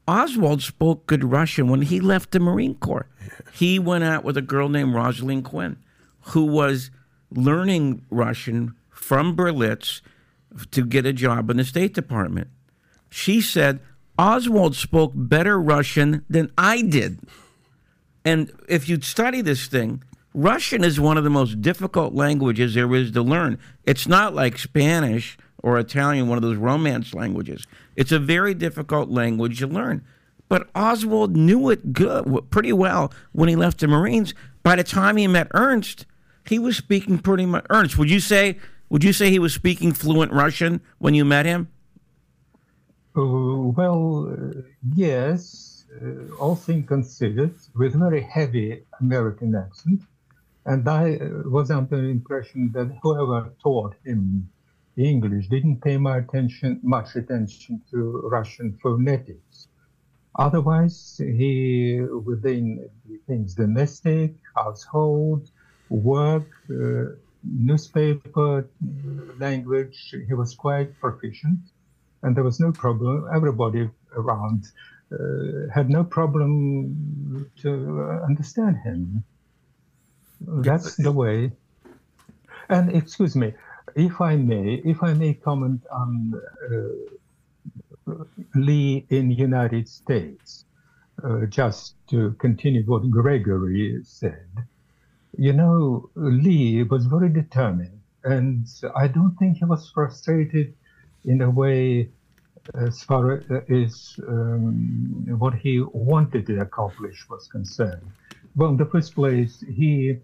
Oswald 0.07 0.63
spoke 0.63 1.07
good 1.07 1.25
Russian 1.25 1.69
when 1.69 1.83
he 1.83 2.01
left 2.01 2.31
the 2.31 2.41
Marine 2.41 2.77
Corps. 2.77 3.09
He 3.53 3.79
went 3.79 4.05
out 4.05 4.25
with 4.25 4.37
a 4.37 4.43
girl 4.43 4.69
named 4.69 4.95
Rosalind 4.95 5.45
Quinn, 5.45 5.77
who 6.21 6.45
was 6.45 6.91
learning 7.31 8.05
Russian 8.09 8.75
from 8.89 9.37
Berlitz 9.37 10.01
to 10.71 10.85
get 10.85 11.07
a 11.07 11.13
job 11.13 11.51
in 11.51 11.57
the 11.57 11.65
State 11.65 11.93
Department. 11.93 12.49
She 13.11 13.41
said, 13.41 13.81
Oswald 14.19 14.77
spoke 14.77 15.13
better 15.15 15.61
Russian 15.61 16.25
than 16.31 16.53
I 16.57 16.83
did. 16.83 17.19
And 18.25 18.53
if 18.69 18.89
you 18.89 19.01
study 19.01 19.41
this 19.41 19.67
thing, 19.67 20.05
Russian 20.35 20.85
is 20.85 21.01
one 21.01 21.19
of 21.19 21.25
the 21.25 21.31
most 21.31 21.61
difficult 21.61 22.15
languages 22.15 22.75
there 22.75 22.95
is 22.95 23.11
to 23.13 23.23
learn. 23.23 23.59
It's 23.85 24.07
not 24.07 24.35
like 24.35 24.59
Spanish 24.59 25.37
or 25.63 25.79
Italian, 25.79 26.29
one 26.29 26.39
of 26.39 26.43
those 26.43 26.57
romance 26.57 27.15
languages. 27.15 27.67
It's 27.97 28.13
a 28.13 28.19
very 28.19 28.55
difficult 28.55 29.11
language 29.11 29.59
to 29.59 29.67
learn. 29.67 30.05
But 30.49 30.69
Oswald 30.75 31.37
knew 31.37 31.71
it 31.71 31.93
good, 31.93 32.51
pretty 32.51 32.73
well 32.73 33.13
when 33.33 33.49
he 33.49 33.57
left 33.57 33.79
the 33.79 33.87
Marines. 33.87 34.35
By 34.63 34.77
the 34.77 34.85
time 34.85 35.17
he 35.17 35.27
met 35.27 35.47
Ernst, 35.53 36.07
he 36.49 36.59
was 36.59 36.77
speaking 36.77 37.19
pretty 37.19 37.47
much. 37.47 37.65
Ernst, 37.71 37.97
would 37.99 38.11
you 38.11 38.21
say 38.21 38.59
would 38.91 39.05
you 39.05 39.13
say 39.13 39.31
he 39.31 39.39
was 39.39 39.55
speaking 39.55 39.93
fluent 39.93 40.33
Russian 40.33 40.81
when 40.99 41.15
you 41.15 41.25
met 41.25 41.47
him? 41.47 41.69
Uh, 43.17 43.23
well, 43.79 44.29
uh, 44.29 44.63
yes, 44.95 45.85
uh, 46.03 46.35
all 46.41 46.57
things 46.57 46.89
considered, 46.89 47.55
with 47.77 47.95
very 47.95 48.21
heavy 48.21 48.83
American 49.01 49.55
accent. 49.55 50.03
And 50.67 50.89
I 50.89 51.15
uh, 51.15 51.49
was 51.49 51.71
under 51.71 52.01
the 52.01 52.09
impression 52.09 52.73
that 52.73 52.91
whoever 53.03 53.53
taught 53.63 53.95
him 54.05 54.51
English 55.09 55.49
didn't 55.49 55.81
pay 55.81 55.97
my 55.97 56.19
attention, 56.19 56.81
much 56.83 57.17
attention 57.17 57.83
to 57.91 58.29
Russian 58.31 58.79
phonetics. 58.83 59.69
Otherwise, 60.37 61.17
he, 61.19 62.01
within 62.01 62.89
things 63.27 63.55
domestic, 63.55 64.35
household, 64.55 65.51
work, 65.89 66.49
uh, 66.71 67.17
newspaper 67.43 68.69
language, 69.39 70.15
he 70.27 70.35
was 70.35 70.55
quite 70.55 70.99
proficient. 71.01 71.59
And 72.23 72.37
there 72.37 72.45
was 72.45 72.61
no 72.61 72.71
problem. 72.73 73.29
Everybody 73.35 73.91
around 74.17 74.67
uh, 75.13 75.73
had 75.75 75.91
no 75.91 76.05
problem 76.05 77.51
to 77.63 78.21
understand 78.29 78.77
him. 78.85 79.25
That's 80.41 80.97
the 80.97 81.13
way. 81.13 81.53
And 82.69 82.95
excuse 82.95 83.35
me, 83.35 83.55
if 83.95 84.21
I 84.21 84.37
may, 84.37 84.81
if 84.85 85.03
I 85.03 85.15
may 85.15 85.35
comment 85.35 85.83
on 85.91 86.35
uh, 86.73 88.15
Lee 88.55 89.07
in 89.11 89.31
United 89.31 89.89
States, 89.89 90.65
uh, 91.23 91.47
just 91.47 91.95
to 92.09 92.33
continue 92.39 92.83
what 92.85 93.11
Gregory 93.11 94.01
said, 94.05 94.49
you 95.37 95.53
know, 95.53 96.11
Lee 96.15 96.83
was 96.83 97.07
very 97.07 97.29
determined, 97.29 98.01
and 98.25 98.67
I 98.97 99.07
don't 99.09 99.37
think 99.37 99.59
he 99.59 99.65
was 99.65 99.91
frustrated 99.91 100.75
in 101.25 101.43
a 101.43 101.51
way 101.51 102.09
as 102.75 103.03
far 103.03 103.43
as 103.69 104.17
um, 104.29 105.25
what 105.39 105.55
he 105.55 105.81
wanted 105.81 106.47
to 106.47 106.61
accomplish 106.61 107.29
was 107.29 107.47
concerned. 107.49 108.03
Well, 108.57 108.71
in 108.71 108.77
the 108.77 108.87
first 108.87 109.15
place, 109.15 109.65
he 109.69 110.19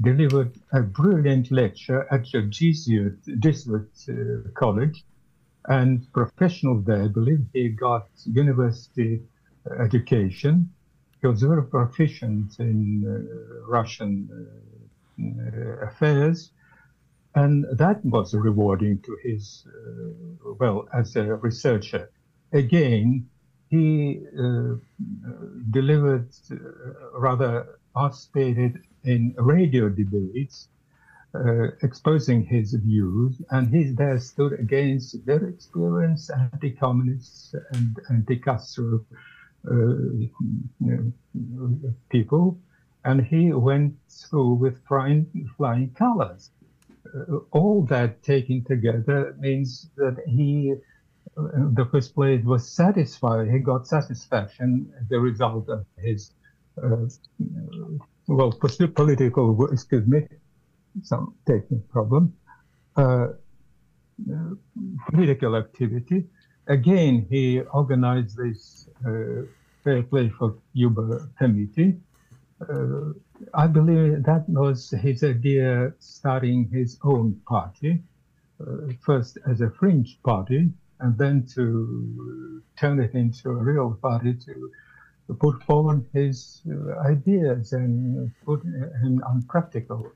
delivered 0.00 0.56
a 0.72 0.80
brilliant 0.80 1.50
lecture 1.50 2.06
at 2.10 2.24
the 2.32 2.42
Jesuit 2.42 3.18
Jesuit 3.38 3.90
uh, 4.08 4.48
College, 4.54 5.04
and 5.66 6.10
professional 6.12 6.80
there. 6.80 7.04
I 7.04 7.08
believe 7.08 7.46
he 7.52 7.68
got 7.68 8.08
university 8.24 9.22
education. 9.78 10.70
He 11.20 11.26
was 11.26 11.42
very 11.42 11.64
proficient 11.64 12.58
in 12.58 13.04
uh, 13.06 13.70
Russian 13.70 14.28
uh, 15.20 15.86
affairs, 15.86 16.50
and 17.34 17.64
that 17.76 18.04
was 18.04 18.34
rewarding 18.34 19.00
to 19.02 19.16
his 19.22 19.66
uh, 19.68 20.54
well 20.58 20.88
as 20.92 21.14
a 21.16 21.36
researcher. 21.36 22.10
Again, 22.52 23.28
he 23.70 24.20
uh, 24.38 24.74
delivered 25.70 26.28
uh, 26.50 26.56
rather 27.18 27.78
outstated 27.96 28.82
in 29.04 29.34
radio 29.38 29.88
debates, 29.88 30.68
uh, 31.34 31.68
exposing 31.82 32.44
his 32.44 32.74
views, 32.74 33.40
and 33.50 33.68
he 33.74 33.84
there 33.84 34.18
stood 34.18 34.52
against 34.60 35.16
very 35.24 35.48
experienced 35.48 36.30
anti-communists 36.30 37.54
and 37.72 37.98
anti-Castro 38.10 39.04
uh, 39.70 39.72
people, 42.10 42.58
and 43.04 43.24
he 43.24 43.52
went 43.52 43.94
through 44.08 44.54
with 44.54 44.84
flying, 44.86 45.26
flying 45.56 45.90
colors. 45.90 46.50
Uh, 47.14 47.38
all 47.50 47.82
that 47.86 48.22
taken 48.22 48.64
together 48.64 49.34
means 49.38 49.90
that 49.96 50.16
he, 50.26 50.74
uh, 51.36 51.48
in 51.56 51.74
the 51.74 51.84
first 51.86 52.14
place, 52.14 52.44
was 52.44 52.68
satisfied. 52.68 53.48
He 53.50 53.58
got 53.58 53.86
satisfaction 53.86 54.92
as 55.00 55.10
a 55.10 55.18
result 55.18 55.68
of 55.68 55.84
his 55.98 56.32
uh, 56.82 57.06
well, 58.36 58.52
political, 58.52 59.66
excuse 59.66 60.06
me, 60.06 60.26
some 61.02 61.34
technical 61.46 61.84
problem, 61.90 62.34
uh, 62.96 63.28
political 65.10 65.56
activity. 65.56 66.24
Again, 66.66 67.26
he 67.28 67.60
organized 67.60 68.36
this 68.36 68.88
uh, 69.06 69.42
Fair 69.84 70.02
Play 70.02 70.28
for 70.28 70.56
Cuba 70.74 71.28
committee. 71.38 71.96
Uh, 72.60 73.12
I 73.54 73.66
believe 73.66 74.22
that 74.22 74.44
was 74.48 74.90
his 74.90 75.24
idea 75.24 75.92
starting 75.98 76.68
his 76.68 76.98
own 77.02 77.40
party, 77.46 78.02
uh, 78.60 78.92
first 79.00 79.38
as 79.48 79.60
a 79.60 79.70
fringe 79.70 80.18
party, 80.22 80.70
and 81.00 81.18
then 81.18 81.44
to 81.54 82.62
turn 82.78 83.00
it 83.00 83.14
into 83.14 83.50
a 83.50 83.54
real 83.54 83.98
party 84.00 84.34
to 84.34 84.70
put 85.40 85.62
forward 85.64 86.04
his 86.12 86.62
uh, 86.70 86.98
ideas 87.00 87.72
and 87.72 88.30
put 88.44 88.62
him 88.62 89.22
on 89.26 89.42
practical 89.42 90.12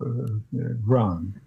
uh, 0.00 0.06
ground. 0.84 1.40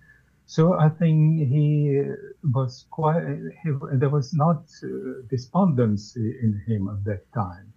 So 0.45 0.73
I 0.73 0.89
think 0.89 1.47
he 1.49 2.03
was 2.43 2.85
quite, 2.91 3.23
he, 3.63 3.71
there 3.93 4.09
was 4.09 4.33
not 4.33 4.63
uh, 4.83 4.87
despondency 5.29 6.37
in 6.41 6.61
him 6.67 6.89
at 6.89 7.03
that 7.05 7.31
time. 7.33 7.73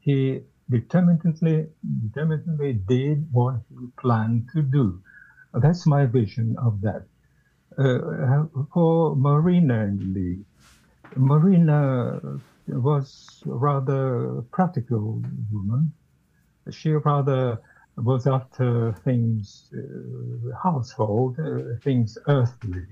He 0.00 0.40
determinedly, 0.68 1.66
determinedly 2.06 2.74
did 2.74 3.26
what 3.32 3.56
he 3.68 3.86
planned 3.98 4.48
to 4.54 4.62
do. 4.62 5.02
That's 5.54 5.86
my 5.86 6.06
vision 6.06 6.56
of 6.58 6.80
that. 6.82 7.02
Uh, 7.78 8.44
for 8.72 9.16
Marina 9.16 9.84
and 9.84 10.14
Lee, 10.14 10.44
Marina 11.16 12.20
was 12.74 13.42
rather 13.46 14.42
practical 14.52 15.22
woman. 15.52 15.92
She 16.70 16.92
rather 16.92 17.60
was 17.96 18.26
after 18.26 18.92
things 19.04 19.72
uh, 19.74 20.56
household, 20.62 21.38
uh, 21.38 21.76
things 21.82 22.16
earthly, 22.28 22.86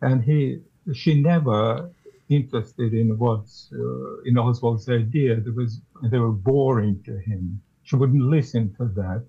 and 0.00 0.22
he 0.22 0.60
she 0.94 1.20
never 1.20 1.90
interested 2.28 2.94
in 2.94 3.18
what's 3.18 3.70
uh, 3.72 4.20
in 4.24 4.38
Oswald's 4.38 4.88
idea. 4.88 5.40
There 5.40 5.52
was 5.52 5.80
they 6.10 6.18
were 6.18 6.32
boring 6.32 7.02
to 7.04 7.18
him. 7.18 7.60
She 7.82 7.96
wouldn't 7.96 8.22
listen 8.22 8.74
to 8.74 8.86
that. 9.00 9.24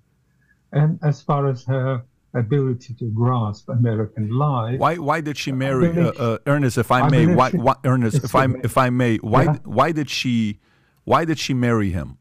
And 0.71 0.99
as 1.03 1.21
far 1.21 1.47
as 1.47 1.65
her 1.65 2.03
ability 2.33 2.93
to 2.95 3.05
grasp 3.11 3.69
American 3.69 4.29
life. 4.29 4.79
Why 4.79 4.95
why 4.95 5.21
did 5.21 5.37
she 5.37 5.51
marry 5.51 5.89
uh, 5.89 6.11
uh, 6.11 6.37
Ernest? 6.47 6.77
If 6.77 6.91
I, 6.91 7.01
I 7.01 7.09
may, 7.09 7.25
why, 7.27 7.51
why, 7.51 7.75
Ernest, 7.83 8.23
if 8.23 8.35
I 8.35 8.47
if 8.63 8.77
I 8.77 8.89
may, 8.89 9.17
why 9.17 9.43
yeah. 9.43 9.57
why 9.63 9.91
did 9.91 10.09
she 10.09 10.59
why 11.03 11.25
did 11.25 11.39
she 11.39 11.53
marry 11.53 11.91
him? 11.91 12.17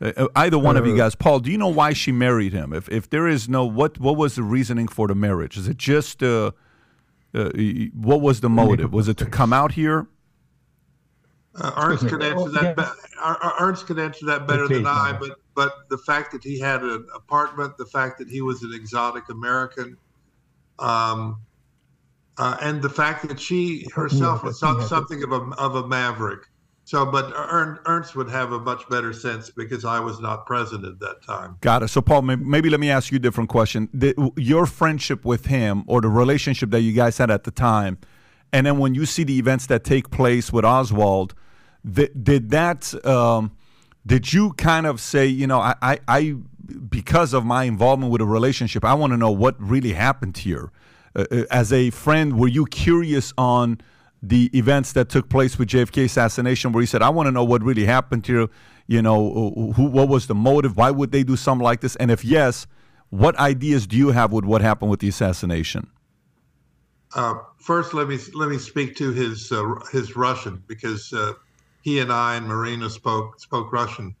Uh, 0.00 0.12
uh 0.16 0.28
either 0.36 0.58
one 0.58 0.76
of 0.76 0.86
you 0.86 0.94
uh, 0.94 0.98
guys, 0.98 1.14
Paul. 1.14 1.40
Do 1.40 1.50
you 1.50 1.58
know 1.58 1.68
why 1.68 1.92
she 1.92 2.12
married 2.12 2.52
him? 2.52 2.72
If 2.72 2.88
if 2.88 3.08
there 3.08 3.26
is 3.26 3.48
no 3.48 3.64
what 3.64 3.98
what 3.98 4.16
was 4.16 4.34
the 4.34 4.42
reasoning 4.42 4.88
for 4.88 5.08
the 5.08 5.14
marriage? 5.14 5.56
Is 5.56 5.68
it 5.68 5.78
just 5.78 6.22
uh, 6.22 6.52
what 7.32 8.20
was 8.20 8.40
the 8.40 8.50
motive? 8.50 8.92
Was 8.92 9.08
it 9.08 9.16
to 9.18 9.26
come 9.26 9.52
out 9.52 9.72
here? 9.72 10.08
Ernst 11.58 12.06
could 12.08 12.22
answer 12.22 12.50
that. 12.50 12.76
Be- 12.76 12.82
Ernst 13.60 13.86
could 13.86 13.98
answer 13.98 14.26
that 14.26 14.46
better 14.46 14.68
than 14.68 14.86
I. 14.86 15.16
But 15.18 15.38
but 15.56 15.88
the 15.88 15.98
fact 15.98 16.30
that 16.32 16.44
he 16.44 16.60
had 16.60 16.82
an 16.82 17.06
apartment, 17.14 17.76
the 17.78 17.86
fact 17.86 18.18
that 18.18 18.28
he 18.28 18.42
was 18.42 18.62
an 18.62 18.72
exotic 18.74 19.28
American, 19.30 19.96
um, 20.78 21.40
uh, 22.38 22.58
and 22.60 22.82
the 22.82 22.90
fact 22.90 23.26
that 23.26 23.40
she 23.40 23.86
herself 23.94 24.44
was 24.44 24.60
some, 24.60 24.80
something 24.82 25.22
of 25.22 25.32
a 25.32 25.40
of 25.58 25.74
a 25.74 25.86
maverick. 25.86 26.40
So, 26.84 27.04
but 27.04 27.32
Ernst 27.34 28.14
would 28.14 28.30
have 28.30 28.52
a 28.52 28.60
much 28.60 28.88
better 28.88 29.12
sense 29.12 29.50
because 29.50 29.84
I 29.84 29.98
was 29.98 30.20
not 30.20 30.46
present 30.46 30.84
at 30.84 31.00
that 31.00 31.16
time. 31.26 31.56
Got 31.60 31.82
it. 31.82 31.88
So, 31.88 32.00
Paul, 32.00 32.22
maybe 32.22 32.70
let 32.70 32.78
me 32.78 32.90
ask 32.90 33.10
you 33.10 33.16
a 33.16 33.18
different 33.18 33.50
question. 33.50 33.88
your 34.36 34.66
friendship 34.66 35.24
with 35.24 35.46
him 35.46 35.82
or 35.88 36.00
the 36.00 36.08
relationship 36.08 36.70
that 36.70 36.82
you 36.82 36.92
guys 36.92 37.18
had 37.18 37.28
at 37.28 37.42
the 37.42 37.50
time, 37.50 37.98
and 38.52 38.66
then 38.66 38.78
when 38.78 38.94
you 38.94 39.04
see 39.04 39.24
the 39.24 39.36
events 39.36 39.66
that 39.66 39.82
take 39.82 40.10
place 40.10 40.52
with 40.52 40.64
Oswald, 40.64 41.34
did 41.90 42.50
that 42.50 42.94
um, 43.04 43.56
did 44.06 44.32
you 44.32 44.52
kind 44.52 44.86
of 44.86 45.00
say, 45.00 45.26
you 45.26 45.46
know, 45.46 45.58
I, 45.58 45.74
I, 45.82 45.98
I 46.06 46.36
because 46.88 47.34
of 47.34 47.44
my 47.44 47.64
involvement 47.64 48.12
with 48.12 48.20
a 48.20 48.26
relationship, 48.26 48.84
I 48.84 48.94
want 48.94 49.12
to 49.12 49.16
know 49.16 49.30
what 49.30 49.60
really 49.60 49.92
happened 49.92 50.38
here. 50.38 50.70
Uh, 51.14 51.24
uh, 51.30 51.42
as 51.50 51.72
a 51.72 51.90
friend, 51.90 52.38
were 52.38 52.48
you 52.48 52.66
curious 52.66 53.32
on 53.36 53.80
the 54.22 54.50
events 54.54 54.92
that 54.92 55.08
took 55.08 55.28
place 55.28 55.58
with 55.58 55.68
JFK 55.68 56.04
assassination, 56.04 56.72
where 56.72 56.82
you 56.82 56.86
said, 56.86 57.02
I 57.02 57.10
want 57.10 57.26
to 57.26 57.30
know 57.30 57.44
what 57.44 57.62
really 57.62 57.84
happened 57.84 58.26
here? 58.26 58.48
You 58.86 59.02
know, 59.02 59.72
who, 59.76 59.84
what 59.86 60.08
was 60.08 60.26
the 60.26 60.34
motive? 60.34 60.76
Why 60.76 60.90
would 60.90 61.12
they 61.12 61.22
do 61.22 61.36
something 61.36 61.64
like 61.64 61.80
this? 61.80 61.96
And 61.96 62.10
if 62.10 62.24
yes, 62.24 62.66
what 63.10 63.36
ideas 63.36 63.86
do 63.86 63.96
you 63.96 64.10
have 64.10 64.32
with 64.32 64.44
what 64.44 64.62
happened 64.62 64.90
with 64.90 65.00
the 65.00 65.08
assassination? 65.08 65.90
Uh, 67.14 67.34
first, 67.58 67.94
let 67.94 68.08
me 68.08 68.18
let 68.34 68.48
me 68.48 68.58
speak 68.58 68.96
to 68.96 69.12
his 69.12 69.50
uh, 69.52 69.64
his 69.90 70.16
Russian 70.16 70.62
because 70.66 71.12
uh, 71.12 71.32
he 71.86 72.00
and 72.00 72.12
I 72.12 72.34
and 72.34 72.48
Marina 72.48 72.90
spoke 72.90 73.38
spoke 73.38 73.72
Russian. 73.72 74.16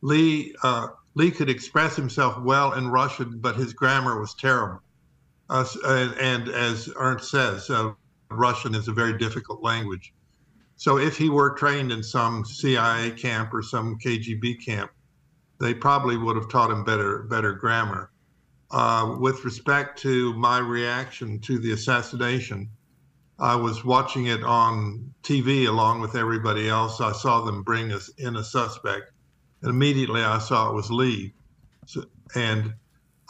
Lee 0.00 0.54
uh, 0.62 0.86
Lee 1.14 1.30
could 1.30 1.50
express 1.50 1.94
himself 1.94 2.42
well 2.42 2.72
in 2.72 2.88
Russian, 2.88 3.40
but 3.40 3.56
his 3.56 3.74
grammar 3.74 4.18
was 4.18 4.34
terrible. 4.34 4.80
Uh, 5.50 5.66
and, 5.84 6.14
and, 6.14 6.48
as 6.48 6.88
Ernst 6.96 7.30
says, 7.30 7.68
uh, 7.68 7.92
Russian 8.30 8.74
is 8.74 8.88
a 8.88 8.92
very 8.92 9.18
difficult 9.18 9.62
language. 9.62 10.14
So 10.76 10.96
if 10.96 11.18
he 11.18 11.28
were 11.28 11.50
trained 11.50 11.92
in 11.92 12.02
some 12.02 12.46
CIA 12.46 13.10
camp 13.10 13.52
or 13.52 13.62
some 13.62 13.98
KGB 13.98 14.64
camp, 14.64 14.90
they 15.60 15.74
probably 15.74 16.16
would 16.16 16.36
have 16.36 16.48
taught 16.48 16.70
him 16.70 16.84
better 16.84 17.24
better 17.24 17.52
grammar. 17.52 18.12
Uh, 18.70 19.16
with 19.20 19.44
respect 19.44 19.98
to 19.98 20.32
my 20.34 20.58
reaction 20.58 21.38
to 21.40 21.58
the 21.58 21.72
assassination, 21.72 22.70
I 23.40 23.56
was 23.56 23.84
watching 23.84 24.26
it 24.26 24.44
on 24.44 25.14
TV 25.22 25.66
along 25.66 26.00
with 26.00 26.14
everybody 26.14 26.68
else. 26.68 27.00
I 27.00 27.12
saw 27.12 27.40
them 27.40 27.62
bring 27.62 27.90
us 27.90 28.10
in 28.18 28.36
a 28.36 28.44
suspect, 28.44 29.12
and 29.62 29.70
immediately 29.70 30.20
I 30.20 30.38
saw 30.38 30.68
it 30.68 30.74
was 30.74 30.90
Lee. 30.90 31.32
So, 31.86 32.04
and 32.34 32.74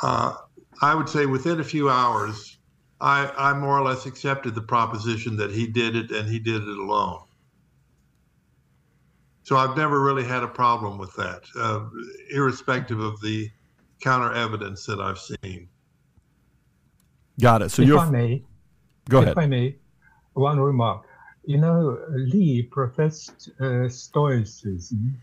uh, 0.02 0.34
I 0.82 0.94
would 0.94 1.08
say 1.08 1.26
within 1.26 1.60
a 1.60 1.64
few 1.64 1.88
hours, 1.88 2.58
I, 3.00 3.32
I 3.36 3.54
more 3.54 3.78
or 3.78 3.82
less 3.82 4.04
accepted 4.04 4.54
the 4.54 4.62
proposition 4.62 5.36
that 5.36 5.52
he 5.52 5.66
did 5.66 5.94
it 5.94 6.10
and 6.10 6.28
he 6.28 6.38
did 6.38 6.62
it 6.62 6.78
alone. 6.78 7.22
So 9.44 9.56
I've 9.56 9.76
never 9.76 10.00
really 10.00 10.24
had 10.24 10.42
a 10.42 10.48
problem 10.48 10.98
with 10.98 11.14
that, 11.16 11.42
uh, 11.56 11.86
irrespective 12.32 13.00
of 13.00 13.20
the 13.20 13.48
counter 14.00 14.32
evidence 14.32 14.86
that 14.86 15.00
I've 15.00 15.18
seen. 15.18 15.68
Got 17.40 17.62
it. 17.62 17.70
So 17.70 17.82
if 17.82 17.88
you're. 17.88 17.98
I 17.98 18.10
may, 18.10 18.44
go 19.08 19.18
if 19.18 19.24
ahead. 19.24 19.38
I 19.38 19.46
may, 19.46 19.76
one 20.34 20.60
remark. 20.60 21.04
You 21.44 21.58
know, 21.58 21.98
Lee 22.10 22.62
professed 22.62 23.50
uh, 23.60 23.88
Stoicism, 23.88 25.16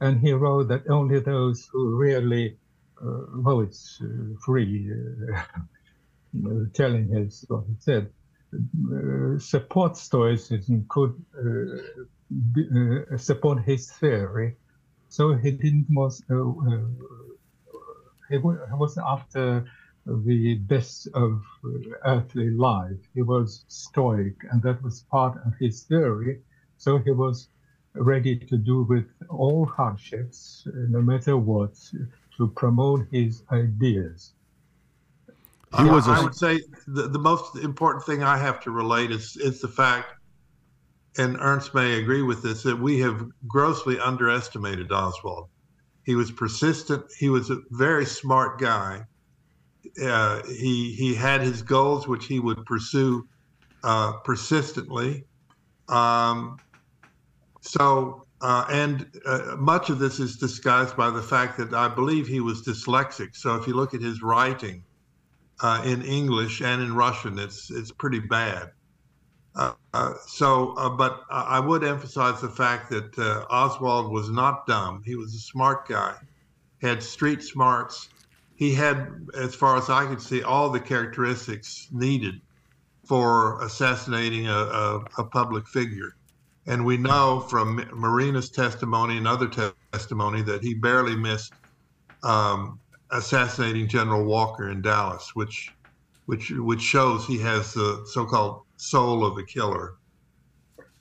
and 0.00 0.20
he 0.20 0.32
wrote 0.32 0.68
that 0.68 0.88
only 0.88 1.20
those 1.20 1.68
who 1.72 1.96
really, 1.96 2.58
uh, 3.02 3.26
well, 3.36 3.60
it's 3.60 4.00
uh, 4.02 4.34
free 4.44 4.90
uh, 5.32 6.64
telling 6.74 7.08
his 7.08 7.44
what 7.48 7.64
he 7.68 7.74
said, 7.78 8.10
uh, 8.54 9.38
support 9.38 9.96
Stoicism 9.96 10.84
could 10.88 11.14
uh, 11.38 11.76
be, 12.52 12.66
support 13.16 13.62
his 13.62 13.90
theory. 13.92 14.56
So 15.08 15.34
he 15.34 15.50
didn't 15.52 15.86
was 15.90 16.22
he 18.30 18.38
was 18.38 18.98
after 18.98 19.64
the 20.06 20.54
best 20.54 21.08
of 21.14 21.42
uh, 21.64 21.68
earthly 22.04 22.50
life. 22.50 22.96
He 23.14 23.22
was 23.22 23.64
stoic, 23.68 24.34
and 24.50 24.62
that 24.62 24.82
was 24.82 25.02
part 25.10 25.38
of 25.46 25.54
his 25.60 25.82
theory. 25.82 26.40
So 26.78 26.98
he 26.98 27.12
was 27.12 27.48
ready 27.94 28.36
to 28.36 28.56
do 28.56 28.82
with 28.82 29.06
all 29.28 29.66
hardships, 29.66 30.66
no 30.66 31.00
matter 31.00 31.36
what, 31.36 31.74
to 32.36 32.48
promote 32.48 33.06
his 33.10 33.42
ideas. 33.52 34.32
He 35.78 35.84
was 35.84 36.06
I 36.06 36.22
would 36.22 36.34
say 36.34 36.60
the, 36.86 37.08
the 37.08 37.18
most 37.18 37.56
important 37.56 38.04
thing 38.04 38.22
I 38.22 38.36
have 38.36 38.60
to 38.64 38.70
relate 38.70 39.10
is 39.10 39.36
is 39.36 39.60
the 39.60 39.68
fact, 39.68 40.06
and 41.16 41.36
Ernst 41.40 41.74
may 41.74 41.98
agree 41.98 42.22
with 42.22 42.42
this, 42.42 42.62
that 42.64 42.78
we 42.78 42.98
have 43.00 43.24
grossly 43.46 43.98
underestimated 43.98 44.92
Oswald. 44.92 45.48
He 46.04 46.14
was 46.14 46.30
persistent. 46.30 47.04
He 47.18 47.30
was 47.30 47.50
a 47.50 47.58
very 47.70 48.04
smart 48.04 48.60
guy 48.60 49.06
uh, 50.02 50.42
he 50.46 50.92
he 50.92 51.14
had 51.14 51.40
his 51.40 51.62
goals, 51.62 52.06
which 52.06 52.26
he 52.26 52.40
would 52.40 52.64
pursue 52.66 53.26
uh, 53.84 54.12
persistently. 54.24 55.24
Um, 55.88 56.58
so, 57.60 58.26
uh, 58.40 58.64
and 58.70 59.06
uh, 59.26 59.56
much 59.58 59.90
of 59.90 59.98
this 59.98 60.18
is 60.20 60.36
disguised 60.36 60.96
by 60.96 61.10
the 61.10 61.22
fact 61.22 61.58
that 61.58 61.74
I 61.74 61.88
believe 61.88 62.26
he 62.26 62.40
was 62.40 62.62
dyslexic. 62.62 63.36
So, 63.36 63.56
if 63.56 63.66
you 63.66 63.74
look 63.74 63.94
at 63.94 64.00
his 64.00 64.22
writing 64.22 64.84
uh, 65.60 65.82
in 65.84 66.02
English 66.02 66.60
and 66.62 66.82
in 66.82 66.94
Russian, 66.94 67.38
it's 67.38 67.70
it's 67.70 67.92
pretty 67.92 68.20
bad. 68.20 68.70
Uh, 69.54 69.74
so, 70.28 70.72
but 70.96 71.24
I 71.28 71.60
would 71.60 71.84
emphasize 71.84 72.40
the 72.40 72.48
fact 72.48 72.88
that 72.88 73.18
Oswald 73.50 74.10
was 74.10 74.30
not 74.30 74.66
dumb. 74.66 75.02
He 75.04 75.14
was 75.14 75.34
a 75.34 75.40
smart 75.40 75.86
guy, 75.86 76.14
had 76.80 77.02
street 77.02 77.42
smarts, 77.42 78.08
he 78.62 78.72
had, 78.72 79.08
as 79.36 79.56
far 79.56 79.76
as 79.76 79.90
I 79.90 80.06
could 80.06 80.22
see, 80.22 80.44
all 80.44 80.70
the 80.70 80.78
characteristics 80.78 81.88
needed 81.90 82.34
for 83.08 83.60
assassinating 83.60 84.46
a, 84.46 84.52
a, 84.52 85.04
a 85.18 85.24
public 85.24 85.66
figure. 85.66 86.14
And 86.68 86.84
we 86.84 86.96
know 86.96 87.40
from 87.40 87.84
Marina's 87.92 88.50
testimony 88.50 89.16
and 89.18 89.26
other 89.26 89.48
te- 89.48 89.72
testimony 89.92 90.42
that 90.42 90.62
he 90.62 90.74
barely 90.74 91.16
missed 91.16 91.52
um, 92.22 92.78
assassinating 93.10 93.88
General 93.88 94.24
Walker 94.24 94.70
in 94.70 94.80
Dallas, 94.80 95.32
which 95.34 95.74
which 96.26 96.50
which 96.50 96.80
shows 96.80 97.26
he 97.26 97.38
has 97.40 97.74
the 97.74 98.06
so-called 98.12 98.62
soul 98.76 99.26
of 99.26 99.36
a 99.38 99.42
killer. 99.42 99.94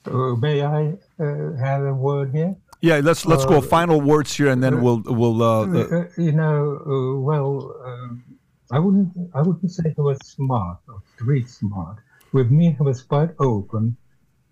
Uh, 0.06 0.36
may 0.36 0.64
I 0.64 0.98
uh, 1.20 1.56
have 1.58 1.84
a 1.84 1.94
word 1.94 2.34
here? 2.34 2.56
Yeah, 2.82 3.00
let's 3.04 3.28
let's 3.28 3.46
go 3.46 3.58
uh, 3.58 3.62
final 3.62 4.02
words 4.02 4.36
here, 4.36 4.50
and 4.50 4.64
then 4.64 4.74
uh, 4.76 4.82
we'll 4.82 5.04
we'll. 5.06 5.44
Uh, 5.44 5.66
uh 5.68 6.08
you 6.18 6.32
know, 6.32 7.22
well, 7.24 7.76
um, 7.86 8.24
I 8.72 8.80
wouldn't 8.80 9.10
I 9.36 9.42
wouldn't 9.44 9.72
say 9.72 9.94
he 9.96 10.02
was 10.02 10.18
smart 10.26 10.80
or 10.88 11.04
street 11.14 11.48
smart. 11.48 11.98
With 12.34 12.50
me, 12.50 12.72
he 12.72 12.82
was 12.82 13.04
quite 13.04 13.30
open, 13.40 13.96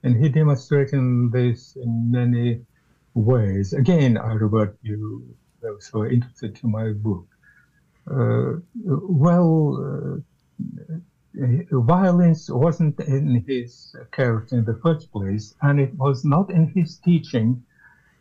and 0.04 0.16
he 0.16 0.30
demonstrated 0.30 1.32
this 1.32 1.76
in 1.76 2.12
many 2.12 2.62
ways. 3.16 3.74
Again, 3.74 4.16
I 4.18 4.34
revert 4.34 4.78
you 4.84 5.36
those 5.62 5.88
who 5.88 6.02
are 6.02 6.10
interested 6.10 6.56
to 6.58 6.68
my 6.68 6.92
book. 6.92 7.28
Uh, 8.10 8.60
well, 8.76 10.22
uh, 10.22 11.80
violence 11.80 12.50
wasn't 12.50 13.00
in 13.00 13.44
his 13.48 13.96
character 14.12 14.58
in 14.58 14.66
the 14.66 14.80
first 14.84 15.12
place, 15.12 15.56
and 15.64 15.80
it 15.80 15.96
was 15.96 16.24
not 16.24 16.52
in 16.52 16.68
his 16.68 16.98
teaching 16.98 17.64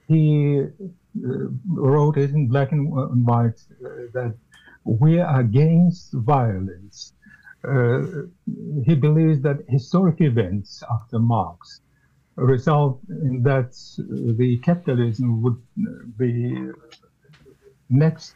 he 0.08 0.62
uh, 0.62 1.28
wrote 1.66 2.16
it 2.16 2.30
in 2.30 2.48
black 2.48 2.72
and 2.72 2.90
white 3.26 3.60
uh, 3.84 3.88
that 4.14 4.34
we 4.84 5.20
are 5.20 5.40
against 5.40 6.12
violence. 6.12 7.12
Uh, 7.66 8.02
he 8.84 8.94
believes 8.94 9.40
that 9.42 9.58
historic 9.68 10.20
events 10.20 10.82
after 10.90 11.18
Marx 11.18 11.80
result 12.36 13.00
in 13.08 13.42
that 13.42 13.72
the 14.38 14.58
capitalism 14.58 15.42
would 15.42 15.60
be 16.16 16.70
next 17.90 18.34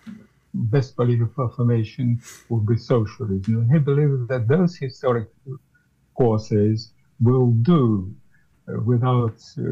best 0.55 0.97
political 0.97 1.49
formation 1.49 2.21
would 2.49 2.67
be 2.67 2.77
socialism. 2.77 3.61
And 3.61 3.73
he 3.73 3.79
believes 3.79 4.27
that 4.29 4.49
those 4.49 4.77
historic 4.77 5.29
forces 6.17 6.93
will 7.21 7.53
do 7.53 8.15
without 8.67 9.41
uh, 9.59 9.63
uh, 9.63 9.67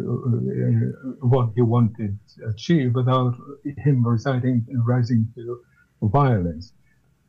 what 1.21 1.51
he 1.55 1.63
wanted 1.63 2.19
to 2.35 2.49
achieve, 2.49 2.95
without 2.95 3.35
him 3.79 4.07
residing, 4.07 4.67
rising 4.85 5.29
to 5.35 5.61
violence. 6.03 6.73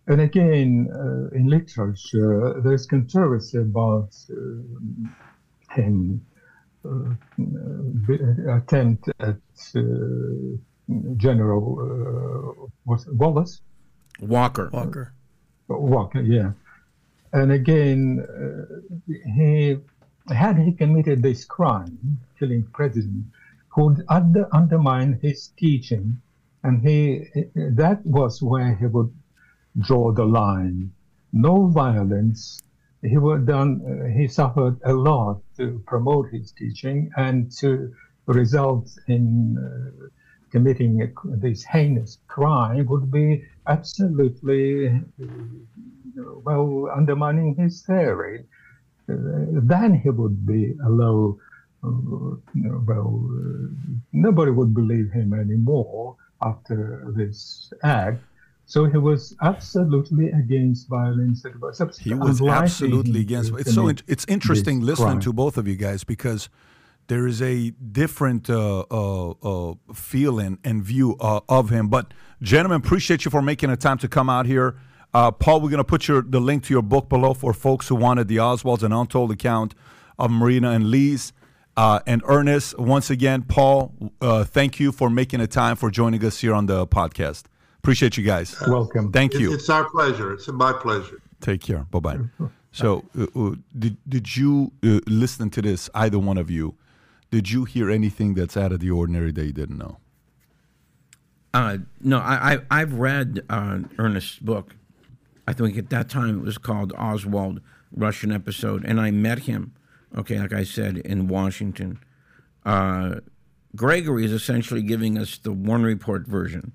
And 0.08 0.22
again, 0.22 0.90
uh, 0.92 1.36
in 1.36 1.48
literature, 1.48 2.60
there's 2.64 2.88
controversy 2.88 3.60
about 3.60 4.10
uh, 4.30 5.76
him 5.76 6.26
uh, 6.84 7.14
attempt 8.50 9.10
at 9.20 9.38
General 11.18 12.72
was 12.86 13.08
Wallace 13.08 13.62
Walker. 14.20 14.70
Walker. 14.74 15.14
Walker, 15.68 16.22
yeah. 16.22 16.52
And 17.34 17.52
again, 17.52 18.26
he 19.08 19.78
had 20.34 20.58
he 20.58 20.72
committed 20.72 21.22
this 21.22 21.46
crime, 21.46 22.20
killing 22.40 22.64
president, 22.74 23.26
would 23.78 24.04
under, 24.10 24.48
undermine 24.54 25.20
his 25.22 25.48
teaching, 25.58 26.22
and 26.64 26.88
he 26.88 27.26
that 27.56 28.06
was 28.06 28.42
where 28.42 28.76
he 28.76 28.86
would 28.86 29.14
draw 29.80 30.12
the 30.12 30.26
line. 30.26 30.92
No 31.34 31.68
violence. 31.68 32.62
He 33.02 33.18
would 33.18 33.46
done. 33.46 33.82
Uh, 33.82 34.18
he 34.18 34.28
suffered 34.28 34.78
a 34.86 34.94
lot 34.94 35.42
to 35.58 35.82
promote 35.88 36.30
his 36.30 36.52
teaching 36.52 37.10
and 37.18 37.52
to 37.54 37.94
result 38.28 38.92
in 39.08 39.58
uh, 39.58 40.08
committing 40.52 41.02
a, 41.02 41.08
this 41.38 41.64
heinous 41.64 42.20
crime 42.28 42.86
would 42.86 43.10
be 43.10 43.44
absolutely 43.68 44.88
uh, 44.88 45.26
well 46.46 46.90
undermining 46.94 47.56
his 47.56 47.82
theory. 47.82 48.46
Then 49.64 50.00
he 50.02 50.10
would 50.10 50.46
be 50.46 50.76
a 50.86 50.90
low. 50.90 51.40
Uh, 51.84 52.38
well, 52.86 53.24
uh, 53.26 53.68
nobody 54.14 54.52
would 54.52 54.74
believe 54.74 55.12
him 55.12 55.34
anymore 55.34 56.16
after 56.42 57.12
this 57.16 57.74
act. 57.84 58.22
So 58.66 58.86
he 58.86 58.98
was 58.98 59.36
absolutely 59.42 60.32
against 60.32 60.88
violence. 60.88 61.44
he 62.00 62.14
was 62.14 62.42
absolutely 62.42 63.20
against. 63.22 63.52
It's 63.54 63.74
so. 63.74 63.90
It's 63.90 64.26
interesting 64.30 64.82
listening 64.82 65.08
crime. 65.08 65.20
to 65.22 65.34
both 65.34 65.58
of 65.58 65.68
you 65.68 65.76
guys 65.76 66.04
because 66.04 66.48
there 67.08 67.28
is 67.28 67.42
a 67.42 67.72
different 67.72 68.50
uh, 68.50 68.86
uh, 68.90 69.32
uh, 69.32 69.74
feeling 69.94 70.58
and 70.64 70.82
view 70.84 71.18
uh, 71.20 71.42
of 71.50 71.70
him. 71.70 71.90
But 71.90 72.14
gentlemen, 72.42 72.78
appreciate 72.78 73.26
you 73.26 73.32
for 73.32 73.42
making 73.42 73.70
the 73.70 73.76
time 73.76 73.98
to 73.98 74.08
come 74.08 74.30
out 74.30 74.46
here. 74.46 74.78
Uh, 75.14 75.32
Paul, 75.32 75.62
we're 75.62 75.70
going 75.70 75.80
to 75.80 75.84
put 75.84 76.08
your 76.08 76.22
the 76.22 76.40
link 76.40 76.64
to 76.66 76.74
your 76.74 76.82
book 76.82 77.10
below 77.10 77.34
for 77.34 77.54
folks 77.54 77.88
who 77.88 77.96
wanted 77.96 78.28
the 78.28 78.38
Oswalds, 78.38 78.84
an 78.84 78.94
untold 78.94 79.32
account 79.32 79.76
of 80.18 80.32
Marina 80.32 80.72
and 80.72 80.90
Lee's. 80.90 81.34
Uh, 81.78 82.00
and 82.06 82.22
Ernest, 82.26 82.78
once 82.78 83.10
again, 83.10 83.44
Paul, 83.44 83.94
thank 84.22 84.80
you 84.80 84.92
for 84.92 85.10
making 85.10 85.40
the 85.40 85.48
time 85.48 85.78
for 85.78 85.90
joining 85.90 86.24
us 86.26 86.40
here 86.40 86.54
on 86.54 86.66
the 86.66 86.86
podcast. 86.86 87.46
Appreciate 87.78 88.18
you 88.18 88.24
guys. 88.24 88.56
Welcome. 88.68 89.12
Thank 89.12 89.34
you. 89.34 89.54
It's 89.54 89.70
our 89.70 89.90
pleasure. 89.90 90.34
It's 90.34 90.48
my 90.50 90.74
pleasure. 90.74 91.22
Take 91.40 91.62
care. 91.62 91.88
Bye 91.90 92.00
bye. 92.00 92.20
So, 92.74 93.04
uh, 93.20 93.28
uh, 93.36 93.56
did 93.78 93.98
did 94.08 94.38
you 94.38 94.72
uh, 94.82 95.02
listen 95.06 95.50
to 95.50 95.62
this? 95.62 95.90
Either 95.94 96.18
one 96.18 96.38
of 96.38 96.50
you, 96.50 96.76
did 97.30 97.52
you 97.52 97.66
hear 97.66 97.90
anything 97.90 98.34
that's 98.34 98.56
out 98.56 98.72
of 98.72 98.80
the 98.80 98.90
ordinary 98.92 99.34
that 99.34 99.46
you 99.46 99.52
didn't 99.52 99.78
know? 99.78 99.98
Uh, 101.54 101.80
no, 102.00 102.20
I, 102.20 102.60
I 102.72 102.80
have 102.80 102.94
read 102.94 103.44
uh, 103.50 103.80
Ernest's 103.98 104.40
book. 104.40 104.74
I 105.48 105.54
think 105.54 105.78
at 105.78 105.90
that 105.90 106.10
time 106.10 106.40
it 106.40 106.44
was 106.44 106.58
called 106.58 106.94
Oswald 106.98 107.62
Russian 107.92 108.32
Episode, 108.32 108.86
and 108.86 109.00
I 109.00 109.12
met 109.12 109.40
him. 109.40 109.74
Okay, 110.18 110.40
like 110.40 110.54
I 110.54 110.64
said 110.64 110.98
in 110.98 111.28
Washington. 111.28 112.00
Uh, 112.66 113.16
Gregory 113.76 114.26
is 114.26 114.32
essentially 114.32 114.82
giving 114.82 115.18
us 115.18 115.38
the 115.38 115.52
Warren 115.52 115.84
Report 115.84 116.28
version 116.28 116.74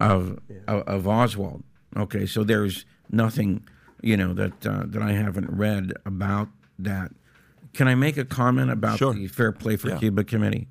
of, 0.00 0.38
yeah. 0.48 0.58
of, 0.68 0.82
of 0.82 1.08
Oswald. 1.08 1.64
Okay, 1.96 2.26
so 2.26 2.44
there's 2.44 2.84
nothing, 3.10 3.66
you 4.02 4.16
know, 4.16 4.32
that 4.34 4.66
uh, 4.66 4.84
that 4.86 5.02
I 5.02 5.12
haven't 5.12 5.50
read 5.50 5.92
about 6.06 6.48
that. 6.78 7.10
Can 7.74 7.88
I 7.88 7.94
make 7.94 8.16
a 8.16 8.24
comment 8.24 8.70
about 8.70 8.98
sure. 8.98 9.14
the 9.14 9.26
Fair 9.26 9.52
Play 9.52 9.76
for 9.76 9.88
yeah. 9.90 9.98
Cuba 9.98 10.24
committee? 10.24 10.68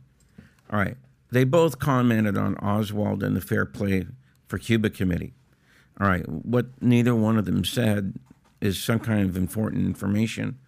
All 0.72 0.80
right, 0.80 0.96
they 1.32 1.44
both 1.44 1.80
commented 1.80 2.38
on 2.38 2.56
Oswald 2.58 3.24
and 3.24 3.36
the 3.36 3.42
Fair 3.42 3.66
Play 3.66 4.06
for 4.48 4.58
Cuba 4.58 4.90
committee. 4.90 5.34
All 6.00 6.08
right, 6.08 6.28
what 6.28 6.68
neither 6.82 7.16
one 7.16 7.38
of 7.38 7.46
them 7.46 7.66
said 7.66 8.16
is 8.62 8.82
some 8.82 9.00
kind 9.00 9.28
of 9.28 9.36
important 9.36 9.86
information. 9.86 10.60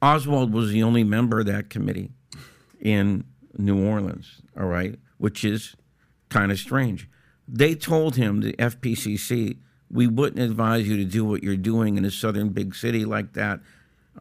Oswald 0.00 0.52
was 0.52 0.70
the 0.70 0.82
only 0.82 1.04
member 1.04 1.40
of 1.40 1.46
that 1.46 1.68
committee 1.68 2.10
in 2.80 3.24
New 3.58 3.86
Orleans. 3.86 4.40
All 4.58 4.66
right, 4.66 4.98
which 5.18 5.44
is 5.44 5.76
kind 6.30 6.50
of 6.50 6.58
strange. 6.58 7.08
They 7.46 7.74
told 7.74 8.16
him, 8.16 8.40
the 8.40 8.52
FPCC, 8.54 9.58
we 9.90 10.06
wouldn't 10.06 10.40
advise 10.40 10.88
you 10.88 10.96
to 10.96 11.04
do 11.04 11.24
what 11.24 11.42
you're 11.42 11.56
doing 11.56 11.98
in 11.98 12.04
a 12.04 12.10
southern 12.10 12.50
big 12.50 12.74
city 12.74 13.04
like 13.04 13.32
that. 13.32 13.60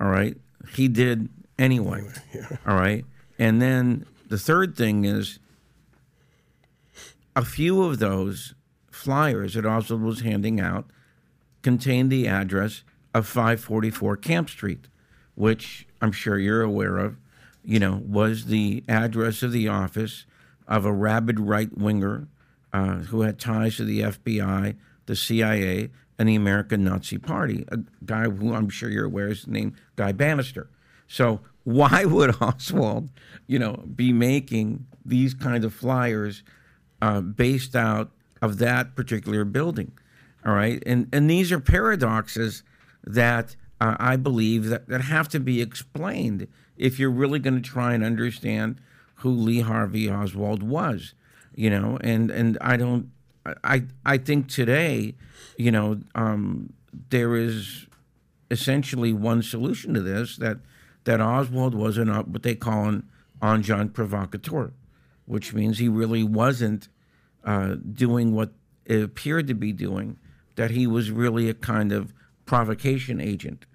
All 0.02 0.10
right. 0.10 0.36
He 0.74 0.88
did 0.88 1.30
anyway. 1.58 2.04
Yeah. 2.34 2.58
All 2.66 2.76
right. 2.76 3.06
And 3.38 3.62
then 3.62 4.06
the 4.28 4.38
third 4.38 4.76
thing 4.76 5.06
is 5.06 5.40
a 7.36 7.46
few 7.46 7.84
of 7.84 8.00
those 8.00 8.56
flyers 9.00 9.54
that 9.54 9.66
Oswald 9.66 10.02
was 10.02 10.22
handing 10.22 10.60
out 10.60 10.86
contained 11.62 12.12
the 12.12 12.28
address 12.28 12.84
of 13.14 13.26
544 13.28 14.18
Camp 14.18 14.50
Street, 14.50 14.88
which 15.36 15.88
I'm 16.02 16.12
sure 16.12 16.38
you're 16.38 16.62
aware 16.62 16.98
of, 16.98 17.18
you 17.64 17.80
know, 17.80 18.02
was 18.06 18.46
the 18.46 18.84
address 18.88 19.42
of 19.42 19.52
the 19.52 19.68
office 19.68 20.26
of 20.68 20.86
a 20.86 20.94
rabid 20.94 21.40
right 21.40 21.76
winger 21.78 22.28
uh, 22.74 22.96
who 22.96 23.22
had 23.22 23.40
ties 23.40 23.78
to 23.78 23.86
the 23.86 24.02
FBI, 24.02 24.76
the 25.06 25.16
CIA, 25.16 25.90
and 26.18 26.30
the 26.30 26.36
American 26.36 26.84
Nazi 26.84 27.18
Party. 27.18 27.66
A 27.70 27.80
guy 28.06 28.26
who 28.26 28.54
I'm 28.54 28.70
sure 28.70 28.90
you're 28.90 29.06
aware 29.06 29.30
is 29.30 29.48
named 29.48 29.74
Guy 29.96 30.12
Banister. 30.12 30.70
So 31.08 31.42
why 31.64 32.06
would 32.14 32.36
Oswald, 32.42 33.10
you 33.48 33.60
know, 33.60 33.84
be 33.96 34.14
making 34.14 34.86
these 35.06 35.34
kind 35.34 35.64
of 35.64 35.74
flyers 35.74 36.44
uh, 37.02 37.22
based 37.22 37.76
out 37.76 38.12
of 38.42 38.58
that 38.60 38.96
particular 38.96 39.46
building? 39.46 39.92
All 40.46 40.54
right, 40.54 40.82
and 40.86 41.08
and 41.12 41.30
these 41.30 41.52
are 41.52 41.60
paradoxes 41.60 42.64
that 43.04 43.56
uh, 43.82 43.96
I 44.00 44.16
believe 44.16 44.66
that, 44.66 44.88
that 44.88 45.02
have 45.02 45.28
to 45.30 45.40
be 45.40 45.62
explained 45.62 46.48
if 46.78 46.98
you're 46.98 47.10
really 47.10 47.40
going 47.40 47.62
to 47.62 47.70
try 47.70 47.94
and 47.94 48.04
understand 48.04 48.80
who 49.16 49.30
Lee 49.30 49.62
Harvey 49.62 50.10
Oswald 50.10 50.64
was 50.64 51.14
you 51.60 51.70
know, 51.70 51.98
and 52.00 52.32
and 52.32 52.58
I 52.62 52.78
don't, 52.78 53.12
I 53.66 53.84
I 54.06 54.18
think 54.18 54.48
today, 54.48 55.16
you 55.58 55.72
know, 55.72 56.00
um, 56.16 56.72
there 57.10 57.36
is 57.36 57.86
essentially 58.50 59.12
one 59.12 59.44
solution 59.44 59.94
to 59.94 60.02
this 60.02 60.38
that 60.38 60.60
that 61.04 61.20
Oswald 61.20 61.76
was 61.76 61.98
an 61.98 62.10
uh, 62.10 62.24
what 62.24 62.44
they 62.44 62.56
call 62.56 62.86
an 62.86 63.10
agent 63.44 63.94
provocateur, 63.94 64.72
which 65.26 65.54
means 65.54 65.80
he 65.80 65.90
really 65.90 66.24
wasn't 66.24 66.88
uh, 67.44 67.76
doing 67.94 68.34
what 68.34 68.54
it 68.86 69.02
appeared 69.02 69.48
to 69.48 69.54
be 69.54 69.72
doing, 69.72 70.18
that 70.56 70.72
he 70.72 70.88
was 70.88 71.12
really 71.12 71.50
a 71.50 71.54
kind 71.54 71.92
of 71.92 72.14
provocation 72.46 73.22
agent, 73.22 73.66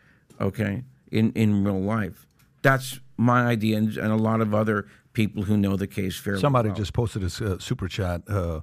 okay, 0.40 0.84
in 1.10 1.32
in 1.32 1.64
real 1.64 1.80
life. 1.80 2.26
That's 2.62 3.00
my 3.16 3.46
idea, 3.46 3.78
and, 3.78 3.96
and 3.96 4.12
a 4.12 4.16
lot 4.16 4.40
of 4.40 4.54
other 4.54 4.86
people 5.12 5.44
who 5.44 5.56
know 5.56 5.76
the 5.76 5.86
case 5.86 6.18
fairly 6.18 6.40
Somebody 6.40 6.70
well. 6.70 6.76
just 6.76 6.92
posted 6.92 7.22
a 7.22 7.54
uh, 7.54 7.58
super 7.58 7.88
chat. 7.88 8.22
Uh, 8.28 8.60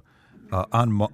uh, 0.52 0.66
Anmar, 0.66 1.08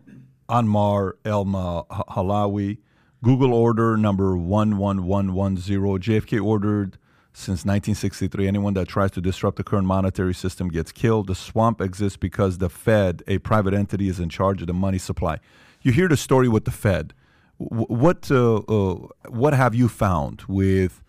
Anmar 0.49 1.13
Elma 1.25 1.85
Halawi, 1.89 2.79
Google 3.23 3.55
order 3.55 3.97
number 3.97 4.37
11110. 4.37 5.67
JFK 6.01 6.45
ordered 6.45 6.99
since 7.39 7.65
1963 7.65 8.49
anyone 8.49 8.75
that 8.75 8.89
tries 8.89 9.11
to 9.13 9.21
disrupt 9.21 9.57
the 9.57 9.65
current 9.65 9.87
monetary 9.87 10.35
system 10.35 10.69
gets 10.69 10.91
killed. 10.93 11.29
The 11.29 11.35
swamp 11.35 11.81
exists 11.81 12.17
because 12.17 12.59
the 12.59 12.69
Fed, 12.69 13.23
a 13.29 13.39
private 13.39 13.75
entity, 13.75 14.09
is 14.09 14.19
in 14.19 14.29
charge 14.29 14.61
of 14.61 14.67
the 14.67 14.75
money 14.75 14.99
supply. 14.99 15.39
You 15.83 15.93
hear 15.93 16.09
the 16.09 16.17
story 16.17 16.49
with 16.49 16.65
the 16.65 16.71
Fed. 16.71 17.15
What 17.59 18.31
uh, 18.31 18.57
uh, 18.57 18.95
what 19.29 19.55
have 19.55 19.75
you 19.75 19.89
found 19.89 20.43
with 20.49 21.03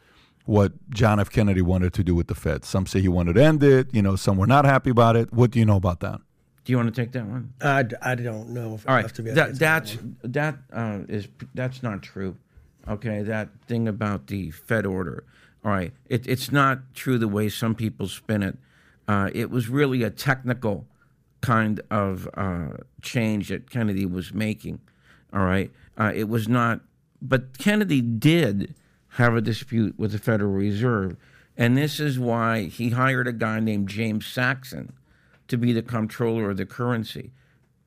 what 0.45 0.73
John 0.89 1.19
F. 1.19 1.29
Kennedy 1.29 1.61
wanted 1.61 1.93
to 1.93 2.03
do 2.03 2.15
with 2.15 2.27
the 2.27 2.33
Fed. 2.33 2.65
Some 2.65 2.87
say 2.87 3.01
he 3.01 3.07
wanted 3.07 3.33
to 3.33 3.43
end 3.43 3.61
it. 3.61 3.93
You 3.93 4.01
know, 4.01 4.15
some 4.15 4.35
were 4.35 4.47
not 4.47 4.65
happy 4.65 4.89
about 4.89 5.15
it. 5.15 5.31
What 5.31 5.51
do 5.51 5.59
you 5.59 5.65
know 5.65 5.75
about 5.75 5.99
that? 5.99 6.21
Do 6.65 6.71
you 6.73 6.77
want 6.77 6.93
to 6.93 7.01
take 7.01 7.11
that 7.11 7.25
one? 7.25 7.53
I, 7.61 7.85
I 8.01 8.15
don't 8.15 8.49
know. 8.49 8.73
If 8.73 8.89
All 8.89 8.95
right, 8.95 9.13
that 9.13 9.59
that's 9.59 9.97
that 10.23 10.57
uh, 10.73 10.99
is 11.07 11.27
that's 11.53 11.83
not 11.83 12.01
true. 12.01 12.35
Okay, 12.87 13.21
that 13.21 13.49
thing 13.67 13.87
about 13.87 14.27
the 14.27 14.49
Fed 14.49 14.87
order. 14.87 15.23
All 15.63 15.71
right, 15.71 15.93
it, 16.05 16.27
it's 16.27 16.51
not 16.51 16.93
true 16.93 17.17
the 17.17 17.27
way 17.27 17.49
some 17.49 17.75
people 17.75 18.07
spin 18.07 18.43
it. 18.43 18.57
Uh, 19.07 19.29
it 19.33 19.49
was 19.49 19.69
really 19.69 20.03
a 20.03 20.09
technical 20.09 20.85
kind 21.41 21.81
of 21.89 22.29
uh, 22.35 22.77
change 23.01 23.49
that 23.49 23.69
Kennedy 23.69 24.05
was 24.05 24.33
making, 24.33 24.79
All 25.33 25.43
right, 25.43 25.71
uh, 25.97 26.11
it 26.15 26.29
was 26.29 26.47
not. 26.47 26.81
But 27.21 27.57
Kennedy 27.57 28.01
did 28.01 28.75
have 29.13 29.35
a 29.35 29.41
dispute 29.41 29.97
with 29.97 30.11
the 30.11 30.19
Federal 30.19 30.53
Reserve, 30.53 31.17
and 31.57 31.75
this 31.75 31.99
is 31.99 32.17
why 32.17 32.63
he 32.63 32.91
hired 32.91 33.27
a 33.27 33.33
guy 33.33 33.59
named 33.59 33.89
James 33.89 34.25
Saxon 34.25 34.93
to 35.49 35.57
be 35.57 35.73
the 35.73 35.81
comptroller 35.81 36.49
of 36.51 36.57
the 36.57 36.65
currency. 36.65 37.31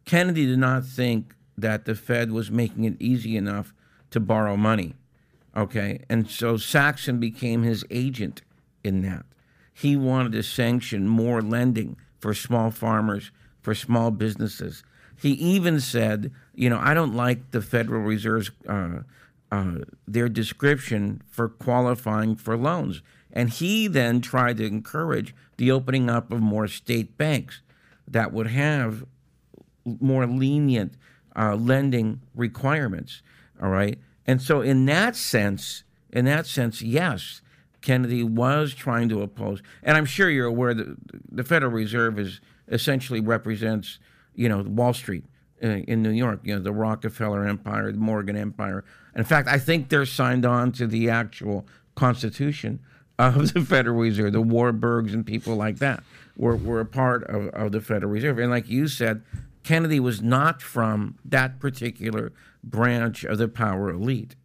Kennedy 0.05 0.47
did 0.47 0.59
not 0.59 0.85
think 0.85 1.35
that 1.57 1.85
the 1.85 1.95
Fed 1.95 2.33
was 2.33 2.51
making 2.51 2.85
it 2.85 3.01
easy 3.01 3.37
enough 3.37 3.73
to 4.11 4.21
borrow 4.21 4.57
money. 4.57 4.95
Okay. 5.57 6.01
And 6.09 6.29
so 6.31 6.57
Saxon 6.57 7.19
became 7.19 7.63
his 7.63 7.85
agent 7.91 8.43
in 8.83 9.03
that. 9.03 9.25
He 9.73 9.97
wanted 9.97 10.33
to 10.33 10.43
sanction 10.43 11.09
more 11.09 11.41
lending 11.41 11.97
for 12.19 12.35
small 12.35 12.71
farmers, 12.71 13.31
for 13.61 13.75
small 13.75 14.11
businesses. 14.11 14.83
He 15.17 15.31
even 15.33 15.81
said, 15.81 16.33
you 16.55 16.69
know, 16.69 16.79
I 16.81 16.95
don't 16.95 17.15
like 17.15 17.51
the 17.51 17.63
Federal 17.63 18.03
Reserve's 18.03 18.51
uh, 18.69 19.01
uh, 19.51 19.79
their 20.09 20.29
description 20.29 21.23
for 21.31 21.49
qualifying 21.49 22.37
for 22.37 22.57
loans. 22.57 23.03
And 23.33 23.51
he 23.51 23.87
then 23.87 24.21
tried 24.21 24.57
to 24.59 24.67
encourage 24.67 25.35
the 25.59 25.71
opening 25.71 26.09
up 26.11 26.33
of 26.33 26.41
more 26.41 26.67
state 26.69 27.17
banks 27.19 27.61
that 28.09 28.33
would 28.33 28.49
have 28.49 29.05
more 29.85 30.27
lenient 30.27 30.95
uh, 31.37 31.55
lending 31.55 32.21
requirements. 32.35 33.23
All 33.63 33.69
right, 33.69 33.99
and 34.27 34.41
so 34.41 34.61
in 34.61 34.87
that 34.87 35.17
sense, 35.17 35.85
in 36.11 36.25
that 36.27 36.47
sense, 36.47 36.83
yes, 36.83 37.41
Kennedy 37.81 38.23
was 38.23 38.75
trying 38.75 39.09
to 39.09 39.23
oppose. 39.23 39.63
And 39.83 39.97
I'm 39.97 40.05
sure 40.05 40.31
you're 40.31 40.47
aware 40.47 40.73
that 40.75 40.97
the 41.31 41.45
Federal 41.45 41.73
Reserve 41.73 42.19
is 42.19 42.41
essentially 42.69 43.21
represents, 43.21 43.99
you 44.35 44.49
know, 44.49 44.63
Wall 44.63 44.95
Street 44.95 45.25
uh, 45.63 45.69
in 45.69 46.03
New 46.03 46.11
York. 46.11 46.41
You 46.45 46.55
know, 46.55 46.63
the 46.63 46.73
Rockefeller 46.73 47.47
Empire, 47.47 47.93
the 47.93 47.99
Morgan 47.99 48.37
Empire. 48.37 48.85
In 49.17 49.25
fact, 49.25 49.49
I 49.49 49.59
think 49.59 49.89
they're 49.89 50.07
signed 50.07 50.47
on 50.47 50.73
to 50.73 50.87
the 50.87 51.11
actual 51.11 51.67
Constitution 51.97 52.81
of 53.19 53.53
the 53.53 53.61
Federal 53.65 53.97
Reserve. 53.97 54.33
The 54.33 54.43
Warburgs 54.43 55.13
and 55.13 55.27
people 55.27 55.57
like 55.57 55.79
that 55.79 56.03
were, 56.37 56.57
were 56.57 56.81
a 56.81 56.87
part 56.87 57.25
of, 57.25 57.49
of 57.49 57.73
the 57.73 57.81
Federal 57.81 58.13
Reserve. 58.13 58.39
And 58.39 58.51
like 58.51 58.69
you 58.69 58.87
said, 58.89 59.23
Kennedy 59.63 60.01
was 60.01 60.21
not 60.23 60.61
from 60.63 61.17
that 61.25 61.59
particular 61.61 62.33
branch 62.65 63.25
of 63.25 63.39
the 63.39 63.49
power 63.49 63.91
elite. 63.91 64.37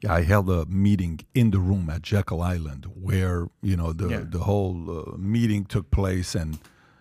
Yeah, 0.00 0.14
I 0.14 0.22
held 0.22 0.50
a 0.50 0.66
meeting 0.66 1.20
in 1.34 1.50
the 1.50 1.58
room 1.58 1.88
at 1.88 2.02
Jekyll 2.02 2.42
Island 2.42 2.86
where 2.94 3.48
you 3.62 3.76
know 3.76 3.92
the 3.92 4.08
Yeah. 4.08 4.24
the 4.28 4.40
whole 4.40 4.76
uh, 4.90 5.16
meeting 5.16 5.64
took 5.64 5.90
place, 5.90 6.34
and 6.34 6.58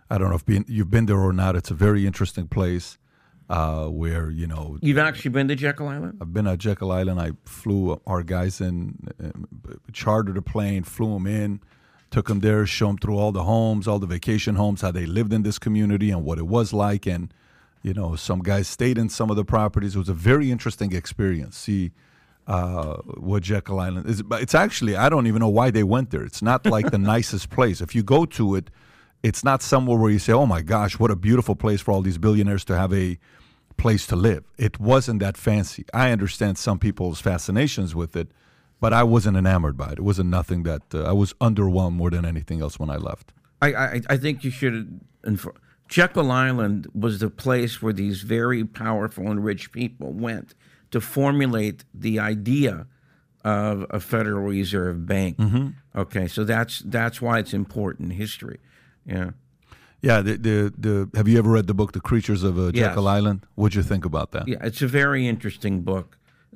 I 0.10 0.18
don't 0.18 0.30
know 0.30 0.36
if 0.36 0.46
been, 0.46 0.64
you've 0.68 0.90
been 0.90 1.06
there 1.08 1.20
or 1.20 1.34
not. 1.34 1.56
It's 1.56 1.72
a 1.72 1.76
very 1.76 2.06
interesting 2.06 2.48
place 2.48 2.98
uh, 3.50 3.88
where 3.88 4.30
you 4.30 4.48
know 4.48 4.78
You've 4.82 4.98
actually 5.00 5.32
been 5.32 5.48
to 5.50 5.56
Jekyll 5.56 5.88
Island? 5.90 6.20
I've 6.22 6.34
been 6.34 6.48
at 6.48 6.60
Jekyll 6.60 6.92
Island. 6.94 7.20
I 7.20 7.32
flew 7.46 8.00
our 8.08 8.24
guys 8.24 8.62
in, 8.62 8.96
uh, 9.22 9.74
chartered 9.92 10.38
a 10.38 10.42
plane, 10.42 10.84
flew 10.84 11.14
them 11.14 11.28
in, 11.28 11.60
took 12.14 12.28
them 12.28 12.42
there, 12.42 12.66
show 12.66 12.88
them 12.88 12.98
through 12.98 13.18
all 13.18 13.32
the 13.32 13.44
homes, 13.44 13.88
all 13.88 13.98
the 13.98 14.06
vacation 14.06 14.56
homes, 14.56 14.82
how 14.82 14.92
they 14.92 15.08
lived 15.08 15.34
in 15.34 15.42
this 15.42 15.58
community 15.58 16.12
and 16.12 16.24
what 16.24 16.38
it 16.38 16.46
was 16.46 16.72
like. 16.72 17.08
And, 17.08 17.34
you 17.82 17.94
know, 17.94 18.16
some 18.16 18.40
guys 18.40 18.68
stayed 18.68 19.00
in 19.00 19.10
some 19.10 19.32
of 19.32 19.36
the 19.36 19.44
properties. 19.44 19.96
It 19.96 20.00
was 20.00 20.10
a 20.10 20.14
very 20.14 20.52
interesting 20.52 20.94
experience. 20.94 21.58
See 21.58 21.92
uh, 22.46 22.98
what 23.18 23.42
Jekyll 23.42 23.80
Island 23.80 24.08
is. 24.08 24.22
But 24.22 24.44
it's 24.44 24.54
actually, 24.54 24.96
I 24.96 25.10
don't 25.10 25.26
even 25.26 25.40
know 25.40 25.50
why 25.50 25.72
they 25.72 25.84
went 25.84 26.12
there. 26.12 26.24
It's 26.24 26.44
not 26.44 26.66
like 26.78 26.92
the 26.92 27.00
nicest 27.00 27.50
place. 27.50 27.82
If 27.82 27.96
you 27.96 28.04
go 28.04 28.26
to 28.26 28.56
it, 28.56 28.70
it's 29.24 29.44
not 29.44 29.64
somewhere 29.64 29.98
where 29.98 30.12
you 30.12 30.20
say, 30.20 30.34
oh 30.34 30.46
my 30.46 30.62
gosh, 30.62 31.00
what 31.00 31.10
a 31.10 31.16
beautiful 31.16 31.56
place 31.56 31.82
for 31.82 31.92
all 31.92 32.02
these 32.02 32.20
billionaires 32.20 32.64
to 32.66 32.78
have 32.78 32.94
a 32.94 33.18
place 33.78 34.06
to 34.08 34.16
live. 34.16 34.44
It 34.58 34.80
wasn't 34.80 35.20
that 35.22 35.36
fancy. 35.36 35.86
I 35.94 36.12
understand 36.12 36.60
some 36.60 36.78
people's 36.78 37.22
fascinations 37.22 37.96
with 37.96 38.16
it, 38.16 38.28
but 38.84 38.92
I 39.02 39.04
wasn't 39.16 39.36
enamored 39.44 39.78
by 39.84 39.90
it. 39.94 39.98
It 40.02 40.06
wasn't 40.12 40.30
nothing 40.40 40.64
that 40.70 40.84
uh, 40.94 41.12
I 41.12 41.14
was 41.22 41.30
underwhelmed 41.48 41.96
more 42.02 42.12
than 42.16 42.26
anything 42.34 42.60
else 42.66 42.76
when 42.82 42.90
I 42.96 42.98
left. 43.10 43.28
I, 43.66 43.70
I, 43.86 44.02
I 44.14 44.18
think 44.24 44.36
you 44.46 44.52
should. 44.60 44.76
Infor- 45.32 45.56
Jekyll 45.98 46.30
Island 46.48 46.80
was 47.06 47.14
the 47.26 47.30
place 47.46 47.74
where 47.82 47.96
these 48.04 48.18
very 48.38 48.64
powerful 48.86 49.24
and 49.32 49.40
rich 49.52 49.64
people 49.72 50.10
went 50.28 50.48
to 50.94 51.00
formulate 51.00 51.80
the 52.06 52.16
idea 52.34 52.74
of 53.46 53.74
a 53.98 54.00
Federal 54.00 54.44
Reserve 54.60 54.98
Bank. 55.06 55.34
Okay, 56.04 56.28
so 56.36 56.44
that's 56.54 56.74
that's 56.98 57.18
why 57.22 57.36
it's 57.42 57.54
important 57.54 58.08
history. 58.24 58.60
Yeah. 59.16 59.30
Yeah, 60.02 60.18
the, 60.28 60.34
the 60.48 60.58
the 60.86 60.94
have 61.20 61.28
you 61.30 61.38
ever 61.38 61.52
read 61.58 61.68
the 61.68 61.74
book 61.82 61.92
The 61.94 62.02
Creatures 62.10 62.44
of 62.44 62.58
uh, 62.58 62.64
Yes. 62.74 62.88
Jekyll 62.90 63.08
Island? 63.18 63.40
What'd 63.56 63.76
you 63.76 63.84
think 63.84 64.04
about 64.06 64.32
that? 64.32 64.44
Yeah, 64.48 64.68
it's 64.70 64.82
a 64.82 64.88
very 65.02 65.24
interesting 65.34 65.76
book. 65.84 66.08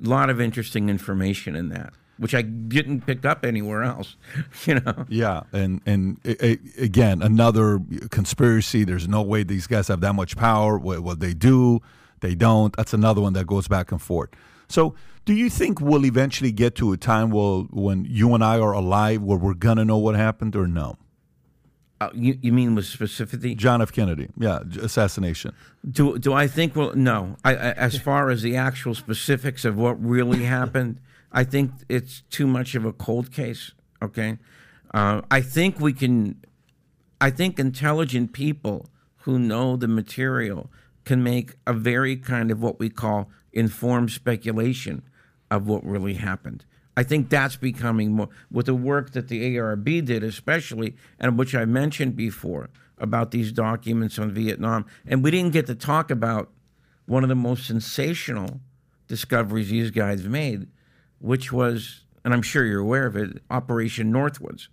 A 0.04 0.08
lot 0.16 0.28
of 0.32 0.36
interesting 0.40 0.84
information 0.90 1.56
in 1.56 1.66
that, 1.76 1.92
which 2.18 2.34
I 2.34 2.42
didn't 2.42 3.02
pick 3.06 3.24
up 3.24 3.44
anywhere 3.44 3.82
else. 3.82 4.16
You 4.66 4.80
know. 4.80 5.06
Yeah, 5.08 5.42
and 5.52 5.80
and 5.86 6.18
a- 6.24 6.44
a- 6.46 6.58
again, 6.84 7.22
another 7.22 7.80
conspiracy. 8.10 8.84
There's 8.84 9.08
no 9.08 9.22
way 9.22 9.42
these 9.44 9.66
guys 9.66 9.88
have 9.88 10.00
that 10.00 10.14
much 10.14 10.36
power. 10.36 10.78
What, 10.78 11.00
what 11.00 11.20
they 11.20 11.32
do, 11.34 11.80
they 12.20 12.34
don't. 12.34 12.76
That's 12.76 12.92
another 12.92 13.20
one 13.20 13.32
that 13.34 13.46
goes 13.46 13.68
back 13.68 13.92
and 13.92 14.02
forth. 14.02 14.30
So, 14.68 14.94
do 15.24 15.32
you 15.32 15.48
think 15.48 15.80
we'll 15.80 16.04
eventually 16.04 16.52
get 16.52 16.74
to 16.76 16.92
a 16.92 16.96
time 16.96 17.30
where, 17.30 17.60
when 17.70 18.04
you 18.04 18.34
and 18.34 18.42
I 18.44 18.58
are 18.58 18.72
alive, 18.72 19.22
where 19.22 19.38
we're 19.38 19.54
gonna 19.54 19.84
know 19.84 19.96
what 19.98 20.14
happened, 20.16 20.54
or 20.56 20.66
no? 20.66 20.96
Uh, 22.00 22.10
you, 22.14 22.38
you 22.42 22.52
mean 22.52 22.74
with 22.76 22.84
specificity? 22.84 23.56
John 23.56 23.82
F. 23.82 23.90
Kennedy, 23.90 24.28
yeah, 24.38 24.60
assassination. 24.80 25.52
Do 25.90 26.18
do 26.18 26.32
I 26.32 26.46
think? 26.46 26.76
Well, 26.76 26.94
no. 26.94 27.36
I, 27.44 27.52
I, 27.56 27.70
as 27.72 27.98
far 27.98 28.30
as 28.30 28.42
the 28.42 28.56
actual 28.56 28.94
specifics 28.94 29.64
of 29.64 29.76
what 29.76 30.00
really 30.04 30.44
happened, 30.44 31.00
I 31.32 31.44
think 31.44 31.72
it's 31.88 32.22
too 32.30 32.46
much 32.46 32.74
of 32.74 32.84
a 32.84 32.92
cold 32.92 33.32
case. 33.32 33.72
Okay, 34.02 34.38
uh, 34.94 35.22
I 35.30 35.40
think 35.40 35.80
we 35.80 35.92
can. 35.92 36.42
I 37.20 37.30
think 37.30 37.58
intelligent 37.58 38.32
people 38.32 38.88
who 39.22 39.38
know 39.38 39.76
the 39.76 39.88
material 39.88 40.70
can 41.04 41.22
make 41.22 41.56
a 41.66 41.72
very 41.72 42.16
kind 42.16 42.50
of 42.50 42.62
what 42.62 42.78
we 42.78 42.88
call 42.88 43.30
informed 43.52 44.10
speculation 44.10 45.02
of 45.50 45.66
what 45.66 45.84
really 45.84 46.14
happened. 46.14 46.64
I 46.96 47.02
think 47.02 47.28
that's 47.28 47.56
becoming 47.56 48.12
more 48.12 48.28
with 48.50 48.66
the 48.66 48.74
work 48.74 49.12
that 49.12 49.28
the 49.28 49.56
ARB 49.56 50.04
did, 50.04 50.24
especially, 50.24 50.96
and 51.18 51.38
which 51.38 51.54
I 51.54 51.64
mentioned 51.64 52.16
before 52.16 52.70
about 52.98 53.30
these 53.30 53.52
documents 53.52 54.18
on 54.18 54.32
Vietnam. 54.32 54.84
And 55.06 55.22
we 55.22 55.30
didn't 55.30 55.52
get 55.52 55.66
to 55.66 55.74
talk 55.74 56.10
about 56.10 56.50
one 57.06 57.22
of 57.22 57.28
the 57.28 57.36
most 57.36 57.66
sensational 57.66 58.60
discoveries 59.06 59.70
these 59.70 59.90
guys 59.90 60.24
made, 60.24 60.66
which 61.20 61.52
was, 61.52 62.04
and 62.24 62.32
I'm 62.34 62.42
sure 62.42 62.64
you're 62.64 62.80
aware 62.80 63.06
of 63.06 63.16
it, 63.16 63.42
Operation 63.50 64.12
Northwoods. 64.12 64.68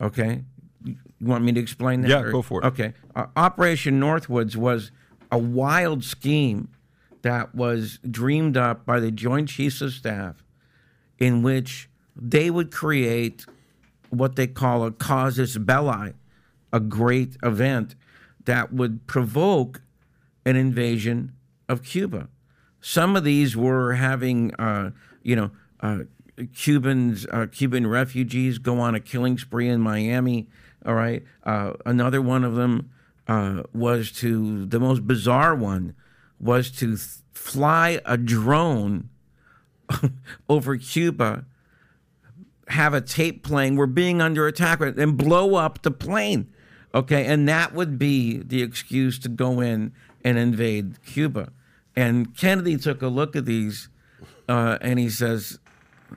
Okay, 0.00 0.44
you 0.84 0.96
want 1.20 1.44
me 1.44 1.52
to 1.52 1.60
explain 1.60 2.00
that? 2.02 2.08
Yeah, 2.08 2.20
or- 2.22 2.32
go 2.32 2.42
for 2.42 2.62
it. 2.62 2.66
Okay, 2.66 2.94
uh, 3.14 3.26
Operation 3.36 4.00
Northwoods 4.00 4.56
was 4.56 4.90
a 5.30 5.38
wild 5.38 6.04
scheme 6.04 6.68
that 7.22 7.54
was 7.54 7.98
dreamed 8.10 8.56
up 8.56 8.86
by 8.86 8.98
the 8.98 9.10
Joint 9.10 9.48
Chiefs 9.48 9.80
of 9.80 9.92
Staff 9.92 10.42
in 11.18 11.42
which 11.42 11.88
they 12.16 12.50
would 12.50 12.72
create 12.72 13.44
what 14.08 14.36
they 14.36 14.46
call 14.46 14.84
a 14.84 14.90
casus 14.90 15.56
belli, 15.58 16.14
a 16.72 16.80
great 16.80 17.36
event 17.42 17.94
that 18.46 18.72
would 18.72 19.06
provoke 19.06 19.82
an 20.46 20.56
invasion 20.56 21.32
of 21.68 21.82
Cuba. 21.82 22.28
Some 22.80 23.14
of 23.14 23.22
these 23.24 23.56
were 23.56 23.92
having, 23.92 24.54
uh, 24.54 24.90
you 25.22 25.36
know, 25.36 25.50
Cubans, 26.54 27.26
uh, 27.30 27.46
Cuban 27.50 27.86
refugees 27.86 28.58
go 28.58 28.80
on 28.80 28.94
a 28.94 29.00
killing 29.00 29.38
spree 29.38 29.68
in 29.68 29.80
Miami. 29.80 30.48
All 30.84 30.94
right. 30.94 31.22
Uh, 31.44 31.74
another 31.84 32.22
one 32.22 32.44
of 32.44 32.54
them 32.54 32.90
uh, 33.28 33.62
was 33.72 34.10
to 34.10 34.66
the 34.66 34.80
most 34.80 35.06
bizarre 35.06 35.54
one 35.54 35.94
was 36.40 36.70
to 36.70 36.96
th- 36.96 37.08
fly 37.32 38.00
a 38.04 38.16
drone 38.16 39.08
over 40.48 40.76
Cuba, 40.76 41.44
have 42.68 42.94
a 42.94 43.00
tape 43.00 43.44
playing, 43.44 43.76
we're 43.76 43.86
being 43.86 44.20
under 44.20 44.46
attack, 44.46 44.80
and 44.80 45.16
blow 45.16 45.54
up 45.54 45.82
the 45.82 45.90
plane. 45.90 46.52
Okay, 46.92 47.24
and 47.26 47.48
that 47.48 47.72
would 47.72 47.98
be 47.98 48.38
the 48.38 48.62
excuse 48.62 49.18
to 49.20 49.28
go 49.28 49.60
in 49.60 49.92
and 50.24 50.38
invade 50.38 51.02
Cuba. 51.04 51.52
And 51.94 52.36
Kennedy 52.36 52.76
took 52.76 53.00
a 53.00 53.06
look 53.06 53.36
at 53.36 53.44
these, 53.44 53.88
uh, 54.48 54.78
and 54.80 54.98
he 54.98 55.08
says, 55.08 55.59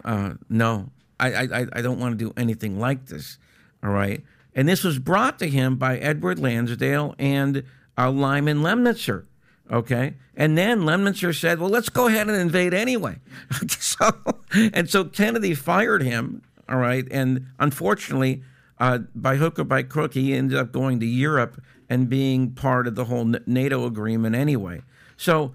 uh, 0.04 0.34
"No, 0.50 0.90
I, 1.20 1.34
I, 1.34 1.68
I 1.74 1.82
don't 1.82 2.00
want 2.00 2.18
to 2.18 2.26
do 2.26 2.34
anything 2.38 2.80
like 2.80 3.08
this." 3.08 3.38
All 3.84 3.92
right, 3.92 4.24
and 4.56 4.68
this 4.68 4.84
was 4.84 5.00
brought 5.00 5.40
to 5.40 5.50
him 5.50 5.76
by 5.76 5.98
Edward 5.98 6.40
Lansdale 6.40 7.16
and 7.20 7.64
uh, 7.98 8.12
Lyman 8.12 8.62
Lemnitzer. 8.62 9.26
Okay, 9.72 10.16
and 10.36 10.58
then 10.58 10.82
Lemnitzer 10.82 11.38
said, 11.38 11.60
"Well, 11.60 11.70
let's 11.70 11.90
go 11.90 12.08
ahead 12.08 12.28
and 12.28 12.38
invade 12.38 12.74
anyway." 12.74 13.20
so, 13.68 14.12
and 14.52 14.90
so 14.90 15.06
Kennedy 15.06 15.54
fired 15.56 16.04
him. 16.04 16.42
All 16.70 16.78
right, 16.78 17.06
and 17.12 17.48
unfortunately, 17.60 18.44
uh, 18.80 19.00
by 19.16 19.38
hook 19.38 19.60
or 19.60 19.64
by 19.64 19.84
crook, 19.84 20.14
he 20.14 20.34
ended 20.34 20.58
up 20.58 20.72
going 20.72 21.00
to 21.00 21.06
Europe 21.06 21.62
and 21.90 22.10
being 22.10 22.52
part 22.52 22.88
of 22.88 22.96
the 22.96 23.06
whole 23.06 23.26
NATO 23.46 23.86
agreement 23.86 24.36
anyway. 24.36 24.82
So, 25.18 25.54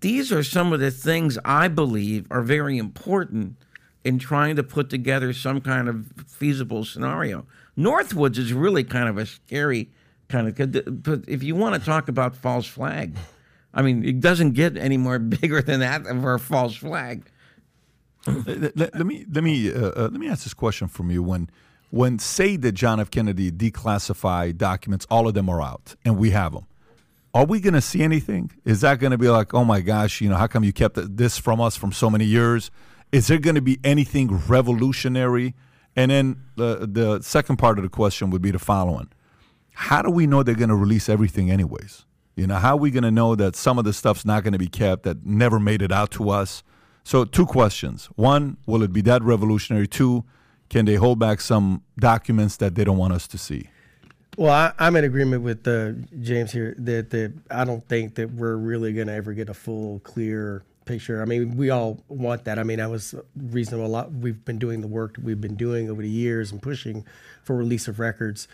these 0.00 0.32
are 0.32 0.42
some 0.42 0.72
of 0.72 0.80
the 0.80 0.90
things 0.90 1.38
I 1.44 1.68
believe 1.68 2.26
are 2.30 2.42
very 2.42 2.78
important 2.78 3.56
in 4.04 4.18
trying 4.18 4.56
to 4.56 4.62
put 4.62 4.90
together 4.90 5.32
some 5.32 5.60
kind 5.60 5.88
of 5.88 6.06
feasible 6.26 6.84
scenario. 6.84 7.46
Northwoods 7.76 8.38
is 8.38 8.52
really 8.52 8.84
kind 8.84 9.08
of 9.08 9.18
a 9.18 9.26
scary 9.26 9.90
kind 10.28 10.48
of. 10.48 11.02
But 11.02 11.24
if 11.28 11.42
you 11.42 11.54
want 11.54 11.74
to 11.74 11.80
talk 11.80 12.08
about 12.08 12.36
false 12.36 12.66
flag, 12.66 13.16
I 13.74 13.82
mean, 13.82 14.04
it 14.04 14.20
doesn't 14.20 14.52
get 14.52 14.76
any 14.76 14.96
more 14.96 15.18
bigger 15.40 15.62
than 15.62 15.80
that 15.80 16.04
for 16.04 16.34
a 16.34 16.40
false 16.40 16.76
flag. 16.76 17.28
let, 18.26 18.76
let, 18.76 18.94
let 18.94 19.06
me 19.06 19.24
let 19.30 19.44
me 19.44 19.72
uh, 19.72 19.90
uh, 19.90 20.08
let 20.12 20.20
me 20.20 20.28
ask 20.28 20.44
this 20.44 20.54
question 20.54 20.88
from 20.88 21.10
you. 21.10 21.22
When 21.22 21.50
when 21.90 22.18
say 22.18 22.56
that 22.56 22.72
John 22.72 23.00
F. 23.00 23.10
Kennedy 23.10 23.50
declassified 23.50 24.58
documents, 24.58 25.06
all 25.10 25.26
of 25.26 25.34
them 25.34 25.48
are 25.48 25.62
out, 25.62 25.96
and 26.04 26.18
we 26.18 26.30
have 26.30 26.52
them. 26.52 26.66
Are 27.38 27.44
we 27.44 27.60
going 27.60 27.74
to 27.74 27.80
see 27.80 28.02
anything? 28.02 28.50
Is 28.64 28.80
that 28.80 28.98
going 28.98 29.12
to 29.12 29.16
be 29.16 29.28
like, 29.28 29.54
oh 29.54 29.64
my 29.64 29.80
gosh, 29.80 30.20
you 30.20 30.28
know, 30.28 30.34
how 30.34 30.48
come 30.48 30.64
you 30.64 30.72
kept 30.72 30.98
this 31.16 31.38
from 31.38 31.60
us 31.60 31.76
from 31.76 31.92
so 31.92 32.10
many 32.10 32.24
years? 32.24 32.72
Is 33.12 33.28
there 33.28 33.38
going 33.38 33.54
to 33.54 33.62
be 33.62 33.78
anything 33.84 34.40
revolutionary? 34.48 35.54
And 35.94 36.10
then 36.10 36.42
the 36.56 36.88
the 36.90 37.22
second 37.22 37.58
part 37.58 37.78
of 37.78 37.84
the 37.84 37.90
question 37.90 38.30
would 38.30 38.42
be 38.42 38.50
the 38.50 38.58
following: 38.58 39.06
How 39.70 40.02
do 40.02 40.10
we 40.10 40.26
know 40.26 40.42
they're 40.42 40.56
going 40.56 40.68
to 40.70 40.74
release 40.74 41.08
everything 41.08 41.48
anyways? 41.48 42.06
You 42.34 42.48
know, 42.48 42.56
how 42.56 42.72
are 42.72 42.80
we 42.80 42.90
going 42.90 43.04
to 43.04 43.12
know 43.12 43.36
that 43.36 43.54
some 43.54 43.78
of 43.78 43.84
the 43.84 43.92
stuff's 43.92 44.24
not 44.24 44.42
going 44.42 44.52
to 44.52 44.58
be 44.58 44.66
kept 44.66 45.04
that 45.04 45.24
never 45.24 45.60
made 45.60 45.80
it 45.80 45.92
out 45.92 46.10
to 46.12 46.30
us? 46.30 46.64
So, 47.04 47.24
two 47.24 47.46
questions: 47.46 48.06
One, 48.16 48.56
will 48.66 48.82
it 48.82 48.92
be 48.92 49.02
that 49.02 49.22
revolutionary? 49.22 49.86
Two, 49.86 50.24
can 50.68 50.86
they 50.86 50.96
hold 50.96 51.20
back 51.20 51.40
some 51.40 51.84
documents 52.00 52.56
that 52.56 52.74
they 52.74 52.82
don't 52.82 52.98
want 52.98 53.12
us 53.12 53.28
to 53.28 53.38
see? 53.38 53.70
Well, 54.38 54.72
I, 54.78 54.86
am 54.86 54.94
in 54.94 55.02
agreement 55.02 55.42
with 55.42 55.66
uh, 55.66 55.94
James 56.20 56.52
here 56.52 56.72
that, 56.78 57.10
that 57.10 57.32
I 57.50 57.64
don't 57.64 57.84
think 57.88 58.14
that 58.14 58.30
we're 58.30 58.54
really 58.54 58.92
going 58.92 59.08
to 59.08 59.12
ever 59.12 59.32
get 59.32 59.48
a 59.48 59.54
full, 59.54 59.98
clear 59.98 60.62
picture. 60.84 61.20
I 61.20 61.24
mean, 61.24 61.56
we 61.56 61.70
all 61.70 62.04
want 62.06 62.44
that. 62.44 62.56
I 62.56 62.62
mean, 62.62 62.78
I 62.78 62.86
was 62.86 63.16
reasonable. 63.36 63.86
A 63.86 63.88
lot 63.88 64.12
we've 64.12 64.44
been 64.44 64.60
doing 64.60 64.80
the 64.80 64.86
work 64.86 65.16
that 65.16 65.24
we've 65.24 65.40
been 65.40 65.56
doing 65.56 65.90
over 65.90 66.02
the 66.02 66.08
years 66.08 66.52
and 66.52 66.62
pushing 66.62 67.04
for 67.42 67.56
release 67.56 67.88
of 67.88 67.98
records. 67.98 68.46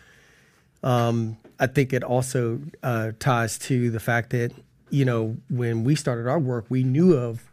Um, 0.82 1.36
I 1.60 1.66
think 1.66 1.92
it 1.92 2.02
also 2.02 2.62
uh, 2.82 3.12
ties 3.18 3.58
to 3.58 3.90
the 3.90 4.00
fact 4.00 4.30
that 4.30 4.52
you 4.88 5.04
know 5.04 5.36
when 5.50 5.84
we 5.84 5.96
started 5.96 6.26
our 6.26 6.38
work, 6.38 6.64
we 6.70 6.82
knew 6.82 7.12
of 7.12 7.52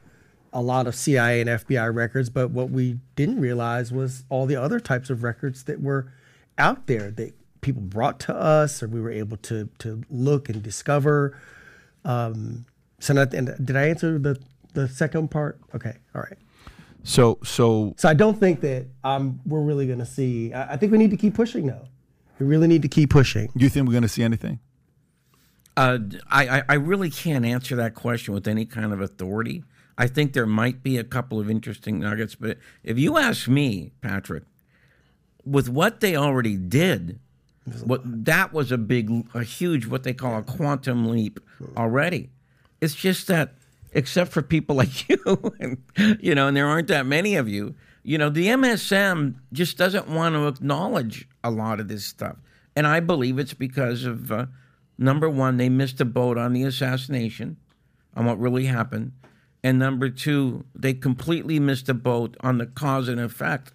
a 0.53 0.61
lot 0.61 0.87
of 0.87 0.95
CIA 0.95 1.41
and 1.41 1.49
FBI 1.49 1.93
records, 1.93 2.29
but 2.29 2.51
what 2.51 2.69
we 2.69 2.97
didn't 3.17 3.41
realize 3.41 3.91
was 3.91 4.23
all 4.29 4.45
the 4.45 4.55
other 4.55 4.79
types 4.79 5.09
of 5.09 5.21
records 5.21 5.65
that 5.65 5.81
were 5.81 6.13
out 6.57 6.87
there 6.87 7.11
that 7.11 7.33
people 7.61 7.81
brought 7.81 8.19
to 8.21 8.35
us 8.35 8.83
or 8.83 8.87
we 8.87 8.99
were 8.99 9.11
able 9.11 9.37
to 9.37 9.69
to 9.79 10.03
look 10.09 10.49
and 10.49 10.61
discover. 10.61 11.37
Um, 12.03 12.65
so, 12.99 13.13
not, 13.13 13.29
did 13.29 13.75
I 13.75 13.87
answer 13.87 14.19
the 14.19 14.39
the 14.73 14.87
second 14.87 15.31
part? 15.31 15.59
Okay, 15.73 15.95
all 16.13 16.21
right. 16.21 16.37
So, 17.03 17.39
so, 17.43 17.95
so 17.97 18.09
I 18.09 18.13
don't 18.13 18.39
think 18.39 18.61
that 18.61 18.85
um, 19.03 19.39
we're 19.45 19.61
really 19.61 19.87
going 19.87 19.99
to 19.99 20.05
see. 20.05 20.53
I, 20.53 20.73
I, 20.73 20.77
think 20.77 20.91
we 20.91 20.99
need 20.99 21.09
to 21.11 21.17
keep 21.17 21.33
pushing, 21.33 21.65
though. 21.65 21.87
We 22.37 22.45
really 22.45 22.67
need 22.67 22.83
to 22.83 22.87
keep 22.87 23.09
pushing. 23.09 23.49
Do 23.57 23.63
you 23.63 23.69
think 23.69 23.87
we're 23.87 23.93
going 23.93 24.03
to 24.03 24.09
see 24.09 24.23
anything? 24.23 24.59
Uh, 25.75 25.99
I, 26.29 26.63
I 26.67 26.73
really 26.75 27.09
can't 27.09 27.45
answer 27.45 27.75
that 27.77 27.95
question 27.95 28.33
with 28.33 28.47
any 28.47 28.65
kind 28.65 28.93
of 28.93 29.01
authority. 29.01 29.63
I 29.97 30.07
think 30.07 30.33
there 30.33 30.45
might 30.45 30.83
be 30.83 30.97
a 30.97 31.03
couple 31.03 31.39
of 31.39 31.49
interesting 31.49 31.99
nuggets, 31.99 32.35
but 32.35 32.57
if 32.83 32.99
you 32.99 33.17
ask 33.17 33.47
me, 33.47 33.93
Patrick, 34.01 34.43
with 35.45 35.69
what 35.69 36.01
they 36.01 36.15
already 36.15 36.57
did, 36.57 37.19
what 37.83 38.01
that 38.25 38.53
was 38.53 38.71
a 38.71 38.77
big, 38.77 39.27
a 39.33 39.43
huge, 39.43 39.85
what 39.85 40.03
they 40.03 40.13
call 40.13 40.37
a 40.37 40.43
quantum 40.43 41.09
leap 41.09 41.39
already. 41.77 42.29
It's 42.79 42.95
just 42.95 43.27
that, 43.27 43.53
except 43.93 44.31
for 44.31 44.41
people 44.41 44.75
like 44.77 45.07
you, 45.07 45.53
and 45.59 45.77
you 46.19 46.33
know, 46.33 46.47
and 46.47 46.57
there 46.57 46.67
aren't 46.67 46.87
that 46.87 47.05
many 47.05 47.35
of 47.35 47.47
you. 47.47 47.75
You 48.03 48.17
know, 48.17 48.29
the 48.29 48.47
MSM 48.47 49.35
just 49.53 49.77
doesn't 49.77 50.07
want 50.07 50.33
to 50.33 50.47
acknowledge 50.47 51.27
a 51.43 51.51
lot 51.51 51.79
of 51.79 51.87
this 51.87 52.05
stuff, 52.05 52.37
and 52.75 52.87
I 52.87 52.99
believe 52.99 53.37
it's 53.37 53.53
because 53.53 54.05
of 54.05 54.31
uh, 54.31 54.47
number 54.97 55.29
one, 55.29 55.57
they 55.57 55.69
missed 55.69 56.01
a 56.01 56.05
boat 56.05 56.37
on 56.37 56.53
the 56.53 56.63
assassination, 56.63 57.57
on 58.15 58.25
what 58.25 58.39
really 58.39 58.65
happened, 58.65 59.11
and 59.63 59.77
number 59.77 60.09
two, 60.09 60.65
they 60.73 60.95
completely 60.95 61.59
missed 61.59 61.89
a 61.89 61.93
boat 61.93 62.35
on 62.39 62.57
the 62.57 62.65
cause 62.65 63.07
and 63.07 63.21
effect 63.21 63.73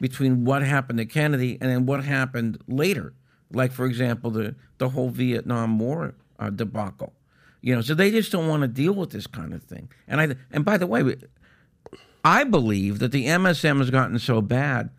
between 0.00 0.44
what 0.44 0.62
happened 0.62 0.98
to 0.98 1.06
Kennedy 1.06 1.58
and 1.60 1.70
then 1.70 1.86
what 1.86 2.04
happened 2.04 2.58
later. 2.66 3.14
Like, 3.50 3.72
for 3.72 3.86
example, 3.86 4.30
the, 4.30 4.54
the 4.78 4.90
whole 4.90 5.10
Vietnam 5.10 5.78
War 5.78 6.14
uh, 6.38 6.50
debacle. 6.50 7.12
You 7.60 7.74
know, 7.74 7.80
so 7.80 7.94
they 7.94 8.10
just 8.10 8.30
don't 8.30 8.48
want 8.48 8.62
to 8.62 8.68
deal 8.68 8.92
with 8.92 9.10
this 9.10 9.26
kind 9.26 9.54
of 9.54 9.62
thing. 9.62 9.88
And 10.06 10.20
I 10.20 10.34
and 10.50 10.64
by 10.66 10.76
the 10.76 10.86
way, 10.86 11.16
I 12.22 12.44
believe 12.44 12.98
that 12.98 13.10
the 13.10 13.24
MSM 13.24 13.78
has 13.78 13.90
gotten 13.90 14.18
so 14.18 14.42
bad 14.42 14.90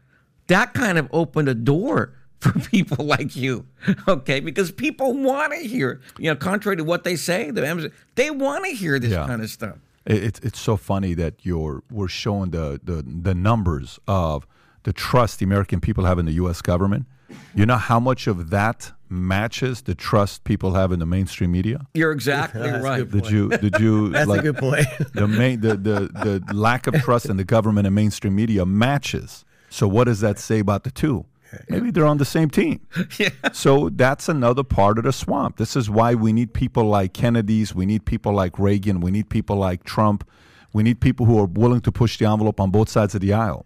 that 0.47 0.73
kind 0.73 0.97
of 0.97 1.07
opened 1.11 1.49
a 1.49 1.53
door 1.55 2.13
for 2.39 2.59
people 2.59 3.05
like 3.05 3.35
you, 3.35 3.65
okay? 4.07 4.39
Because 4.39 4.71
people 4.71 5.13
want 5.13 5.53
to 5.53 5.59
hear, 5.59 6.01
you 6.19 6.29
know, 6.29 6.35
contrary 6.35 6.77
to 6.77 6.83
what 6.83 7.03
they 7.03 7.15
say, 7.15 7.49
the 7.49 7.61
MSM, 7.61 7.91
they 8.15 8.29
want 8.29 8.65
to 8.65 8.71
hear 8.71 8.99
this 8.99 9.11
yeah. 9.11 9.25
kind 9.25 9.41
of 9.41 9.49
stuff. 9.49 9.77
It's 10.05 10.39
it's 10.41 10.59
so 10.59 10.77
funny 10.77 11.15
that 11.15 11.43
you're 11.43 11.81
we're 11.89 12.07
showing 12.07 12.51
the, 12.51 12.79
the 12.83 13.03
the 13.03 13.33
numbers 13.33 13.99
of 14.07 14.45
the 14.85 14.93
trust 14.93 15.39
the 15.39 15.45
American 15.45 15.81
people 15.81 16.05
have 16.05 16.17
in 16.17 16.25
the 16.25 16.33
U.S. 16.33 16.61
government. 16.61 17.05
You 17.53 17.65
know 17.65 17.77
how 17.77 17.99
much 17.99 18.27
of 18.27 18.51
that 18.51 18.91
matches 19.09 19.81
the 19.81 19.95
trust 19.95 20.43
people 20.43 20.73
have 20.75 20.91
in 20.91 20.99
the 20.99 21.05
mainstream 21.05 21.51
media? 21.51 21.87
You're 21.95 22.11
exactly 22.11 22.69
right. 22.69 23.09
Did 23.09 23.29
you? 23.29 23.49
Did 23.49 23.79
you? 23.79 24.09
That's 24.11 24.27
like, 24.27 24.41
a 24.41 24.43
good 24.43 24.57
point. 24.57 24.85
the 25.13 25.27
main 25.27 25.61
the, 25.61 25.75
the 25.75 26.43
the 26.45 26.53
lack 26.53 26.87
of 26.87 26.93
trust 27.01 27.25
in 27.25 27.37
the 27.37 27.43
government 27.43 27.87
and 27.87 27.95
mainstream 27.95 28.35
media 28.35 28.65
matches. 28.65 29.43
So 29.69 29.87
what 29.87 30.05
does 30.05 30.21
that 30.21 30.37
say 30.37 30.59
about 30.59 30.83
the 30.83 30.91
two? 30.91 31.25
Maybe 31.69 31.89
they're 31.89 32.05
on 32.05 32.17
the 32.17 32.25
same 32.25 32.49
team. 32.49 32.85
yeah. 33.17 33.29
So 33.53 33.89
that's 33.89 34.29
another 34.29 34.63
part 34.63 34.97
of 34.97 35.05
the 35.05 35.13
swamp. 35.13 35.57
This 35.57 35.75
is 35.75 35.89
why 35.89 36.13
we 36.13 36.33
need 36.33 36.53
people 36.53 36.83
like 36.83 37.13
Kennedy's. 37.13 37.73
We 37.73 37.85
need 37.85 38.05
people 38.05 38.33
like 38.33 38.59
Reagan. 38.59 38.99
We 38.99 39.11
need 39.11 39.29
people 39.29 39.55
like 39.55 39.83
Trump. 39.83 40.27
We 40.73 40.83
need 40.83 40.99
people 40.99 41.25
who 41.25 41.39
are 41.39 41.45
willing 41.45 41.81
to 41.81 41.91
push 41.91 42.17
the 42.17 42.25
envelope 42.25 42.59
on 42.59 42.71
both 42.71 42.89
sides 42.89 43.15
of 43.15 43.21
the 43.21 43.33
aisle. 43.33 43.65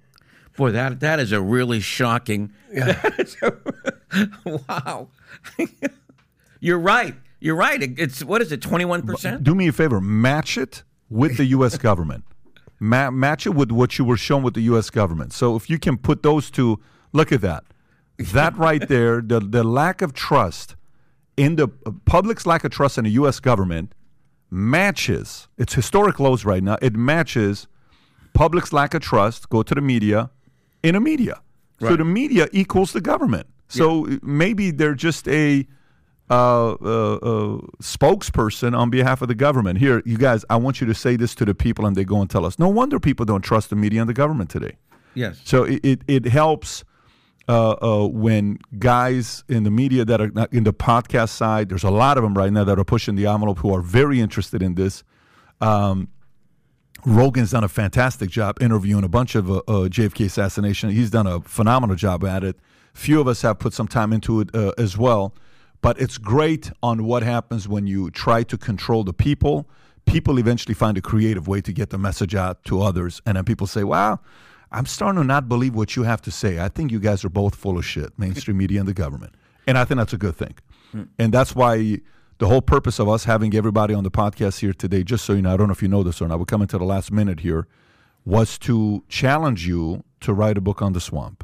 Boy, 0.58 0.72
that 0.72 1.00
that 1.00 1.20
is 1.20 1.32
a 1.32 1.42
really 1.42 1.80
shocking. 1.80 2.52
Yeah. 2.72 3.02
wow. 4.46 5.10
You're 6.60 6.80
right. 6.80 7.16
You're 7.40 7.56
right. 7.56 7.82
It's 7.82 8.24
what 8.24 8.42
is 8.42 8.52
it? 8.52 8.62
Twenty 8.62 8.86
one 8.86 9.06
percent. 9.06 9.44
Do 9.44 9.56
me 9.56 9.68
a 9.68 9.72
favor. 9.72 10.02
Match 10.02 10.58
it 10.58 10.84
with 11.10 11.38
the 11.38 11.46
U.S. 11.46 11.78
government. 11.78 12.26
Ma- 12.80 13.12
match 13.12 13.46
it 13.46 13.52
with 13.56 13.72
what 13.72 13.98
you 13.98 14.06
were 14.06 14.18
shown 14.18 14.44
with 14.44 14.54
the 14.54 14.62
U.S. 14.62 14.90
government. 14.90 15.34
So 15.34 15.56
if 15.56 15.70
you 15.70 15.80
can 15.80 15.98
put 15.98 16.24
those 16.24 16.52
two, 16.52 16.80
look 17.14 17.32
at 17.32 17.42
that. 17.42 17.64
That 18.18 18.58
right 18.58 18.86
there, 18.88 19.22
the 19.22 19.40
the 19.40 19.64
lack 19.64 20.02
of 20.02 20.14
trust 20.14 20.76
in 21.38 21.56
the 21.56 21.70
uh, 21.86 21.92
public's 22.06 22.46
lack 22.46 22.66
of 22.66 22.72
trust 22.72 22.98
in 22.98 23.06
the 23.06 23.12
U.S. 23.12 23.40
government 23.40 23.94
matches. 24.52 25.48
It's 25.58 25.74
historic 25.74 26.20
lows 26.20 26.44
right 26.44 26.64
now. 26.64 26.78
It 26.82 26.96
matches 26.96 27.68
public's 28.34 28.74
lack 28.74 28.94
of 28.94 29.02
trust. 29.02 29.48
Go 29.50 29.64
to 29.64 29.74
the 29.74 29.82
media 29.82 30.32
in 30.84 30.96
a 30.96 31.00
media. 31.00 31.42
Right. 31.80 31.90
So 31.90 31.96
the 31.96 32.06
media 32.06 32.48
equals 32.52 32.94
the 32.94 33.02
government. 33.02 33.48
So 33.68 34.08
yeah. 34.08 34.18
maybe 34.22 34.72
they're 34.72 34.96
just 34.96 35.28
a 35.28 35.68
uh, 36.30 36.72
uh, 36.72 36.74
uh, 36.74 37.58
spokesperson 37.82 38.78
on 38.78 38.90
behalf 38.90 39.22
of 39.22 39.28
the 39.28 39.36
government. 39.36 39.80
Here, 39.80 40.02
you 40.06 40.18
guys, 40.18 40.46
I 40.50 40.58
want 40.58 40.82
you 40.82 40.88
to 40.88 40.94
say 40.94 41.16
this 41.16 41.34
to 41.36 41.46
the 41.46 41.56
people, 41.56 41.86
and 41.86 41.96
they 41.96 42.04
go 42.04 42.22
and 42.22 42.30
tell 42.30 42.46
us. 42.46 42.60
No 42.60 42.68
wonder 42.68 43.00
people 43.00 43.26
don't 43.26 43.42
trust 43.42 43.70
the 43.70 43.76
media 43.76 44.02
and 44.02 44.10
the 44.10 44.14
government 44.14 44.50
today. 44.50 44.78
Yes. 45.16 45.42
So 45.44 45.64
it, 45.64 45.80
it, 45.84 46.02
it 46.08 46.26
helps 46.26 46.84
uh, 47.48 47.72
uh, 47.82 48.08
when 48.08 48.60
guys 48.78 49.44
in 49.50 49.64
the 49.64 49.72
media 49.72 50.06
that 50.06 50.22
are 50.22 50.48
in 50.52 50.66
the 50.66 50.74
podcast 50.74 51.30
side, 51.30 51.70
there's 51.70 51.84
a 51.84 51.90
lot 51.90 52.18
of 52.18 52.24
them 52.24 52.36
right 52.36 52.54
now 52.54 52.64
that 52.64 52.78
are 52.78 52.84
pushing 52.84 53.16
the 53.16 53.26
envelope 53.26 53.58
who 53.58 53.74
are 53.74 53.82
very 53.82 54.20
interested 54.20 54.62
in 54.62 54.76
this. 54.76 55.04
Um, 55.62 56.10
Rogan's 57.06 57.52
done 57.52 57.64
a 57.64 57.70
fantastic 57.70 58.30
job 58.30 58.62
interviewing 58.62 59.04
a 59.04 59.10
bunch 59.10 59.36
of 59.36 59.50
uh, 59.50 59.58
uh, 59.68 59.88
JFK 59.88 60.26
assassination. 60.26 60.90
He's 60.90 61.10
done 61.10 61.28
a 61.28 61.42
phenomenal 61.42 61.96
job 61.96 62.24
at 62.26 62.44
it. 62.44 62.58
Few 62.94 63.22
of 63.22 63.28
us 63.28 63.42
have 63.44 63.60
put 63.60 63.74
some 63.74 63.88
time 63.88 64.12
into 64.12 64.42
it 64.42 64.54
uh, 64.54 64.74
as 64.78 64.98
well. 64.98 65.34
But 65.82 66.00
it's 66.00 66.18
great 66.18 66.72
on 66.84 67.06
what 67.06 67.24
happens 67.24 67.68
when 67.68 67.88
you 67.88 68.12
try 68.12 68.44
to 68.44 68.58
control 68.58 69.04
the 69.04 69.14
people. 69.14 69.68
People 70.06 70.38
eventually 70.38 70.74
find 70.74 70.98
a 70.98 71.02
creative 71.02 71.48
way 71.48 71.62
to 71.62 71.72
get 71.72 71.90
the 71.90 71.98
message 71.98 72.36
out 72.36 72.64
to 72.66 72.82
others. 72.82 73.22
And 73.26 73.38
then 73.38 73.46
people 73.46 73.68
say, 73.68 73.84
wow, 73.84 74.20
I'm 74.72 74.86
starting 74.86 75.22
to 75.22 75.26
not 75.26 75.48
believe 75.48 75.76
what 75.76 75.96
you 75.96 76.04
have 76.04 76.22
to 76.24 76.32
say. 76.32 76.60
I 76.60 76.68
think 76.68 76.92
you 76.92 77.00
guys 77.00 77.24
are 77.24 77.30
both 77.30 77.56
full 77.56 77.78
of 77.78 77.86
shit, 77.86 78.18
mainstream 78.20 78.58
media 78.58 78.80
and 78.80 78.90
the 78.90 78.94
government. 78.94 79.36
And 79.68 79.78
I 79.78 79.86
think 79.86 80.00
that's 80.00 80.14
a 80.14 80.18
good 80.18 80.36
thing. 80.36 80.56
Hmm. 80.92 81.04
And 81.18 81.34
that's 81.34 81.56
why 81.56 82.02
the 82.40 82.48
whole 82.48 82.62
purpose 82.62 83.00
of 83.00 83.08
us 83.10 83.26
having 83.26 83.54
everybody 83.54 83.94
on 83.94 84.04
the 84.04 84.12
podcast 84.12 84.62
here 84.62 84.74
today, 84.74 85.04
just 85.04 85.26
so 85.26 85.34
you 85.34 85.42
know, 85.42 85.54
I 85.54 85.58
don't 85.58 85.68
know 85.68 85.74
if 85.74 85.82
you 85.82 85.90
know 85.90 86.04
this 86.04 86.22
or 86.22 86.28
not, 86.28 86.40
we're 86.40 86.46
coming 86.46 86.70
to 86.70 86.78
the 86.78 86.86
last 86.86 87.12
minute 87.12 87.42
here, 87.42 87.68
was 88.26 88.58
to 88.60 89.04
challenge 89.10 89.68
you 89.68 90.04
to 90.22 90.34
write 90.34 90.58
a 90.58 90.62
book 90.62 90.82
on 90.82 90.94
the 90.94 91.02
swamp. 91.02 91.44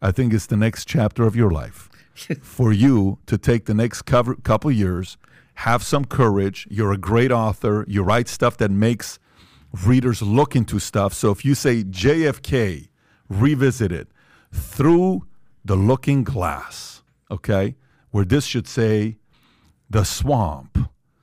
I 0.00 0.12
think 0.12 0.32
it's 0.32 0.46
the 0.46 0.56
next 0.56 0.88
chapter 0.88 1.24
of 1.24 1.36
your 1.36 1.50
life 1.50 1.90
for 2.42 2.72
you 2.72 3.18
to 3.26 3.36
take 3.36 3.66
the 3.66 3.74
next 3.74 4.02
cover, 4.02 4.34
couple 4.34 4.72
years, 4.72 5.18
have 5.56 5.82
some 5.82 6.06
courage. 6.06 6.66
You're 6.70 6.92
a 6.92 6.98
great 6.98 7.30
author. 7.30 7.84
You 7.86 8.02
write 8.02 8.26
stuff 8.26 8.56
that 8.58 8.70
makes 8.70 9.18
readers 9.84 10.22
look 10.22 10.56
into 10.56 10.78
stuff. 10.78 11.12
So 11.12 11.30
if 11.30 11.44
you 11.44 11.54
say 11.54 11.84
JFK 11.84 12.88
revisited 13.28 14.08
through 14.50 15.26
the 15.66 15.76
looking 15.76 16.24
glass, 16.24 17.02
okay, 17.30 17.76
where 18.10 18.24
this 18.24 18.46
should 18.46 18.66
say 18.66 19.18
the 19.90 20.04
swamp, 20.04 20.78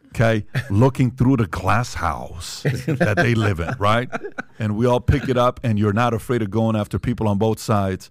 okay, 0.10 0.46
looking 0.70 1.12
through 1.12 1.38
the 1.38 1.48
glass 1.48 1.94
house 1.94 2.64
that 2.64 3.16
they 3.18 3.34
live 3.34 3.60
in, 3.60 3.74
right? 3.80 4.10
And 4.60 4.76
we 4.76 4.86
all 4.86 5.00
pick 5.00 5.30
it 5.30 5.38
up, 5.38 5.60
and 5.64 5.80
you're 5.80 5.94
not 5.94 6.14
afraid 6.14 6.42
of 6.42 6.52
going 6.52 6.76
after 6.76 7.00
people 7.00 7.28
on 7.28 7.38
both 7.38 7.60
sides. 7.60 8.10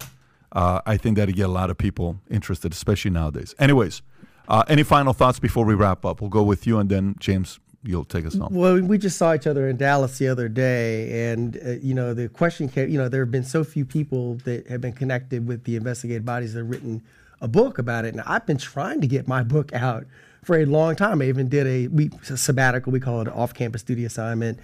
Uh, 0.53 0.81
I 0.87 0.97
think 0.97 1.19
that'd 1.19 1.37
get 1.37 1.47
a 1.47 1.53
lot 1.53 1.71
of 1.71 1.77
people 1.77 2.19
interested, 2.31 2.73
especially 2.73 3.11
nowadays. 3.11 3.55
Anyways, 3.59 4.01
uh, 4.49 4.65
any 4.69 4.83
final 4.83 5.13
thoughts 5.13 5.39
before 5.39 5.67
we 5.67 5.75
wrap 5.75 6.05
up? 6.05 6.21
We'll 6.21 6.31
go 6.31 6.43
with 6.43 6.67
you, 6.67 6.79
and 6.79 6.89
then 6.89 7.17
James, 7.19 7.61
you'll 7.83 8.05
take 8.05 8.25
us 8.25 8.37
home. 8.37 8.55
Well, 8.55 8.81
we 8.81 8.97
just 8.97 9.19
saw 9.19 9.35
each 9.35 9.47
other 9.47 9.69
in 9.69 9.77
Dallas 9.77 10.19
the 10.19 10.29
other 10.29 10.49
day, 10.49 11.31
and 11.33 11.59
uh, 11.65 11.71
you 11.83 11.93
know 11.93 12.15
the 12.15 12.29
question 12.29 12.69
came. 12.69 12.89
You 12.89 12.99
know, 12.99 13.09
there 13.09 13.23
have 13.23 13.31
been 13.31 13.45
so 13.45 13.65
few 13.65 13.85
people 13.85 14.37
that 14.45 14.67
have 14.69 14.81
been 14.81 14.93
connected 14.93 15.47
with 15.47 15.65
the 15.65 15.77
investigative 15.77 16.25
bodies 16.25 16.55
that 16.55 16.61
have 16.61 16.71
written 16.71 17.03
a 17.41 17.49
book 17.49 17.79
about 17.79 18.05
it, 18.05 18.15
and 18.15 18.23
I've 18.23 18.47
been 18.47 18.59
trying 18.59 19.01
to 19.03 19.07
get 19.07 19.29
my 19.29 19.43
book 19.43 19.75
out 19.75 20.07
for 20.47 20.59
a 20.59 20.65
long 20.65 20.95
time. 20.95 21.21
I 21.21 21.25
even 21.27 21.49
did 21.49 21.67
a, 21.67 21.89
we, 21.89 22.11
a 22.31 22.37
sabbatical. 22.37 22.93
We 22.93 23.01
call 23.01 23.21
it 23.21 23.27
an 23.27 23.35
off-campus 23.35 23.83
duty 23.83 24.05
assignment. 24.05 24.61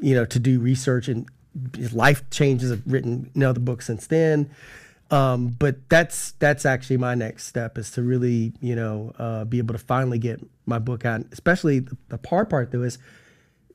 You 0.00 0.14
know, 0.14 0.24
to 0.24 0.38
do 0.38 0.58
research 0.58 1.08
and 1.08 1.28
life 1.92 2.28
changes. 2.30 2.72
I've 2.72 2.82
written 2.86 3.30
another 3.34 3.60
book 3.60 3.82
since 3.82 4.06
then. 4.06 4.50
Um, 5.10 5.48
but 5.48 5.88
that's 5.88 6.32
that's 6.32 6.66
actually 6.66 6.98
my 6.98 7.14
next 7.14 7.46
step 7.46 7.78
is 7.78 7.90
to 7.92 8.02
really 8.02 8.52
you 8.60 8.76
know 8.76 9.12
uh, 9.18 9.44
be 9.44 9.58
able 9.58 9.74
to 9.74 9.78
finally 9.78 10.18
get 10.18 10.40
my 10.66 10.78
book 10.78 11.04
out. 11.04 11.22
Especially 11.32 11.80
the, 11.80 11.96
the 12.08 12.20
hard 12.28 12.50
part 12.50 12.72
though 12.72 12.82
is 12.82 12.98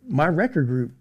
my 0.07 0.27
record 0.27 0.67
group 0.67 0.91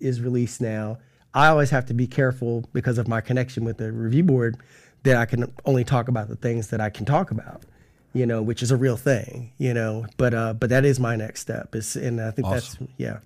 is 0.00 0.20
released 0.20 0.60
now. 0.60 0.98
I 1.32 1.48
always 1.48 1.70
have 1.70 1.86
to 1.86 1.94
be 1.94 2.06
careful 2.06 2.64
because 2.72 2.98
of 2.98 3.08
my 3.08 3.20
connection 3.20 3.64
with 3.64 3.78
the 3.78 3.90
review 3.90 4.22
board 4.22 4.56
that 5.02 5.16
I 5.16 5.24
can 5.26 5.52
only 5.64 5.84
talk 5.84 6.08
about 6.08 6.28
the 6.28 6.36
things 6.36 6.68
that 6.68 6.80
I 6.80 6.90
can 6.90 7.04
talk 7.04 7.30
about, 7.30 7.64
you 8.14 8.24
know, 8.24 8.40
which 8.40 8.62
is 8.62 8.70
a 8.70 8.76
real 8.76 8.96
thing, 8.96 9.52
you 9.58 9.74
know. 9.74 10.06
But 10.16 10.32
uh, 10.32 10.54
but 10.54 10.70
that 10.70 10.84
is 10.84 10.98
my 10.98 11.16
next 11.16 11.40
step. 11.40 11.74
Is 11.74 11.96
and 11.96 12.20
I 12.20 12.30
think 12.30 12.46
Awesome. 12.48 12.86
that's 12.86 12.92
yeah. 12.96 13.18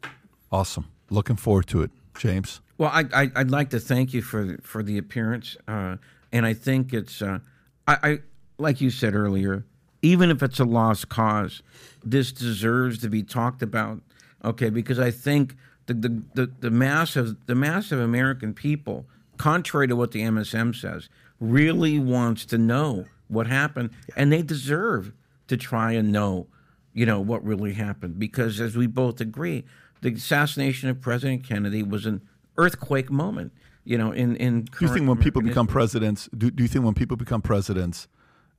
Awesome. 0.51 0.86
Looking 1.10 1.36
forward 1.36 1.66
to 1.69 1.82
it, 1.82 1.90
James. 2.16 2.60
Well, 2.78 2.90
I, 2.93 3.05
I 3.15 3.31
I'd 3.36 3.51
like 3.51 3.70
to 3.70 3.81
thank 3.81 4.12
you 4.15 4.23
for 4.23 4.56
for 4.62 4.82
the 4.82 4.98
appearance, 4.98 5.56
uh, 5.69 5.97
and 6.32 6.47
I 6.47 6.55
think 6.55 6.93
it's 6.93 7.23
uh, 7.23 7.39
I, 7.86 7.97
I 8.02 8.19
like 8.59 8.81
you 8.81 8.90
said 8.90 9.15
earlier, 9.15 9.65
even 10.02 10.31
if 10.31 10.43
it's 10.43 10.59
a 10.59 10.65
lost 10.65 11.09
cause, 11.09 11.62
this 12.05 12.32
deserves 12.32 12.98
to 13.01 13.09
be 13.09 13.23
talked 13.23 13.62
about. 13.62 14.01
Okay, 14.44 14.70
because 14.70 14.98
I 14.98 15.10
think 15.10 15.56
the 15.86 15.94
the 15.94 16.23
the, 16.35 16.52
the 16.60 16.70
mass 16.70 17.16
of 17.16 17.47
the 17.47 17.55
mass 17.55 17.93
of 17.93 18.01
American 18.01 18.55
people, 18.55 19.06
contrary 19.36 19.89
to 19.89 19.97
what 19.97 20.12
the 20.12 20.23
MSM 20.23 20.74
says, 20.74 21.09
really 21.40 21.98
wants 21.98 22.44
to 22.47 22.59
know 22.59 23.06
what 23.28 23.46
happened, 23.46 23.90
and 24.16 24.32
they 24.32 24.42
deserve 24.42 25.12
to 25.48 25.56
try 25.56 25.92
and 25.92 26.12
know, 26.12 26.46
you 26.92 27.06
know, 27.06 27.20
what 27.20 27.44
really 27.44 27.74
happened. 27.74 28.18
Because 28.18 28.60
as 28.60 28.76
we 28.76 28.86
both 28.86 29.20
agree, 29.20 29.64
the 30.00 30.12
assassination 30.12 30.88
of 30.88 31.00
President 31.00 31.46
Kennedy 31.46 31.82
was 31.82 32.06
an 32.06 32.22
earthquake 32.56 33.10
moment. 33.10 33.52
You 33.84 33.96
know, 33.96 34.12
in 34.12 34.36
in 34.36 34.64
Do 34.64 34.84
you 34.84 34.92
think 34.92 35.09
when 35.09 35.18
people 35.18 35.40
become 35.40 35.66
presidents, 35.66 36.28
do, 36.36 36.50
do 36.50 36.62
you 36.62 36.68
think 36.68 36.84
when 36.84 36.94
people 36.94 37.16
become 37.16 37.40
presidents 37.40 38.09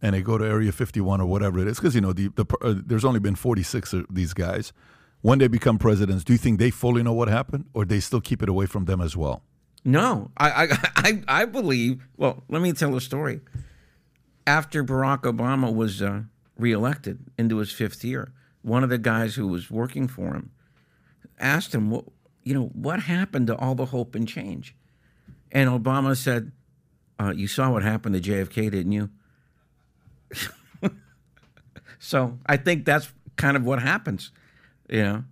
and 0.02 0.16
they 0.16 0.22
go 0.22 0.38
to 0.38 0.46
Area 0.46 0.72
51 0.72 1.22
or 1.22 1.26
whatever 1.26 1.60
it 1.60 1.68
is, 1.68 1.78
because, 1.78 1.94
you 1.94 2.02
know, 2.02 2.14
the, 2.14 2.30
the, 2.30 2.46
uh, 2.62 2.76
there's 2.86 3.06
only 3.06 3.20
been 3.20 3.36
46 3.36 3.94
of 3.94 4.06
these 4.10 4.34
guys. 4.34 4.72
When 5.22 5.40
they 5.40 5.50
become 5.50 5.78
presidents, 5.78 6.24
do 6.24 6.32
you 6.34 6.40
think 6.40 6.60
they 6.60 6.70
fully 6.70 7.04
know 7.04 7.12
what 7.12 7.28
happened 7.28 7.66
or 7.74 7.84
they 7.84 8.00
still 8.00 8.22
keep 8.22 8.42
it 8.42 8.48
away 8.48 8.66
from 8.66 8.86
them 8.86 9.02
as 9.02 9.18
well? 9.18 9.44
No, 9.84 10.32
I, 10.38 10.50
I, 10.50 10.68
I, 10.96 11.24
I 11.42 11.46
believe. 11.46 12.08
Well, 12.16 12.44
let 12.48 12.62
me 12.62 12.72
tell 12.72 12.96
a 12.96 13.02
story. 13.02 13.42
After 14.50 14.84
Barack 14.84 15.22
Obama 15.32 15.72
was 15.72 16.02
uh, 16.02 16.24
reelected 16.58 17.20
into 17.38 17.58
his 17.58 17.72
fifth 17.72 18.04
year, 18.04 18.34
one 18.64 18.84
of 18.84 18.90
the 18.90 18.98
guys 18.98 19.36
who 19.36 19.48
was 19.48 19.70
working 19.70 20.08
for 20.08 20.34
him 20.34 20.50
asked 21.40 21.76
him, 21.76 21.92
"What, 21.92 22.06
you 22.44 22.56
know, 22.56 22.72
what 22.74 23.02
happened 23.02 23.46
to 23.46 23.56
all 23.56 23.76
the 23.76 23.86
hope 23.86 24.16
and 24.16 24.28
change?" 24.28 24.76
And 25.52 25.70
Obama 25.70 26.18
said, 26.18 26.52
uh, 27.20 27.32
"You 27.36 27.48
saw 27.48 27.72
what 27.72 27.84
happened 27.84 28.16
to 28.16 28.22
JFK, 28.22 28.72
didn't 28.72 28.92
you?" 28.92 29.12
so 32.00 32.40
I 32.48 32.58
think 32.58 32.86
that's 32.86 33.14
kind 33.36 33.56
of 33.56 33.64
what 33.64 33.80
happens. 33.80 34.32
You 34.90 35.04
know, 35.04 35.24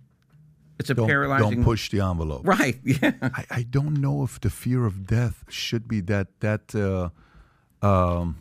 it's 0.78 0.90
a 0.90 0.94
Don't, 0.94 1.08
paralyzing. 1.08 1.50
don't 1.56 1.64
push 1.64 1.90
the 1.90 2.02
envelope. 2.02 2.42
Right. 2.46 2.78
Yeah. 2.84 3.14
I, 3.20 3.44
I 3.50 3.62
don't 3.64 4.00
know 4.00 4.22
if 4.22 4.38
the 4.38 4.50
fear 4.50 4.86
of 4.86 5.08
death 5.08 5.42
should 5.48 5.88
be 5.88 6.02
that 6.02 6.28
that 6.38 6.72
uh, 6.72 7.10
um, 7.84 8.36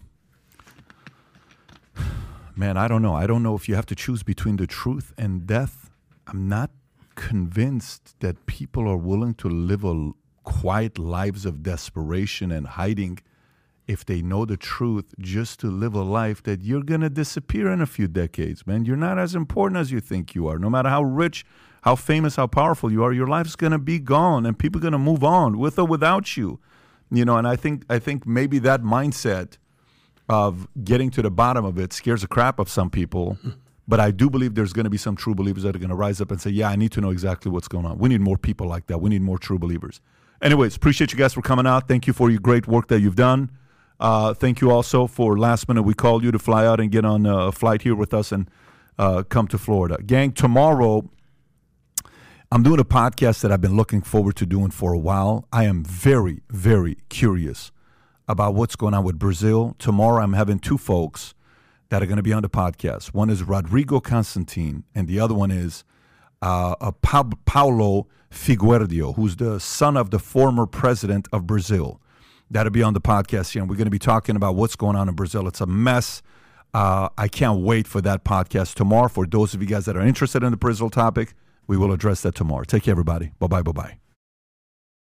man 2.56 2.78
I 2.78 2.88
don't 2.88 3.02
know. 3.02 3.14
I 3.14 3.28
don't 3.28 3.44
know 3.44 3.56
if 3.56 3.70
you 3.70 3.76
have 3.76 3.86
to 3.88 3.96
choose 3.96 4.24
between 4.24 4.58
the 4.58 4.68
truth 4.68 5.14
and 5.18 5.46
death. 5.46 5.90
I'm 6.28 6.48
not 6.48 6.72
convinced 7.16 8.16
that 8.20 8.46
people 8.46 8.88
are 8.88 8.98
willing 8.98 9.34
to 9.36 9.50
live 9.50 9.84
a 9.84 10.12
quiet 10.44 10.98
lives 10.98 11.46
of 11.46 11.64
desperation 11.64 12.52
and 12.52 12.68
hiding 12.68 13.20
if 13.88 14.06
they 14.06 14.22
know 14.22 14.46
the 14.46 14.58
truth 14.58 15.14
just 15.20 15.60
to 15.62 15.68
live 15.68 15.94
a 15.94 16.02
life 16.02 16.44
that 16.44 16.62
you're 16.62 16.84
going 16.84 17.02
to 17.02 17.10
disappear 17.10 17.72
in 17.72 17.82
a 17.82 17.86
few 17.86 18.08
decades 18.08 18.68
man. 18.68 18.86
You're 18.86 18.98
not 18.98 19.18
as 19.18 19.36
important 19.36 19.80
as 19.80 19.92
you 19.92 20.00
think 20.00 20.36
you 20.36 20.48
are. 20.48 20.60
No 20.60 20.70
matter 20.70 20.90
how 20.90 21.04
rich 21.04 21.46
how 21.82 21.96
famous 21.96 22.36
how 22.36 22.48
powerful 22.48 22.92
you 22.92 23.04
are 23.04 23.14
your 23.14 23.28
life's 23.28 23.56
going 23.56 23.72
to 23.72 23.80
be 23.80 24.00
gone 24.00 24.46
and 24.46 24.58
people 24.60 24.80
are 24.80 24.82
going 24.82 24.92
to 24.92 25.00
move 25.00 25.24
on 25.24 25.58
with 25.58 25.80
or 25.80 25.86
without 25.86 26.38
you. 26.38 26.60
You 27.10 27.26
know 27.26 27.38
and 27.38 27.48
i 27.48 27.56
think 27.56 27.84
i 27.90 28.00
think 28.00 28.28
maybe 28.28 28.60
that 28.60 28.82
mindset 28.82 29.58
of 30.30 30.68
getting 30.84 31.10
to 31.10 31.22
the 31.22 31.32
bottom 31.32 31.64
of 31.66 31.78
it 31.78 31.94
scares 31.94 32.22
the 32.22 32.28
crap 32.28 32.60
of 32.60 32.70
some 32.70 32.90
people 32.90 33.38
but 33.88 34.00
i 34.00 34.12
do 34.12 34.30
believe 34.30 34.56
there's 34.56 34.74
going 34.74 34.84
to 34.84 34.90
be 34.90 34.98
some 34.98 35.16
true 35.16 35.34
believers 35.34 35.64
that 35.64 35.76
are 35.76 35.80
going 35.80 35.90
to 35.90 35.96
rise 35.96 36.20
up 36.20 36.32
and 36.32 36.42
say 36.42 36.50
yeah 36.50 36.70
i 36.70 36.76
need 36.76 36.92
to 36.92 37.02
know 37.02 37.10
exactly 37.10 37.50
what's 37.52 37.68
going 37.68 37.86
on. 37.86 37.98
We 37.98 38.10
need 38.10 38.22
more 38.22 38.38
people 38.38 38.68
like 38.68 38.88
that. 38.88 39.00
We 39.00 39.10
need 39.10 39.22
more 39.22 39.38
true 39.38 39.58
believers. 39.60 40.02
Anyways 40.42 40.76
appreciate 40.76 41.12
you 41.12 41.18
guys 41.18 41.34
for 41.34 41.42
coming 41.42 41.66
out. 41.66 41.88
Thank 41.88 42.08
you 42.08 42.14
for 42.14 42.30
your 42.30 42.40
great 42.40 42.68
work 42.68 42.88
that 42.90 43.00
you've 43.00 43.16
done. 43.16 43.52
Uh, 44.00 44.34
thank 44.34 44.62
you 44.62 44.70
also 44.70 45.08
for 45.08 45.38
last 45.38 45.68
minute 45.68 45.84
we 45.84 45.94
called 45.94 46.24
you 46.24 46.32
to 46.32 46.40
fly 46.40 46.66
out 46.66 46.80
and 46.80 46.92
get 46.92 47.06
on 47.06 47.26
a 47.26 47.52
flight 47.52 47.82
here 47.82 47.96
with 47.96 48.14
us 48.14 48.32
and 48.32 48.50
uh, 49.00 49.24
come 49.24 49.48
to 49.48 49.58
florida. 49.58 49.98
Gang 50.06 50.32
tomorrow 50.32 51.10
I'm 52.52 52.64
doing 52.64 52.80
a 52.80 52.86
podcast 52.86 53.42
that 53.42 53.52
I've 53.52 53.60
been 53.60 53.76
looking 53.76 54.02
forward 54.02 54.38
to 54.38 54.46
doing 54.46 54.70
for 54.70 54.94
a 54.94 54.98
while. 54.98 55.48
I 55.52 55.66
am 55.66 55.84
very, 55.84 56.44
very 56.50 56.98
curious 57.10 57.72
about 58.28 58.56
what's 58.56 58.76
going 58.76 58.94
on 58.94 59.04
with 59.04 59.18
Brazil. 59.18 59.76
Tomorrow, 59.80 60.22
I'm 60.24 60.34
having 60.34 60.60
two 60.60 60.78
folks 60.78 61.34
that 61.90 62.04
are 62.04 62.06
going 62.06 62.18
to 62.18 62.24
be 62.24 62.34
on 62.34 62.42
the 62.42 62.50
podcast. 62.50 63.14
One 63.14 63.30
is 63.30 63.44
Rodrigo 63.44 64.00
Constantino, 64.00 64.84
and 64.94 65.08
the 65.08 65.20
other 65.20 65.34
one 65.34 65.52
is 65.52 65.84
uh, 66.42 66.76
uh, 66.82 66.92
pa- 66.92 67.30
Paulo 67.46 68.08
Figueiredo, 68.32 69.16
who's 69.16 69.38
the 69.38 69.60
son 69.60 69.96
of 69.96 70.12
the 70.12 70.20
former 70.20 70.66
president 70.66 71.28
of 71.32 71.48
Brazil. 71.48 72.02
That'll 72.50 72.72
be 72.72 72.84
on 72.84 72.94
the 72.94 73.02
podcast 73.02 73.52
here, 73.52 73.62
and 73.62 73.70
we're 73.70 73.78
going 73.78 73.86
to 73.86 73.92
be 73.92 74.00
talking 74.00 74.36
about 74.36 74.56
what's 74.56 74.76
going 74.76 74.96
on 74.96 75.10
in 75.10 75.16
Brazil. 75.16 75.48
It's 75.48 75.62
a 75.62 75.66
mess. 75.66 76.22
Uh, 76.74 77.10
I 77.18 77.28
can't 77.28 77.62
wait 77.62 77.88
for 77.88 78.02
that 78.02 78.24
podcast 78.24 78.76
tomorrow. 78.76 79.08
For 79.08 79.26
those 79.26 79.54
of 79.54 79.62
you 79.62 79.68
guys 79.68 79.86
that 79.86 79.96
are 79.98 80.02
interested 80.06 80.44
in 80.44 80.52
the 80.52 80.58
Brazil 80.58 80.90
topic, 80.90 81.34
we 81.66 81.78
will 81.78 81.92
address 81.92 82.22
that 82.22 82.36
tomorrow. 82.36 82.64
Take 82.64 82.84
care, 82.84 82.92
everybody. 82.94 83.32
Bye 83.40 83.48
bye. 83.48 83.62
Bye 83.62 83.72
bye. 83.72 83.98